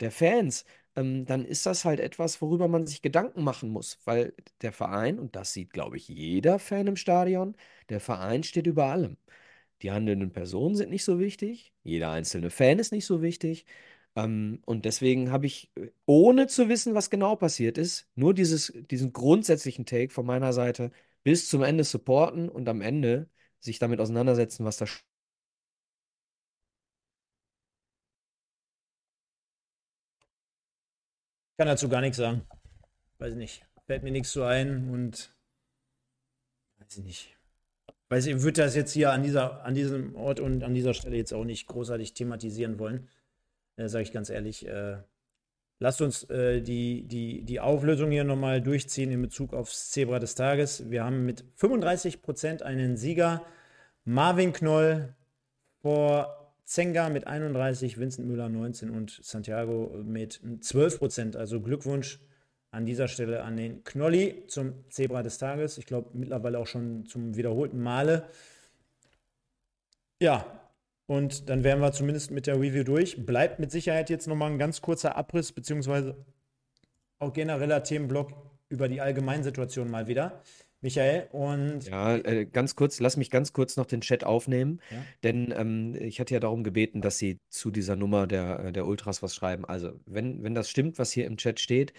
der 0.00 0.10
Fans, 0.12 0.64
ähm, 0.96 1.26
dann 1.26 1.44
ist 1.46 1.66
das 1.66 1.84
halt 1.84 2.00
etwas, 2.00 2.40
worüber 2.42 2.68
man 2.68 2.86
sich 2.86 3.02
Gedanken 3.02 3.44
machen 3.44 3.70
muss, 3.70 3.98
weil 4.04 4.34
der 4.62 4.72
Verein, 4.72 5.18
und 5.18 5.36
das 5.36 5.52
sieht, 5.52 5.72
glaube 5.72 5.96
ich, 5.96 6.08
jeder 6.08 6.58
Fan 6.58 6.86
im 6.88 6.96
Stadion, 6.96 7.56
der 7.90 8.00
Verein 8.00 8.42
steht 8.44 8.66
über 8.66 8.86
allem. 8.86 9.16
Die 9.82 9.90
handelnden 9.90 10.32
Personen 10.32 10.76
sind 10.76 10.90
nicht 10.90 11.04
so 11.04 11.18
wichtig, 11.18 11.72
jeder 11.82 12.10
einzelne 12.12 12.50
Fan 12.50 12.78
ist 12.78 12.92
nicht 12.92 13.06
so 13.06 13.20
wichtig. 13.22 13.66
Ähm, 14.14 14.60
und 14.66 14.84
deswegen 14.84 15.30
habe 15.32 15.46
ich, 15.46 15.70
äh, 15.76 15.88
ohne 16.06 16.46
zu 16.46 16.68
wissen, 16.68 16.94
was 16.94 17.10
genau 17.10 17.36
passiert 17.36 17.78
ist, 17.78 18.08
nur 18.14 18.34
dieses, 18.34 18.72
diesen 18.90 19.12
grundsätzlichen 19.12 19.86
Take 19.86 20.12
von 20.12 20.26
meiner 20.26 20.52
Seite 20.52 20.92
bis 21.24 21.48
zum 21.48 21.62
Ende 21.62 21.84
supporten 21.84 22.48
und 22.48 22.68
am 22.68 22.80
Ende 22.80 23.28
sich 23.60 23.78
damit 23.78 24.00
auseinandersetzen, 24.00 24.64
was 24.64 24.76
da 24.76 24.84
Ich 24.86 25.00
kann 31.58 31.68
dazu 31.68 31.88
gar 31.88 32.00
nichts 32.00 32.16
sagen. 32.18 32.46
Weiß 33.18 33.34
nicht. 33.34 33.64
Fällt 33.86 34.02
mir 34.02 34.10
nichts 34.10 34.32
so 34.32 34.42
ein 34.42 34.90
und 34.90 35.34
weiß 36.78 36.98
ich 36.98 37.04
nicht. 37.04 37.41
Weiß 38.12 38.26
ich, 38.26 38.42
würde 38.42 38.60
das 38.60 38.76
jetzt 38.76 38.92
hier 38.92 39.10
an, 39.10 39.22
dieser, 39.22 39.64
an 39.64 39.74
diesem 39.74 40.14
Ort 40.16 40.38
und 40.38 40.64
an 40.64 40.74
dieser 40.74 40.92
Stelle 40.92 41.16
jetzt 41.16 41.32
auch 41.32 41.46
nicht 41.46 41.66
großartig 41.66 42.12
thematisieren 42.12 42.78
wollen. 42.78 43.08
Äh, 43.76 43.88
Sage 43.88 44.02
ich 44.02 44.12
ganz 44.12 44.28
ehrlich. 44.28 44.68
Äh, 44.68 44.98
lasst 45.78 46.02
uns 46.02 46.24
äh, 46.24 46.60
die, 46.60 47.08
die, 47.08 47.42
die 47.42 47.58
Auflösung 47.58 48.10
hier 48.10 48.24
nochmal 48.24 48.60
durchziehen 48.60 49.10
in 49.12 49.22
Bezug 49.22 49.54
aufs 49.54 49.92
Zebra 49.92 50.18
des 50.18 50.34
Tages. 50.34 50.90
Wir 50.90 51.04
haben 51.04 51.24
mit 51.24 51.42
35% 51.58 52.60
einen 52.60 52.98
Sieger. 52.98 53.46
Marvin 54.04 54.52
Knoll 54.52 55.14
vor 55.80 56.54
Zenga 56.64 57.08
mit 57.08 57.26
31, 57.26 57.96
Vincent 57.98 58.28
Müller 58.28 58.50
19 58.50 58.90
und 58.90 59.20
Santiago 59.22 59.90
mit 60.04 60.38
12 60.60 60.98
Prozent. 60.98 61.34
Also 61.34 61.62
Glückwunsch 61.62 62.20
an 62.72 62.86
dieser 62.86 63.06
Stelle 63.06 63.44
an 63.44 63.56
den 63.56 63.84
Knolli 63.84 64.44
zum 64.48 64.72
Zebra 64.88 65.22
des 65.22 65.38
Tages. 65.38 65.78
Ich 65.78 65.86
glaube 65.86 66.10
mittlerweile 66.14 66.58
auch 66.58 66.66
schon 66.66 67.06
zum 67.06 67.36
wiederholten 67.36 67.80
Male. 67.80 68.28
Ja, 70.20 70.46
und 71.06 71.50
dann 71.50 71.64
wären 71.64 71.80
wir 71.80 71.92
zumindest 71.92 72.30
mit 72.30 72.46
der 72.46 72.56
Review 72.56 72.82
durch. 72.84 73.26
Bleibt 73.26 73.58
mit 73.58 73.70
Sicherheit 73.70 74.08
jetzt 74.08 74.26
nochmal 74.26 74.50
ein 74.50 74.58
ganz 74.58 74.80
kurzer 74.80 75.16
Abriss, 75.16 75.52
beziehungsweise 75.52 76.16
auch 77.18 77.32
genereller 77.34 77.82
Themenblock 77.82 78.32
über 78.70 78.88
die 78.88 79.00
Allgemeinsituation 79.00 79.90
mal 79.90 80.06
wieder. 80.06 80.40
Michael, 80.80 81.28
und 81.30 81.86
Ja, 81.86 82.16
äh, 82.16 82.46
ganz 82.46 82.74
kurz, 82.74 82.98
lass 82.98 83.16
mich 83.16 83.30
ganz 83.30 83.52
kurz 83.52 83.76
noch 83.76 83.86
den 83.86 84.00
Chat 84.00 84.24
aufnehmen, 84.24 84.80
Ja. 84.90 85.04
denn 85.22 85.52
ähm, 85.56 85.94
ich 85.94 86.18
hatte 86.18 86.34
ja 86.34 86.40
darum 86.40 86.64
gebeten, 86.64 87.02
dass 87.02 87.18
Sie 87.18 87.38
zu 87.50 87.70
dieser 87.70 87.94
Nummer 87.94 88.26
der, 88.26 88.58
äh, 88.64 88.72
der 88.72 88.86
Ultras 88.86 89.22
was 89.22 89.34
schreiben. 89.34 89.64
Also, 89.64 89.92
wenn, 90.06 90.42
wenn 90.42 90.54
das 90.56 90.68
stimmt, 90.68 90.98
was 90.98 91.12
hier 91.12 91.26
im 91.26 91.36
Chat 91.36 91.60
steht, 91.60 91.92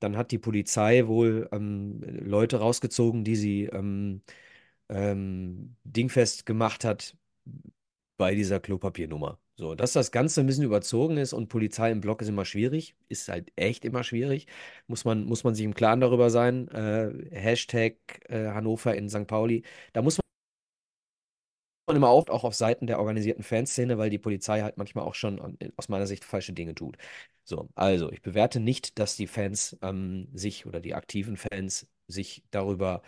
dann 0.00 0.16
hat 0.16 0.32
die 0.32 0.38
Polizei 0.38 1.06
wohl 1.06 1.48
ähm, 1.52 2.00
Leute 2.02 2.58
rausgezogen, 2.58 3.24
die 3.24 3.36
sie 3.36 3.64
ähm, 3.66 4.22
ähm, 4.88 5.76
dingfest 5.84 6.46
gemacht 6.46 6.84
hat 6.84 7.16
bei 8.18 8.34
dieser 8.34 8.60
Klopapiernummer. 8.60 9.38
So, 9.56 9.74
dass 9.74 9.92
das 9.92 10.10
Ganze 10.10 10.40
ein 10.40 10.46
bisschen 10.46 10.64
überzogen 10.64 11.18
ist 11.18 11.32
und 11.34 11.48
Polizei 11.48 11.90
im 11.90 12.00
Block 12.00 12.22
ist 12.22 12.28
immer 12.28 12.46
schwierig, 12.46 12.96
ist 13.08 13.28
halt 13.28 13.52
echt 13.56 13.84
immer 13.84 14.04
schwierig. 14.04 14.46
Muss 14.86 15.04
man, 15.04 15.24
muss 15.26 15.44
man 15.44 15.54
sich 15.54 15.64
im 15.64 15.74
Klaren 15.74 16.00
darüber 16.00 16.30
sein. 16.30 16.68
Äh, 16.68 17.12
Hashtag 17.30 17.96
äh, 18.30 18.48
Hannover 18.48 18.94
in 18.94 19.08
St. 19.10 19.26
Pauli. 19.26 19.62
Da 19.92 20.02
muss 20.02 20.16
man 20.16 20.19
immer 21.88 22.12
oft 22.12 22.30
auch 22.30 22.44
auf 22.44 22.54
Seiten 22.54 22.86
der 22.86 22.98
organisierten 23.00 23.42
Fanszene, 23.44 23.98
weil 23.98 24.10
die 24.10 24.18
Polizei 24.18 24.60
halt 24.62 24.76
manchmal 24.76 25.04
auch 25.04 25.14
schon 25.14 25.40
an- 25.40 25.58
aus 25.76 25.88
meiner 25.88 26.06
Sicht 26.06 26.24
falsche 26.24 26.52
Dinge 26.52 26.74
tut. 26.74 26.96
So, 27.44 27.68
also 27.74 28.10
ich 28.12 28.22
bewerte 28.22 28.60
nicht, 28.60 28.98
dass 28.98 29.16
die 29.16 29.26
Fans 29.26 29.76
ähm, 29.82 30.28
sich 30.34 30.66
oder 30.66 30.80
die 30.80 30.94
aktiven 30.94 31.36
Fans 31.36 31.88
sich 32.06 32.44
darüber 32.50 33.02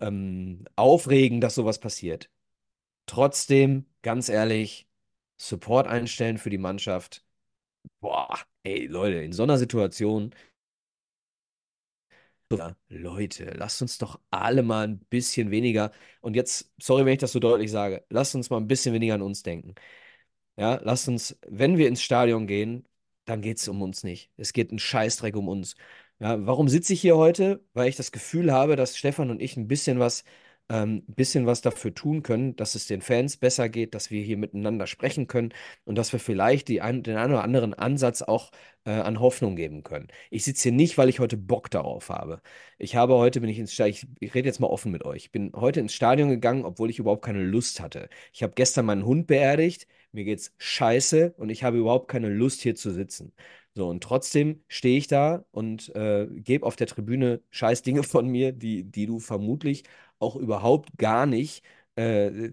ähm, 0.00 0.64
aufregen, 0.76 1.40
dass 1.40 1.54
sowas 1.56 1.78
passiert. 1.80 2.30
Trotzdem, 3.06 3.86
ganz 4.02 4.28
ehrlich, 4.28 4.88
Support 5.38 5.86
einstellen 5.86 6.38
für 6.38 6.50
die 6.50 6.58
Mannschaft. 6.58 7.24
Boah, 8.00 8.38
ey, 8.64 8.86
Leute, 8.86 9.18
in 9.22 9.32
so 9.32 9.42
einer 9.44 9.58
Situation. 9.58 10.34
Ja, 12.52 12.76
Leute, 12.88 13.46
lasst 13.56 13.82
uns 13.82 13.98
doch 13.98 14.20
alle 14.30 14.62
mal 14.62 14.86
ein 14.86 14.98
bisschen 15.00 15.50
weniger. 15.50 15.90
Und 16.20 16.34
jetzt, 16.36 16.72
sorry, 16.80 17.04
wenn 17.04 17.14
ich 17.14 17.18
das 17.18 17.32
so 17.32 17.40
deutlich 17.40 17.70
sage, 17.72 18.04
lasst 18.08 18.36
uns 18.36 18.50
mal 18.50 18.58
ein 18.58 18.68
bisschen 18.68 18.94
weniger 18.94 19.14
an 19.14 19.22
uns 19.22 19.42
denken. 19.42 19.74
Ja, 20.56 20.80
lasst 20.84 21.08
uns, 21.08 21.38
wenn 21.48 21.78
wir 21.78 21.88
ins 21.88 22.02
Stadion 22.02 22.46
gehen, 22.46 22.88
dann 23.26 23.42
geht 23.42 23.58
es 23.58 23.68
um 23.68 23.82
uns 23.82 24.04
nicht. 24.04 24.32
Es 24.36 24.52
geht 24.52 24.72
ein 24.72 24.78
Scheißdreck 24.80 25.36
um 25.36 25.48
uns. 25.48 25.76
Ja, 26.20 26.46
warum 26.46 26.68
sitze 26.68 26.94
ich 26.94 27.00
hier 27.02 27.16
heute? 27.16 27.64
Weil 27.74 27.88
ich 27.88 27.96
das 27.96 28.12
Gefühl 28.12 28.52
habe, 28.52 28.76
dass 28.76 28.96
Stefan 28.98 29.30
und 29.30 29.42
ich 29.42 29.56
ein 29.56 29.68
bisschen 29.68 29.98
was 30.00 30.24
ähm, 30.68 31.04
bisschen 31.06 31.46
was 31.46 31.60
dafür 31.60 31.94
tun 31.94 32.22
können, 32.22 32.56
dass 32.56 32.74
es 32.74 32.86
den 32.86 33.00
Fans 33.00 33.36
besser 33.36 33.68
geht, 33.68 33.94
dass 33.94 34.10
wir 34.10 34.22
hier 34.22 34.36
miteinander 34.36 34.86
sprechen 34.86 35.26
können 35.26 35.52
und 35.84 35.96
dass 35.96 36.12
wir 36.12 36.20
vielleicht 36.20 36.68
die 36.68 36.80
ein, 36.80 37.02
den 37.02 37.16
einen 37.16 37.32
oder 37.32 37.44
anderen 37.44 37.74
Ansatz 37.74 38.22
auch 38.22 38.50
äh, 38.84 38.90
an 38.90 39.20
Hoffnung 39.20 39.56
geben 39.56 39.82
können. 39.82 40.08
Ich 40.30 40.44
sitze 40.44 40.64
hier 40.64 40.72
nicht, 40.72 40.98
weil 40.98 41.08
ich 41.08 41.20
heute 41.20 41.36
Bock 41.36 41.70
darauf 41.70 42.08
habe. 42.08 42.40
Ich 42.78 42.96
habe 42.96 43.14
heute, 43.14 43.40
bin 43.40 43.50
ich 43.50 43.58
ins 43.58 43.72
Stadion, 43.72 43.94
ich, 44.18 44.28
ich 44.28 44.34
rede 44.34 44.48
jetzt 44.48 44.60
mal 44.60 44.66
offen 44.68 44.92
mit 44.92 45.04
euch, 45.04 45.24
ich 45.24 45.32
bin 45.32 45.52
heute 45.54 45.80
ins 45.80 45.94
Stadion 45.94 46.28
gegangen, 46.30 46.64
obwohl 46.64 46.90
ich 46.90 46.98
überhaupt 46.98 47.24
keine 47.24 47.42
Lust 47.42 47.80
hatte. 47.80 48.08
Ich 48.32 48.42
habe 48.42 48.54
gestern 48.54 48.86
meinen 48.86 49.04
Hund 49.04 49.26
beerdigt, 49.26 49.86
mir 50.12 50.24
geht's 50.24 50.52
scheiße 50.58 51.34
und 51.36 51.50
ich 51.50 51.62
habe 51.64 51.78
überhaupt 51.78 52.08
keine 52.08 52.28
Lust 52.28 52.62
hier 52.62 52.74
zu 52.74 52.90
sitzen. 52.90 53.32
So, 53.76 53.88
und 53.90 54.02
trotzdem 54.02 54.62
stehe 54.68 54.96
ich 54.96 55.06
da 55.06 55.44
und 55.50 55.94
äh, 55.94 56.26
gebe 56.30 56.64
auf 56.64 56.76
der 56.76 56.86
Tribüne 56.86 57.42
scheiß 57.50 57.82
Dinge 57.82 58.02
von 58.04 58.26
mir, 58.26 58.52
die, 58.52 58.84
die 58.84 59.04
du 59.04 59.18
vermutlich 59.18 59.84
auch 60.18 60.34
überhaupt 60.36 60.96
gar 60.96 61.26
nicht 61.26 61.62
äh, 61.96 62.52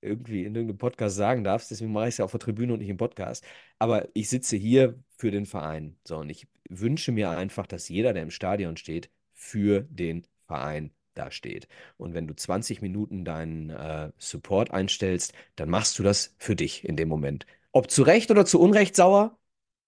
irgendwie 0.00 0.44
in 0.44 0.54
irgendeinem 0.54 0.78
Podcast 0.78 1.16
sagen 1.16 1.42
darfst. 1.42 1.72
Deswegen 1.72 1.92
mache 1.92 2.04
ich 2.06 2.14
es 2.14 2.18
ja 2.18 2.24
auf 2.24 2.30
der 2.30 2.38
Tribüne 2.38 2.72
und 2.72 2.78
nicht 2.78 2.90
im 2.90 2.96
Podcast. 2.96 3.44
Aber 3.80 4.08
ich 4.14 4.28
sitze 4.28 4.56
hier 4.56 5.02
für 5.16 5.32
den 5.32 5.46
Verein. 5.46 5.96
So, 6.04 6.18
und 6.18 6.30
ich 6.30 6.46
wünsche 6.68 7.10
mir 7.10 7.30
einfach, 7.30 7.66
dass 7.66 7.88
jeder, 7.88 8.12
der 8.12 8.22
im 8.22 8.30
Stadion 8.30 8.76
steht, 8.76 9.10
für 9.32 9.82
den 9.90 10.24
Verein 10.46 10.92
da 11.14 11.32
steht. 11.32 11.66
Und 11.96 12.14
wenn 12.14 12.28
du 12.28 12.34
20 12.34 12.82
Minuten 12.82 13.24
deinen 13.24 13.70
äh, 13.70 14.12
Support 14.18 14.70
einstellst, 14.70 15.34
dann 15.56 15.70
machst 15.70 15.98
du 15.98 16.04
das 16.04 16.36
für 16.38 16.54
dich 16.54 16.84
in 16.84 16.96
dem 16.96 17.08
Moment. 17.08 17.46
Ob 17.72 17.90
zu 17.90 18.02
Recht 18.04 18.30
oder 18.30 18.44
zu 18.46 18.60
Unrecht 18.60 18.94
sauer, 18.96 19.38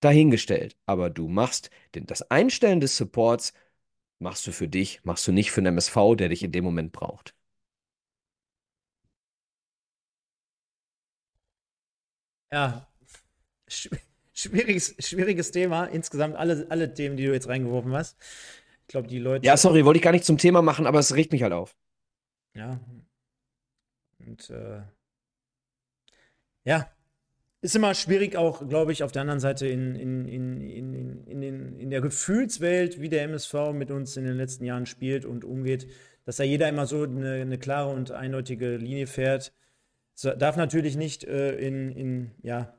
dahingestellt. 0.04 0.76
Aber 0.86 1.10
du 1.10 1.28
machst 1.28 1.70
den, 1.94 2.06
das 2.06 2.30
Einstellen 2.30 2.80
des 2.80 2.96
Supports 2.96 3.52
machst 4.18 4.46
du 4.46 4.52
für 4.52 4.68
dich, 4.68 5.04
machst 5.04 5.26
du 5.26 5.32
nicht 5.32 5.50
für 5.50 5.60
den 5.62 5.66
MSV, 5.66 6.16
der 6.16 6.28
dich 6.28 6.42
in 6.42 6.52
dem 6.52 6.64
Moment 6.64 6.92
braucht. 6.92 7.34
Ja, 12.52 12.86
schwieriges, 14.32 14.94
schwieriges 14.98 15.50
Thema. 15.50 15.86
Insgesamt 15.86 16.36
alle, 16.36 16.66
alle 16.70 16.92
Themen, 16.92 17.16
die 17.16 17.26
du 17.26 17.32
jetzt 17.32 17.48
reingeworfen 17.48 17.92
hast. 17.92 18.16
Ich 18.82 18.88
glaube, 18.88 19.08
die 19.08 19.18
Leute. 19.18 19.46
Ja, 19.46 19.56
sorry, 19.56 19.84
wollte 19.84 19.98
ich 19.98 20.02
gar 20.04 20.12
nicht 20.12 20.24
zum 20.24 20.38
Thema 20.38 20.62
machen, 20.62 20.86
aber 20.86 20.98
es 20.98 21.14
regt 21.14 21.32
mich 21.32 21.42
halt 21.42 21.52
auf. 21.52 21.76
Ja. 22.54 22.80
Und 24.18 24.50
äh, 24.50 24.82
ja, 26.64 26.93
ist 27.64 27.74
immer 27.74 27.94
schwierig 27.94 28.36
auch, 28.36 28.68
glaube 28.68 28.92
ich, 28.92 29.02
auf 29.02 29.10
der 29.10 29.22
anderen 29.22 29.40
Seite 29.40 29.66
in, 29.66 29.94
in, 29.94 30.28
in, 30.28 30.60
in, 30.60 31.24
in, 31.24 31.42
in, 31.42 31.80
in 31.80 31.90
der 31.90 32.02
Gefühlswelt, 32.02 33.00
wie 33.00 33.08
der 33.08 33.22
MSV 33.22 33.72
mit 33.72 33.90
uns 33.90 34.18
in 34.18 34.24
den 34.24 34.36
letzten 34.36 34.66
Jahren 34.66 34.84
spielt 34.84 35.24
und 35.24 35.46
umgeht, 35.46 35.88
dass 36.26 36.36
da 36.36 36.44
jeder 36.44 36.68
immer 36.68 36.84
so 36.86 37.04
eine, 37.04 37.40
eine 37.40 37.56
klare 37.56 37.90
und 37.90 38.10
eindeutige 38.10 38.76
Linie 38.76 39.06
fährt. 39.06 39.54
Das 40.20 40.36
darf 40.38 40.56
natürlich 40.58 40.96
nicht 40.96 41.24
äh, 41.24 41.56
in, 41.56 41.90
in, 41.92 42.30
ja, 42.42 42.74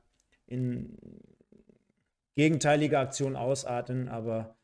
in 0.45 0.99
gegenteilige 2.35 2.99
Aktionen 2.99 3.37
ausarten, 3.37 4.07
aber 4.07 4.55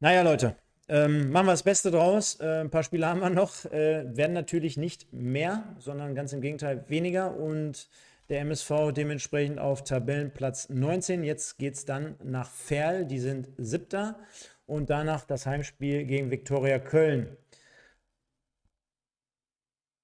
naja, 0.00 0.22
Leute, 0.22 0.56
ähm, 0.88 1.30
machen 1.30 1.46
wir 1.46 1.52
das 1.52 1.62
Beste 1.62 1.92
draus. 1.92 2.40
Äh, 2.40 2.62
ein 2.62 2.70
paar 2.70 2.82
Spiele 2.82 3.06
haben 3.06 3.20
wir 3.20 3.30
noch, 3.30 3.64
äh, 3.66 4.04
werden 4.16 4.32
natürlich 4.32 4.76
nicht 4.76 5.12
mehr, 5.12 5.62
sondern 5.78 6.16
ganz 6.16 6.32
im 6.32 6.40
Gegenteil 6.40 6.84
weniger 6.88 7.36
und 7.36 7.88
der 8.28 8.40
MSV 8.40 8.92
dementsprechend 8.92 9.58
auf 9.58 9.84
Tabellenplatz 9.84 10.68
19. 10.68 11.24
Jetzt 11.24 11.58
geht 11.58 11.74
es 11.74 11.84
dann 11.84 12.16
nach 12.22 12.50
Ferl, 12.50 13.06
die 13.06 13.18
sind 13.18 13.48
siebter. 13.58 14.18
Und 14.66 14.88
danach 14.88 15.26
das 15.26 15.44
Heimspiel 15.44 16.04
gegen 16.04 16.30
Viktoria 16.30 16.78
Köln. 16.78 17.36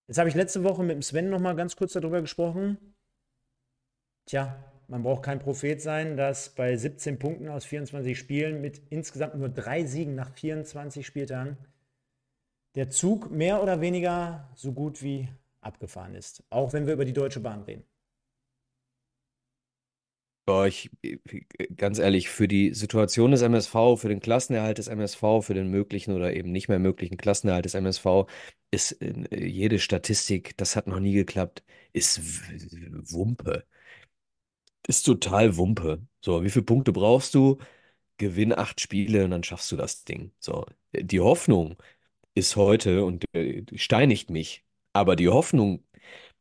Jetzt 0.06 0.18
habe 0.18 0.28
ich 0.28 0.34
letzte 0.34 0.64
Woche 0.64 0.82
mit 0.82 0.96
dem 0.96 1.02
Sven 1.02 1.30
noch 1.30 1.40
mal 1.40 1.56
ganz 1.56 1.76
kurz 1.76 1.94
darüber 1.94 2.20
gesprochen. 2.20 2.76
Tja, 4.26 4.62
man 4.88 5.02
braucht 5.02 5.22
kein 5.22 5.38
Prophet 5.38 5.80
sein, 5.80 6.16
dass 6.16 6.50
bei 6.50 6.76
17 6.76 7.18
Punkten 7.18 7.48
aus 7.48 7.64
24 7.64 8.18
Spielen 8.18 8.60
mit 8.60 8.82
insgesamt 8.90 9.36
nur 9.36 9.48
drei 9.48 9.84
Siegen 9.84 10.14
nach 10.14 10.30
24 10.32 11.06
Spieltagen 11.06 11.56
der 12.74 12.90
Zug 12.90 13.30
mehr 13.30 13.62
oder 13.62 13.80
weniger 13.80 14.48
so 14.54 14.72
gut 14.72 15.02
wie 15.02 15.28
abgefahren 15.60 16.14
ist. 16.14 16.42
Auch 16.50 16.72
wenn 16.72 16.86
wir 16.86 16.94
über 16.94 17.04
die 17.04 17.12
Deutsche 17.12 17.40
Bahn 17.40 17.62
reden. 17.62 17.84
Boah, 20.46 20.66
ich, 20.66 20.90
ganz 21.76 21.98
ehrlich, 21.98 22.28
für 22.28 22.48
die 22.48 22.74
Situation 22.74 23.30
des 23.30 23.42
MSV, 23.42 23.96
für 23.96 24.08
den 24.08 24.20
Klassenerhalt 24.20 24.78
des 24.78 24.88
MSV, 24.88 25.42
für 25.42 25.54
den 25.54 25.68
möglichen 25.68 26.12
oder 26.14 26.34
eben 26.34 26.50
nicht 26.50 26.68
mehr 26.68 26.78
möglichen 26.80 27.16
Klassenerhalt 27.16 27.64
des 27.66 27.74
MSV 27.74 28.26
ist 28.72 28.92
äh, 29.02 29.44
jede 29.46 29.78
Statistik, 29.78 30.56
das 30.56 30.76
hat 30.76 30.86
noch 30.86 31.00
nie 31.00 31.12
geklappt, 31.14 31.62
ist 31.92 32.20
Wumpe. 33.12 33.64
Ist 34.86 35.04
total 35.04 35.56
Wumpe. 35.56 36.06
So, 36.20 36.42
wie 36.42 36.50
viele 36.50 36.64
Punkte 36.64 36.92
brauchst 36.92 37.34
du? 37.34 37.58
Gewinn 38.18 38.52
acht 38.52 38.80
Spiele 38.80 39.24
und 39.24 39.32
dann 39.32 39.44
schaffst 39.44 39.72
du 39.72 39.76
das 39.76 40.04
Ding. 40.04 40.32
So, 40.40 40.66
die 40.94 41.20
Hoffnung 41.20 41.76
ist 42.34 42.56
heute 42.56 43.04
und 43.04 43.24
äh, 43.34 43.64
steinigt 43.76 44.30
mich, 44.30 44.64
aber 44.94 45.16
die 45.16 45.28
Hoffnung, 45.28 45.84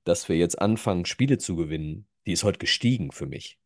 dass 0.06 0.30
wir 0.30 0.38
jetzt 0.38 0.62
anfangen, 0.62 1.06
Spiele 1.06 1.38
zu 1.40 1.56
gewinnen, 1.58 2.08
die 2.28 2.34
ist 2.34 2.44
heute 2.46 2.60
gestiegen 2.60 3.12
für 3.12 3.28
mich. 3.28 3.60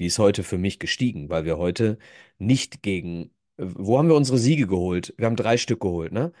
Die 0.00 0.06
ist 0.06 0.18
heute 0.18 0.42
für 0.42 0.58
mich 0.58 0.78
gestiegen, 0.78 1.28
weil 1.30 1.44
wir 1.44 1.58
heute 1.58 1.98
nicht 2.38 2.82
gegen. 2.82 3.30
Wo 3.56 3.98
haben 3.98 4.08
wir 4.08 4.16
unsere 4.16 4.38
Siege 4.38 4.66
geholt? 4.66 5.14
Wir 5.16 5.26
haben 5.26 5.36
drei 5.36 5.56
Stück 5.56 5.80
geholt, 5.80 6.12
ne? 6.12 6.32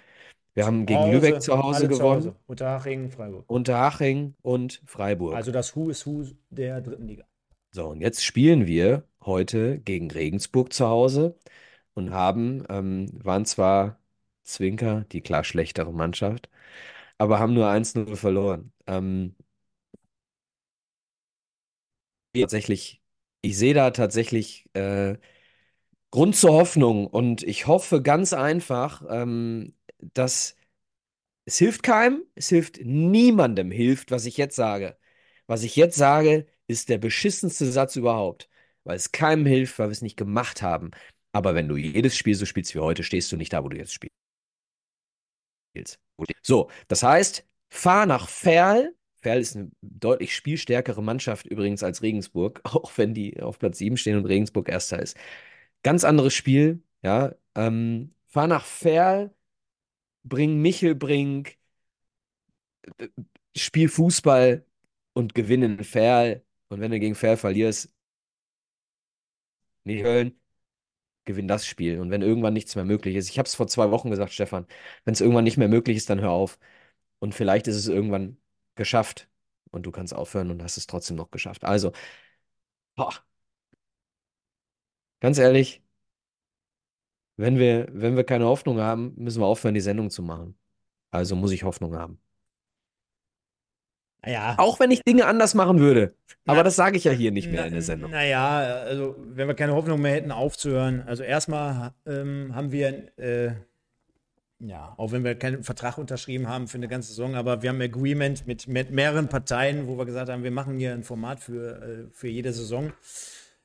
Wir 0.54 0.66
haben 0.66 0.86
gegen 0.86 1.00
Hause, 1.00 1.12
Lübeck 1.12 1.42
zu 1.42 1.58
Hause 1.58 1.78
alle 1.78 1.88
zu 1.90 1.98
gewonnen, 1.98 2.16
Hause. 2.16 2.36
Unterhaching, 2.46 3.10
Freiburg. 3.10 3.44
Unterhaching 3.48 4.34
und 4.42 4.82
Freiburg. 4.86 5.34
Also 5.34 5.50
das 5.50 5.74
Who 5.74 5.90
is 5.90 6.06
Who 6.06 6.24
der 6.50 6.80
dritten 6.80 7.06
Liga. 7.06 7.24
So, 7.72 7.88
und 7.88 8.00
jetzt 8.00 8.24
spielen 8.24 8.66
wir 8.66 9.04
heute 9.24 9.78
gegen 9.80 10.10
Regensburg 10.10 10.72
zu 10.72 10.86
Hause 10.86 11.36
und 11.94 12.12
haben, 12.12 12.64
ähm, 12.68 13.08
waren 13.24 13.44
zwar 13.46 13.98
Zwinker, 14.44 15.06
die 15.10 15.22
klar 15.22 15.42
schlechtere 15.42 15.92
Mannschaft, 15.92 16.48
aber 17.18 17.40
haben 17.40 17.54
nur 17.54 17.68
1-0 17.68 18.14
verloren. 18.14 18.72
Ähm, 18.86 19.34
tatsächlich 22.32 23.00
ich 23.44 23.58
sehe 23.58 23.74
da 23.74 23.90
tatsächlich 23.90 24.68
äh, 24.74 25.16
Grund 26.10 26.36
zur 26.36 26.52
Hoffnung 26.52 27.06
und 27.08 27.42
ich 27.42 27.66
hoffe 27.66 28.02
ganz 28.02 28.32
einfach, 28.32 29.02
ähm, 29.08 29.74
dass 29.98 30.56
es 31.46 31.58
hilft 31.58 31.82
keinem, 31.82 32.24
es 32.34 32.48
hilft 32.48 32.80
niemandem, 32.84 33.70
hilft, 33.70 34.10
was 34.10 34.26
ich 34.26 34.36
jetzt 34.38 34.56
sage. 34.56 34.96
Was 35.46 35.62
ich 35.64 35.76
jetzt 35.76 35.96
sage, 35.96 36.46
ist 36.68 36.88
der 36.88 36.98
beschissenste 36.98 37.70
Satz 37.70 37.96
überhaupt, 37.96 38.48
weil 38.84 38.96
es 38.96 39.12
keinem 39.12 39.46
hilft, 39.46 39.78
weil 39.78 39.88
wir 39.88 39.92
es 39.92 40.02
nicht 40.02 40.16
gemacht 40.16 40.62
haben. 40.62 40.92
Aber 41.32 41.54
wenn 41.54 41.68
du 41.68 41.76
jedes 41.76 42.16
Spiel 42.16 42.34
so 42.34 42.46
spielst 42.46 42.74
wie 42.74 42.80
heute, 42.80 43.02
stehst 43.02 43.32
du 43.32 43.36
nicht 43.36 43.52
da, 43.52 43.64
wo 43.64 43.68
du 43.68 43.76
jetzt 43.76 43.92
spielst. 43.94 44.14
So, 46.42 46.70
das 46.88 47.02
heißt, 47.02 47.44
fahr 47.70 48.06
nach 48.06 48.28
Ferl, 48.28 48.94
Ferl 49.24 49.40
ist 49.40 49.56
eine 49.56 49.70
deutlich 49.82 50.34
spielstärkere 50.36 51.02
Mannschaft 51.02 51.46
übrigens 51.46 51.82
als 51.82 52.02
Regensburg, 52.02 52.60
auch 52.64 52.92
wenn 52.98 53.14
die 53.14 53.40
auf 53.42 53.58
Platz 53.58 53.78
7 53.78 53.96
stehen 53.96 54.18
und 54.18 54.26
Regensburg 54.26 54.68
Erster 54.68 55.00
ist. 55.00 55.16
Ganz 55.82 56.04
anderes 56.04 56.34
Spiel, 56.34 56.82
ja. 57.02 57.34
Ähm, 57.56 58.14
fahr 58.28 58.46
nach 58.48 58.64
Ferl, 58.66 59.34
bring 60.24 60.60
Michelbrink, 60.62 61.58
spiel 63.56 63.88
Fußball 63.88 64.64
und 65.14 65.34
gewinne 65.34 65.66
in 65.66 65.84
Ferl. 65.84 66.44
Und 66.68 66.80
wenn 66.80 66.90
du 66.90 67.00
gegen 67.00 67.14
Ferl 67.14 67.36
verlierst, 67.36 67.92
nicht 69.84 70.02
Köln, 70.02 70.38
gewinn 71.24 71.48
das 71.48 71.66
Spiel. 71.66 72.00
Und 72.00 72.10
wenn 72.10 72.22
irgendwann 72.22 72.54
nichts 72.54 72.76
mehr 72.76 72.84
möglich 72.84 73.16
ist, 73.16 73.30
ich 73.30 73.38
habe 73.38 73.46
es 73.48 73.54
vor 73.54 73.68
zwei 73.68 73.90
Wochen 73.90 74.10
gesagt, 74.10 74.32
Stefan, 74.32 74.66
wenn 75.04 75.14
es 75.14 75.20
irgendwann 75.20 75.44
nicht 75.44 75.58
mehr 75.58 75.68
möglich 75.68 75.96
ist, 75.98 76.10
dann 76.10 76.20
hör 76.20 76.30
auf. 76.32 76.58
Und 77.20 77.34
vielleicht 77.34 77.68
ist 77.68 77.76
es 77.76 77.88
irgendwann 77.88 78.38
geschafft 78.76 79.28
und 79.70 79.84
du 79.84 79.90
kannst 79.90 80.14
aufhören 80.14 80.50
und 80.50 80.62
hast 80.62 80.76
es 80.76 80.86
trotzdem 80.86 81.16
noch 81.16 81.30
geschafft. 81.30 81.64
Also, 81.64 81.92
boah. 82.96 83.12
Ganz 85.20 85.38
ehrlich, 85.38 85.82
wenn 87.36 87.58
wir, 87.58 87.88
wenn 87.92 88.16
wir 88.16 88.24
keine 88.24 88.46
Hoffnung 88.46 88.78
haben, 88.80 89.14
müssen 89.16 89.40
wir 89.40 89.46
aufhören, 89.46 89.74
die 89.74 89.80
Sendung 89.80 90.10
zu 90.10 90.22
machen. 90.22 90.56
Also 91.10 91.36
muss 91.36 91.52
ich 91.52 91.64
Hoffnung 91.64 91.96
haben. 91.96 92.20
Naja. 94.24 94.54
Auch 94.58 94.80
wenn 94.80 94.90
ich 94.90 95.02
Dinge 95.02 95.26
anders 95.26 95.54
machen 95.54 95.80
würde. 95.80 96.14
Aber 96.46 96.58
Na, 96.58 96.62
das 96.62 96.76
sage 96.76 96.96
ich 96.96 97.04
ja 97.04 97.12
hier 97.12 97.30
nicht 97.30 97.50
mehr 97.50 97.62
na, 97.62 97.66
in 97.66 97.72
der 97.74 97.82
Sendung. 97.82 98.10
Naja, 98.10 98.58
also 98.58 99.16
wenn 99.18 99.48
wir 99.48 99.54
keine 99.54 99.74
Hoffnung 99.74 100.00
mehr 100.00 100.14
hätten 100.14 100.32
aufzuhören. 100.32 101.02
Also 101.02 101.22
erstmal 101.22 101.94
ähm, 102.06 102.54
haben 102.54 102.72
wir, 102.72 103.18
äh, 103.18 103.54
ja, 104.60 104.94
auch 104.96 105.12
wenn 105.12 105.24
wir 105.24 105.34
keinen 105.34 105.62
Vertrag 105.62 105.98
unterschrieben 105.98 106.48
haben 106.48 106.68
für 106.68 106.78
eine 106.78 106.88
ganze 106.88 107.08
Saison, 107.08 107.34
aber 107.34 107.62
wir 107.62 107.70
haben 107.70 107.80
ein 107.80 107.90
Agreement 107.90 108.46
mit, 108.46 108.68
mit 108.68 108.90
mehreren 108.90 109.28
Parteien, 109.28 109.86
wo 109.88 109.98
wir 109.98 110.06
gesagt 110.06 110.30
haben, 110.30 110.44
wir 110.44 110.50
machen 110.50 110.78
hier 110.78 110.92
ein 110.92 111.02
Format 111.02 111.40
für, 111.40 111.82
äh, 111.82 112.10
für 112.12 112.28
jede 112.28 112.52
Saison. 112.52 112.92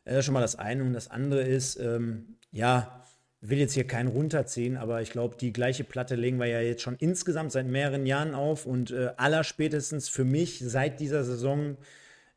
Das 0.06 0.18
ist 0.18 0.26
schon 0.26 0.34
mal 0.34 0.42
das 0.42 0.58
eine. 0.58 0.84
Und 0.84 0.94
das 0.94 1.10
andere 1.10 1.44
ist, 1.44 1.80
ähm, 1.80 2.38
ja, 2.52 3.04
will 3.42 3.60
jetzt 3.60 3.74
hier 3.74 3.88
keinen 3.88 4.08
runterziehen, 4.08 4.76
aber 4.76 5.02
ich 5.02 5.12
glaube, 5.12 5.38
die 5.38 5.54
gleiche 5.54 5.84
Platte 5.84 6.16
legen 6.16 6.40
wir 6.40 6.48
ja 6.48 6.60
jetzt 6.60 6.82
schon 6.82 6.96
insgesamt 6.98 7.52
seit 7.52 7.68
mehreren 7.68 8.06
Jahren 8.06 8.36
auf 8.36 8.66
und 8.66 8.92
äh, 8.92 9.12
allerspätestens 9.16 10.10
für 10.10 10.26
mich 10.26 10.60
seit 10.60 11.00
dieser 11.00 11.24
Saison 11.24 11.78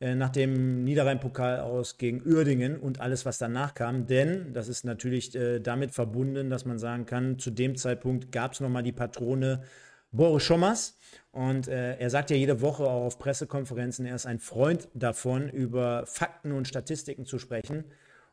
äh, 0.02 0.16
nach 0.16 0.30
dem 0.30 0.82
Niederrhein-Pokal 0.82 1.60
aus 1.60 1.96
gegen 1.96 2.26
Uerdingen 2.26 2.76
und 2.76 3.00
alles, 3.00 3.24
was 3.24 3.38
danach 3.38 3.74
kam. 3.74 4.06
Denn 4.08 4.52
das 4.52 4.66
ist 4.66 4.84
natürlich 4.84 5.32
äh, 5.36 5.60
damit 5.60 5.92
verbunden, 5.92 6.50
dass 6.50 6.64
man 6.64 6.78
sagen 6.80 7.06
kann, 7.06 7.38
zu 7.38 7.52
dem 7.52 7.76
Zeitpunkt 7.76 8.32
gab 8.32 8.52
es 8.52 8.60
nochmal 8.60 8.82
die 8.82 8.90
Patrone 8.90 9.62
Boris 10.10 10.42
Schommers. 10.42 10.98
Und 11.30 11.68
äh, 11.68 11.96
er 11.98 12.10
sagt 12.10 12.30
ja 12.30 12.36
jede 12.36 12.60
Woche 12.60 12.82
auch 12.82 13.04
auf 13.04 13.20
Pressekonferenzen, 13.20 14.04
er 14.04 14.16
ist 14.16 14.26
ein 14.26 14.40
Freund 14.40 14.88
davon, 14.92 15.48
über 15.48 16.04
Fakten 16.06 16.50
und 16.50 16.66
Statistiken 16.66 17.24
zu 17.24 17.38
sprechen. 17.38 17.84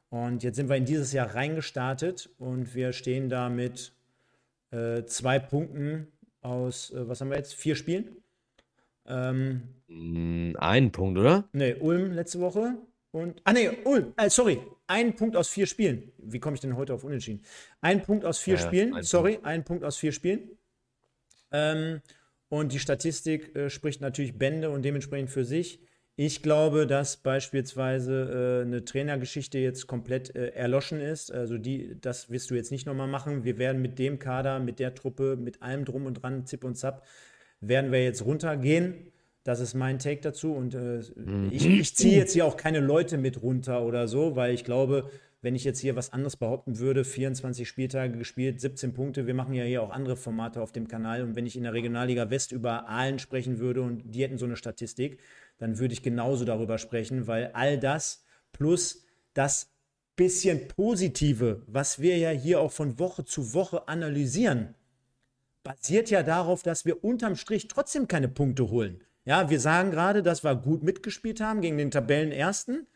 Und 0.10 0.42
jetzt 0.42 0.56
sind 0.56 0.70
wir 0.70 0.76
in 0.76 0.86
dieses 0.86 1.14
Jahr 1.14 1.36
reingestartet 1.36 2.32
und 2.40 2.74
wir 2.74 2.94
stehen 2.94 3.30
da 3.30 3.48
mit 3.48 3.94
äh, 4.72 5.04
zwei 5.06 5.38
Punkten 5.38 6.08
aus, 6.42 6.90
äh, 6.92 7.08
was 7.08 7.22
haben 7.22 7.30
wir 7.30 7.38
jetzt? 7.38 7.54
Vier 7.54 7.76
Spielen? 7.76 8.18
Ähm, 9.06 9.62
Mm, 9.88 10.56
Einen 10.58 10.92
Punkt, 10.92 11.18
oder? 11.18 11.50
ne, 11.54 11.76
Ulm 11.78 12.12
letzte 12.12 12.40
Woche. 12.40 12.76
Und, 13.12 13.42
ah 13.44 13.54
ne, 13.54 13.72
Ulm, 13.86 14.14
äh, 14.18 14.30
sorry, 14.30 14.60
ein 14.86 15.16
Punkt 15.16 15.36
aus 15.36 15.50
vier 15.50 15.66
Spielen. 15.66 16.12
Wie 16.20 16.40
komme 16.40 16.54
ich 16.56 16.62
denn 16.62 16.76
heute 16.78 16.94
auf 16.94 17.04
Unentschieden? 17.04 17.42
Ein 17.82 18.04
Punkt 18.04 18.24
aus 18.24 18.38
vier 18.38 18.56
Ja, 18.56 18.60
Spielen, 18.60 18.94
ein 18.94 19.04
sorry, 19.04 19.40
ein 19.42 19.64
Punkt 19.66 19.84
aus 19.84 19.98
vier 19.98 20.12
Spielen. 20.12 20.58
Ähm, 21.52 22.02
und 22.50 22.72
die 22.72 22.80
Statistik 22.80 23.56
äh, 23.56 23.70
spricht 23.70 24.02
natürlich 24.02 24.38
Bände 24.38 24.70
und 24.70 24.84
dementsprechend 24.84 25.30
für 25.32 25.46
sich. 25.46 25.80
Ich 26.16 26.44
glaube, 26.44 26.86
dass 26.86 27.18
beispielsweise 27.18 28.60
äh, 28.64 28.68
eine 28.68 28.84
Trainergeschichte 28.84 29.58
jetzt 29.58 29.88
komplett 29.88 30.36
äh, 30.36 30.50
erloschen 30.50 31.00
ist. 31.00 31.32
Also 31.32 31.58
die, 31.58 31.96
das 32.00 32.30
wirst 32.30 32.52
du 32.52 32.56
jetzt 32.56 32.72
nicht 32.72 32.86
nochmal 32.86 33.08
machen. 33.08 33.44
Wir 33.44 33.58
werden 33.58 33.82
mit 33.82 33.98
dem 33.98 34.20
Kader, 34.20 34.60
mit 34.60 34.80
der 34.80 34.94
Truppe, 34.94 35.38
mit 35.38 35.62
allem 35.64 35.86
drum 35.86 36.06
und 36.06 36.16
dran, 36.16 36.46
Zip 36.46 36.64
und 36.64 36.76
Zap, 36.76 37.06
werden 37.62 37.92
wir 37.92 38.04
jetzt 38.04 38.26
runtergehen. 38.26 39.12
Das 39.44 39.60
ist 39.60 39.74
mein 39.74 40.00
Take 40.00 40.22
dazu. 40.22 40.54
Und 40.54 40.76
äh, 40.76 41.00
ich, 41.50 41.66
ich 41.66 41.96
ziehe 41.96 42.18
jetzt 42.18 42.34
hier 42.34 42.46
auch 42.46 42.58
keine 42.58 42.80
Leute 42.80 43.18
mit 43.18 43.42
runter 43.42 43.84
oder 43.84 44.08
so, 44.08 44.36
weil 44.36 44.54
ich 44.54 44.64
glaube, 44.64 45.10
wenn 45.42 45.56
ich 45.56 45.64
jetzt 45.64 45.80
hier 45.80 45.96
was 45.96 46.12
anderes 46.12 46.36
behaupten 46.36 46.80
würde, 46.80 47.06
24 47.06 47.68
Spieltage 47.68 48.18
gespielt, 48.18 48.60
17 48.60 48.94
Punkte, 48.94 49.26
wir 49.26 49.34
machen 49.34 49.54
ja 49.54 49.64
hier 49.64 49.82
auch 49.82 49.92
andere 49.92 50.18
Formate 50.18 50.62
auf 50.62 50.72
dem 50.72 50.88
Kanal. 50.88 51.24
Und 51.24 51.36
wenn 51.36 51.46
ich 51.46 51.56
in 51.56 51.64
der 51.64 51.74
Regionalliga 51.74 52.30
West 52.30 52.52
über 52.52 52.90
Aalen 52.90 53.20
sprechen 53.20 53.60
würde 53.60 53.82
und 53.82 54.04
die 54.14 54.24
hätten 54.24 54.38
so 54.38 54.46
eine 54.46 54.58
Statistik, 54.58 55.20
dann 55.58 55.80
würde 55.80 55.94
ich 55.94 56.04
genauso 56.04 56.44
darüber 56.46 56.78
sprechen, 56.78 57.28
weil 57.28 57.52
all 57.54 57.80
das 57.80 58.24
plus 58.52 59.06
das 59.34 59.72
bisschen 60.16 60.68
Positive, 60.68 61.62
was 61.68 62.02
wir 62.02 62.18
ja 62.18 62.32
hier 62.32 62.60
auch 62.60 62.74
von 62.74 63.00
Woche 63.00 63.24
zu 63.24 63.54
Woche 63.54 63.88
analysieren, 63.88 64.76
basiert 65.70 66.10
ja 66.10 66.24
darauf, 66.24 66.64
dass 66.64 66.86
wir 66.86 67.04
unterm 67.04 67.36
Strich 67.36 67.68
trotzdem 67.68 68.08
keine 68.08 68.28
Punkte 68.28 68.72
holen. 68.72 69.04
Ja, 69.24 69.52
wir 69.52 69.60
sagen 69.60 69.92
gerade, 69.92 70.24
dass 70.24 70.44
wir 70.44 70.56
gut 70.56 70.82
mitgespielt 70.82 71.42
haben 71.42 71.62
gegen 71.62 71.78
den 71.78 71.92
Tabellenersten, 71.92 72.88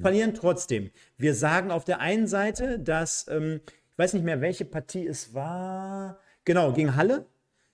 verlieren 0.00 0.32
trotzdem. 0.32 0.90
Wir 1.18 1.34
sagen 1.34 1.70
auf 1.70 1.84
der 1.84 2.00
einen 2.00 2.26
Seite, 2.26 2.78
dass, 2.78 3.26
ähm, 3.28 3.60
ich 3.66 3.98
weiß 3.98 4.14
nicht 4.14 4.24
mehr, 4.24 4.40
welche 4.40 4.64
Partie 4.64 5.06
es 5.06 5.34
war, 5.34 6.18
genau, 6.46 6.72
gegen 6.72 6.96
Halle, 6.96 7.26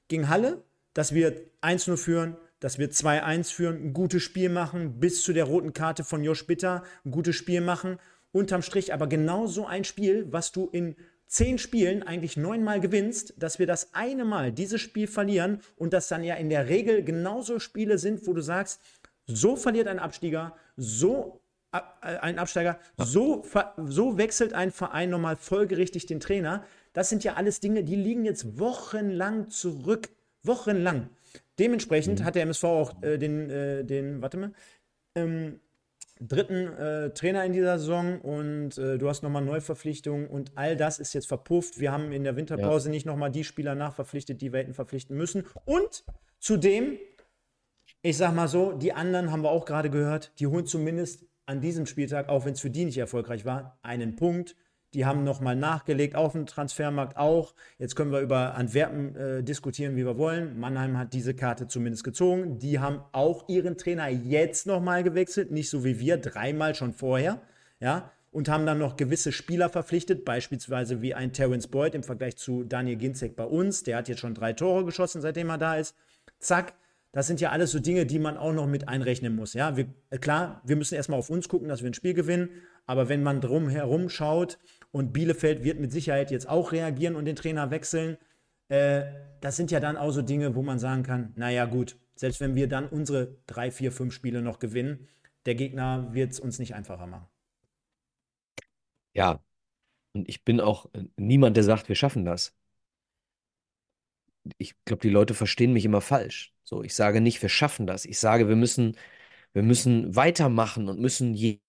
gegen 0.09 0.29
Halle, 0.29 0.65
dass 0.95 1.15
wir 1.15 1.41
1-0 1.61 1.97
führen, 1.97 2.37
dass 2.59 2.81
wir 2.81 2.91
2-1 2.91 3.53
führen, 3.53 3.77
ein 3.85 3.93
gutes 3.93 4.25
Spiel 4.25 4.49
machen, 4.49 4.99
bis 4.99 5.23
zu 5.23 5.33
der 5.33 5.45
roten 5.45 5.75
Karte 5.75 6.03
von 6.03 6.25
Josh 6.25 6.45
Bitter, 6.45 6.83
ein 7.05 7.13
gutes 7.13 7.37
Spiel 7.37 7.61
machen, 7.61 7.99
unterm 8.33 8.63
Strich 8.63 8.93
aber 8.93 9.07
genau 9.07 9.47
so 9.47 9.65
ein 9.65 9.85
Spiel, 9.85 10.27
was 10.33 10.51
du 10.51 10.69
in 10.73 10.97
zehn 11.35 11.59
Spielen 11.59 12.05
eigentlich 12.05 12.37
neunmal 12.37 12.79
gewinnst, 12.81 13.35
dass 13.37 13.59
wir 13.59 13.67
das 13.67 13.93
eine 13.93 14.25
Mal 14.25 14.53
dieses 14.53 14.81
Spiel 14.81 15.09
verlieren 15.09 15.61
und 15.77 15.93
das 15.93 16.07
dann 16.07 16.23
ja 16.23 16.37
in 16.37 16.49
der 16.49 16.69
Regel 16.69 17.03
genauso 17.03 17.59
Spiele 17.59 17.99
sind, 17.99 18.25
wo 18.29 18.33
du 18.35 18.41
sagst, 18.41 18.81
so 19.27 19.57
verliert 19.57 19.89
ein 19.89 19.99
Abstieger, 19.99 20.55
so 20.77 21.41
ab- 21.73 21.99
äh, 22.03 22.19
ein 22.19 22.39
Absteiger, 22.39 22.79
so, 22.97 23.45
so 23.85 24.17
wechselt 24.17 24.53
ein 24.53 24.71
Verein 24.71 25.11
nochmal 25.11 25.35
folgerichtig 25.37 26.07
den 26.07 26.21
Trainer. 26.21 26.65
Das 26.93 27.09
sind 27.09 27.25
ja 27.25 27.35
alles 27.35 27.59
Dinge, 27.59 27.83
die 27.83 27.97
liegen 27.97 28.25
jetzt 28.25 28.61
wochenlang 28.61 29.51
zurück. 29.51 30.11
Wochenlang. 30.45 31.09
Dementsprechend 31.59 32.23
hat 32.23 32.37
der 32.37 32.43
MSV 32.43 32.65
auch 32.65 33.03
äh, 33.03 33.19
den, 33.19 33.51
äh, 33.51 33.83
den, 33.85 34.23
warte 34.23 34.37
mal, 34.37 34.53
ähm, 35.17 35.59
dritten 36.29 36.73
äh, 36.77 37.11
Trainer 37.11 37.45
in 37.45 37.53
dieser 37.53 37.79
Saison 37.79 38.21
und 38.21 38.79
äh, 38.79 38.99
du 38.99 39.09
hast 39.09 39.23
nochmal 39.23 39.43
Neuverpflichtungen 39.43 40.27
und 40.27 40.53
all 40.55 40.77
das 40.77 40.99
ist 40.99 41.13
jetzt 41.13 41.27
verpufft. 41.27 41.81
Wir 41.81 41.93
haben 41.93 42.13
in 42.13 42.25
der 42.25 42.37
Winterpause 42.37 42.91
nicht 42.91 43.07
nochmal 43.07 43.31
die 43.31 43.45
Spieler 43.45 43.75
nachverpflichtet, 43.75 44.41
die 44.41 44.53
wir 44.53 44.61
hätten 44.61 44.75
verpflichten 44.75 45.17
müssen. 45.17 45.45
Und 45.65 46.05
zudem, 46.39 46.99
ich 48.03 48.17
sag 48.17 48.35
mal 48.35 48.49
so, 48.49 48.73
die 48.73 48.93
anderen 48.93 49.31
haben 49.31 49.43
wir 49.43 49.51
auch 49.51 49.65
gerade 49.65 49.91
gehört, 49.91 50.33
die 50.39 50.47
holen 50.47 50.67
zumindest 50.67 51.27
an 51.47 51.61
diesem 51.61 51.87
Spieltag, 51.87 52.29
auch 52.29 52.45
wenn 52.47 52.55
es 52.55 52.61
für 52.61 52.71
die 52.71 52.85
nicht 52.85 52.99
erfolgreich 52.99 53.45
war, 53.45 53.79
einen 53.83 54.17
Punkt. 54.17 54.57
Die 54.95 55.05
haben 55.05 55.25
nochmal 55.25 55.57
nachgelegt 55.57 56.15
auf 56.15 56.33
dem 56.33 56.47
Transfermarkt 56.47 57.17
auch. 57.17 57.55
Jetzt 57.79 57.97
können 57.97 58.13
wir 58.13 58.21
über 58.21 58.55
Antwerpen 58.55 59.17
äh, 59.17 59.43
diskutieren, 59.43 59.97
wie 59.97 60.07
wir 60.07 60.17
wollen. 60.17 60.59
Mannheim 60.59 60.97
hat 60.97 61.13
diese 61.13 61.35
Karte 61.35 61.67
zumindest 61.67 62.05
gezogen. 62.05 62.59
Die 62.59 62.79
haben 62.79 63.01
auch 63.13 63.49
ihren 63.49 63.77
Trainer 63.77 64.09
jetzt 64.09 64.67
nochmal 64.67 65.03
gewechselt, 65.03 65.51
nicht 65.51 65.69
so 65.69 65.85
wie 65.85 65.99
wir, 65.99 66.17
dreimal 66.17 66.75
schon 66.75 66.93
vorher. 66.93 67.41
Ja, 67.81 68.13
und 68.31 68.49
haben 68.49 68.67
dann 68.67 68.79
noch 68.79 68.97
gewisse 68.97 69.31
Spieler 69.31 69.69
verpflichtet, 69.69 70.25
beispielsweise 70.25 71.03
wie 71.03 71.15
ein 71.15 71.33
Terence 71.33 71.69
Boyd 71.69 71.95
im 71.95 72.03
Vergleich 72.03 72.37
zu 72.37 72.65
Daniel 72.65 72.97
Ginzek 72.97 73.37
bei 73.37 73.45
uns. 73.45 73.85
Der 73.85 73.97
hat 73.97 74.09
jetzt 74.09 74.21
schon 74.21 74.35
drei 74.35 74.53
Tore 74.53 74.85
geschossen, 74.85 75.21
seitdem 75.21 75.51
er 75.51 75.59
da 75.59 75.77
ist. 75.77 75.95
Zack, 76.41 76.75
das 77.13 77.29
sind 77.29 77.41
ja 77.41 77.51
alles 77.51 77.71
so 77.71 77.79
Dinge, 77.79 78.07
die 78.07 78.19
man 78.19 78.37
auch 78.37 78.53
noch 78.53 78.67
mit 78.67 78.89
einrechnen 78.89 79.37
muss. 79.37 79.55
Ja, 79.55 79.77
wir, 79.77 79.87
äh, 80.11 80.19
klar, 80.19 80.61
wir 80.65 80.75
müssen 80.75 80.97
erstmal 80.97 81.21
auf 81.21 81.31
uns 81.31 81.49
gucken, 81.49 81.69
dass 81.69 81.83
wir 81.83 81.91
ein 81.91 81.95
Spiel 81.95 82.13
gewinnen. 82.13 82.51
Aber 82.87 83.09
wenn 83.09 83.23
man 83.23 83.41
drum 83.41 83.69
herum 83.69 84.09
schaut 84.09 84.59
und 84.93 85.13
Bielefeld 85.13 85.65
wird 85.65 85.81
mit 85.81 85.93
Sicherheit 85.93 86.31
jetzt 86.31 86.49
auch 86.49 86.73
reagieren 86.73 87.17
und 87.17 87.25
den 87.25 87.37
Trainer 87.37 87.71
wechseln, 87.71 88.19
äh, 88.69 89.05
das 89.41 89.57
sind 89.57 89.71
ja 89.71 89.81
dann 89.81 89.97
auch 89.97 90.11
so 90.11 90.23
Dinge, 90.23 90.55
wo 90.55 90.63
man 90.63 90.79
sagen 90.79 91.03
kann, 91.03 91.33
naja 91.37 91.65
gut, 91.65 91.97
selbst 92.15 92.41
wenn 92.41 92.55
wir 92.55 92.69
dann 92.69 92.89
unsere 92.89 93.37
drei, 93.47 93.71
vier, 93.71 93.93
fünf 93.93 94.15
Spiele 94.15 94.43
noch 94.43 94.59
gewinnen, 94.59 95.09
der 95.47 95.55
Gegner 95.55 96.13
wird 96.15 96.33
es 96.33 96.41
uns 96.41 96.59
nicht 96.59 96.75
einfacher 96.75 97.07
machen. 97.07 97.29
Ja. 99.15 99.43
Und 100.13 100.29
ich 100.29 100.45
bin 100.45 100.61
auch 100.61 100.87
äh, 100.95 101.05
niemand, 101.17 101.57
der 101.57 101.65
sagt, 101.65 101.89
wir 101.89 101.97
schaffen 101.97 102.25
das. 102.25 102.55
Ich 104.59 104.75
glaube, 104.85 105.01
die 105.03 105.11
Leute 105.11 105.35
verstehen 105.35 105.73
mich 105.73 105.85
immer 105.85 106.01
falsch. 106.01 106.55
So, 106.65 106.83
ich 106.83 106.95
sage 106.95 107.21
nicht, 107.21 107.41
wir 107.43 107.49
schaffen 107.49 107.87
das. 107.87 108.05
Ich 108.05 108.19
sage, 108.19 108.49
wir 108.49 108.57
müssen, 108.57 108.97
wir 109.53 109.63
müssen 109.63 110.15
weitermachen 110.17 110.89
und 110.89 111.01
müssen 111.01 111.35
je, 111.35 111.61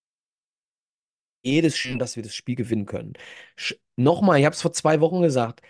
jedes 1.46 1.78
Spiel, 1.78 1.98
dass 1.98 2.16
wir 2.16 2.24
das 2.24 2.36
Spiel 2.36 2.56
gewinnen 2.56 2.86
können. 2.86 3.14
Sch 3.58 3.76
Nochmal, 3.98 4.40
ich 4.40 4.46
habe 4.46 4.54
es 4.56 4.62
vor 4.62 4.74
zwei 4.74 5.00
Wochen 5.02 5.22
gesagt. 5.22 5.62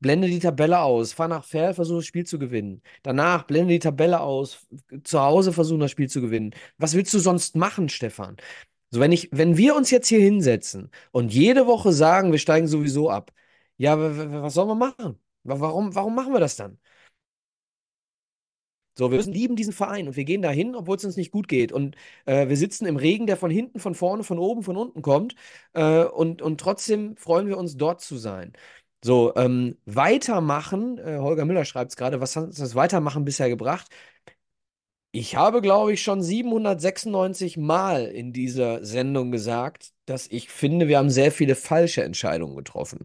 Blende 0.00 0.26
die 0.28 0.40
Tabelle 0.40 0.80
aus, 0.80 1.12
fahr 1.12 1.28
nach 1.28 1.44
Ferl, 1.44 1.72
versuche 1.74 1.98
das 1.98 2.06
Spiel 2.06 2.26
zu 2.26 2.38
gewinnen. 2.40 2.82
Danach 3.04 3.44
blende 3.44 3.72
die 3.74 3.78
Tabelle 3.78 4.20
aus, 4.20 4.66
zu 5.04 5.20
Hause 5.20 5.52
versuchen 5.52 5.78
das 5.80 5.92
Spiel 5.92 6.08
zu 6.08 6.20
gewinnen. 6.20 6.54
Was 6.78 6.94
willst 6.94 7.14
du 7.14 7.20
sonst 7.20 7.54
machen, 7.56 7.88
Stefan? 7.88 8.36
So, 8.90 9.00
wenn 9.00 9.12
ich, 9.12 9.28
wenn 9.32 9.56
wir 9.56 9.76
uns 9.76 9.90
jetzt 9.90 10.08
hier 10.08 10.20
hinsetzen 10.20 10.90
und 11.12 11.32
jede 11.34 11.66
Woche 11.66 11.92
sagen, 11.92 12.32
wir 12.32 12.38
steigen 12.40 12.68
sowieso 12.68 13.10
ab, 13.10 13.32
ja, 13.78 13.98
was 14.42 14.54
sollen 14.54 14.68
wir 14.68 14.74
machen? 14.76 15.20
Wa- 15.44 15.60
Warum, 15.60 15.94
warum 15.94 16.14
machen 16.14 16.32
wir 16.32 16.40
das 16.40 16.56
dann? 16.56 16.78
So, 18.98 19.10
wir 19.10 19.18
müssen 19.18 19.32
lieben 19.34 19.56
diesen 19.56 19.72
Verein 19.74 20.08
und 20.08 20.16
wir 20.16 20.24
gehen 20.24 20.40
dahin, 20.42 20.74
obwohl 20.74 20.96
es 20.96 21.04
uns 21.04 21.16
nicht 21.16 21.30
gut 21.30 21.48
geht. 21.48 21.70
Und 21.72 21.96
äh, 22.24 22.48
wir 22.48 22.56
sitzen 22.56 22.86
im 22.86 22.96
Regen, 22.96 23.26
der 23.26 23.36
von 23.36 23.50
hinten, 23.50 23.78
von 23.78 23.94
vorne, 23.94 24.24
von 24.24 24.38
oben, 24.38 24.62
von 24.62 24.76
unten 24.76 25.02
kommt. 25.02 25.34
Äh, 25.74 26.04
und, 26.04 26.40
und 26.40 26.58
trotzdem 26.60 27.16
freuen 27.16 27.46
wir 27.48 27.58
uns, 27.58 27.76
dort 27.76 28.00
zu 28.00 28.16
sein. 28.16 28.52
So, 29.04 29.34
ähm, 29.36 29.76
weitermachen, 29.84 30.98
äh, 30.98 31.18
Holger 31.18 31.44
Müller 31.44 31.64
schreibt 31.66 31.92
es 31.92 31.96
gerade, 31.96 32.20
was 32.20 32.34
hat 32.36 32.44
uns 32.44 32.56
das 32.58 32.74
Weitermachen 32.74 33.24
bisher 33.24 33.48
gebracht? 33.50 33.88
Ich 35.12 35.34
habe, 35.36 35.62
glaube 35.62 35.92
ich, 35.94 36.02
schon 36.02 36.22
796 36.22 37.56
Mal 37.56 38.04
in 38.06 38.32
dieser 38.34 38.84
Sendung 38.84 39.30
gesagt, 39.30 39.92
dass 40.04 40.26
ich 40.26 40.50
finde, 40.50 40.88
wir 40.88 40.98
haben 40.98 41.08
sehr 41.10 41.32
viele 41.32 41.54
falsche 41.54 42.02
Entscheidungen 42.04 42.54
getroffen. 42.56 43.04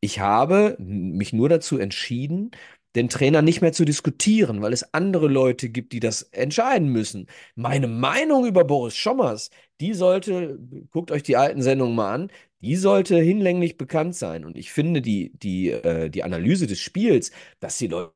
Ich 0.00 0.20
habe 0.20 0.76
mich 0.80 1.32
nur 1.32 1.48
dazu 1.50 1.78
entschieden, 1.78 2.52
den 2.96 3.08
Trainer 3.08 3.42
nicht 3.42 3.60
mehr 3.60 3.72
zu 3.72 3.84
diskutieren, 3.84 4.62
weil 4.62 4.72
es 4.72 4.94
andere 4.94 5.28
Leute 5.28 5.68
gibt, 5.68 5.92
die 5.92 6.00
das 6.00 6.22
entscheiden 6.32 6.88
müssen. 6.88 7.28
Meine 7.54 7.86
Meinung 7.88 8.46
über 8.46 8.64
Boris 8.64 8.96
Schommers, 8.96 9.50
die 9.80 9.94
sollte, 9.94 10.58
guckt 10.90 11.10
euch 11.12 11.22
die 11.22 11.36
alten 11.36 11.62
Sendungen 11.62 11.94
mal 11.94 12.14
an, 12.14 12.32
die 12.62 12.76
sollte 12.76 13.18
hinlänglich 13.18 13.76
bekannt 13.76 14.16
sein. 14.16 14.44
Und 14.44 14.56
ich 14.56 14.72
finde 14.72 15.02
die, 15.02 15.32
die, 15.34 15.70
äh, 15.70 16.10
die 16.10 16.24
Analyse 16.24 16.66
des 16.66 16.80
Spiels, 16.80 17.30
dass 17.60 17.78
die 17.78 17.88
Leute 17.88 18.15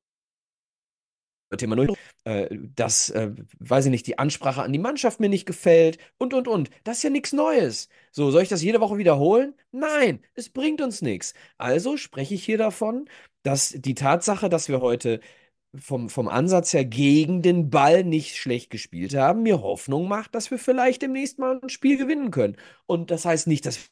Thema 1.58 1.76
0, 1.76 1.88
äh, 2.24 2.48
dass, 2.74 3.10
äh, 3.10 3.30
weiß 3.58 3.86
ich 3.86 3.90
nicht, 3.90 4.06
die 4.06 4.18
Ansprache 4.18 4.62
an 4.62 4.72
die 4.72 4.78
Mannschaft 4.78 5.20
mir 5.20 5.28
nicht 5.28 5.46
gefällt 5.46 5.98
und, 6.18 6.34
und, 6.34 6.48
und. 6.48 6.70
Das 6.84 6.98
ist 6.98 7.02
ja 7.02 7.10
nichts 7.10 7.32
Neues. 7.32 7.88
So, 8.12 8.30
soll 8.30 8.42
ich 8.42 8.48
das 8.48 8.62
jede 8.62 8.80
Woche 8.80 8.98
wiederholen? 8.98 9.54
Nein, 9.72 10.20
es 10.34 10.48
bringt 10.48 10.80
uns 10.80 11.02
nichts. 11.02 11.34
Also 11.58 11.96
spreche 11.96 12.34
ich 12.34 12.44
hier 12.44 12.58
davon, 12.58 13.08
dass 13.42 13.70
die 13.76 13.94
Tatsache, 13.94 14.48
dass 14.48 14.68
wir 14.68 14.80
heute 14.80 15.20
vom, 15.76 16.08
vom 16.10 16.28
Ansatz 16.28 16.72
her 16.72 16.84
gegen 16.84 17.42
den 17.42 17.70
Ball 17.70 18.04
nicht 18.04 18.36
schlecht 18.36 18.70
gespielt 18.70 19.14
haben, 19.14 19.42
mir 19.42 19.62
Hoffnung 19.62 20.08
macht, 20.08 20.34
dass 20.34 20.50
wir 20.50 20.58
vielleicht 20.58 21.02
demnächst 21.02 21.38
mal 21.38 21.60
ein 21.62 21.68
Spiel 21.68 21.96
gewinnen 21.96 22.30
können. 22.30 22.56
Und 22.86 23.10
das 23.10 23.24
heißt 23.24 23.46
nicht, 23.46 23.66
dass 23.66 23.90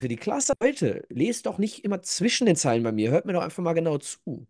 für 0.00 0.08
die 0.08 0.16
Klasse 0.16 0.54
heute, 0.62 1.04
lest 1.10 1.46
doch 1.46 1.58
nicht 1.58 1.84
immer 1.84 2.02
zwischen 2.02 2.46
den 2.46 2.56
Zeilen 2.56 2.82
bei 2.82 2.92
mir, 2.92 3.10
hört 3.10 3.26
mir 3.26 3.32
doch 3.32 3.42
einfach 3.42 3.62
mal 3.62 3.72
genau 3.74 3.98
zu. 3.98 4.46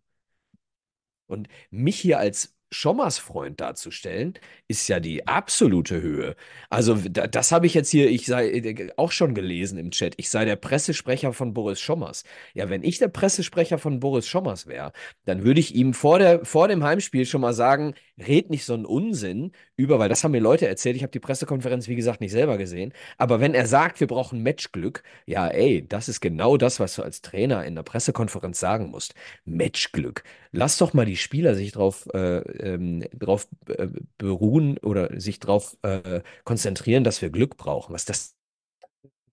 Und 1.27 1.47
mich 1.69 1.99
hier 1.99 2.19
als 2.19 2.57
Schommers 2.69 3.17
Freund 3.17 3.61
darzustellen, 3.61 4.33
ist 4.67 4.87
ja 4.89 4.99
die 4.99 5.25
absolute 5.25 6.01
Höhe. 6.01 6.35
Also 6.69 6.95
da, 6.95 7.27
das 7.27 7.51
habe 7.51 7.65
ich 7.65 7.73
jetzt 7.73 7.89
hier, 7.89 8.09
ich 8.09 8.25
sei 8.25 8.49
äh, 8.49 8.89
auch 8.97 9.11
schon 9.11 9.33
gelesen 9.33 9.77
im 9.77 9.91
Chat, 9.91 10.15
ich 10.17 10.29
sei 10.29 10.43
der 10.43 10.57
Pressesprecher 10.57 11.31
von 11.31 11.53
Boris 11.53 11.79
Schommers. 11.79 12.23
Ja, 12.53 12.69
wenn 12.69 12.83
ich 12.83 12.97
der 12.97 13.07
Pressesprecher 13.07 13.77
von 13.77 13.99
Boris 14.01 14.27
Schommers 14.27 14.67
wäre, 14.67 14.91
dann 15.25 15.43
würde 15.45 15.61
ich 15.61 15.75
ihm 15.75 15.93
vor, 15.93 16.19
der, 16.19 16.43
vor 16.43 16.67
dem 16.67 16.83
Heimspiel 16.83 17.25
schon 17.25 17.41
mal 17.41 17.53
sagen, 17.53 17.95
red 18.17 18.49
nicht 18.49 18.65
so 18.65 18.73
einen 18.73 18.85
Unsinn 18.85 19.51
über, 19.75 19.99
weil 19.99 20.09
das 20.09 20.23
haben 20.23 20.31
mir 20.31 20.39
Leute 20.39 20.67
erzählt, 20.67 20.95
ich 20.95 21.03
habe 21.03 21.11
die 21.11 21.19
Pressekonferenz, 21.19 21.87
wie 21.87 21.95
gesagt, 21.95 22.21
nicht 22.21 22.31
selber 22.31 22.57
gesehen, 22.57 22.93
aber 23.17 23.39
wenn 23.39 23.53
er 23.53 23.67
sagt, 23.67 23.99
wir 23.99 24.07
brauchen 24.07 24.43
Matchglück, 24.43 25.03
ja, 25.25 25.47
ey, 25.47 25.85
das 25.87 26.09
ist 26.09 26.21
genau 26.21 26.57
das, 26.57 26.79
was 26.79 26.95
du 26.95 27.03
als 27.03 27.21
Trainer 27.21 27.65
in 27.65 27.75
der 27.75 27.83
Pressekonferenz 27.83 28.59
sagen 28.59 28.89
musst. 28.89 29.13
Matchglück. 29.45 30.23
Lass 30.51 30.77
doch 30.77 30.93
mal 30.93 31.05
die 31.05 31.17
Spieler 31.17 31.55
sich 31.55 31.71
drauf 31.71 32.07
äh, 32.13 32.39
ähm, 32.39 33.03
drauf 33.13 33.47
äh, 33.67 33.87
beruhen 34.17 34.77
oder 34.79 35.19
sich 35.19 35.39
darauf 35.39 35.77
äh, 35.81 36.21
konzentrieren, 36.43 37.03
dass 37.03 37.21
wir 37.21 37.29
Glück 37.29 37.57
brauchen. 37.57 37.93
Was 37.93 38.05
das 38.05 38.36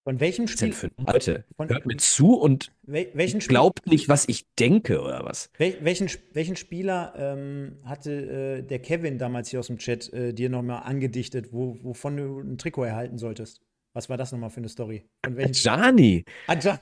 von 0.05 0.21
welchem 0.21 0.47
Spiel? 0.47 0.73
Für 0.73 0.91
Leute, 0.99 1.45
von, 1.57 1.69
hört 1.69 1.87
mir 1.87 1.97
zu 1.97 2.35
und 2.35 2.73
welchen 2.83 3.41
glaubt 3.41 3.87
nicht, 3.87 4.09
was 4.09 4.29
ich 4.29 4.47
denke 4.59 5.01
oder 5.01 5.25
was. 5.25 5.51
Wel 5.57 5.79
welchen, 5.81 6.11
welchen 6.33 6.57
Spieler 6.57 7.15
ähm, 7.17 7.79
hatte 7.85 8.13
äh, 8.13 8.63
der 8.63 8.79
Kevin 8.81 9.19
damals 9.19 9.49
hier 9.49 9.61
aus 9.61 9.69
dem 9.69 9.79
Chat 9.79 10.13
äh, 10.13 10.35
dir 10.35 10.51
nochmal 10.51 10.83
angedichtet, 10.83 11.53
wo, 11.53 11.79
wovon 11.83 12.17
du 12.19 12.41
ein 12.41 12.59
Trikot 12.59 12.85
erhalten 12.85 13.19
solltest? 13.19 13.63
Was 13.95 14.09
war 14.09 14.17
das 14.17 14.31
nochmal 14.33 14.51
für 14.51 14.59
eine 14.59 14.69
Story? 14.69 15.09
Von 15.25 15.39
Ajani. 15.39 16.25
Ajani. 16.47 16.79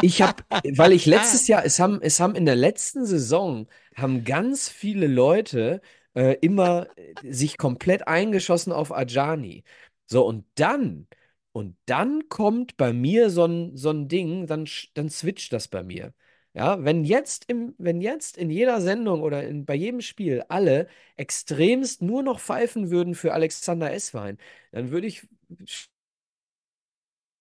Ich 0.00 0.22
habe, 0.22 0.42
weil 0.76 0.92
ich 0.92 1.06
letztes 1.06 1.48
Jahr, 1.48 1.64
es 1.64 1.78
haben, 1.80 2.00
es 2.00 2.20
haben 2.20 2.34
in 2.34 2.46
der 2.46 2.56
letzten 2.56 3.04
Saison, 3.04 3.66
haben 3.94 4.24
ganz 4.24 4.68
viele 4.68 5.06
Leute 5.06 5.80
äh, 6.14 6.36
immer 6.40 6.86
äh, 6.96 7.32
sich 7.32 7.58
komplett 7.58 8.06
eingeschossen 8.06 8.72
auf 8.72 8.92
Ajani. 8.92 9.64
So, 10.06 10.26
und 10.26 10.44
dann, 10.54 11.08
und 11.52 11.76
dann 11.86 12.28
kommt 12.28 12.76
bei 12.76 12.92
mir 12.92 13.30
so 13.30 13.44
ein, 13.44 13.76
so 13.76 13.90
ein 13.90 14.08
Ding, 14.08 14.46
dann, 14.46 14.66
dann 14.94 15.10
switcht 15.10 15.52
das 15.52 15.68
bei 15.68 15.82
mir. 15.82 16.14
Ja, 16.54 16.84
wenn 16.84 17.04
jetzt 17.04 17.46
im, 17.48 17.74
wenn 17.78 18.00
jetzt 18.02 18.36
in 18.36 18.50
jeder 18.50 18.80
Sendung 18.82 19.22
oder 19.22 19.42
in, 19.42 19.64
bei 19.64 19.74
jedem 19.74 20.02
Spiel 20.02 20.42
alle 20.48 20.86
extremst 21.16 22.02
nur 22.02 22.22
noch 22.22 22.40
pfeifen 22.40 22.90
würden 22.90 23.14
für 23.14 23.32
Alexander 23.32 23.90
Esswein, 23.92 24.38
dann 24.70 24.90
würde 24.90 25.06
ich 25.06 25.26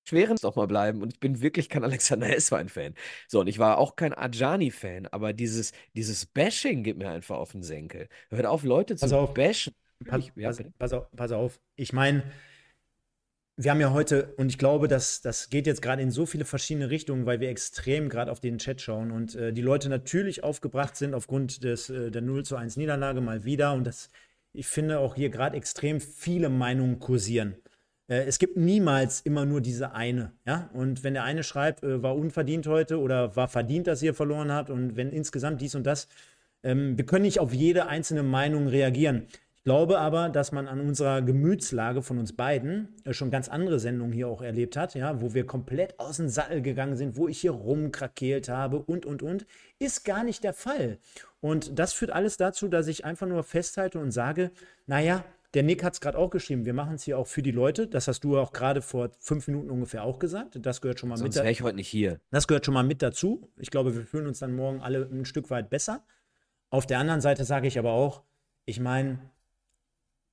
schweren 0.07 0.37
nochmal 0.41 0.67
bleiben. 0.67 1.01
Und 1.01 1.13
ich 1.13 1.19
bin 1.19 1.41
wirklich 1.41 1.69
kein 1.69 1.83
Alexander 1.85 2.35
Esswein-Fan. 2.35 2.93
So, 3.27 3.41
und 3.41 3.47
ich 3.47 3.59
war 3.59 3.77
auch 3.77 3.95
kein 3.95 4.13
Ajani-Fan, 4.13 5.07
aber 5.07 5.33
dieses, 5.33 5.71
dieses 5.95 6.25
Bashing 6.25 6.83
geht 6.83 6.97
mir 6.97 7.09
einfach 7.09 7.37
auf 7.37 7.51
den 7.51 7.63
Senkel. 7.63 8.07
Hört 8.29 8.45
auf, 8.45 8.63
Leute 8.63 8.95
zu 8.95 9.07
pass 9.07 9.33
bashen. 9.33 9.73
Pass, 10.07 10.19
ich, 10.25 10.31
ja, 10.35 10.49
pass, 10.49 10.63
pass, 10.77 10.93
auf, 10.93 11.11
pass 11.15 11.31
auf. 11.31 11.59
Ich 11.75 11.93
meine, 11.93 12.23
wir 13.63 13.71
haben 13.71 13.81
ja 13.81 13.91
heute, 13.91 14.33
und 14.37 14.49
ich 14.49 14.57
glaube, 14.57 14.87
dass 14.87 15.21
das 15.21 15.49
geht 15.49 15.67
jetzt 15.67 15.81
gerade 15.81 16.01
in 16.01 16.11
so 16.11 16.25
viele 16.25 16.45
verschiedene 16.45 16.89
Richtungen, 16.89 17.25
weil 17.25 17.39
wir 17.39 17.49
extrem 17.49 18.09
gerade 18.09 18.31
auf 18.31 18.39
den 18.39 18.57
Chat 18.57 18.81
schauen 18.81 19.11
und 19.11 19.35
äh, 19.35 19.53
die 19.53 19.61
Leute 19.61 19.89
natürlich 19.89 20.43
aufgebracht 20.43 20.95
sind 20.95 21.13
aufgrund 21.13 21.63
des, 21.63 21.89
äh, 21.89 22.11
der 22.11 22.21
0 22.21 22.43
zu 22.43 22.55
1 22.55 22.77
Niederlage 22.77 23.21
mal 23.21 23.43
wieder. 23.43 23.73
Und 23.73 23.85
das, 23.85 24.09
ich 24.53 24.67
finde 24.67 24.99
auch 24.99 25.15
hier 25.15 25.29
gerade 25.29 25.57
extrem 25.57 25.99
viele 26.01 26.49
Meinungen 26.49 26.99
kursieren. 26.99 27.55
Äh, 28.07 28.23
es 28.25 28.39
gibt 28.39 28.57
niemals 28.57 29.21
immer 29.21 29.45
nur 29.45 29.61
diese 29.61 29.93
eine. 29.93 30.33
Ja? 30.45 30.69
Und 30.73 31.03
wenn 31.03 31.13
der 31.13 31.23
eine 31.23 31.43
schreibt, 31.43 31.83
äh, 31.83 32.01
war 32.03 32.15
unverdient 32.15 32.67
heute 32.67 32.99
oder 32.99 33.35
war 33.35 33.47
verdient, 33.47 33.87
dass 33.87 34.01
ihr 34.01 34.13
verloren 34.13 34.51
habt 34.51 34.69
und 34.69 34.95
wenn 34.95 35.11
insgesamt 35.11 35.61
dies 35.61 35.75
und 35.75 35.83
das, 35.85 36.07
ähm, 36.63 36.97
wir 36.97 37.05
können 37.05 37.23
nicht 37.23 37.39
auf 37.39 37.53
jede 37.53 37.87
einzelne 37.87 38.23
Meinung 38.23 38.67
reagieren. 38.67 39.27
Ich 39.61 39.65
glaube 39.65 39.99
aber, 39.99 40.29
dass 40.29 40.51
man 40.51 40.67
an 40.67 40.81
unserer 40.81 41.21
Gemütslage 41.21 42.01
von 42.01 42.17
uns 42.17 42.35
beiden 42.35 42.95
äh, 43.05 43.13
schon 43.13 43.29
ganz 43.29 43.47
andere 43.47 43.79
Sendungen 43.79 44.11
hier 44.11 44.27
auch 44.27 44.41
erlebt 44.41 44.75
hat, 44.75 44.95
ja, 44.95 45.21
wo 45.21 45.35
wir 45.35 45.45
komplett 45.45 45.99
aus 45.99 46.17
dem 46.17 46.29
Sattel 46.29 46.63
gegangen 46.63 46.97
sind, 46.97 47.15
wo 47.15 47.27
ich 47.27 47.41
hier 47.41 47.51
rumkrakeelt 47.51 48.49
habe 48.49 48.79
und, 48.79 49.05
und, 49.05 49.21
und, 49.21 49.45
ist 49.77 50.03
gar 50.03 50.23
nicht 50.23 50.43
der 50.43 50.53
Fall. 50.53 50.97
Und 51.41 51.77
das 51.77 51.93
führt 51.93 52.09
alles 52.09 52.37
dazu, 52.37 52.69
dass 52.69 52.87
ich 52.87 53.05
einfach 53.05 53.27
nur 53.27 53.43
festhalte 53.43 53.99
und 53.99 54.09
sage, 54.09 54.49
naja, 54.87 55.23
der 55.53 55.61
Nick 55.61 55.83
hat 55.83 55.93
es 55.93 56.01
gerade 56.01 56.17
auch 56.17 56.31
geschrieben. 56.31 56.65
Wir 56.65 56.73
machen 56.73 56.95
es 56.95 57.03
hier 57.03 57.19
auch 57.19 57.27
für 57.27 57.43
die 57.43 57.51
Leute. 57.51 57.87
Das 57.87 58.07
hast 58.07 58.23
du 58.23 58.39
auch 58.39 58.53
gerade 58.53 58.81
vor 58.81 59.11
fünf 59.19 59.47
Minuten 59.47 59.69
ungefähr 59.69 60.03
auch 60.03 60.17
gesagt. 60.17 60.57
Das 60.59 60.81
gehört 60.81 60.99
schon 60.99 61.09
mal 61.09 61.17
Sonst 61.17 61.35
mit. 61.35 61.43
wäre 61.43 61.51
ich 61.51 61.61
heute 61.61 61.75
nicht 61.75 61.87
hier. 61.87 62.19
Das 62.31 62.47
gehört 62.47 62.65
schon 62.65 62.73
mal 62.73 62.83
mit 62.83 63.03
dazu. 63.03 63.47
Ich 63.59 63.69
glaube, 63.69 63.95
wir 63.95 64.07
fühlen 64.07 64.25
uns 64.25 64.39
dann 64.39 64.55
morgen 64.55 64.81
alle 64.81 65.07
ein 65.11 65.25
Stück 65.25 65.51
weit 65.51 65.69
besser. 65.69 66.03
Auf 66.71 66.87
der 66.87 66.97
anderen 66.97 67.21
Seite 67.21 67.45
sage 67.45 67.67
ich 67.67 67.77
aber 67.77 67.91
auch, 67.91 68.23
ich 68.65 68.79
meine, 68.79 69.19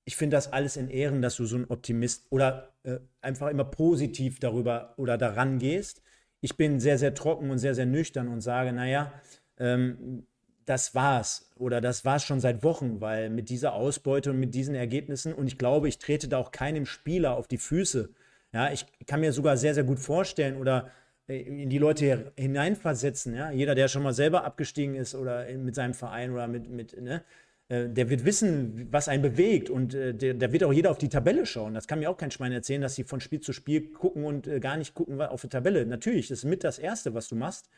ich 0.09 0.17
finde 0.17 0.39
das 0.39 0.55
alles 0.55 0.79
in 0.79 0.89
Ehren, 0.89 1.21
dass 1.21 1.37
du 1.37 1.45
so 1.45 1.59
ein 1.59 1.67
Optimist 1.69 2.29
oder 2.31 2.73
äh, 2.83 2.97
einfach 3.21 3.49
immer 3.49 3.67
positiv 3.67 4.41
darüber 4.41 4.95
oder 4.97 5.19
daran 5.19 5.59
gehst. 5.59 6.01
Ich 6.41 6.57
bin 6.57 6.81
sehr, 6.81 6.97
sehr 6.97 7.13
trocken 7.13 7.51
und 7.51 7.59
sehr, 7.59 7.75
sehr 7.75 7.85
nüchtern 7.85 8.29
und 8.29 8.41
sage, 8.41 8.73
naja, 8.73 9.13
ähm, 9.59 10.27
das 10.65 10.95
war's 10.95 11.51
oder 11.57 11.83
das 11.83 12.07
war's 12.07 12.25
schon 12.25 12.41
seit 12.41 12.63
Wochen, 12.63 13.03
weil 13.03 13.29
mit 13.29 13.51
dieser 13.51 13.75
Ausbeute 13.75 14.31
und 14.31 14.41
mit 14.41 14.55
diesen 14.55 14.75
Ergebnissen 14.75 15.35
und 15.35 15.47
ich 15.47 15.59
glaube, 15.59 15.89
ich 15.89 15.99
trete 15.99 16.27
da 16.27 16.39
auch 16.39 16.53
keinem 16.53 16.87
Spieler 16.87 17.37
auf 17.37 17.47
die 17.47 17.59
Füße. 17.59 18.09
Ja, 18.55 18.73
ich 18.73 18.87
kann 19.07 19.21
mir 19.21 19.35
sogar 19.35 19.59
sehr, 19.59 19.75
sehr 19.75 19.85
gut 19.85 19.99
vorstellen 19.99 20.57
oder 20.57 20.91
äh, 21.29 21.37
in 21.37 21.69
die 21.69 21.77
Leute 21.77 22.33
hineinversetzen. 22.35 23.35
Ja, 23.35 23.51
jeder, 23.51 23.75
der 23.75 23.89
schon 23.89 24.05
mal 24.05 24.15
selber 24.15 24.45
abgestiegen 24.45 24.95
ist 24.95 25.15
oder 25.15 25.45
mit 25.59 25.75
seinem 25.75 25.93
Verein 25.93 26.33
oder 26.33 26.49
mit, 26.49 26.71
mit 26.71 26.99
ne, 26.99 27.23
der 27.69 28.09
wird 28.09 28.25
wissen, 28.25 28.89
was 28.91 29.09
einen 29.09 29.23
bewegt 29.23 29.69
und 29.69 29.95
äh, 29.95 30.15
der, 30.15 30.35
der, 30.35 30.53
wird 30.53 30.65
auch 30.65 30.73
jeder 30.73 30.91
auf 30.91 30.99
die 30.99 31.09
Tabelle 31.09 31.45
schauen. 31.45 31.75
Das 31.75 31.87
kann 31.87 31.99
mir 31.99 32.09
auch 32.09 32.17
kein 32.17 32.31
Schwein 32.31 32.53
erzählen, 32.53 32.81
dass 32.81 32.95
sie 32.95 33.05
von 33.05 33.21
Spiel 33.21 33.41
zu 33.41 33.53
Spiel 33.53 33.91
gucken 33.93 34.25
und 34.25 34.49
gar 34.61 34.77
nicht 34.77 34.95
gucken 34.95 35.21
auf 35.21 35.43
die 35.43 35.49
Tabelle. 35.49 35.85
Natürlich, 35.85 36.29
das 36.29 36.39
ist 36.39 36.45
mit 36.45 36.65
das 36.65 36.79
Erste, 36.79 37.15
was 37.15 37.29
du 37.29 37.37
machst. 37.37 37.69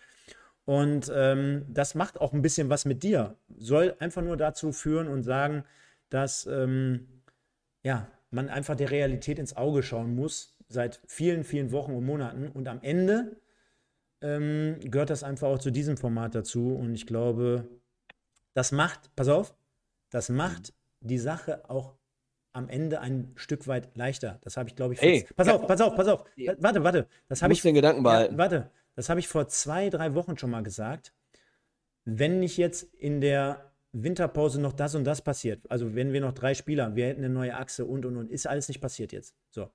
Und 0.65 1.11
ähm, 1.13 1.65
das 1.69 1.95
macht 1.95 2.21
auch 2.21 2.33
ein 2.33 2.43
bisschen 2.43 2.69
was 2.69 2.85
mit 2.85 3.03
dir. 3.03 3.37
Soll 3.59 3.97
einfach 3.99 4.23
nur 4.23 4.37
dazu 4.37 4.71
führen 4.73 5.09
und 5.09 5.25
sagen, 5.25 5.65
dass 6.11 6.47
ähm, 6.47 7.09
ja, 7.83 8.09
man 8.31 8.49
einfach 8.49 8.77
der 8.77 8.91
Realität 8.91 9.39
ins 9.39 9.57
Auge 9.57 9.83
schauen 9.83 10.15
muss, 10.15 10.57
seit 10.69 11.01
vielen, 11.07 11.45
vielen 11.45 11.73
Wochen 11.73 11.93
und 11.93 12.05
Monaten. 12.05 12.49
Und 12.49 12.69
am 12.69 12.81
Ende 12.83 13.37
ähm, 14.21 14.77
gehört 14.81 15.11
das 15.11 15.25
einfach 15.25 15.49
auch 15.49 15.59
zu 15.59 15.71
diesem 15.71 15.97
Format 15.97 16.35
dazu. 16.35 16.75
Und 16.75 16.95
ich 16.95 17.07
glaube, 17.07 17.69
das 18.55 18.71
macht, 18.71 19.15
pass 19.17 19.29
auf, 19.29 19.55
das 20.11 20.29
macht 20.29 20.73
die 21.01 21.19
Sache 21.19 21.69
auch 21.69 21.97
am 22.53 22.69
Ende 22.69 23.01
ein 23.01 23.33
Stück 23.37 23.67
weit 23.69 23.97
leichter. 23.97 24.39
Das 24.43 24.57
habe 24.57 24.69
ich, 24.69 24.77
glaube 24.77 24.95
ich. 24.95 25.01
Hey, 25.01 25.27
pass 25.37 25.49
auf, 25.49 25.67
pass 25.67 25.81
auf, 25.81 25.95
pass 25.95 26.09
auf. 26.09 26.25
Warte, 26.59 26.83
warte. 26.83 27.09
Das 27.29 27.43
habe 27.43 27.53
ich. 27.53 27.63
den 27.63 27.75
Gedanken 27.75 28.03
behalten. 28.03 28.35
Ja, 28.35 28.39
warte. 28.39 28.71
Das 28.97 29.09
habe 29.09 29.21
ich 29.21 29.29
vor 29.29 29.49
zwei, 29.49 29.89
drei 29.89 30.15
Wochen 30.15 30.37
schon 30.37 30.51
mal 30.51 30.63
gesagt. 30.63 31.15
Wenn 32.05 32.41
nicht 32.41 32.57
jetzt 32.57 32.83
in 32.95 33.21
der 33.21 33.73
Winterpause 33.93 34.61
noch 34.61 34.73
das 34.73 34.95
und 34.95 35.05
das 35.05 35.23
passiert, 35.23 35.71
also 35.71 35.95
wenn 35.95 36.13
wir 36.13 36.21
noch 36.21 36.33
drei 36.33 36.55
Spieler, 36.55 36.97
wir 36.97 37.07
hätten 37.07 37.25
eine 37.25 37.33
neue 37.33 37.57
Achse 37.57 37.85
und 37.85 38.05
und 38.05 38.17
und, 38.17 38.31
ist 38.31 38.47
alles 38.47 38.69
nicht 38.69 38.81
passiert 38.81 39.13
jetzt. 39.13 39.35
So. 39.51 39.71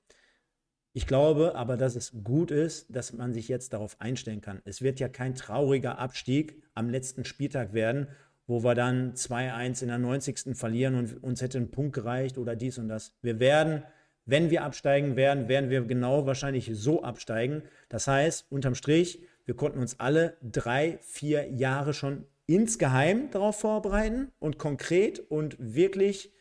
Ich 0.93 1.07
glaube 1.07 1.55
aber, 1.55 1.75
dass 1.75 1.95
es 1.95 2.13
gut 2.23 2.51
ist, 2.51 2.87
dass 2.95 3.13
man 3.13 3.33
sich 3.33 3.47
jetzt 3.47 3.73
darauf 3.73 3.99
einstellen 3.99 4.41
kann. 4.41 4.61
Es 4.63 4.81
wird 4.81 4.99
ja 4.99 5.09
kein 5.09 5.35
trauriger 5.35 5.97
Abstieg 5.99 6.63
am 6.73 6.89
letzten 6.89 7.25
Spieltag 7.25 7.73
werden, 7.73 8.07
wo 8.47 8.63
wir 8.63 8.75
dann 8.75 9.13
2-1 9.13 9.81
in 9.81 9.87
der 9.87 9.97
90. 9.97 10.55
verlieren 10.57 10.95
und 10.95 11.23
uns 11.23 11.41
hätte 11.41 11.57
ein 11.57 11.71
Punkt 11.71 11.93
gereicht 11.93 12.37
oder 12.37 12.55
dies 12.55 12.77
und 12.77 12.87
das. 12.87 13.15
Wir 13.21 13.39
werden 13.39 13.83
wenn 14.25 14.49
wir 14.49 14.63
absteigen 14.63 15.15
werden, 15.15 15.47
werden 15.47 15.69
wir 15.69 15.81
genau 15.81 16.25
wahrscheinlich 16.25 16.71
so 16.73 17.03
absteigen. 17.03 17.61
Das 17.89 18.07
heißt, 18.07 18.51
unterm 18.51 18.75
Strich, 18.75 19.21
wir 19.45 19.55
konnten 19.55 19.79
uns 19.79 19.99
alle 19.99 20.37
drei, 20.41 20.97
vier 21.03 21.51
Jahre 21.51 21.93
schon 21.93 22.25
insgeheim 22.47 23.29
darauf 23.29 23.59
vorbereiten 23.59 24.31
und 24.39 24.57
konkret 24.57 25.19
und 25.19 25.55
wirklich, 25.59 26.33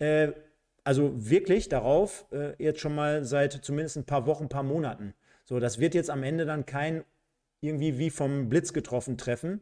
äh, 0.00 0.32
also 0.82 1.12
wirklich 1.14 1.68
darauf, 1.68 2.26
äh, 2.32 2.54
jetzt 2.62 2.80
schon 2.80 2.94
mal 2.94 3.24
seit 3.24 3.52
zumindest 3.52 3.96
ein 3.96 4.04
paar 4.04 4.26
Wochen, 4.26 4.44
ein 4.44 4.48
paar 4.48 4.64
Monaten. 4.64 5.14
So, 5.44 5.60
das 5.60 5.78
wird 5.78 5.94
jetzt 5.94 6.10
am 6.10 6.24
Ende 6.24 6.44
dann 6.44 6.66
kein 6.66 7.04
irgendwie 7.60 7.98
wie 7.98 8.10
vom 8.10 8.48
Blitz 8.48 8.72
getroffen 8.72 9.16
treffen. 9.16 9.60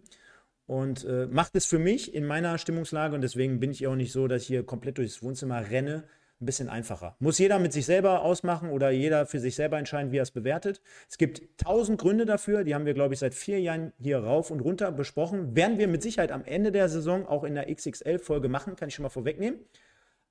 Und 0.71 1.05
äh, 1.05 1.27
macht 1.27 1.57
es 1.57 1.67
für 1.67 1.81
mich 1.81 2.15
in 2.15 2.25
meiner 2.25 2.57
Stimmungslage, 2.57 3.17
und 3.17 3.23
deswegen 3.23 3.59
bin 3.59 3.73
ich 3.73 3.89
auch 3.89 3.97
nicht 3.97 4.13
so, 4.13 4.29
dass 4.29 4.43
ich 4.43 4.47
hier 4.47 4.65
komplett 4.65 4.99
durchs 4.99 5.21
Wohnzimmer 5.21 5.69
renne, 5.69 6.05
ein 6.41 6.47
bisschen 6.47 6.69
einfacher. 6.69 7.17
Muss 7.19 7.39
jeder 7.39 7.59
mit 7.59 7.73
sich 7.73 7.87
selber 7.87 8.23
ausmachen 8.23 8.71
oder 8.71 8.91
jeder 8.91 9.27
für 9.27 9.41
sich 9.41 9.57
selber 9.57 9.79
entscheiden, 9.79 10.13
wie 10.13 10.19
er 10.19 10.23
es 10.23 10.31
bewertet. 10.31 10.81
Es 11.09 11.19
gibt 11.19 11.43
tausend 11.59 12.01
Gründe 12.01 12.25
dafür, 12.25 12.63
die 12.63 12.77
haben 12.77 12.87
wir, 12.87 12.95
glaube 12.95 13.15
ich, 13.15 13.19
seit 13.19 13.35
vier 13.35 13.59
Jahren 13.61 13.93
hier 13.99 14.19
rauf 14.21 14.53
und 14.53 14.61
runter 14.61 14.93
besprochen. 14.93 15.57
Werden 15.57 15.79
wir 15.79 15.89
mit 15.89 16.03
Sicherheit 16.05 16.31
am 16.31 16.45
Ende 16.45 16.71
der 16.71 16.89
Saison 16.89 17.27
auch 17.27 17.43
in 17.43 17.57
der 17.57 17.67
XXL-Folge 17.67 18.49
machen, 18.49 18.77
kann 18.77 18.91
ich 18.91 18.95
schon 18.95 19.03
mal 19.03 19.09
vorwegnehmen. 19.09 19.59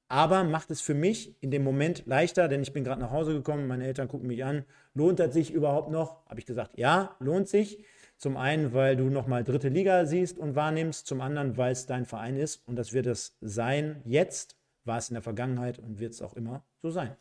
Aber 0.07 0.45
macht 0.45 0.71
es 0.71 0.79
für 0.79 0.93
mich 0.93 1.35
in 1.43 1.51
dem 1.51 1.65
Moment 1.65 2.05
leichter, 2.05 2.47
denn 2.47 2.61
ich 2.61 2.71
bin 2.71 2.85
gerade 2.85 3.01
nach 3.01 3.11
Hause 3.11 3.33
gekommen, 3.33 3.67
meine 3.67 3.85
Eltern 3.85 4.07
gucken 4.07 4.27
mich 4.27 4.45
an. 4.45 4.63
Lohnt 4.93 5.19
das 5.19 5.33
sich 5.33 5.51
überhaupt 5.51 5.91
noch? 5.91 6.25
Habe 6.27 6.39
ich 6.39 6.45
gesagt, 6.45 6.77
ja, 6.77 7.17
lohnt 7.19 7.49
sich. 7.49 7.83
Zum 8.19 8.37
einen, 8.37 8.73
weil 8.73 8.95
du 8.97 9.05
nochmal 9.09 9.43
dritte 9.43 9.69
Liga 9.69 10.05
siehst 10.05 10.37
und 10.37 10.55
wahrnimmst, 10.55 11.07
zum 11.07 11.21
anderen, 11.21 11.57
weil 11.57 11.71
es 11.71 11.85
dein 11.87 12.05
Verein 12.05 12.37
ist 12.37 12.61
und 12.67 12.75
das 12.75 12.93
wird 12.93 13.07
es 13.07 13.37
sein 13.41 14.01
jetzt, 14.05 14.57
war 14.85 14.97
es 14.99 15.09
in 15.09 15.15
der 15.15 15.23
Vergangenheit 15.23 15.79
und 15.79 15.99
wird 15.99 16.13
es 16.13 16.21
auch 16.21 16.35
immer 16.35 16.63
so 16.81 16.91
sein. 16.91 17.15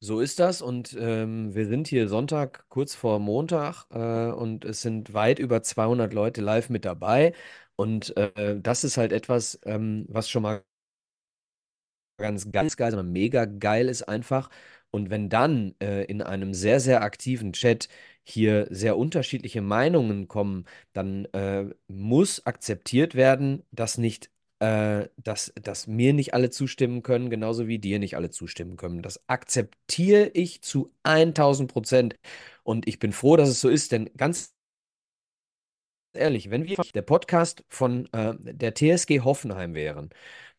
So 0.00 0.20
ist 0.20 0.38
das 0.38 0.60
und 0.60 0.94
ähm, 1.00 1.54
wir 1.54 1.66
sind 1.66 1.88
hier 1.88 2.08
Sonntag 2.08 2.66
kurz 2.68 2.94
vor 2.94 3.18
Montag 3.20 3.86
äh, 3.90 4.30
und 4.32 4.64
es 4.66 4.82
sind 4.82 5.14
weit 5.14 5.38
über 5.38 5.62
200 5.62 6.12
Leute 6.12 6.42
live 6.42 6.68
mit 6.68 6.84
dabei 6.84 7.32
und 7.76 8.14
äh, 8.16 8.60
das 8.60 8.84
ist 8.84 8.98
halt 8.98 9.12
etwas, 9.12 9.58
ähm, 9.64 10.04
was 10.10 10.28
schon 10.28 10.42
mal 10.42 10.62
ganz, 12.18 12.50
ganz 12.52 12.76
geil, 12.76 12.90
sondern 12.90 13.12
mega 13.12 13.44
geil 13.44 13.88
ist 13.88 14.02
einfach. 14.04 14.50
Und 14.94 15.10
wenn 15.10 15.28
dann 15.28 15.74
äh, 15.82 16.04
in 16.04 16.22
einem 16.22 16.54
sehr, 16.54 16.78
sehr 16.78 17.02
aktiven 17.02 17.52
Chat 17.52 17.88
hier 18.22 18.68
sehr 18.70 18.96
unterschiedliche 18.96 19.60
Meinungen 19.60 20.28
kommen, 20.28 20.66
dann 20.92 21.24
äh, 21.32 21.66
muss 21.88 22.46
akzeptiert 22.46 23.16
werden, 23.16 23.64
dass 23.72 23.98
nicht 23.98 24.30
äh, 24.60 25.08
dass, 25.16 25.52
dass 25.60 25.88
mir 25.88 26.12
nicht 26.12 26.32
alle 26.32 26.50
zustimmen 26.50 27.02
können, 27.02 27.28
genauso 27.28 27.66
wie 27.66 27.80
dir 27.80 27.98
nicht 27.98 28.16
alle 28.16 28.30
zustimmen 28.30 28.76
können. 28.76 29.02
Das 29.02 29.28
akzeptiere 29.28 30.28
ich 30.28 30.62
zu 30.62 30.92
1000 31.02 31.72
Prozent. 31.72 32.16
Und 32.62 32.86
ich 32.86 33.00
bin 33.00 33.10
froh, 33.12 33.36
dass 33.36 33.48
es 33.48 33.60
so 33.60 33.68
ist, 33.68 33.90
denn 33.90 34.10
ganz 34.16 34.54
ehrlich, 36.12 36.50
wenn 36.50 36.66
wir 36.66 36.76
der 36.94 37.02
Podcast 37.02 37.64
von 37.68 38.06
äh, 38.12 38.34
der 38.38 38.74
TSG 38.74 39.20
Hoffenheim 39.24 39.74
wären, 39.74 40.10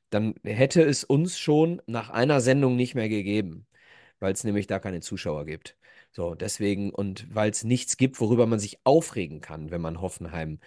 dann 0.10 0.36
hätte 0.44 0.82
es 0.84 1.06
uns 1.06 1.40
schon 1.40 1.82
nach 1.88 2.10
einer 2.10 2.42
Sendung 2.42 2.76
nicht 2.76 2.96
mehr 2.96 3.10
gegeben, 3.10 3.66
weil 4.26 4.34
es 4.34 4.44
nämlich 4.44 4.66
da 4.68 4.80
keine 4.80 5.02
Zuschauer 5.02 5.46
gibt. 5.46 5.78
So, 6.12 6.34
deswegen 6.36 6.92
und 6.92 7.28
weil 7.36 7.52
es 7.52 7.64
nichts 7.64 7.98
gibt, 7.98 8.20
worüber 8.20 8.48
man 8.48 8.58
sich 8.60 8.80
aufregen 8.84 9.40
kann, 9.40 9.70
wenn 9.72 9.82
man 9.82 10.02
Hoffenheim 10.02 10.60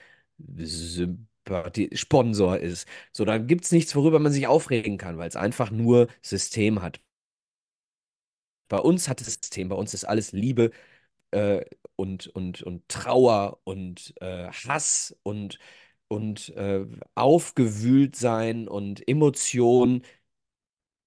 Sponsor 1.94 2.58
ist. 2.58 2.86
So, 3.12 3.24
dann 3.24 3.46
gibt 3.48 3.64
es 3.64 3.72
nichts, 3.72 3.94
worüber 3.96 4.18
man 4.20 4.32
sich 4.32 4.46
aufregen 4.46 4.98
kann, 4.98 5.18
weil 5.18 5.28
es 5.28 5.36
einfach 5.36 5.70
nur 5.70 6.08
System 6.22 6.82
hat. 6.82 7.00
Bei 8.68 8.78
uns 8.78 9.08
hat 9.08 9.20
es 9.20 9.26
System, 9.34 9.68
bei 9.68 9.76
uns 9.76 9.94
ist 9.94 10.04
alles 10.04 10.32
Liebe 10.32 10.70
äh, 11.32 11.64
und, 11.96 12.28
und, 12.28 12.62
und 12.62 12.88
Trauer 12.88 13.60
und 13.64 14.14
äh, 14.20 14.48
Hass 14.50 15.16
und, 15.22 15.58
und 16.08 16.50
äh, 16.56 16.86
aufgewühlt 17.14 18.16
sein 18.16 18.68
und 18.68 19.06
Emotionen 19.08 20.02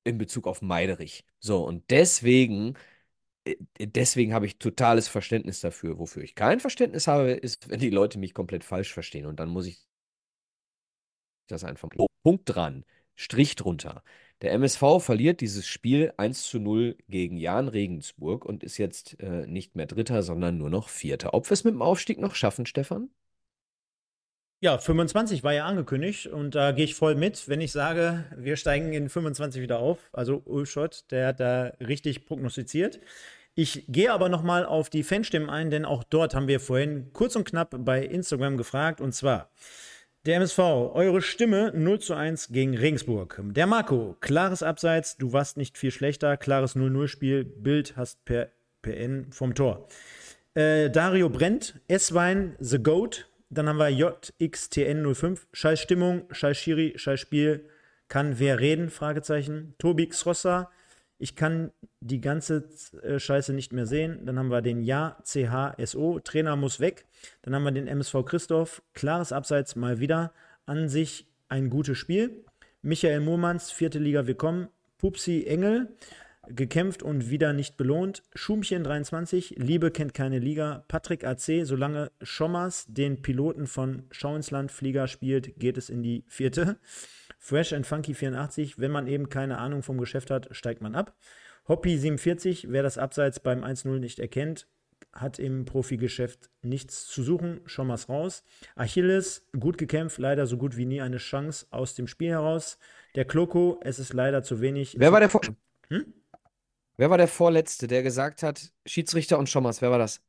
in 0.03 0.17
Bezug 0.17 0.47
auf 0.47 0.61
Meiderich. 0.61 1.25
So, 1.39 1.65
und 1.65 1.89
deswegen 1.89 2.75
äh, 3.45 3.55
deswegen 3.79 4.33
habe 4.33 4.45
ich 4.45 4.57
totales 4.59 5.07
Verständnis 5.07 5.61
dafür. 5.61 5.99
Wofür 5.99 6.23
ich 6.23 6.35
kein 6.35 6.59
Verständnis 6.59 7.07
habe, 7.07 7.31
ist, 7.31 7.69
wenn 7.69 7.79
die 7.79 7.89
Leute 7.89 8.19
mich 8.19 8.33
komplett 8.33 8.63
falsch 8.63 8.93
verstehen. 8.93 9.25
Und 9.25 9.39
dann 9.39 9.49
muss 9.49 9.67
ich 9.67 9.87
das 11.47 11.63
einfach. 11.63 11.89
Punkt 12.23 12.43
dran. 12.45 12.85
Strich 13.15 13.55
drunter. 13.55 14.03
Der 14.41 14.53
MSV 14.53 14.99
verliert 14.99 15.41
dieses 15.41 15.67
Spiel 15.67 16.13
1 16.17 16.43
zu 16.43 16.59
0 16.59 16.97
gegen 17.07 17.37
Jan 17.37 17.67
Regensburg 17.67 18.45
und 18.45 18.63
ist 18.63 18.77
jetzt 18.77 19.19
äh, 19.19 19.45
nicht 19.45 19.75
mehr 19.75 19.85
Dritter, 19.85 20.23
sondern 20.23 20.57
nur 20.57 20.69
noch 20.69 20.89
Vierter. 20.89 21.33
Ob 21.33 21.49
wir 21.49 21.53
es 21.53 21.63
mit 21.63 21.73
dem 21.73 21.81
Aufstieg 21.83 22.19
noch 22.19 22.33
schaffen, 22.33 22.65
Stefan? 22.65 23.09
Ja, 24.63 24.77
25 24.77 25.43
war 25.43 25.53
ja 25.53 25.65
angekündigt 25.65 26.27
und 26.27 26.53
da 26.53 26.71
gehe 26.71 26.85
ich 26.85 26.93
voll 26.93 27.15
mit, 27.15 27.49
wenn 27.49 27.61
ich 27.61 27.71
sage, 27.71 28.25
wir 28.37 28.57
steigen 28.57 28.93
in 28.93 29.09
25 29.09 29.59
wieder 29.59 29.79
auf. 29.79 29.97
Also 30.13 30.43
Ulschott, 30.45 31.05
der 31.09 31.29
hat 31.29 31.39
da 31.39 31.73
richtig 31.79 32.27
prognostiziert. 32.27 32.99
Ich 33.55 33.85
gehe 33.87 34.13
aber 34.13 34.29
nochmal 34.29 34.63
auf 34.63 34.91
die 34.91 35.01
Fanstimmen 35.01 35.49
ein, 35.49 35.71
denn 35.71 35.83
auch 35.83 36.03
dort 36.03 36.35
haben 36.35 36.47
wir 36.47 36.59
vorhin 36.59 37.11
kurz 37.11 37.35
und 37.35 37.45
knapp 37.45 37.73
bei 37.79 38.05
Instagram 38.05 38.55
gefragt 38.55 39.01
und 39.01 39.13
zwar 39.13 39.49
der 40.27 40.35
MSV, 40.35 40.59
eure 40.59 41.23
Stimme 41.23 41.71
0 41.73 41.99
zu 41.99 42.13
1 42.13 42.49
gegen 42.49 42.77
Regensburg. 42.77 43.41
Der 43.43 43.65
Marco, 43.65 44.15
klares 44.19 44.61
Abseits, 44.61 45.17
du 45.17 45.33
warst 45.33 45.57
nicht 45.57 45.79
viel 45.79 45.89
schlechter, 45.89 46.37
klares 46.37 46.75
0-0-Spiel, 46.75 47.45
Bild 47.45 47.97
hast 47.97 48.23
per 48.25 48.49
PN 48.83 49.31
vom 49.31 49.55
Tor. 49.55 49.87
Äh, 50.53 50.91
Dario 50.91 51.29
Brent, 51.29 51.81
S-Wein, 51.87 52.55
The 52.59 52.77
Goat, 52.77 53.30
dann 53.51 53.67
haben 53.67 53.77
wir 53.77 53.89
JXTN05. 53.89 55.41
Scheiß 55.51 55.79
Stimmung, 55.79 56.23
scheiß 56.31 56.57
Schiri, 56.57 56.93
scheiß 56.95 57.19
Spiel. 57.19 57.67
Kann 58.07 58.39
wer 58.39 58.59
reden? 58.59 58.89
Fragezeichen. 58.89 59.75
Tobi 59.77 60.07
Xrossa. 60.07 60.71
Ich 61.17 61.35
kann 61.35 61.71
die 61.99 62.21
ganze 62.21 62.69
äh, 63.03 63.19
Scheiße 63.19 63.53
nicht 63.53 63.73
mehr 63.73 63.85
sehen. 63.85 64.25
Dann 64.25 64.39
haben 64.39 64.49
wir 64.49 64.61
den 64.61 64.81
Ja 64.81 65.17
CHSO. 65.23 66.19
Trainer 66.19 66.55
muss 66.55 66.79
weg. 66.79 67.05
Dann 67.41 67.53
haben 67.53 67.63
wir 67.63 67.71
den 67.71 67.87
MSV 67.87 68.25
Christoph. 68.25 68.81
Klares 68.93 69.33
Abseits 69.33 69.75
mal 69.75 69.99
wieder. 69.99 70.33
An 70.65 70.87
sich 70.87 71.27
ein 71.49 71.69
gutes 71.69 71.97
Spiel. 71.97 72.45
Michael 72.81 73.19
Mohmanns, 73.19 73.69
vierte 73.69 73.99
Liga, 73.99 74.25
willkommen. 74.27 74.69
Pupsi 74.97 75.45
Engel 75.45 75.89
gekämpft 76.55 77.03
und 77.03 77.29
wieder 77.29 77.53
nicht 77.53 77.77
belohnt. 77.77 78.23
Schumchen 78.33 78.83
23, 78.83 79.55
Liebe 79.57 79.91
kennt 79.91 80.13
keine 80.13 80.39
Liga. 80.39 80.83
Patrick 80.87 81.23
AC, 81.23 81.65
solange 81.65 82.11
Schommers 82.21 82.85
den 82.87 83.21
Piloten 83.21 83.67
von 83.67 84.03
Schau 84.11 84.35
ins 84.35 84.51
Land 84.51 84.71
Flieger 84.71 85.07
spielt, 85.07 85.59
geht 85.59 85.77
es 85.77 85.89
in 85.89 86.03
die 86.03 86.23
vierte. 86.27 86.77
Fresh 87.39 87.73
and 87.73 87.87
Funky 87.87 88.13
84, 88.13 88.79
wenn 88.79 88.91
man 88.91 89.07
eben 89.07 89.29
keine 89.29 89.57
Ahnung 89.57 89.81
vom 89.81 89.97
Geschäft 89.97 90.29
hat, 90.29 90.47
steigt 90.51 90.81
man 90.81 90.95
ab. 90.95 91.15
Hoppy 91.67 91.97
47, 91.97 92.67
wer 92.69 92.83
das 92.83 92.97
Abseits 92.97 93.39
beim 93.39 93.63
1-0 93.63 93.99
nicht 93.99 94.19
erkennt, 94.19 94.67
hat 95.13 95.39
im 95.39 95.65
Profigeschäft 95.65 96.49
nichts 96.61 97.07
zu 97.07 97.23
suchen. 97.23 97.61
Schommers 97.65 98.09
raus. 98.09 98.43
Achilles, 98.75 99.47
gut 99.59 99.77
gekämpft, 99.77 100.17
leider 100.19 100.45
so 100.47 100.57
gut 100.57 100.77
wie 100.77 100.85
nie 100.85 101.01
eine 101.01 101.17
Chance 101.17 101.67
aus 101.71 101.95
dem 101.95 102.07
Spiel 102.07 102.29
heraus. 102.29 102.77
Der 103.15 103.25
Kloko, 103.25 103.79
es 103.83 103.99
ist 103.99 104.13
leider 104.13 104.43
zu 104.43 104.61
wenig. 104.61 104.95
Wer 104.97 105.11
war 105.11 105.19
der 105.19 105.29
Vor 105.29 105.41
hm? 105.89 106.13
Wer 107.01 107.09
war 107.09 107.17
der 107.17 107.27
Vorletzte, 107.27 107.87
der 107.87 108.03
gesagt 108.03 108.43
hat, 108.43 108.71
Schiedsrichter 108.85 109.39
und 109.39 109.49
Schommers, 109.49 109.81
wer 109.81 109.89
war 109.89 109.97
das? 109.97 110.21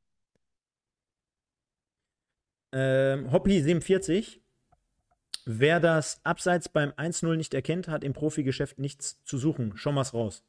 Ähm, 2.72 3.30
Hoppy 3.30 3.60
47. 3.60 4.40
Wer 5.44 5.80
das 5.80 6.24
Abseits 6.24 6.70
beim 6.70 6.88
1-0 6.92 7.36
nicht 7.36 7.52
erkennt, 7.52 7.88
hat 7.88 8.02
im 8.02 8.14
Profigeschäft 8.14 8.78
nichts 8.78 9.22
zu 9.22 9.36
suchen. 9.36 9.76
Schommers 9.76 10.14
raus. 10.14 10.46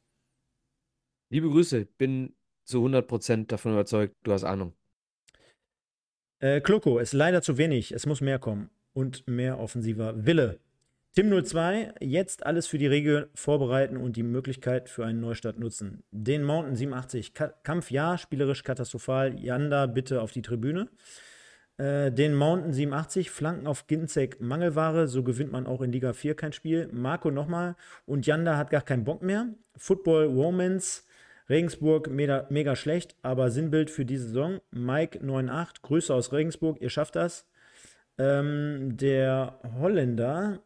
Liebe 1.28 1.50
Grüße, 1.50 1.84
bin 1.84 2.34
zu 2.64 2.82
100% 2.86 3.48
davon 3.48 3.72
überzeugt, 3.72 4.16
du 4.22 4.32
hast 4.32 4.44
Ahnung. 4.44 4.72
Äh, 6.38 6.62
Kloko, 6.62 7.00
ist 7.00 7.12
leider 7.12 7.42
zu 7.42 7.58
wenig. 7.58 7.92
Es 7.92 8.06
muss 8.06 8.22
mehr 8.22 8.38
kommen. 8.38 8.70
Und 8.94 9.28
mehr 9.28 9.58
offensiver 9.58 10.24
Wille. 10.24 10.58
Tim02, 11.16 11.94
jetzt 12.00 12.44
alles 12.44 12.66
für 12.66 12.76
die 12.76 12.88
Regel 12.88 13.30
vorbereiten 13.36 13.96
und 13.96 14.16
die 14.16 14.24
Möglichkeit 14.24 14.88
für 14.88 15.06
einen 15.06 15.20
Neustart 15.20 15.60
nutzen. 15.60 16.02
Den 16.10 16.42
Mountain 16.42 16.74
87, 16.74 17.34
Ka 17.34 17.54
Kampf 17.62 17.92
ja, 17.92 18.18
spielerisch 18.18 18.64
katastrophal. 18.64 19.38
Janda 19.38 19.86
bitte 19.86 20.20
auf 20.20 20.32
die 20.32 20.42
Tribüne. 20.42 20.88
Äh, 21.76 22.10
den 22.10 22.34
Mountain 22.34 22.72
87, 22.72 23.30
Flanken 23.30 23.68
auf 23.68 23.86
Ginzek, 23.86 24.40
Mangelware, 24.40 25.06
so 25.06 25.22
gewinnt 25.22 25.52
man 25.52 25.68
auch 25.68 25.82
in 25.82 25.92
Liga 25.92 26.14
4 26.14 26.34
kein 26.34 26.52
Spiel. 26.52 26.88
Marco 26.92 27.30
nochmal 27.30 27.76
und 28.06 28.26
Janda 28.26 28.56
hat 28.56 28.70
gar 28.70 28.82
keinen 28.82 29.04
Bock 29.04 29.22
mehr. 29.22 29.46
Football 29.76 30.26
Romance, 30.26 31.04
Regensburg 31.48 32.10
mega, 32.10 32.46
mega 32.50 32.74
schlecht, 32.74 33.14
aber 33.22 33.52
Sinnbild 33.52 33.88
für 33.88 34.04
diese 34.04 34.26
Saison. 34.26 34.60
Mike 34.72 35.20
98, 35.20 35.80
Grüße 35.80 36.12
aus 36.12 36.32
Regensburg, 36.32 36.80
ihr 36.80 36.90
schafft 36.90 37.14
das. 37.14 37.46
Ähm, 38.18 38.96
der 38.96 39.60
Holländer 39.78 40.60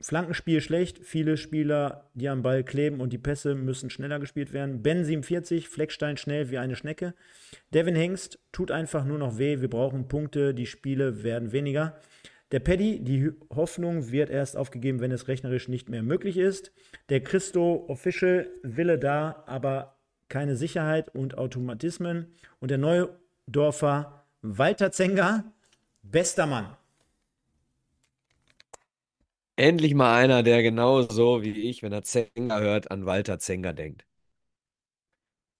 Flankenspiel 0.00 0.60
schlecht, 0.60 0.98
viele 1.04 1.36
Spieler, 1.36 2.10
die 2.14 2.28
am 2.28 2.42
Ball 2.42 2.62
kleben 2.62 3.00
und 3.00 3.12
die 3.12 3.18
Pässe 3.18 3.54
müssen 3.54 3.90
schneller 3.90 4.18
gespielt 4.18 4.52
werden. 4.52 4.82
Ben 4.82 5.04
47, 5.04 5.68
Fleckstein 5.68 6.16
schnell 6.16 6.50
wie 6.50 6.58
eine 6.58 6.76
Schnecke. 6.76 7.14
Devin 7.72 7.96
Hengst 7.96 8.38
tut 8.52 8.70
einfach 8.70 9.04
nur 9.04 9.18
noch 9.18 9.38
weh, 9.38 9.60
wir 9.60 9.70
brauchen 9.70 10.08
Punkte, 10.08 10.54
die 10.54 10.66
Spiele 10.66 11.22
werden 11.24 11.52
weniger. 11.52 11.98
Der 12.52 12.60
Paddy, 12.60 13.02
die 13.02 13.32
Hoffnung 13.50 14.12
wird 14.12 14.30
erst 14.30 14.56
aufgegeben, 14.56 15.00
wenn 15.00 15.10
es 15.10 15.26
rechnerisch 15.26 15.66
nicht 15.66 15.88
mehr 15.88 16.02
möglich 16.02 16.36
ist. 16.36 16.72
Der 17.08 17.20
Christo 17.20 17.86
Official 17.88 18.48
Wille 18.62 18.98
da, 18.98 19.42
aber 19.46 19.96
keine 20.28 20.54
Sicherheit 20.56 21.08
und 21.12 21.38
Automatismen. 21.38 22.34
Und 22.60 22.70
der 22.70 22.78
Neudorfer 22.78 24.26
Walter 24.42 24.92
Zenger, 24.92 25.52
bester 26.02 26.46
Mann. 26.46 26.76
Endlich 29.56 29.94
mal 29.94 30.14
einer, 30.16 30.42
der 30.42 30.62
genauso 30.62 31.42
wie 31.42 31.68
ich, 31.68 31.82
wenn 31.82 31.92
er 31.92 32.02
Zenger 32.02 32.60
hört, 32.60 32.90
an 32.90 33.06
Walter 33.06 33.38
Zenger 33.38 33.72
denkt. 33.72 34.06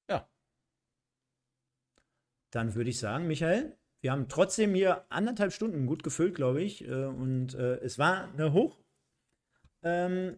Ja. 0.09 0.29
Dann 2.51 2.75
würde 2.75 2.91
ich 2.91 2.99
sagen, 2.99 3.27
Michael, 3.27 3.77
wir 4.01 4.13
haben 4.13 4.29
trotzdem 4.29 4.75
hier 4.75 5.05
anderthalb 5.11 5.53
Stunden 5.53 5.87
gut 5.87 6.03
gefüllt, 6.03 6.35
glaube 6.35 6.63
ich. 6.63 6.87
Äh, 6.87 7.07
und 7.07 7.55
äh, 7.55 7.77
es 7.81 7.99
war 7.99 8.33
eine 8.33 8.53
hoch 8.53 8.79
ähm, 9.83 10.37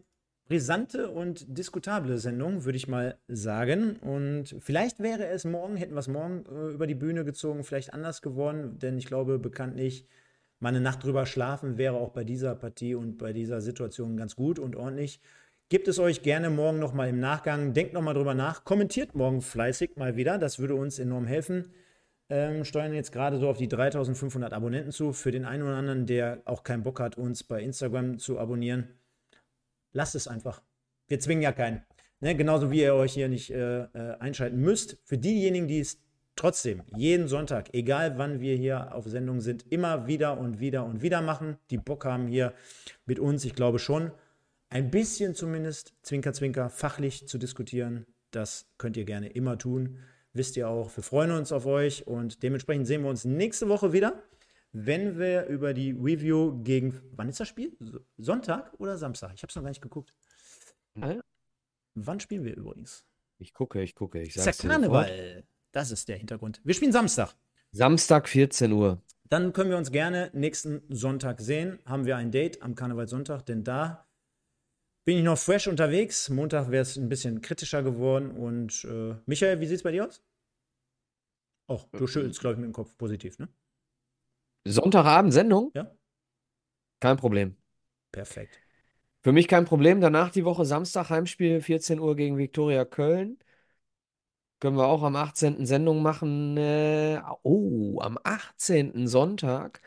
brisante 0.48 1.10
und 1.10 1.44
diskutable 1.59 2.18
Sendung, 2.18 2.64
würde 2.64 2.76
ich 2.78 2.89
mal 2.89 3.18
sagen. 3.28 3.97
Und 3.97 4.56
vielleicht 4.60 5.01
wäre 5.01 5.26
es 5.26 5.44
morgen, 5.44 5.76
hätten 5.76 5.94
wir 5.94 6.01
es 6.01 6.09
morgen 6.09 6.44
äh, 6.47 6.72
über 6.74 6.86
die 6.86 6.94
Bühne 6.94 7.24
gezogen, 7.24 7.64
vielleicht 7.64 7.93
anders 7.93 8.22
geworden, 8.22 8.78
denn 8.78 8.98
ich 8.98 9.06
glaube 9.06 9.39
bekanntlich, 9.39 10.06
mal 10.60 10.70
eine 10.70 10.80
Nacht 10.80 11.05
drüber 11.05 11.26
schlafen 11.26 11.78
wäre 11.78 11.97
auch 11.97 12.10
bei 12.10 12.24
dieser 12.24 12.55
Partie 12.55 12.94
und 12.94 13.18
bei 13.18 13.32
dieser 13.32 13.60
Situation 13.60 14.16
ganz 14.16 14.36
gut 14.36 14.59
und 14.59 14.76
ordentlich. 14.76 15.20
Gebt 15.70 15.86
es 15.86 15.98
euch 15.98 16.22
gerne 16.22 16.48
morgen 16.48 16.78
nochmal 16.78 17.10
im 17.10 17.20
Nachgang. 17.20 17.74
Denkt 17.74 17.93
nochmal 17.93 18.14
drüber 18.14 18.35
nach. 18.35 18.64
Kommentiert 18.64 19.14
morgen 19.14 19.43
fleißig 19.43 19.97
mal 19.97 20.16
wieder. 20.16 20.39
Das 20.39 20.59
würde 20.59 20.74
uns 20.74 20.98
enorm 20.98 21.26
helfen. 21.26 21.72
Ähm, 22.30 22.64
steuern 22.64 22.94
jetzt 22.94 23.12
gerade 23.12 23.39
so 23.39 23.48
auf 23.48 23.59
die 23.59 23.68
3500 23.68 24.52
Abonnenten 24.52 24.93
zu. 24.93 25.12
Für 25.12 25.30
den 25.30 25.44
einen 25.44 25.62
oder 25.62 25.76
anderen, 25.76 26.06
der 26.06 26.40
auch 26.47 26.62
keinen 26.62 26.82
Bock 26.82 27.01
hat, 27.01 27.18
uns 27.18 27.44
bei 27.44 27.62
Instagram 27.62 28.18
zu 28.18 28.39
abonnieren, 28.39 28.89
lasst 29.93 30.14
es 30.14 30.26
einfach. 30.26 30.62
Wir 31.06 31.20
zwingen 31.20 31.43
ja 31.43 31.52
keinen. 31.52 31.82
Ne? 32.20 32.35
Genauso 32.35 32.70
wie 32.70 32.80
ihr 32.80 32.94
euch 32.94 33.12
hier 33.12 33.28
nicht 33.28 33.51
äh, 33.51 33.82
äh, 33.82 34.16
einschalten 34.20 34.59
müsst. 34.59 34.98
Für 35.05 35.18
diejenigen, 35.18 35.68
die 35.68 35.80
es 35.80 36.01
trotzdem 36.39 36.82
jeden 36.97 37.28
Sonntag, 37.28 37.74
egal 37.74 38.16
wann 38.16 38.40
wir 38.40 38.56
hier 38.56 38.94
auf 38.94 39.06
Sendung 39.06 39.40
sind, 39.40 39.70
immer 39.70 40.06
wieder 40.06 40.39
und 40.39 40.60
wieder 40.60 40.85
und 40.85 41.02
wieder 41.02 41.20
machen, 41.20 41.59
die 41.70 41.78
Bock 41.78 42.05
haben 42.05 42.28
hier 42.28 42.55
mit 43.05 43.19
uns, 43.19 43.44
ich 43.44 43.55
glaube 43.55 43.78
schon, 43.78 44.12
ein 44.70 44.90
bisschen 44.90 45.35
zumindest, 45.35 45.94
Zwinker, 46.02 46.32
Zwinker, 46.32 46.70
fachlich 46.70 47.27
zu 47.27 47.39
diskutieren. 47.39 48.06
Das 48.31 48.66
könnt 48.78 48.97
ihr 48.97 49.05
gerne 49.05 49.28
immer 49.31 49.59
tun. 49.59 49.98
Wisst 50.32 50.56
ihr 50.56 50.69
auch, 50.69 50.94
wir 50.97 51.02
freuen 51.02 51.31
uns 51.32 51.52
auf 51.52 51.66
euch 51.66 52.06
und 52.06 52.43
dementsprechend 52.43 52.86
sehen 52.86 53.02
wir 53.02 53.10
uns 53.10 53.24
nächste 53.24 53.69
Woche 53.69 53.93
wieder, 53.93 54.23
wenn 54.73 55.19
wir 55.19 55.47
über 55.47 55.73
die 55.73 55.93
Review 55.93 56.62
gegen, 56.62 57.01
wann 57.12 57.28
ist 57.28 57.40
das 57.40 57.48
Spiel? 57.48 57.77
Sonntag 58.19 58.73
oder 58.78 58.98
Samstag? 58.98 59.32
Ich 59.35 59.43
habe 59.43 59.48
es 59.48 59.56
noch 59.56 59.62
gar 59.62 59.70
nicht 59.70 59.82
geguckt. 59.82 60.15
Ja. 60.94 61.20
Wann 61.94 62.20
spielen 62.20 62.44
wir 62.44 62.55
übrigens? 62.55 63.05
Ich 63.39 63.55
gucke, 63.55 63.82
ich 63.82 63.94
gucke. 63.94 64.20
Ich 64.20 64.36
Ist 64.36 64.44
sag's 64.44 64.62
ja 64.62 64.78
dir 64.78 64.85
sofort. 64.85 65.09
Das 65.73 65.90
ist 65.90 66.09
der 66.09 66.16
Hintergrund. 66.16 66.61
Wir 66.65 66.74
spielen 66.74 66.93
Samstag. 66.93 67.35
Samstag 67.73 68.28
14 68.28 68.73
Uhr. 68.73 69.03
Dann 69.24 69.53
können 69.53 69.70
wir 69.70 69.77
uns 69.77 69.93
gerne 69.93 70.31
nächsten 70.32 70.82
Sonntag 70.89 71.40
sehen. 71.40 71.78
Haben 71.85 72.07
wir 72.07 72.16
ein 72.16 72.31
Date 72.31 72.62
am 72.62 72.74
Karnevalssonntag, 72.74 73.45
denn 73.45 73.62
da 73.62 74.07
bin 75.05 75.19
ich 75.19 75.24
noch 75.24 75.39
fresh 75.39 75.66
unterwegs. 75.66 76.31
Montag 76.31 76.70
wäre 76.70 76.82
es 76.82 76.97
ein 76.97 77.09
bisschen 77.09 77.40
kritischer 77.40 77.82
geworden. 77.82 78.31
Und 78.31 78.85
äh, 78.85 79.15
Michael, 79.27 79.61
wie 79.61 79.66
sieht 79.66 79.77
es 79.77 79.82
bei 79.82 79.93
dir 79.93 80.07
aus? 80.07 80.23
Och, 81.70 81.86
du 81.93 82.07
schüttelst, 82.07 82.40
glaube 82.40 82.55
ich, 82.55 82.61
mit 82.61 82.69
dem 82.69 82.73
Kopf 82.73 82.97
positiv, 82.97 83.39
ne? 83.39 83.49
Sonntagabend 84.66 85.32
Sendung? 85.32 85.70
Ja. 85.74 85.95
Kein 87.01 87.16
Problem. 87.16 87.57
Perfekt. 88.12 88.59
Für 89.23 89.32
mich 89.32 89.49
kein 89.49 89.65
Problem. 89.65 90.01
Danach 90.01 90.31
die 90.31 90.45
Woche 90.45 90.65
Samstag 90.65 91.11
Heimspiel 91.11 91.61
14 91.61 92.01
Uhr 92.01 92.16
gegen 92.16 92.39
Viktoria 92.39 92.85
Köln. 92.85 93.39
Können 94.60 94.76
wir 94.76 94.86
auch 94.86 95.02
am 95.02 95.16
18. 95.16 95.66
Sendung 95.66 96.02
machen. 96.02 96.56
Äh, 96.56 97.20
oh, 97.43 98.01
am 98.01 98.18
18. 98.24 99.06
Sonntag 99.06 99.80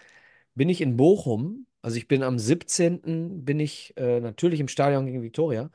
bin 0.56 0.69
ich 0.69 0.81
in 0.81 0.98
Bochum. 0.98 1.68
Also 1.81 1.98
ich 1.98 2.07
bin 2.07 2.23
am 2.23 2.39
17. 2.39 3.43
bin 3.45 3.60
ich 3.60 3.93
äh, 3.98 4.19
natürlich 4.22 4.60
im 4.60 4.68
Stadion 4.69 5.06
gegen 5.06 5.23
Viktoria. 5.23 5.72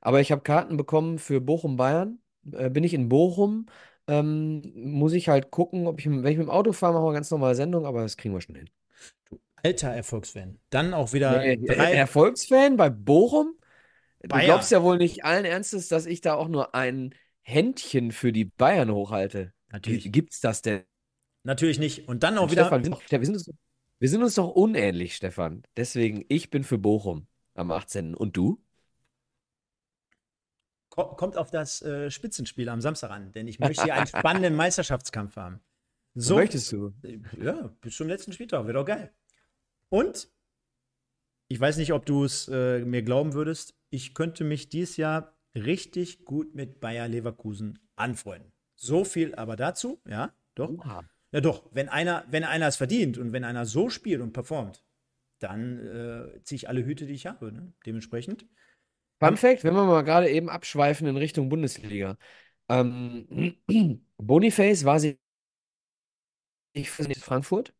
Aber 0.00 0.20
ich 0.20 0.32
habe 0.32 0.42
Karten 0.42 0.76
bekommen 0.76 1.18
für 1.18 1.40
Bochum-Bayern. 1.40 2.20
Äh, 2.52 2.70
bin 2.70 2.84
ich 2.84 2.94
in 2.94 3.08
Bochum. 3.08 3.66
Ähm, 4.08 4.62
muss 4.76 5.12
ich 5.14 5.28
halt 5.30 5.50
gucken, 5.50 5.86
ob 5.86 5.98
ich, 6.00 6.06
wenn 6.06 6.18
ich 6.26 6.38
mit 6.38 6.46
dem 6.46 6.50
Auto 6.50 6.72
fahre, 6.72 6.94
machen 6.94 7.06
wir 7.06 7.12
ganz 7.14 7.30
normale 7.30 7.54
Sendung, 7.54 7.86
aber 7.86 8.02
das 8.02 8.16
kriegen 8.18 8.34
wir 8.34 8.40
schon 8.42 8.56
hin. 8.56 8.70
Alter 9.62 9.90
Erfolgsfan. 9.94 10.58
Dann 10.70 10.92
auch 10.94 11.12
wieder 11.12 11.40
Nee, 11.42 11.56
drei. 11.66 11.92
Erfolgsfan 11.92 12.76
bei 12.76 12.90
Bochum? 12.90 13.56
Du 14.22 14.28
Bayern. 14.28 14.46
glaubst 14.46 14.70
ja 14.72 14.82
wohl 14.82 14.98
nicht 14.98 15.24
allen 15.24 15.44
Ernstes, 15.44 15.88
dass 15.88 16.06
ich 16.06 16.20
da 16.20 16.34
auch 16.34 16.48
nur 16.48 16.74
ein 16.74 17.14
Händchen 17.44 18.10
für 18.10 18.32
die 18.32 18.44
Bayern 18.46 18.90
hochhalte. 18.90 19.52
Natürlich. 19.68 20.04
Wie 20.06 20.10
gibt's 20.10 20.40
das 20.40 20.62
denn? 20.62 20.82
Natürlich 21.44 21.78
nicht. 21.78 22.08
Und 22.08 22.22
dann 22.22 22.38
auch 22.38 22.50
wieder. 22.50 22.64
Stefan, 22.64 22.84
wir 22.84 22.96
sind, 22.96 23.10
wir, 23.10 23.24
sind 23.26 23.34
uns, 23.34 23.50
wir 23.98 24.08
sind 24.08 24.22
uns 24.22 24.34
doch 24.34 24.50
unähnlich, 24.50 25.14
Stefan. 25.16 25.62
Deswegen, 25.76 26.24
ich 26.28 26.50
bin 26.50 26.64
für 26.64 26.78
Bochum 26.78 27.26
am 27.54 27.70
18. 27.70 28.14
Und 28.14 28.36
du? 28.36 28.62
Ko- 30.88 31.14
Kommt 31.16 31.36
auf 31.36 31.50
das 31.50 31.82
äh, 31.82 32.10
Spitzenspiel 32.10 32.68
am 32.68 32.80
Samstag 32.80 33.10
an, 33.10 33.32
denn 33.32 33.48
ich 33.48 33.58
möchte 33.58 33.84
hier 33.84 33.94
einen 33.94 34.06
spannenden 34.06 34.54
Meisterschaftskampf 34.54 35.36
haben. 35.36 35.60
So, 36.14 36.36
Möchtest 36.36 36.70
du? 36.72 36.94
Ja, 37.42 37.74
bis 37.80 37.96
zum 37.96 38.06
letzten 38.08 38.32
Spieltag, 38.32 38.64
wäre 38.64 38.74
doch 38.74 38.84
geil. 38.84 39.12
Und 39.88 40.30
ich 41.48 41.58
weiß 41.60 41.76
nicht, 41.76 41.92
ob 41.92 42.06
du 42.06 42.24
es 42.24 42.48
äh, 42.48 42.80
mir 42.84 43.02
glauben 43.02 43.34
würdest, 43.34 43.74
ich 43.90 44.14
könnte 44.14 44.44
mich 44.44 44.68
dieses 44.68 44.96
Jahr 44.96 45.33
richtig 45.54 46.24
gut 46.24 46.54
mit 46.54 46.80
Bayer 46.80 47.08
Leverkusen 47.08 47.78
anfreunden. 47.96 48.52
So 48.74 49.04
viel 49.04 49.34
aber 49.34 49.56
dazu, 49.56 50.00
ja, 50.08 50.34
doch. 50.54 50.70
Oha. 50.70 51.04
Ja, 51.32 51.40
doch, 51.40 51.68
wenn 51.72 51.88
einer, 51.88 52.24
wenn 52.30 52.44
einer 52.44 52.68
es 52.68 52.76
verdient 52.76 53.18
und 53.18 53.32
wenn 53.32 53.44
einer 53.44 53.66
so 53.66 53.88
spielt 53.88 54.20
und 54.20 54.32
performt, 54.32 54.84
dann 55.40 55.80
äh, 55.80 56.42
ziehe 56.44 56.56
ich 56.56 56.68
alle 56.68 56.84
Hüte, 56.84 57.06
die 57.06 57.14
ich 57.14 57.26
habe. 57.26 57.52
Ne? 57.52 57.72
Dementsprechend. 57.86 58.46
Fun 59.20 59.36
Fact, 59.36 59.64
wenn 59.64 59.74
wir 59.74 59.84
mal 59.84 60.02
gerade 60.02 60.30
eben 60.30 60.48
abschweifen 60.48 61.06
in 61.06 61.16
Richtung 61.16 61.48
Bundesliga. 61.48 62.16
Ähm, 62.68 63.56
Boniface 64.16 64.84
war 64.84 65.00
sie 65.00 65.18
ich 66.72 66.90
für 66.90 67.04
Frankfurt. 67.14 67.72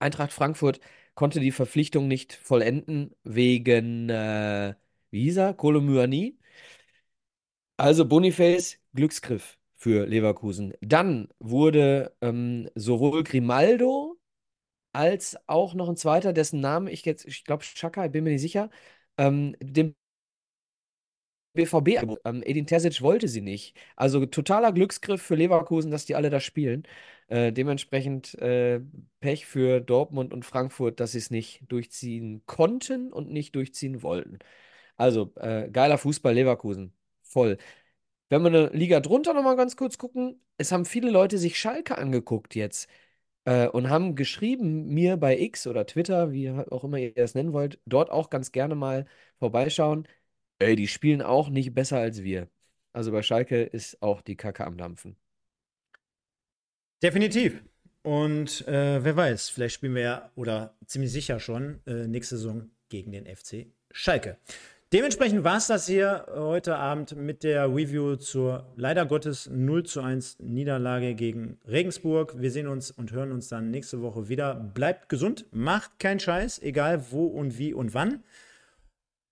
Eintracht 0.00 0.32
Frankfurt 0.32 0.80
konnte 1.14 1.40
die 1.40 1.52
Verpflichtung 1.52 2.08
nicht 2.08 2.32
vollenden 2.32 3.14
wegen, 3.22 4.08
äh, 4.08 4.74
wie 5.10 5.22
hieß 5.22 5.36
er? 5.36 5.54
Kolomyani. 5.54 6.38
Also 7.80 8.04
Boniface, 8.04 8.78
Glücksgriff 8.94 9.58
für 9.74 10.04
Leverkusen. 10.06 10.74
Dann 10.82 11.28
wurde 11.38 12.14
ähm, 12.20 12.68
sowohl 12.74 13.24
Grimaldo 13.24 14.18
als 14.92 15.38
auch 15.48 15.74
noch 15.74 15.88
ein 15.88 15.96
zweiter, 15.96 16.32
dessen 16.34 16.60
Namen 16.60 16.88
ich 16.88 17.04
jetzt, 17.06 17.24
ich 17.26 17.44
glaube 17.44 17.64
Xhaka, 17.64 18.06
ich 18.06 18.12
bin 18.12 18.24
mir 18.24 18.30
nicht 18.32 18.42
sicher, 18.42 18.70
ähm, 19.18 19.56
dem 19.62 19.94
BVB. 21.54 22.18
Ähm, 22.24 22.42
Edin 22.44 22.66
Terzic 22.66 23.00
wollte 23.02 23.26
sie 23.28 23.40
nicht. 23.40 23.74
Also 23.96 24.26
totaler 24.26 24.72
Glücksgriff 24.72 25.22
für 25.22 25.34
Leverkusen, 25.34 25.90
dass 25.90 26.04
die 26.04 26.14
alle 26.14 26.30
da 26.30 26.38
spielen. 26.40 26.84
Äh, 27.28 27.52
dementsprechend 27.52 28.34
äh, 28.36 28.80
Pech 29.20 29.46
für 29.46 29.80
Dortmund 29.80 30.32
und 30.34 30.44
Frankfurt, 30.44 31.00
dass 31.00 31.12
sie 31.12 31.18
es 31.18 31.30
nicht 31.30 31.62
durchziehen 31.72 32.42
konnten 32.46 33.12
und 33.12 33.30
nicht 33.30 33.54
durchziehen 33.56 34.02
wollten. 34.02 34.38
Also 34.96 35.32
äh, 35.36 35.70
geiler 35.70 35.98
Fußball 35.98 36.34
Leverkusen. 36.34 36.94
Voll. 37.30 37.58
Wenn 38.28 38.42
wir 38.42 38.48
eine 38.48 38.68
Liga 38.70 39.00
drunter 39.00 39.34
nochmal 39.34 39.56
ganz 39.56 39.76
kurz 39.76 39.98
gucken, 39.98 40.40
es 40.58 40.72
haben 40.72 40.84
viele 40.84 41.10
Leute 41.10 41.38
sich 41.38 41.58
Schalke 41.58 41.96
angeguckt 41.98 42.54
jetzt 42.56 42.88
äh, 43.44 43.68
und 43.68 43.90
haben 43.90 44.16
geschrieben 44.16 44.88
mir 44.88 45.16
bei 45.16 45.38
X 45.38 45.66
oder 45.66 45.86
Twitter, 45.86 46.32
wie 46.32 46.50
auch 46.50 46.84
immer 46.84 46.98
ihr 46.98 47.14
das 47.14 47.34
nennen 47.34 47.52
wollt, 47.52 47.80
dort 47.86 48.10
auch 48.10 48.30
ganz 48.30 48.52
gerne 48.52 48.74
mal 48.74 49.06
vorbeischauen. 49.38 50.08
Ey, 50.58 50.76
die 50.76 50.88
spielen 50.88 51.22
auch 51.22 51.50
nicht 51.50 51.74
besser 51.74 51.98
als 51.98 52.22
wir. 52.22 52.48
Also 52.92 53.12
bei 53.12 53.22
Schalke 53.22 53.62
ist 53.62 54.02
auch 54.02 54.22
die 54.22 54.36
Kacke 54.36 54.66
am 54.66 54.76
Dampfen. 54.76 55.16
Definitiv. 57.02 57.62
Und 58.02 58.66
äh, 58.66 59.04
wer 59.04 59.16
weiß, 59.16 59.50
vielleicht 59.50 59.74
spielen 59.76 59.94
wir 59.94 60.02
ja, 60.02 60.32
oder 60.34 60.76
ziemlich 60.86 61.12
sicher 61.12 61.38
schon, 61.38 61.80
äh, 61.86 62.06
nächste 62.08 62.36
Saison 62.38 62.70
gegen 62.88 63.12
den 63.12 63.26
FC 63.26 63.66
Schalke. 63.92 64.38
Dementsprechend 64.92 65.44
war 65.44 65.56
es 65.56 65.68
das 65.68 65.86
hier 65.86 66.26
heute 66.30 66.76
Abend 66.76 67.14
mit 67.14 67.44
der 67.44 67.68
Review 67.68 68.16
zur 68.16 68.66
leider 68.74 69.06
Gottes 69.06 69.48
0 69.48 69.84
zu 69.84 70.00
1 70.00 70.40
Niederlage 70.40 71.14
gegen 71.14 71.60
Regensburg. 71.64 72.40
Wir 72.40 72.50
sehen 72.50 72.66
uns 72.66 72.90
und 72.90 73.12
hören 73.12 73.30
uns 73.30 73.46
dann 73.46 73.70
nächste 73.70 74.02
Woche 74.02 74.28
wieder. 74.28 74.56
Bleibt 74.56 75.08
gesund, 75.08 75.46
macht 75.52 76.00
keinen 76.00 76.18
Scheiß, 76.18 76.60
egal 76.62 77.12
wo 77.12 77.26
und 77.26 77.56
wie 77.56 77.72
und 77.72 77.94
wann. 77.94 78.24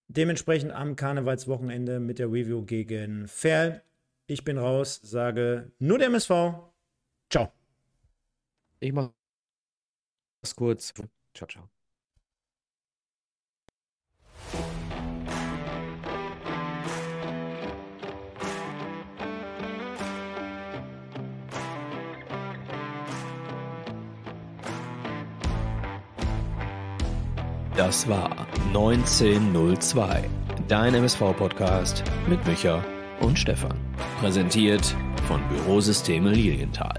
Dementsprechend 0.06 0.70
am 0.70 0.94
Karnevalswochenende 0.94 1.98
mit 1.98 2.20
der 2.20 2.28
Review 2.28 2.64
gegen 2.64 3.26
Ferl. 3.26 3.82
Ich 4.28 4.44
bin 4.44 4.58
raus, 4.58 5.00
sage 5.02 5.72
nur 5.80 5.98
der 5.98 6.06
MSV. 6.06 6.30
Ciao. 7.30 7.52
Ich 8.78 8.92
mach's 8.92 9.12
kurz. 10.54 10.94
Ciao, 11.34 11.48
ciao. 11.48 11.68
Das 27.78 28.08
war 28.08 28.28
1902, 28.74 30.24
dein 30.66 30.94
MSV-Podcast 30.96 32.02
mit 32.28 32.44
Micha 32.44 32.84
und 33.20 33.38
Stefan. 33.38 33.78
Präsentiert 34.18 34.96
von 35.28 35.40
Bürosysteme 35.48 36.32
Lilienthal. 36.32 36.98